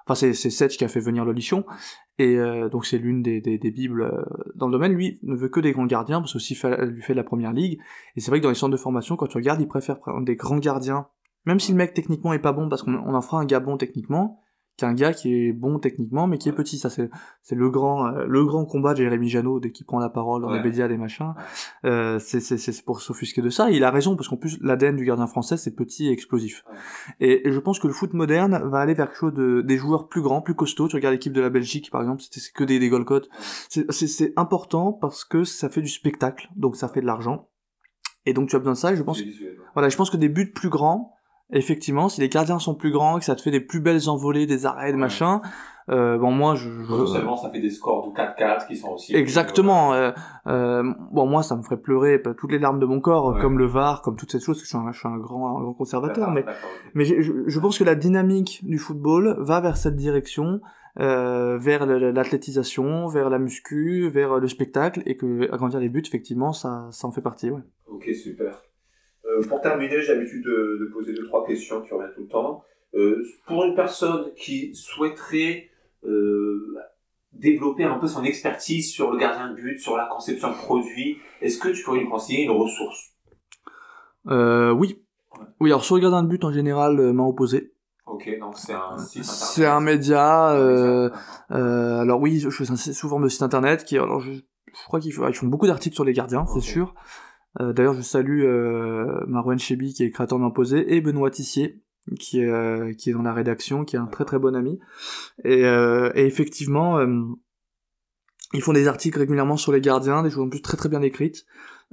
Enfin 0.06 0.16
c'est 0.16 0.34
c'est 0.34 0.50
Sech 0.50 0.78
qui 0.78 0.84
a 0.84 0.88
fait 0.88 1.00
venir 1.00 1.24
Lolichon 1.26 1.66
et 2.20 2.36
euh, 2.38 2.70
donc 2.70 2.86
c'est 2.86 2.98
l'une 2.98 3.22
des, 3.22 3.41
des, 3.41 3.58
des 3.58 3.72
bibles 3.72 4.04
euh, 4.04 4.24
dans 4.56 4.68
le 4.68 4.74
domaine. 4.74 4.94
Lui 4.94 5.20
ne 5.24 5.36
veut 5.36 5.50
que 5.50 5.60
des 5.60 5.72
grands 5.72 5.86
gardiens 5.86 6.22
parce 6.22 6.38
fait, 6.38 6.86
lui 6.86 7.02
fait 7.02 7.14
de 7.14 7.18
la 7.18 7.24
première 7.24 7.54
ligue. 7.54 7.80
Et 8.16 8.20
c'est 8.20 8.30
vrai 8.30 8.39
que 8.39 8.44
dans 8.44 8.50
les 8.50 8.56
centres 8.56 8.72
de 8.72 8.78
formation 8.78 9.16
quand 9.16 9.28
tu 9.28 9.38
regardes 9.38 9.62
il 9.62 9.68
préfère 9.68 10.00
prendre 10.00 10.26
des 10.26 10.36
grands 10.36 10.60
gardiens, 10.60 11.08
même 11.46 11.60
si 11.60 11.72
le 11.72 11.78
mec 11.78 11.94
techniquement 11.94 12.34
est 12.34 12.39
pas 12.39 12.54
bon 12.54 12.70
parce 12.70 12.84
qu'on 12.84 12.96
on 12.96 13.14
en 13.14 13.22
fera 13.22 13.39
un 13.39 13.46
gars 13.46 13.60
bon 13.60 13.78
techniquement 13.78 14.39
qu'un 14.76 14.94
gars 14.94 15.14
qui 15.14 15.34
est 15.34 15.54
bon 15.54 15.78
techniquement 15.78 16.26
mais 16.26 16.38
qui 16.38 16.50
est 16.50 16.54
petit. 16.54 16.78
Ça 16.80 16.90
c'est 16.90 17.10
c'est 17.42 17.56
le 17.56 17.70
grand 17.70 18.08
euh, 18.08 18.26
le 18.28 18.44
grand 18.46 18.66
combat 18.66 18.94
de 18.94 18.98
Jérémy 19.04 19.30
Janot 19.30 19.60
dès 19.60 19.72
qu'il 19.72 19.86
prend 19.86 20.00
la 20.00 20.10
parole 20.10 20.42
dans 20.42 20.50
Ouais. 20.50 20.58
les 20.58 20.64
médias 20.64 20.88
des 20.88 20.98
machins. 20.98 21.34
Euh, 21.86 22.18
c'est 22.20 22.40
c'est 22.40 22.58
c'est 22.58 22.84
pour 22.84 23.02
s'offusquer 23.02 23.42
de 23.42 23.50
ça. 23.50 23.70
Et 23.72 23.76
il 23.76 23.84
a 23.84 23.92
raison 23.92 24.16
parce 24.16 24.28
qu'en 24.28 24.38
plus 24.38 24.58
l'ADN 24.62 24.96
du 24.96 25.06
gardien 25.06 25.28
français 25.28 25.58
c'est 25.58 25.76
petit 25.76 26.08
et 26.08 26.12
explosif. 26.12 26.64
Ouais. 26.72 26.78
Et, 27.20 27.48
et 27.48 27.52
je 27.52 27.60
pense 27.60 27.80
que 27.80 27.88
le 27.88 27.94
foot 27.94 28.14
moderne 28.14 28.62
va 28.66 28.80
aller 28.80 28.94
vers 28.96 29.08
quelque 29.08 29.18
chose 29.20 29.34
de 29.34 29.62
des 29.62 29.78
joueurs 29.78 30.08
plus 30.08 30.22
grands, 30.22 30.42
plus 30.42 30.56
costauds. 30.56 30.88
Tu 30.88 30.96
regardes 30.96 31.14
l'équipe 31.14 31.34
de 31.34 31.42
la 31.42 31.50
Belgique 31.50 31.92
par 31.92 32.02
exemple, 32.02 32.22
c'était 32.24 32.40
c'est 32.40 32.52
que 32.54 32.64
des 32.64 32.80
des 32.80 32.90
Golcotes. 32.90 33.30
C'est 33.70 33.92
c'est 33.92 34.34
important 34.38 34.92
parce 34.94 35.24
que 35.24 35.44
ça 35.44 35.70
fait 35.70 35.82
du 35.82 35.88
spectacle, 35.88 36.50
donc 36.56 36.76
ça 36.76 36.88
fait 36.88 37.02
de 37.02 37.06
l'argent. 37.06 37.48
Et 38.26 38.34
donc 38.34 38.50
tu 38.50 38.56
as 38.56 38.60
besoin 38.60 38.74
de 38.74 38.78
ça. 38.78 38.94
Et 38.94 38.96
je 38.96 39.04
pense 39.04 39.22
voilà, 39.74 39.90
je 39.90 39.98
pense 39.98 40.10
que 40.10 40.18
des 40.18 40.30
buts 40.30 40.52
plus 40.52 40.70
grands, 40.70 41.14
effectivement, 41.54 42.10
si 42.10 42.20
les 42.22 42.30
gardiens 42.30 42.60
sont 42.60 42.76
plus 42.76 42.91
grands, 42.91 43.20
que 43.20 43.26
ça 43.26 43.36
te 43.36 43.41
fait 43.41 43.51
des 43.51 43.62
plus 43.62 43.80
belles 43.80 44.10
envolées, 44.10 44.45
des 44.45 44.66
arrêts, 44.66 44.88
des 44.88 44.93
Ouais. 44.93 44.99
machins. 44.99 45.39
Euh, 45.89 46.18
bon 46.18 46.32
moi 46.32 46.56
je, 46.56 46.70
je- 46.70 46.88
Potentiellement, 46.88 47.36
ça 47.36 47.49
fait 47.49 47.60
des 47.60 47.70
scores 47.70 48.10
de 48.10 48.16
4-4 48.16 48.68
qui 48.68 48.78
sont 48.78 48.91
aussi. 48.93 49.14
Exactement. 49.14 49.93
euh, 49.93 50.12
euh, 50.47 50.82
bon, 51.12 51.26
moi, 51.26 51.43
ça 51.43 51.58
me 51.58 51.62
ferait 51.62 51.76
pleurer 51.76 52.22
toutes 52.38 52.54
les 52.54 52.60
larmes 52.60 52.80
de 52.80 52.86
mon 52.86 53.01
corps, 53.01 53.34
Ouais. 53.36 53.41
comme 53.41 53.58
le 53.60 53.66
VAR, 53.66 54.01
comme 54.01 54.16
toutes 54.16 54.32
ces 54.32 54.39
choses. 54.39 54.58
parce 54.58 54.62
que 54.62 54.66
Je 54.66 54.70
suis 54.70 54.78
un, 54.78 54.91
je 54.93 54.99
suis 54.99 55.08
un 55.10 55.18
grand, 55.18 55.58
un 55.58 55.62
grand 55.62 55.74
conservateur, 55.74 56.32
mais 56.32 57.04
je, 57.04 57.43
je 57.45 57.60
pense 57.60 57.78
que 57.78 57.84
la 57.84 57.95
dynamique 57.95 58.62
du 58.64 58.78
football 58.78 59.36
va 59.39 59.60
vers 59.60 59.76
cette 59.76 59.97
direction, 59.97 60.62
euh, 61.01 61.58
vers 61.58 61.86
l'athlétisation, 61.86 63.08
vers 63.08 63.30
la 63.30 63.39
muscu, 63.39 64.10
vers 64.10 64.39
le 64.39 64.47
spectacle, 64.47 65.04
et 65.06 65.18
que 65.18 65.51
agrandir 65.51 65.80
les 65.82 65.89
buts, 65.89 66.04
effectivement, 66.06 66.54
ça, 66.54 66.88
ça 66.91 67.08
en 67.08 67.12
fait 67.12 67.22
partie. 67.22 67.49
Ouais. 67.51 67.62
Ok, 67.89 68.10
super. 68.16 68.62
Euh, 69.34 69.42
pour 69.48 69.62
terminer, 69.62 70.02
j'ai 70.02 70.14
l'habitude 70.14 70.44
de, 70.44 70.78
de 70.80 70.86
poser 70.94 71.14
deux, 71.14 71.26
trois 71.26 71.46
questions 71.46 71.82
qui 71.82 71.94
reviennent 71.94 72.14
tout 72.14 72.22
le 72.22 72.28
temps. 72.28 72.64
Euh, 72.96 73.24
pour 73.48 73.64
une 73.66 73.76
personne 73.76 74.34
qui 74.36 74.76
souhaiterait 74.76 75.70
euh, 76.06 76.78
développer 77.32 77.84
un 77.84 77.98
peu 77.98 78.08
son 78.08 78.24
expertise 78.24 78.92
sur 78.92 79.12
le 79.12 79.18
gardien 79.18 79.50
de 79.50 79.56
but, 79.56 79.80
sur 79.80 79.98
la 79.98 80.06
conception 80.06 80.52
de 80.52 80.56
produits, 80.56 81.18
est-ce 81.42 81.58
que 81.58 81.70
tu 81.70 81.84
pourrais 81.84 82.00
lui 82.00 82.10
conseiller 82.10 82.44
une 82.44 82.52
ressource? 82.52 83.14
Oui. 84.26 84.34
Ouais. 85.32 85.46
Oui, 85.60 85.70
alors 85.72 85.84
sur 85.84 85.96
le 85.96 86.02
gardien 86.02 86.22
de 86.24 86.28
but, 86.28 86.44
en 86.44 86.52
général, 86.52 86.96
main 87.14 87.26
opposée. 87.26 87.74
Ok, 88.06 88.30
donc 88.40 88.60
c'est 88.60 88.74
un 88.74 88.98
site. 88.98 89.24
C'est 89.24 89.66
un 89.66 89.80
média. 89.80 90.50
Alors 91.50 92.22
oui, 92.22 92.40
je 92.40 92.50
fais 92.50 92.94
forme 92.94 93.24
de 93.24 93.30
site 93.30 93.42
internet 93.42 93.84
qui, 93.84 93.98
alors 93.98 94.20
je, 94.20 94.34
je 94.34 94.84
crois 94.86 95.00
qu'ils 95.00 95.14
font 95.14 95.48
beaucoup 95.48 95.66
d'articles 95.66 95.96
sur 95.96 96.04
les 96.04 96.14
gardiens, 96.14 96.46
c'est 96.46 96.60
sûr. 96.60 96.94
Euh, 97.60 97.74
D'ailleurs, 97.74 97.93
je 97.93 98.01
salue 98.01 98.43
euh, 98.43 99.24
Marouane 99.28 99.60
Chebi 99.60 99.93
qui 99.93 100.04
est 100.04 100.12
créateur 100.12 100.39
d'Imposé 100.39 100.95
et 100.95 101.01
Benoît 101.01 101.30
Tissier 101.30 101.84
qui 102.20 102.41
est 102.41 102.49
euh, 102.49 102.93
qui 102.93 103.10
est 103.10 103.14
dans 103.14 103.22
la 103.22 103.34
rédaction, 103.34 103.86
qui 103.86 103.95
est 103.95 103.99
un 103.99 104.08
très 104.08 104.26
très 104.26 104.39
bon 104.39 104.56
ami. 104.56 104.80
Et, 105.45 105.66
euh, 105.66 106.12
et 106.16 106.26
effectivement, 106.26 106.99
ils 108.54 108.62
font 108.62 108.74
des 108.74 108.88
articles 108.88 109.18
régulièrement 109.18 109.58
sur 109.58 109.72
les 109.72 109.82
gardiens, 109.82 110.24
des 110.24 110.30
choses 110.30 110.43
en 110.43 110.49
plus 110.49 110.62
très 110.62 110.78
très 110.78 110.89
bien 110.89 111.01
écrites. 111.01 111.45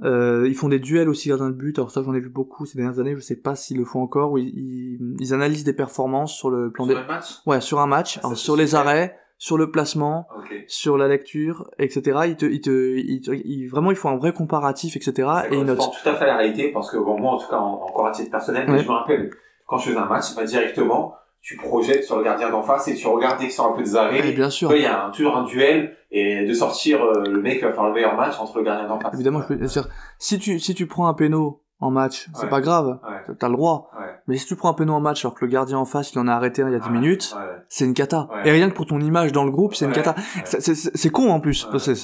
Euh, 0.03 0.47
ils 0.47 0.55
font 0.55 0.69
des 0.69 0.79
duels 0.79 1.09
aussi 1.09 1.29
gardiens 1.29 1.49
de 1.49 1.55
but. 1.55 1.77
Alors 1.77 1.91
ça, 1.91 2.01
j'en 2.01 2.13
ai 2.13 2.19
vu 2.19 2.29
beaucoup 2.29 2.65
ces 2.65 2.77
dernières 2.77 2.99
années. 2.99 3.15
Je 3.15 3.21
sais 3.21 3.35
pas 3.35 3.55
s'ils 3.55 3.77
le 3.77 3.85
font 3.85 4.01
encore. 4.01 4.31
Où 4.31 4.37
ils, 4.37 4.99
ils, 5.19 5.33
analysent 5.33 5.63
des 5.63 5.73
performances 5.73 6.33
sur 6.33 6.49
le 6.49 6.71
plan 6.71 6.85
sur 6.85 6.95
des. 6.95 7.01
Un 7.01 7.07
match? 7.07 7.25
Ouais, 7.45 7.61
sur 7.61 7.79
un 7.79 7.87
match. 7.87 8.17
Ah, 8.17 8.27
alors, 8.27 8.37
sur 8.37 8.55
les 8.55 8.75
arrêts, 8.75 9.17
sur 9.41 9.57
le 9.57 9.71
placement, 9.71 10.27
okay. 10.37 10.65
sur 10.67 10.99
la 10.99 11.07
lecture, 11.07 11.67
etc. 11.79 12.19
Ils 12.27 12.35
te, 12.35 12.45
ils 12.45 12.61
te, 12.61 12.95
ils, 12.95 13.21
ils, 13.25 13.67
vraiment, 13.67 13.89
il 13.89 13.97
faut 13.97 14.07
un 14.07 14.15
vrai 14.17 14.33
comparatif, 14.33 14.95
etc. 14.95 15.27
Et 15.49 15.55
ils 15.55 15.63
notent. 15.63 15.79
tout 15.79 16.09
à 16.09 16.13
fait 16.13 16.25
à 16.25 16.27
la 16.27 16.37
réalité 16.37 16.71
parce 16.71 16.91
que 16.91 16.97
bon, 16.97 17.19
moi, 17.19 17.31
en 17.31 17.37
tout 17.39 17.49
cas, 17.49 17.57
en, 17.57 17.81
encore 17.81 18.05
à 18.05 18.11
titre 18.11 18.29
personnel, 18.29 18.69
ouais. 18.69 18.77
je 18.83 18.87
me 18.87 18.91
rappelle 18.93 19.31
quand 19.65 19.79
je 19.79 19.89
faisais 19.89 19.97
un 19.97 20.05
match, 20.05 20.35
bah, 20.35 20.43
directement, 20.43 21.15
tu 21.41 21.57
projettes 21.57 22.03
sur 22.03 22.19
le 22.19 22.23
gardien 22.23 22.51
d'en 22.51 22.61
face 22.61 22.87
et 22.87 22.93
tu 22.93 23.07
regardes 23.07 23.39
dès 23.39 23.45
qu'il 23.45 23.53
sort 23.53 23.71
un 23.73 23.75
peu 23.75 23.81
des 23.81 23.95
arrêts. 23.95 24.29
Et 24.29 24.31
bien 24.31 24.51
sûr. 24.51 24.71
Il 24.75 24.83
y 24.83 24.85
a 24.85 25.07
un, 25.07 25.09
toujours 25.09 25.35
un 25.35 25.45
duel 25.45 25.97
et 26.11 26.45
de 26.45 26.53
sortir 26.53 27.03
euh, 27.03 27.23
le 27.27 27.41
mec 27.41 27.57
qui 27.57 27.63
va 27.63 27.73
faire 27.73 27.85
le 27.85 27.93
meilleur 27.93 28.15
match 28.15 28.39
entre 28.39 28.59
le 28.59 28.63
gardien 28.63 28.87
d'en 28.87 28.99
face. 28.99 29.15
Évidemment, 29.15 29.41
je 29.41 29.47
peux 29.47 29.55
dire, 29.55 29.87
si 30.19 30.37
tu, 30.37 30.59
si 30.59 30.75
tu 30.75 30.85
prends 30.85 31.07
un 31.07 31.15
péno 31.15 31.63
en 31.79 31.89
match, 31.89 32.29
c'est 32.35 32.43
Ouais. 32.43 32.49
pas 32.49 32.61
grave. 32.61 32.99
Ouais. 33.03 33.35
T'as 33.39 33.49
le 33.49 33.55
droit. 33.55 33.89
Ouais. 33.99 34.10
Mais 34.27 34.37
si 34.37 34.45
tu 34.45 34.55
prends 34.55 34.69
un 34.69 34.73
péno 34.73 34.93
en 34.93 35.01
match 35.01 35.25
alors 35.25 35.33
que 35.35 35.43
le 35.45 35.51
gardien 35.51 35.77
en 35.77 35.85
face, 35.85 36.13
il 36.13 36.19
en 36.19 36.27
a 36.27 36.33
arrêté 36.33 36.61
un 36.61 36.67
il 36.69 36.73
y 36.73 36.75
a 36.75 36.79
10 36.79 36.85
Ouais. 36.87 36.91
minutes, 36.93 37.35
Ouais. 37.35 37.43
c'est 37.69 37.85
une 37.85 37.93
cata. 37.93 38.27
Ouais. 38.31 38.47
Et 38.47 38.51
rien 38.51 38.69
que 38.69 38.75
pour 38.75 38.85
ton 38.85 38.99
image 38.99 39.31
dans 39.31 39.43
le 39.43 39.51
groupe, 39.51 39.73
c'est 39.75 39.85
une 39.85 39.91
cata. 39.91 40.15
C'est- 40.45 40.61
C'est 40.61 40.75
c'est 40.75 41.09
con 41.09 41.29
en 41.31 41.39
plus. 41.39 41.67
C'est 41.79 41.95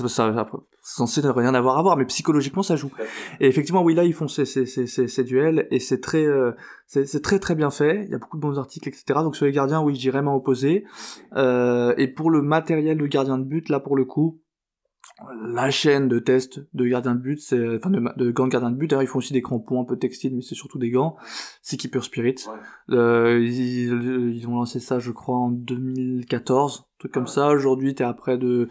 censé 0.82 1.22
ne 1.22 1.30
rien 1.30 1.54
avoir 1.54 1.78
à 1.78 1.82
voir, 1.82 1.98
mais 1.98 2.06
psychologiquement 2.06 2.64
ça 2.64 2.76
joue. 2.76 2.92
Et 3.40 3.48
effectivement, 3.48 3.84
oui, 3.84 3.94
là, 3.94 4.04
ils 4.06 4.14
font 4.14 4.28
ces, 4.28 4.46
ces, 4.46 4.66
ces, 4.66 4.88
ces, 4.88 5.24
duels 5.24 5.68
et 5.70 5.80
c'est 5.80 6.00
très, 6.00 6.26
euh, 6.26 6.54
c'est 6.88 7.06
c'est 7.06 7.22
très 7.22 7.40
très 7.40 7.56
bien 7.56 7.70
fait. 7.70 8.04
Il 8.06 8.12
y 8.12 8.16
a 8.16 8.18
beaucoup 8.18 8.38
de 8.38 8.42
bons 8.42 8.58
articles, 8.58 8.88
etc. 8.88 9.04
Donc 9.22 9.36
sur 9.36 9.46
les 9.46 9.52
gardiens, 9.52 9.82
oui, 9.82 9.96
je 9.96 10.00
dirais 10.00 10.22
main 10.22 10.34
opposée. 10.34 10.86
Euh, 11.36 11.94
et 11.98 12.08
pour 12.08 12.30
le 12.32 12.42
matériel 12.42 12.98
de 12.98 13.06
gardien 13.08 13.38
de 13.38 13.44
but, 13.44 13.70
là, 13.70 13.80
pour 13.80 13.96
le 13.96 14.06
coup, 14.06 14.40
la 15.44 15.72
chaîne 15.72 16.08
de 16.08 16.20
test 16.20 16.60
de 16.74 16.86
gardien 16.88 17.16
de 17.16 17.20
but, 17.20 17.40
c'est, 17.40 17.78
enfin, 17.78 17.90
de, 17.90 18.32
gants 18.32 18.46
de 18.46 18.52
gardien 18.52 18.72
de 18.72 18.76
but. 18.76 18.88
D'ailleurs, 18.90 19.04
ils 19.04 19.08
font 19.08 19.20
aussi 19.20 19.34
des 19.34 19.42
crampons 19.42 19.82
un 19.82 19.86
peu 19.86 19.98
textiles, 19.98 20.36
mais 20.36 20.42
c'est 20.42 20.56
surtout 20.56 20.78
des 20.78 20.90
gants. 20.92 21.16
C'est 21.62 21.78
Keeper 21.78 22.04
Spirit. 22.04 22.36
Ouais. 22.48 22.96
Euh, 22.96 23.40
ils, 23.44 24.36
ils 24.36 24.48
ont 24.48 24.56
lancé 24.56 24.80
ça, 24.80 25.00
je 25.00 25.12
crois, 25.12 25.38
en 25.38 25.50
2014, 25.50 26.80
un 26.82 27.00
truc 27.00 27.12
comme 27.12 27.24
Ouais. 27.24 27.30
ça. 27.30 27.50
Aujourd'hui, 27.50 27.96
t'es 27.96 28.04
à 28.04 28.14
près 28.14 28.38
de, 28.38 28.70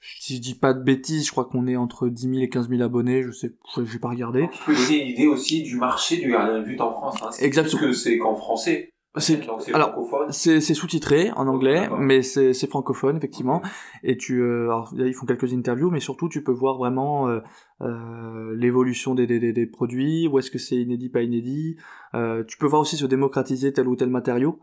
si 0.00 0.36
je 0.36 0.40
dis 0.40 0.54
pas 0.54 0.72
de 0.74 0.82
bêtises, 0.82 1.26
je 1.26 1.30
crois 1.32 1.44
qu'on 1.44 1.66
est 1.66 1.76
entre 1.76 2.08
10 2.08 2.22
000 2.22 2.34
et 2.42 2.48
15 2.48 2.68
000 2.68 2.82
abonnés. 2.82 3.22
Je 3.22 3.32
sais, 3.32 3.52
j'ai 3.84 3.98
pas 3.98 4.08
regardé. 4.10 4.42
Donc, 4.42 4.52
tu 4.52 4.64
peux 4.64 4.74
donner 4.74 5.02
une 5.02 5.08
idée 5.08 5.26
aussi 5.26 5.62
du 5.62 5.76
marché 5.76 6.16
du 6.18 6.30
gardien 6.30 6.58
de 6.60 6.64
but 6.64 6.80
en 6.80 6.92
France. 6.92 7.18
Hein. 7.22 7.30
Exactement. 7.40 7.78
plus 7.82 7.86
que 7.88 7.92
c'est 7.92 8.18
qu'en 8.18 8.34
français. 8.34 8.89
C'est, 9.16 9.40
alors, 9.74 9.96
c'est, 10.30 10.60
sous-titré 10.60 11.32
en 11.32 11.48
anglais, 11.48 11.88
mais 11.98 12.22
c'est, 12.22 12.54
francophone 12.68 13.16
effectivement. 13.16 13.60
Et 14.04 14.16
tu, 14.16 14.40
euh, 14.40 14.66
alors, 14.66 14.94
ils 14.96 15.14
font 15.14 15.26
quelques 15.26 15.52
interviews, 15.52 15.90
mais 15.90 15.98
surtout 15.98 16.28
tu 16.28 16.44
peux 16.44 16.52
voir 16.52 16.78
vraiment 16.78 17.28
euh, 17.28 17.40
euh, 17.82 18.54
l'évolution 18.56 19.14
des, 19.14 19.26
des, 19.26 19.38
des, 19.40 19.52
des 19.52 19.66
produits, 19.66 20.28
où 20.28 20.38
est-ce 20.38 20.50
que 20.50 20.58
c'est 20.58 20.76
inédit, 20.76 21.08
pas 21.08 21.22
inédit. 21.22 21.76
Euh, 22.14 22.42
tu 22.44 22.58
peux 22.58 22.66
voir 22.66 22.82
aussi 22.82 22.96
se 22.96 23.06
démocratiser 23.06 23.72
tel 23.72 23.86
ou 23.86 23.94
tel 23.94 24.10
matériau. 24.10 24.58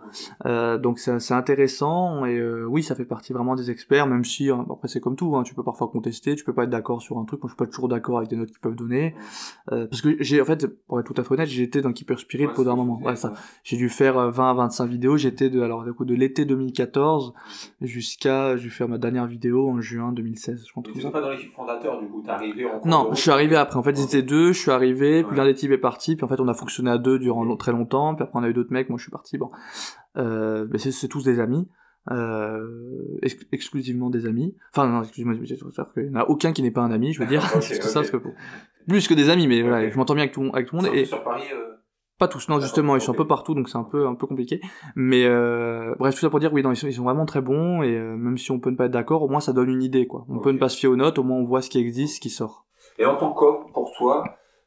Euh, 0.45 0.77
donc 0.77 0.99
c'est, 0.99 1.17
c'est 1.19 1.33
intéressant 1.33 2.25
et 2.25 2.37
euh, 2.37 2.65
oui, 2.65 2.83
ça 2.83 2.93
fait 2.93 3.05
partie 3.05 3.31
vraiment 3.31 3.55
des 3.55 3.71
experts, 3.71 4.05
même 4.05 4.25
si 4.25 4.49
hein, 4.49 4.65
après 4.69 4.89
c'est 4.89 4.99
comme 4.99 5.15
tout, 5.15 5.35
hein, 5.37 5.43
tu 5.43 5.55
peux 5.55 5.63
parfois 5.63 5.87
contester, 5.87 6.35
tu 6.35 6.43
peux 6.43 6.53
pas 6.53 6.63
être 6.63 6.69
d'accord 6.69 7.01
sur 7.01 7.17
un 7.17 7.25
truc. 7.25 7.41
Moi, 7.41 7.47
je 7.49 7.53
suis 7.53 7.57
pas 7.57 7.67
toujours 7.67 7.87
d'accord 7.87 8.17
avec 8.17 8.29
des 8.29 8.35
notes 8.35 8.49
qu'ils 8.49 8.59
peuvent 8.59 8.75
donner, 8.75 9.15
Euh, 9.71 9.87
parce 9.87 10.01
que 10.01 10.15
j'ai 10.19 10.41
en 10.41 10.45
fait, 10.45 10.67
pour 10.87 10.99
être 10.99 11.05
tout 11.05 11.19
à 11.19 11.23
fait 11.23 11.33
honnête, 11.33 11.47
j'ai 11.47 11.63
été 11.63 11.81
dans 11.81 11.93
Keeper 11.93 12.19
Spirit 12.19 12.47
Ouais, 12.47 12.53
pendant 12.53 12.73
un 12.73 12.75
moment. 12.75 13.01
Ouais, 13.01 13.15
ça. 13.15 13.33
J'ai 13.63 13.77
dû 13.77 13.89
faire 13.89 14.17
euh, 14.17 14.31
20 14.31 14.49
à 14.49 14.53
25 14.53 14.85
vidéos. 14.85 15.17
J'étais 15.17 15.49
de 15.49 15.61
alors 15.61 15.83
du 15.83 15.93
coup 15.93 16.05
de 16.05 16.13
l'été 16.13 16.45
2014 16.45 17.33
jusqu'à 17.81 18.57
je 18.57 18.63
vais 18.63 18.69
faire 18.69 18.87
ma 18.89 18.97
dernière 18.97 19.25
vidéo 19.27 19.69
en 19.69 19.79
juin 19.81 20.11
2016. 20.11 20.65
Je 20.67 20.81
truc 20.81 20.99
tu 20.99 21.09
pas 21.09 21.21
dans 21.21 21.29
l'équipe 21.29 21.51
fondateur, 21.51 21.99
du 22.01 22.07
coup, 22.07 22.21
t'es 22.23 22.29
arrivé 22.31 22.65
en 22.65 22.79
cours 22.79 22.87
Non, 23.09 23.13
je 23.15 23.21
suis 23.21 23.31
arrivé 23.31 23.55
après. 23.55 23.77
En 23.77 23.83
fait, 23.83 23.91
ils 23.91 24.03
étaient 24.03 24.21
deux. 24.21 24.51
Je 24.53 24.59
suis 24.59 24.71
arrivé. 24.71 25.23
Puis 25.23 25.35
l'un 25.37 25.45
des 25.45 25.53
types 25.53 25.71
est 25.71 25.77
parti. 25.77 26.15
Puis 26.15 26.23
en 26.25 26.27
fait, 26.27 26.39
on 26.39 26.47
a 26.47 26.53
fonctionné 26.53 26.89
à 26.91 26.97
deux 26.97 27.19
durant 27.19 27.55
très 27.57 27.71
longtemps. 27.71 28.15
Puis 28.15 28.23
après, 28.23 28.39
on 28.39 28.43
a 28.43 28.49
eu 28.49 28.53
d'autres 28.53 28.71
mecs. 28.73 28.89
Moi, 28.89 28.97
je 28.97 29.03
suis 29.03 29.11
parti. 29.11 29.37
Bon, 29.37 29.51
euh, 30.17 30.67
mais 30.71 30.77
c'est 30.77 30.91
c'est 30.91 31.07
tous 31.07 31.23
des 31.23 31.39
amis. 31.39 31.67
Euh, 32.11 32.61
ex- 33.21 33.45
exclusivement 33.51 34.09
des 34.09 34.25
amis. 34.27 34.55
Enfin, 34.73 34.87
non, 34.87 35.01
dire 35.01 35.11
qu'il 35.11 35.25
n'y 35.27 36.15
en 36.15 36.19
a 36.21 36.25
aucun 36.25 36.53
qui 36.53 36.61
n'est 36.61 36.71
pas 36.71 36.81
un 36.81 36.91
ami, 36.91 37.11
je 37.13 37.19
veux 37.19 37.27
dire. 37.27 37.43
Ok, 37.55 37.63
c'est 37.63 37.79
tout 37.79 37.87
ça, 37.87 37.99
parce 37.99 38.11
que 38.11 38.17
plus 38.87 39.07
que 39.07 39.13
des 39.13 39.29
amis, 39.29 39.47
mais 39.47 39.61
voilà, 39.61 39.89
je 39.89 39.97
m'entends 39.97 40.13
bien 40.13 40.23
avec 40.23 40.33
tout, 40.33 40.49
avec 40.53 40.67
tout 40.67 40.77
le 40.77 40.83
monde. 40.83 40.91
Et, 40.95 41.03
sur 41.03 41.21
Paris. 41.23 41.43
euh, 41.53 41.73
pas 42.17 42.29
tous, 42.29 42.47
non, 42.47 42.59
justement, 42.61 42.95
ils 42.95 43.01
sont 43.01 43.11
un 43.11 43.15
peu 43.15 43.27
partout, 43.27 43.53
donc 43.53 43.67
c'est 43.67 43.77
un 43.77 43.83
peu, 43.83 44.07
un 44.07 44.15
peu 44.15 44.25
compliqué. 44.25 44.61
Mais 44.95 45.25
euh, 45.25 45.93
bref, 45.99 46.15
tout 46.15 46.21
ça 46.21 46.29
pour 46.29 46.39
dire, 46.39 46.53
oui, 46.53 46.63
non, 46.63 46.71
ils, 46.71 46.77
sont, 46.77 46.87
ils 46.87 46.93
sont 46.93 47.03
vraiment 47.03 47.25
très 47.25 47.41
bons, 47.41 47.83
et 47.83 47.93
euh, 47.97 48.15
même 48.15 48.37
si 48.37 48.51
on 48.51 48.59
peut 48.61 48.69
ne 48.69 48.77
pas 48.77 48.85
être 48.85 48.91
d'accord, 48.91 49.21
au 49.23 49.27
moins 49.27 49.41
ça 49.41 49.51
donne 49.51 49.69
une 49.69 49.83
idée, 49.83 50.07
quoi. 50.07 50.25
On 50.29 50.39
peut 50.39 50.51
ne 50.51 50.57
pas 50.57 50.69
se 50.69 50.77
fier 50.77 50.87
aux 50.87 50.95
notes, 50.95 51.19
au 51.19 51.23
moins 51.23 51.37
on 51.37 51.45
voit 51.45 51.61
ce 51.61 51.69
qui 51.69 51.77
existe, 51.77 52.15
ce 52.15 52.19
qui 52.21 52.29
sort. 52.29 52.66
Et 52.97 53.05
en 53.05 53.15
tant 53.15 53.31
qu'homme, 53.33 53.71
pour 53.73 53.91
toi, 53.95 54.23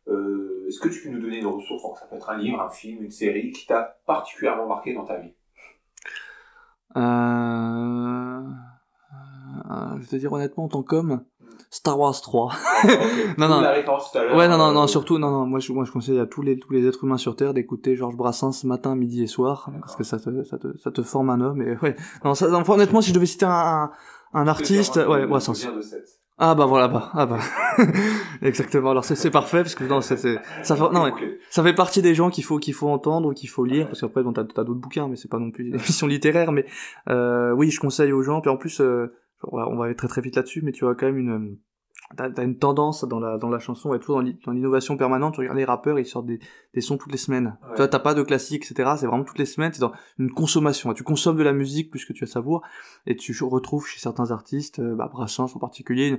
euh, 0.09 0.67
est-ce 0.69 0.81
que 0.81 0.89
tu 0.89 1.03
peux 1.03 1.11
nous 1.11 1.21
donner 1.21 1.39
une 1.39 1.47
ressource? 1.47 1.83
Ça 1.99 2.07
peut 2.07 2.17
être 2.17 2.31
un 2.31 2.39
livre, 2.39 2.61
un 2.61 2.71
film, 2.71 3.03
une 3.03 3.11
série 3.11 3.51
qui 3.51 3.67
t'a 3.67 3.99
particulièrement 4.07 4.67
marqué 4.67 4.95
dans 4.95 5.05
ta 5.05 5.19
vie? 5.19 5.35
Euh... 6.97 7.01
euh, 9.71 9.95
je 9.97 10.01
vais 10.01 10.07
te 10.07 10.17
dire 10.17 10.33
honnêtement, 10.33 10.65
en 10.65 10.69
tant 10.69 10.83
qu'homme, 10.83 11.25
Star 11.71 11.99
Wars 11.99 12.21
3. 12.21 12.53
Non, 13.39 13.49
non. 13.49 13.61
La 13.61 13.83
tout 13.83 13.91
à. 14.19 14.35
Ouais, 14.37 14.49
non, 14.49 14.59
non, 14.59 14.73
non, 14.73 14.87
surtout, 14.87 15.19
non, 15.19 15.31
non, 15.31 15.47
moi 15.47 15.61
je, 15.61 15.73
moi 15.73 15.85
je 15.85 15.93
conseille 15.93 16.19
à 16.19 16.27
tous 16.27 16.43
les, 16.43 16.59
tous 16.59 16.73
les 16.73 16.87
êtres 16.87 17.05
humains 17.05 17.19
sur 17.19 17.37
Terre 17.37 17.55
d'écouter 17.55 17.95
Georges 17.95 18.17
Brassens 18.17 18.65
matin, 18.65 18.97
midi 18.97 19.23
et 19.23 19.27
soir, 19.27 19.71
parce 19.81 19.95
que 19.97 20.03
ça 20.03 20.19
te, 20.19 20.43
ça 20.45 20.59
te, 20.59 20.77
ça 20.79 20.91
te 20.91 21.03
forme 21.03 21.31
un 21.31 21.41
homme, 21.41 21.63
et 21.63 21.77
ouais. 21.83 21.97
Non, 22.25 22.35
ça, 22.35 22.47
honnêtement, 22.49 23.01
si 23.01 23.11
je 23.11 23.15
devais 23.15 23.27
citer 23.27 23.45
un, 23.45 23.51
un, 23.51 23.91
un 24.33 24.49
artiste, 24.49 24.97
ouais, 24.97 25.27
Brassens. 25.27 25.69
Ah 26.43 26.55
bah 26.55 26.65
voilà, 26.65 26.89
bah, 26.89 27.11
ah 27.13 27.27
bah. 27.27 27.39
Exactement. 28.43 28.93
Alors 28.93 29.05
c'est 29.05 29.15
c'est 29.15 29.31
parfait 29.31 29.59
parce 29.59 29.75
que 29.75 29.85
non, 29.85 30.01
c'est 30.01 30.17
ça 30.17 30.75
fait 30.75 30.91
non, 30.91 31.13
ça 31.51 31.63
fait 31.63 31.75
partie 31.75 32.01
des 32.01 32.15
gens 32.15 32.31
qu'il 32.31 32.45
faut 32.45 32.59
qu'il 32.59 32.73
faut 32.73 32.89
entendre 32.89 33.29
ou 33.29 33.35
qu'il 33.35 33.51
faut 33.51 33.67
lire 33.67 33.87
parce 33.89 34.01
qu'après 34.01 34.23
bon 34.23 34.33
t'as 34.33 34.45
t'as 34.45 34.65
d'autres 34.65 34.81
bouquins 34.81 35.07
mais 35.07 35.17
c'est 35.17 35.29
pas 35.29 35.39
non 35.39 35.51
plus 35.51 35.69
une 35.69 35.75
émission 35.81 36.07
littéraire 36.07 36.51
mais 36.51 36.65
euh, 37.11 37.53
oui 37.53 37.71
je 37.71 37.79
conseille 37.79 38.13
aux 38.13 38.23
gens 38.23 38.41
puis 38.41 38.51
en 38.51 38.57
plus 38.57 38.81
euh, 38.81 39.15
on 39.43 39.59
va 39.59 39.69
on 39.69 39.77
va 39.77 39.85
aller 39.85 39.95
très 39.95 40.09
très 40.09 40.23
vite 40.23 40.37
là-dessus 40.37 40.63
mais 40.63 40.73
tu 40.73 40.87
as 40.87 40.95
quand 40.95 41.07
même 41.07 41.19
une 41.19 41.31
euh, 41.31 41.59
T'as 42.17 42.29
t'as 42.29 42.43
une 42.45 42.59
tendance 42.59 43.05
dans 43.05 43.21
la, 43.21 43.39
dans 43.39 43.49
la 43.51 43.61
chanson 43.61 43.95
et 43.95 44.01
toujours 44.01 44.17
dans 44.17 44.23
l'i- 44.23 44.39
dans 44.45 44.51
l'innovation 44.53 44.97
permanente. 44.97 45.35
Tu 45.35 45.41
regardes 45.41 45.57
les 45.59 45.65
rappeurs, 45.65 45.99
ils 45.99 46.05
sortent 46.07 46.27
des, 46.27 46.41
des 46.75 46.81
sons 46.81 46.99
toutes 46.99 47.13
les 47.13 47.19
semaines. 47.19 47.57
Ouais. 47.63 47.69
Tu 47.71 47.77
vois, 47.77 47.89
t'as 47.89 48.01
pas 48.01 48.15
de 48.15 48.23
classique, 48.23 48.65
etc. 48.69 48.97
C'est 48.99 49.07
vraiment 49.07 49.23
toutes 49.25 49.39
les 49.39 49.47
semaines. 49.47 49.73
C'est 49.73 49.81
dans 49.81 49.93
une 50.19 50.33
consommation. 50.33 50.93
Tu 50.93 51.05
consommes 51.05 51.37
de 51.37 51.45
la 51.45 51.53
musique 51.53 51.89
plus 51.91 52.05
que 52.05 52.13
tu 52.13 52.25
as 52.25 52.27
savoure. 52.27 52.63
Et 53.07 53.15
tu 53.17 53.33
retrouves 53.45 53.87
chez 53.87 54.01
certains 54.01 54.33
artistes, 54.33 54.81
euh, 54.81 54.97
bah, 54.97 55.09
Brassens 55.13 55.55
en 55.55 55.59
particulier, 55.61 56.09
une, 56.09 56.19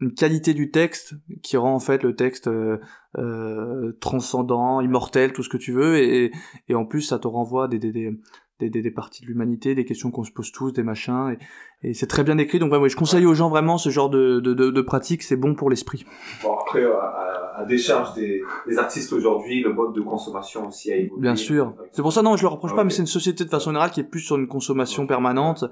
une 0.00 0.14
qualité 0.14 0.52
du 0.52 0.72
texte 0.72 1.14
qui 1.42 1.56
rend 1.56 1.74
en 1.74 1.80
fait 1.80 2.02
le 2.02 2.16
texte 2.16 2.48
euh, 2.48 2.78
euh, 3.18 3.92
transcendant, 4.00 4.80
immortel, 4.80 5.32
tout 5.32 5.42
ce 5.44 5.48
que 5.48 5.58
tu 5.58 5.72
veux. 5.72 5.98
Et, 5.98 6.32
et 6.68 6.74
en 6.74 6.84
plus, 6.86 7.02
ça 7.02 7.18
te 7.20 7.28
renvoie 7.28 7.68
des, 7.68 7.78
des, 7.78 7.92
des, 7.92 8.18
des, 8.60 8.70
des, 8.70 8.82
des 8.82 8.90
parties 8.90 9.22
de 9.22 9.26
l'humanité, 9.26 9.74
des 9.74 9.84
questions 9.84 10.10
qu'on 10.10 10.22
se 10.24 10.30
pose 10.30 10.52
tous, 10.52 10.70
des 10.72 10.82
machins. 10.84 11.36
Et, 11.82 11.90
et 11.90 11.94
c'est 11.94 12.06
très 12.06 12.22
bien 12.22 12.38
écrit. 12.38 12.58
Donc 12.58 12.70
ouais, 12.72 12.78
ouais, 12.78 12.88
je 12.88 12.96
conseille 12.96 13.26
aux 13.26 13.34
gens 13.34 13.48
vraiment 13.48 13.78
ce 13.78 13.88
genre 13.90 14.10
de, 14.10 14.38
de, 14.40 14.54
de, 14.54 14.70
de 14.70 14.80
pratique. 14.82 15.22
C'est 15.22 15.36
bon 15.36 15.54
pour 15.54 15.70
l'esprit. 15.70 16.04
Bon, 16.42 16.52
après, 16.54 16.84
à, 16.84 16.88
à, 16.98 17.60
à 17.60 17.64
décharge 17.64 18.14
des, 18.14 18.42
des 18.68 18.78
artistes 18.78 19.12
aujourd'hui, 19.12 19.62
le 19.62 19.72
mode 19.72 19.94
de 19.94 20.00
consommation 20.00 20.68
aussi 20.68 20.92
a 20.92 20.96
évolué. 20.96 21.20
Bien 21.22 21.36
sûr. 21.36 21.74
C'est 21.92 22.02
pour 22.02 22.12
ça, 22.12 22.22
non, 22.22 22.36
je 22.36 22.42
le 22.42 22.48
reproche 22.48 22.72
pas, 22.72 22.78
Ok. 22.78 22.84
mais 22.84 22.90
c'est 22.90 23.02
une 23.02 23.06
société 23.06 23.44
de 23.44 23.50
façon 23.50 23.70
générale 23.70 23.90
qui 23.90 24.00
est 24.00 24.04
plus 24.04 24.20
sur 24.20 24.36
une 24.36 24.46
consommation 24.46 25.06
permanente, 25.06 25.64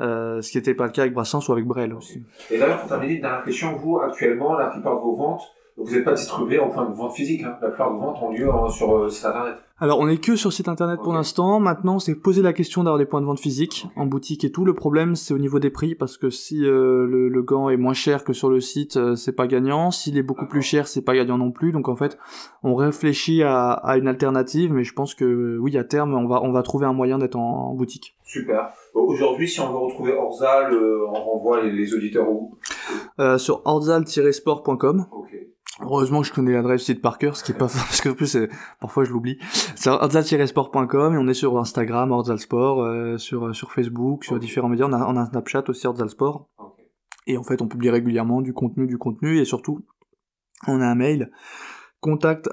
euh, 0.00 0.40
ce 0.42 0.50
qui 0.50 0.58
n'était 0.58 0.74
pas 0.74 0.84
le 0.86 0.92
cas 0.92 1.02
avec 1.02 1.14
Brassens 1.14 1.40
ou 1.48 1.52
avec 1.52 1.64
Brel 1.66 1.94
aussi. 1.94 2.22
Et 2.50 2.58
d'ailleurs, 2.58 2.80
pour 2.80 2.88
terminer, 2.88 3.14
une 3.14 3.20
dernière 3.22 3.44
question, 3.44 3.74
vous, 3.76 3.98
actuellement, 3.98 4.54
la 4.56 4.66
plupart 4.66 4.96
de 4.96 5.00
vos 5.00 5.16
ventes, 5.16 5.42
vous 5.78 5.94
n'êtes 5.94 6.04
pas 6.04 6.14
distribué 6.14 6.58
en 6.58 6.70
point 6.70 6.88
de 6.88 6.94
vente 6.94 7.12
physique. 7.12 7.42
Hein. 7.42 7.56
La 7.60 7.68
plupart 7.68 7.92
de 7.92 7.98
ventes 7.98 8.16
ont 8.22 8.30
lieu 8.30 8.48
euh, 8.48 8.68
sur 8.68 8.96
euh, 8.96 9.08
site 9.08 9.26
internet. 9.26 9.56
Alors, 9.78 10.00
on 10.00 10.08
est 10.08 10.16
que 10.16 10.36
sur 10.36 10.54
site 10.54 10.68
internet 10.68 11.00
pour 11.02 11.12
l'instant. 11.12 11.60
Maintenant, 11.60 11.98
c'est 11.98 12.14
poser 12.14 12.40
la 12.40 12.54
question 12.54 12.82
d'avoir 12.82 12.98
des 12.98 13.04
points 13.04 13.20
de 13.20 13.26
vente 13.26 13.38
physiques 13.40 13.86
en 13.94 14.06
boutique 14.06 14.42
et 14.44 14.50
tout. 14.50 14.64
Le 14.64 14.72
problème, 14.72 15.16
c'est 15.16 15.34
au 15.34 15.38
niveau 15.38 15.58
des 15.58 15.68
prix, 15.68 15.94
parce 15.94 16.16
que 16.16 16.30
si 16.30 16.64
euh, 16.64 17.06
le, 17.06 17.28
le 17.28 17.42
gant 17.42 17.68
est 17.68 17.76
moins 17.76 17.92
cher 17.92 18.24
que 18.24 18.32
sur 18.32 18.48
le 18.48 18.60
site, 18.60 18.96
euh, 18.96 19.16
c'est 19.16 19.32
pas 19.36 19.46
gagnant. 19.46 19.90
S'il 19.90 20.16
est 20.16 20.22
beaucoup 20.22 20.46
plus 20.46 20.62
cher, 20.62 20.88
c'est 20.88 21.02
pas 21.02 21.14
gagnant 21.14 21.36
non 21.36 21.50
plus. 21.50 21.72
Donc, 21.72 21.90
en 21.90 21.96
fait, 21.96 22.16
on 22.62 22.74
réfléchit 22.74 23.42
à, 23.42 23.72
à 23.72 23.98
une 23.98 24.08
alternative, 24.08 24.72
mais 24.72 24.82
je 24.82 24.94
pense 24.94 25.14
que 25.14 25.58
oui, 25.58 25.76
à 25.76 25.84
terme, 25.84 26.14
on 26.14 26.26
va 26.26 26.42
on 26.42 26.52
va 26.52 26.62
trouver 26.62 26.86
un 26.86 26.94
moyen 26.94 27.18
d'être 27.18 27.36
en, 27.36 27.70
en 27.70 27.74
boutique. 27.74 28.16
Super. 28.24 28.70
Aujourd'hui, 28.94 29.46
si 29.46 29.60
on 29.60 29.70
veut 29.70 29.78
retrouver 29.78 30.14
Orzal, 30.14 30.74
on 30.74 31.12
renvoie 31.12 31.62
les, 31.62 31.70
les 31.70 31.92
auditeurs 31.92 32.30
où? 32.30 32.56
Euh, 33.18 33.36
sur 33.36 33.60
ordzal-sport.com. 33.66 35.06
Ok. 35.12 35.36
Heureusement 35.80 36.22
que 36.22 36.26
je 36.26 36.32
connais 36.32 36.52
l'adresse 36.52 36.84
site 36.84 37.02
par 37.02 37.18
cœur, 37.18 37.36
ce 37.36 37.44
qui 37.44 37.52
est 37.52 37.54
pas 37.54 37.66
parce 37.74 38.00
que 38.00 38.08
en 38.08 38.14
plus 38.14 38.38
parfois 38.80 39.04
je 39.04 39.12
l'oublie. 39.12 39.38
C'est 39.74 39.90
ordzal-sport.com 39.90 41.14
et 41.14 41.18
on 41.18 41.28
est 41.28 41.34
sur 41.34 41.58
Instagram 41.58 42.12
Ordzalsport, 42.12 42.82
euh, 42.82 43.18
sur 43.18 43.54
sur 43.54 43.72
Facebook, 43.72 44.24
sur 44.24 44.38
différents 44.38 44.68
médias. 44.68 44.86
On 44.86 44.92
a, 44.92 45.06
on 45.06 45.16
a 45.16 45.20
un 45.20 45.26
Snapchat 45.26 45.64
aussi 45.68 45.86
Ordzalsport. 45.86 46.48
Et 47.26 47.36
en 47.36 47.42
fait, 47.42 47.60
on 47.60 47.68
publie 47.68 47.90
régulièrement 47.90 48.40
du 48.40 48.52
contenu, 48.52 48.86
du 48.86 48.98
contenu 48.98 49.38
et 49.38 49.44
surtout, 49.44 49.84
on 50.66 50.80
a 50.80 50.86
un 50.86 50.94
mail 50.94 51.30
contact 52.00 52.48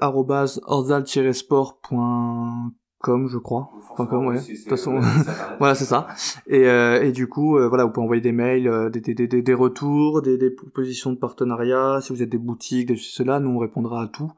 sport.com 1.32 2.72
comme 3.04 3.28
je 3.28 3.36
crois. 3.36 3.68
Enfin, 3.90 4.06
comme, 4.06 4.26
ouais. 4.28 4.36
De 4.36 4.40
toute 4.40 4.66
façon, 4.66 4.98
voilà, 5.58 5.74
c'est 5.74 5.84
ça. 5.84 6.06
Et, 6.46 6.66
euh, 6.66 7.02
et 7.02 7.12
du 7.12 7.28
coup, 7.28 7.58
euh, 7.58 7.68
voilà, 7.68 7.84
vous 7.84 7.90
pouvez 7.90 8.04
envoyer 8.04 8.22
des 8.22 8.32
mails, 8.32 8.66
euh, 8.66 8.88
des, 8.88 9.00
des, 9.00 9.14
des, 9.14 9.42
des, 9.42 9.54
retours, 9.54 10.22
des, 10.22 10.38
des 10.38 10.48
propositions 10.48 11.12
de 11.12 11.16
partenariat. 11.16 11.98
Si 12.00 12.14
vous 12.14 12.22
êtes 12.22 12.30
des 12.30 12.38
boutiques, 12.38 12.88
des 12.88 12.96
cela, 12.96 13.40
nous 13.40 13.50
on 13.50 13.58
répondra 13.58 14.02
à 14.02 14.06
tout. 14.06 14.32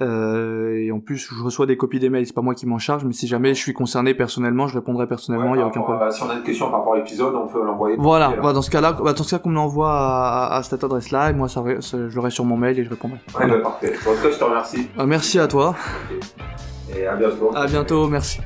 Et 0.00 0.92
en 0.92 1.00
plus, 1.00 1.16
je 1.16 1.42
reçois 1.42 1.64
des 1.64 1.78
copies 1.78 2.00
des 2.00 2.10
mails, 2.10 2.26
c'est 2.26 2.34
pas 2.34 2.42
moi 2.42 2.54
qui 2.54 2.66
m'en 2.66 2.78
charge, 2.78 3.04
mais 3.04 3.12
si 3.14 3.26
jamais 3.26 3.54
je 3.54 3.60
suis 3.60 3.72
concerné 3.72 4.14
personnellement, 4.14 4.66
je 4.66 4.74
répondrai 4.74 5.06
personnellement, 5.06 5.54
il 5.54 5.58
y 5.58 5.62
a 5.62 5.66
aucun 5.66 5.80
problème. 5.80 6.10
si 6.10 6.22
on 6.22 6.30
a 6.30 6.34
une 6.34 6.42
question 6.42 6.70
par 6.70 6.80
rapport 6.80 6.94
à 6.94 6.98
l'épisode, 6.98 7.34
on 7.34 7.46
peut 7.46 7.62
l'envoyer. 7.64 7.96
Voilà, 7.98 8.34
bah, 8.42 8.52
dans 8.52 8.62
ce 8.62 8.70
cas-là, 8.70 8.92
bah, 8.92 9.14
dans 9.14 9.22
ce 9.22 9.30
cas 9.30 9.38
qu'on 9.38 9.50
l'envoie 9.50 9.92
à, 9.92 10.56
à, 10.56 10.62
cette 10.62 10.84
adresse-là, 10.84 11.30
et 11.30 11.32
moi 11.32 11.48
ça, 11.48 11.62
je 11.80 12.14
l'aurai 12.14 12.30
sur 12.30 12.44
mon 12.44 12.56
mail 12.58 12.78
et 12.78 12.84
je 12.84 12.90
répondrai. 12.90 13.18
Ouais, 13.38 13.46
bah, 13.46 13.58
parfait. 13.62 13.92
En 14.06 14.14
tout 14.14 14.22
cas, 14.22 14.30
je 14.30 14.38
te 14.38 14.44
remercie. 14.44 14.88
merci 15.06 15.38
à 15.38 15.46
toi. 15.46 15.74
Et 16.96 17.06
à 17.06 17.16
bientôt. 17.16 17.54
À 17.54 17.66
bientôt, 17.66 18.08
merci. 18.08 18.40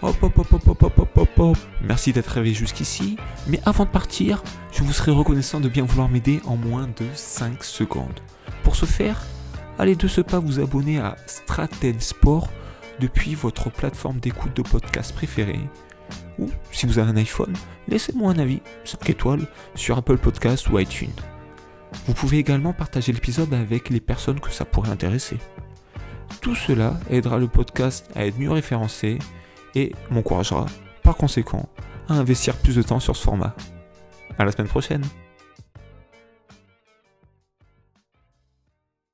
Hop, 0.00 0.14
hop, 0.22 0.38
hop, 0.38 0.52
hop, 0.52 0.68
hop, 0.68 0.82
hop, 0.98 1.16
hop, 1.16 1.38
hop. 1.38 1.56
Merci 1.82 2.12
d'être 2.12 2.38
arrivé 2.38 2.54
jusqu'ici. 2.54 3.16
Mais 3.48 3.60
avant 3.66 3.84
de 3.84 3.90
partir, 3.90 4.44
je 4.72 4.84
vous 4.84 4.92
serais 4.92 5.10
reconnaissant 5.10 5.58
de 5.58 5.68
bien 5.68 5.84
vouloir 5.84 6.08
m'aider 6.08 6.40
en 6.46 6.56
moins 6.56 6.86
de 6.86 7.06
5 7.14 7.64
secondes. 7.64 8.20
Pour 8.62 8.76
ce 8.76 8.86
faire, 8.86 9.24
allez 9.78 9.96
de 9.96 10.06
ce 10.06 10.20
pas 10.20 10.38
vous 10.38 10.60
abonner 10.60 10.98
à 10.98 11.16
Straten 11.26 12.00
Sport 12.00 12.48
depuis 13.00 13.34
votre 13.34 13.70
plateforme 13.70 14.20
d'écoute 14.20 14.54
de 14.54 14.62
podcast 14.62 15.12
préférée. 15.12 15.60
Ou, 16.38 16.48
si 16.70 16.86
vous 16.86 17.00
avez 17.00 17.10
un 17.10 17.16
iPhone, 17.16 17.52
laissez-moi 17.88 18.32
un 18.32 18.38
avis, 18.38 18.62
5 18.84 19.10
étoiles, 19.10 19.46
sur 19.74 19.98
Apple 19.98 20.18
Podcast 20.18 20.68
ou 20.70 20.78
iTunes. 20.78 21.10
Vous 22.06 22.14
pouvez 22.14 22.38
également 22.38 22.72
partager 22.72 23.12
l'épisode 23.12 23.52
avec 23.52 23.90
les 23.90 24.00
personnes 24.00 24.38
que 24.38 24.50
ça 24.52 24.64
pourrait 24.64 24.90
intéresser. 24.90 25.38
Tout 26.40 26.54
cela 26.54 26.94
aidera 27.10 27.38
le 27.38 27.48
podcast 27.48 28.08
à 28.14 28.26
être 28.26 28.38
mieux 28.38 28.50
référencé 28.50 29.18
et 29.74 29.92
m'encouragera, 30.10 30.66
par 31.02 31.16
conséquent, 31.16 31.68
à 32.08 32.14
investir 32.14 32.56
plus 32.56 32.76
de 32.76 32.82
temps 32.82 33.00
sur 33.00 33.16
ce 33.16 33.22
format. 33.22 33.54
À 34.38 34.44
la 34.44 34.52
semaine 34.52 34.68
prochaine 34.68 35.04